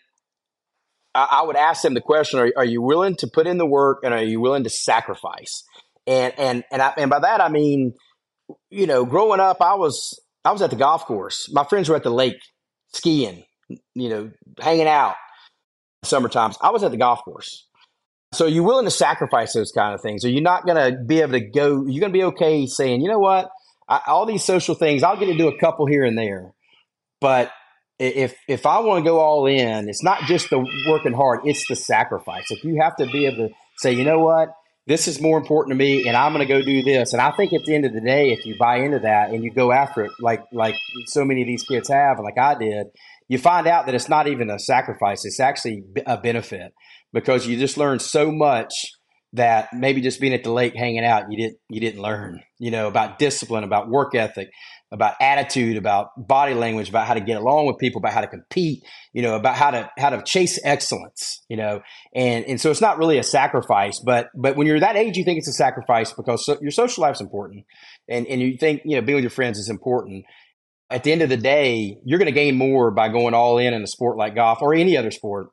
I, 1.16 1.40
I 1.42 1.42
would 1.42 1.56
ask 1.56 1.82
them 1.82 1.96
the 1.96 2.02
question: 2.02 2.40
are, 2.40 2.52
are, 2.56 2.66
you 2.66 2.84
willing 2.84 3.16
to 3.18 3.28
put 3.28 3.48
in 3.48 3.58
the 3.58 3.66
work, 3.66 4.02
and 4.04 4.14
are 4.14 4.24
you 4.24 4.40
willing 4.40 4.64
to 4.64 4.70
sacrifice? 4.70 5.64
And 6.08 6.34
and 6.38 6.64
and 6.72 6.82
I, 6.82 6.94
and 6.98 7.10
by 7.10 7.20
that 7.20 7.42
I 7.42 7.50
mean, 7.50 7.94
you 8.70 8.88
know, 8.88 9.06
growing 9.06 9.40
up, 9.40 9.62
I 9.62 9.76
was 9.76 10.20
I 10.44 10.52
was 10.52 10.62
at 10.62 10.70
the 10.70 10.76
golf 10.76 11.06
course. 11.06 11.50
My 11.52 11.64
friends 11.64 11.90
were 11.90 11.96
at 11.96 12.04
the 12.04 12.12
lake 12.12 12.40
skiing, 12.94 13.44
you 13.96 14.10
know, 14.10 14.32
hanging 14.60 14.88
out. 14.88 15.16
Summer 16.04 16.30
times, 16.30 16.58
I 16.62 16.70
was 16.72 16.84
at 16.84 16.92
the 16.92 16.98
golf 16.98 17.24
course. 17.24 17.68
So 18.32 18.46
are 18.46 18.50
you 18.50 18.64
willing 18.64 18.86
to 18.86 18.92
sacrifice 18.92 19.54
those 19.54 19.72
kind 19.72 19.94
of 19.94 20.02
things? 20.02 20.24
Are 20.24 20.30
you 20.30 20.40
not 20.40 20.66
going 20.66 20.78
to 20.78 20.98
be 21.04 21.20
able 21.20 21.34
to 21.34 21.42
go? 21.42 21.86
You're 21.86 22.00
going 22.00 22.14
to 22.14 22.18
be 22.18 22.24
okay 22.26 22.68
saying, 22.68 23.02
you 23.02 23.10
know 23.10 23.20
what, 23.20 23.50
I, 23.90 24.02
all 24.08 24.26
these 24.26 24.44
social 24.44 24.76
things, 24.76 25.04
I'll 25.04 25.18
get 25.18 25.26
to 25.26 25.38
do 25.38 25.50
a 25.50 25.58
couple 25.58 25.88
here 25.88 26.06
and 26.06 26.18
there, 26.18 26.54
but 27.20 27.52
if 28.00 28.34
if 28.48 28.66
I 28.66 28.80
want 28.80 29.04
to 29.04 29.10
go 29.10 29.20
all 29.20 29.46
in, 29.46 29.90
it's 29.90 30.04
not 30.04 30.22
just 30.24 30.50
the 30.50 30.60
working 30.88 31.14
hard; 31.14 31.42
it's 31.44 31.68
the 31.68 31.76
sacrifice. 31.76 32.50
If 32.50 32.64
you 32.64 32.80
have 32.82 32.96
to 32.96 33.08
be 33.08 33.26
able 33.26 33.50
to 33.50 33.54
say, 33.78 33.92
you 33.92 34.06
know 34.06 34.20
what, 34.20 34.50
this 34.88 35.08
is 35.08 35.22
more 35.22 35.38
important 35.38 35.74
to 35.74 35.78
me 35.78 36.08
and 36.08 36.18
I'm 36.18 36.34
going 36.34 36.46
to 36.46 36.52
go 36.52 36.62
do 36.62 36.82
this. 36.82 37.14
And 37.14 37.22
I 37.22 37.32
think 37.32 37.54
at 37.54 37.64
the 37.66 37.76
end 37.76 37.86
of 37.86 37.94
the 37.94 38.02
day, 38.02 38.32
if 38.32 38.46
you 38.46 38.56
buy 38.58 38.78
into 38.78 39.00
that 39.00 39.30
and 39.30 39.44
you 39.44 39.52
go 39.52 39.72
after 39.72 40.04
it, 40.06 40.12
like, 40.20 40.42
like 40.52 40.76
so 41.08 41.24
many 41.24 41.42
of 41.42 41.48
these 41.48 41.64
kids 41.64 41.90
have, 41.90 42.20
like 42.20 42.38
I 42.38 42.56
did, 42.58 42.88
you 43.28 43.38
find 43.38 43.68
out 43.68 43.86
that 43.86 43.96
it's 43.96 44.10
not 44.10 44.28
even 44.28 44.50
a 44.50 44.58
sacrifice. 44.58 45.26
It's 45.26 45.40
actually 45.40 45.84
a 46.06 46.18
benefit 46.18 46.74
because 47.14 47.46
you 47.46 47.58
just 47.58 47.78
learn 47.78 48.00
so 48.00 48.32
much 48.32 48.74
that 49.34 49.70
maybe 49.74 50.02
just 50.02 50.20
being 50.20 50.34
at 50.34 50.44
the 50.44 50.52
lake 50.52 50.76
hanging 50.76 51.06
out, 51.06 51.26
you 51.30 51.38
didn't, 51.38 51.60
you 51.70 51.80
didn't 51.80 52.02
learn, 52.02 52.42
you 52.58 52.72
know, 52.72 52.88
about 52.88 53.20
discipline, 53.20 53.64
about 53.64 53.88
work 53.88 54.16
ethic, 54.16 54.50
about 54.92 55.14
attitude, 55.22 55.78
about 55.78 56.10
body 56.18 56.56
language, 56.56 56.90
about 56.90 57.06
how 57.06 57.14
to 57.14 57.22
get 57.22 57.38
along 57.38 57.68
with 57.68 57.78
people, 57.78 58.00
about 58.00 58.14
how 58.14 58.22
to 58.22 58.28
compete, 58.28 58.84
you 59.14 59.22
know, 59.22 59.36
about 59.36 59.56
how 59.56 59.70
to 59.70 59.90
how 59.98 60.10
to 60.10 60.22
chase 60.24 60.60
excellence, 60.64 61.44
you 61.48 61.58
know, 61.58 61.82
and 62.16 62.44
and 62.46 62.60
so 62.60 62.72
it's 62.72 62.82
not 62.82 62.98
really 62.98 63.20
a 63.20 63.24
sacrifice, 63.24 64.02
but 64.04 64.30
but 64.36 64.56
when 64.56 64.66
you're 64.66 64.80
that 64.80 64.96
age, 64.96 65.16
you 65.16 65.24
think 65.24 65.38
it's 65.38 65.48
a 65.48 65.54
sacrifice 65.54 66.12
because 66.14 66.46
so, 66.46 66.58
your 66.62 66.72
social 66.72 67.04
life's 67.04 67.22
important, 67.22 67.66
and 68.08 68.26
and 68.26 68.42
you 68.42 68.58
think 68.58 68.82
you 68.84 68.96
know 68.96 69.02
being 69.02 69.16
with 69.16 69.24
your 69.24 69.30
friends 69.30 69.60
is 69.60 69.70
important. 69.70 70.26
At 70.90 71.04
the 71.04 71.12
end 71.12 71.22
of 71.22 71.30
the 71.30 71.38
day, 71.38 71.98
you're 72.04 72.18
going 72.18 72.26
to 72.26 72.32
gain 72.32 72.58
more 72.58 72.90
by 72.90 73.10
going 73.10 73.36
all 73.36 73.60
in 73.60 73.76
in 73.76 73.84
a 73.84 73.88
sport 73.88 74.18
like 74.18 74.34
golf 74.34 74.60
or 74.64 74.74
any 74.74 74.98
other 74.98 75.12
sport, 75.12 75.50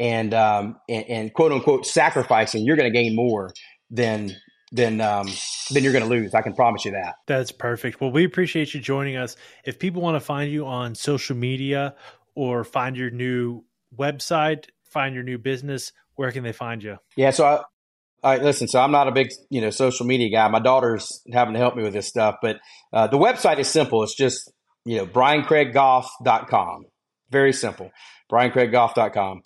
and 0.00 0.34
um 0.34 0.76
and, 0.88 1.04
and 1.08 1.34
quote 1.34 1.52
unquote 1.52 1.86
sacrificing. 1.86 2.64
You're 2.64 2.76
going 2.76 2.92
to 2.92 2.98
gain 2.98 3.14
more 3.14 3.52
than 3.90 4.34
then 4.72 5.00
um, 5.00 5.26
then 5.70 5.82
you're 5.82 5.92
going 5.92 6.04
to 6.04 6.10
lose. 6.10 6.34
I 6.34 6.42
can 6.42 6.54
promise 6.54 6.84
you 6.84 6.92
that. 6.92 7.16
That's 7.26 7.52
perfect. 7.52 8.00
Well, 8.00 8.10
we 8.10 8.24
appreciate 8.24 8.72
you 8.72 8.80
joining 8.80 9.16
us. 9.16 9.36
If 9.64 9.78
people 9.78 10.00
want 10.00 10.16
to 10.16 10.20
find 10.20 10.50
you 10.50 10.66
on 10.66 10.94
social 10.94 11.36
media 11.36 11.94
or 12.34 12.62
find 12.64 12.96
your 12.96 13.10
new 13.10 13.64
website, 13.96 14.66
find 14.84 15.14
your 15.14 15.24
new 15.24 15.38
business, 15.38 15.92
where 16.14 16.30
can 16.30 16.44
they 16.44 16.52
find 16.52 16.82
you? 16.82 16.98
Yeah, 17.16 17.30
so 17.30 17.44
I, 17.44 18.34
I 18.34 18.36
listen. 18.36 18.68
So 18.68 18.80
I'm 18.80 18.92
not 18.92 19.08
a 19.08 19.12
big 19.12 19.30
you 19.50 19.60
know 19.60 19.70
social 19.70 20.06
media 20.06 20.30
guy. 20.30 20.46
My 20.48 20.60
daughter's 20.60 21.22
having 21.32 21.54
to 21.54 21.60
help 21.60 21.74
me 21.76 21.82
with 21.82 21.92
this 21.92 22.06
stuff, 22.06 22.36
but 22.40 22.58
uh, 22.92 23.08
the 23.08 23.18
website 23.18 23.58
is 23.58 23.68
simple. 23.68 24.04
It's 24.04 24.14
just 24.14 24.52
you 24.84 24.98
know 24.98 25.06
briancraiggolf.com. 25.06 26.84
Very 27.30 27.52
simple. 27.52 27.90
briancraiggolf.com. 28.30 29.42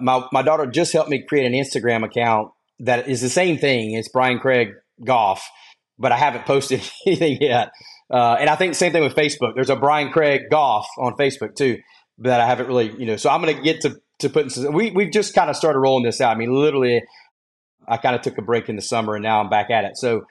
My 0.00 0.26
my 0.32 0.42
daughter 0.42 0.66
just 0.66 0.92
helped 0.92 1.10
me 1.10 1.22
create 1.22 1.46
an 1.46 1.52
Instagram 1.52 2.04
account 2.04 2.50
that 2.80 3.08
is 3.08 3.20
the 3.20 3.28
same 3.28 3.58
thing. 3.58 3.92
It's 3.92 4.08
Brian 4.08 4.38
Craig 4.38 4.70
Golf, 5.04 5.46
but 5.98 6.12
I 6.12 6.16
haven't 6.16 6.46
posted 6.46 6.82
anything 7.06 7.38
yet. 7.40 7.70
Uh, 8.10 8.36
and 8.40 8.50
I 8.50 8.56
think 8.56 8.74
same 8.74 8.92
thing 8.92 9.04
with 9.04 9.14
Facebook. 9.14 9.54
There's 9.54 9.70
a 9.70 9.76
Brian 9.76 10.10
Craig 10.10 10.42
Golf 10.50 10.86
on 10.98 11.14
Facebook 11.14 11.54
too, 11.54 11.78
that 12.18 12.40
I 12.40 12.46
haven't 12.46 12.66
really, 12.66 12.92
you 12.98 13.06
know. 13.06 13.16
So 13.16 13.30
I'm 13.30 13.42
going 13.42 13.56
to 13.56 13.62
get 13.62 13.82
to 13.82 14.00
to 14.20 14.28
put. 14.28 14.56
We 14.72 14.90
we've 14.90 15.12
just 15.12 15.34
kind 15.34 15.50
of 15.50 15.56
started 15.56 15.78
rolling 15.78 16.04
this 16.04 16.20
out. 16.20 16.34
I 16.34 16.38
mean, 16.38 16.54
literally, 16.54 17.02
I 17.86 17.96
kind 17.96 18.16
of 18.16 18.22
took 18.22 18.38
a 18.38 18.42
break 18.42 18.68
in 18.68 18.76
the 18.76 18.82
summer, 18.82 19.14
and 19.14 19.22
now 19.22 19.40
I'm 19.40 19.48
back 19.48 19.70
at 19.70 19.84
it. 19.84 19.96
So 19.96 20.26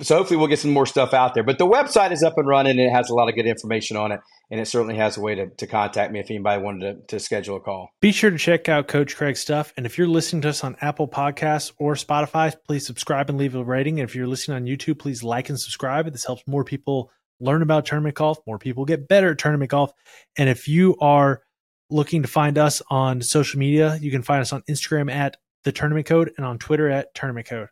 so 0.00 0.16
hopefully 0.16 0.36
we'll 0.36 0.48
get 0.48 0.58
some 0.58 0.72
more 0.72 0.86
stuff 0.86 1.14
out 1.14 1.34
there. 1.34 1.42
But 1.42 1.58
the 1.58 1.66
website 1.66 2.12
is 2.12 2.22
up 2.22 2.34
and 2.36 2.46
running 2.46 2.72
and 2.72 2.80
it 2.80 2.92
has 2.92 3.08
a 3.08 3.14
lot 3.14 3.28
of 3.28 3.34
good 3.34 3.46
information 3.46 3.96
on 3.96 4.12
it. 4.12 4.20
And 4.50 4.60
it 4.60 4.66
certainly 4.66 4.96
has 4.96 5.16
a 5.16 5.20
way 5.20 5.36
to, 5.36 5.48
to 5.48 5.66
contact 5.66 6.12
me 6.12 6.20
if 6.20 6.30
anybody 6.30 6.62
wanted 6.62 7.08
to, 7.08 7.16
to 7.16 7.20
schedule 7.20 7.56
a 7.56 7.60
call. 7.60 7.90
Be 8.00 8.12
sure 8.12 8.30
to 8.30 8.38
check 8.38 8.68
out 8.68 8.88
Coach 8.88 9.16
Craig's 9.16 9.40
stuff. 9.40 9.72
And 9.76 9.86
if 9.86 9.96
you're 9.96 10.08
listening 10.08 10.42
to 10.42 10.48
us 10.48 10.64
on 10.64 10.76
Apple 10.80 11.08
Podcasts 11.08 11.72
or 11.78 11.94
Spotify, 11.94 12.54
please 12.66 12.84
subscribe 12.84 13.30
and 13.30 13.38
leave 13.38 13.54
a 13.54 13.64
rating. 13.64 14.00
And 14.00 14.08
if 14.08 14.14
you're 14.14 14.26
listening 14.26 14.56
on 14.56 14.66
YouTube, 14.66 14.98
please 14.98 15.22
like 15.22 15.48
and 15.48 15.58
subscribe. 15.58 16.10
This 16.10 16.24
helps 16.24 16.42
more 16.46 16.64
people 16.64 17.10
learn 17.40 17.62
about 17.62 17.86
tournament 17.86 18.16
golf, 18.16 18.38
more 18.46 18.58
people 18.58 18.84
get 18.84 19.08
better 19.08 19.30
at 19.30 19.38
tournament 19.38 19.70
golf. 19.70 19.92
And 20.36 20.48
if 20.48 20.68
you 20.68 20.96
are 21.00 21.42
looking 21.88 22.22
to 22.22 22.28
find 22.28 22.58
us 22.58 22.82
on 22.90 23.22
social 23.22 23.58
media, 23.58 23.98
you 24.00 24.10
can 24.10 24.22
find 24.22 24.42
us 24.42 24.52
on 24.52 24.62
Instagram 24.68 25.10
at 25.10 25.36
the 25.64 25.72
tournament 25.72 26.06
code 26.06 26.32
and 26.36 26.44
on 26.44 26.58
Twitter 26.58 26.88
at 26.90 27.14
tournament 27.14 27.46
code. 27.46 27.68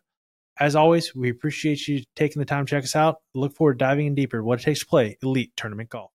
As 0.59 0.75
always, 0.75 1.15
we 1.15 1.29
appreciate 1.29 1.87
you 1.87 2.03
taking 2.17 2.41
the 2.41 2.45
time 2.45 2.65
to 2.65 2.69
check 2.69 2.83
us 2.83 2.95
out. 2.95 3.17
Look 3.33 3.55
forward 3.55 3.79
to 3.79 3.85
diving 3.85 4.07
in 4.07 4.15
deeper 4.15 4.43
what 4.43 4.59
it 4.59 4.63
takes 4.63 4.81
to 4.81 4.85
play 4.85 5.17
elite 5.23 5.53
tournament 5.55 5.89
golf. 5.89 6.11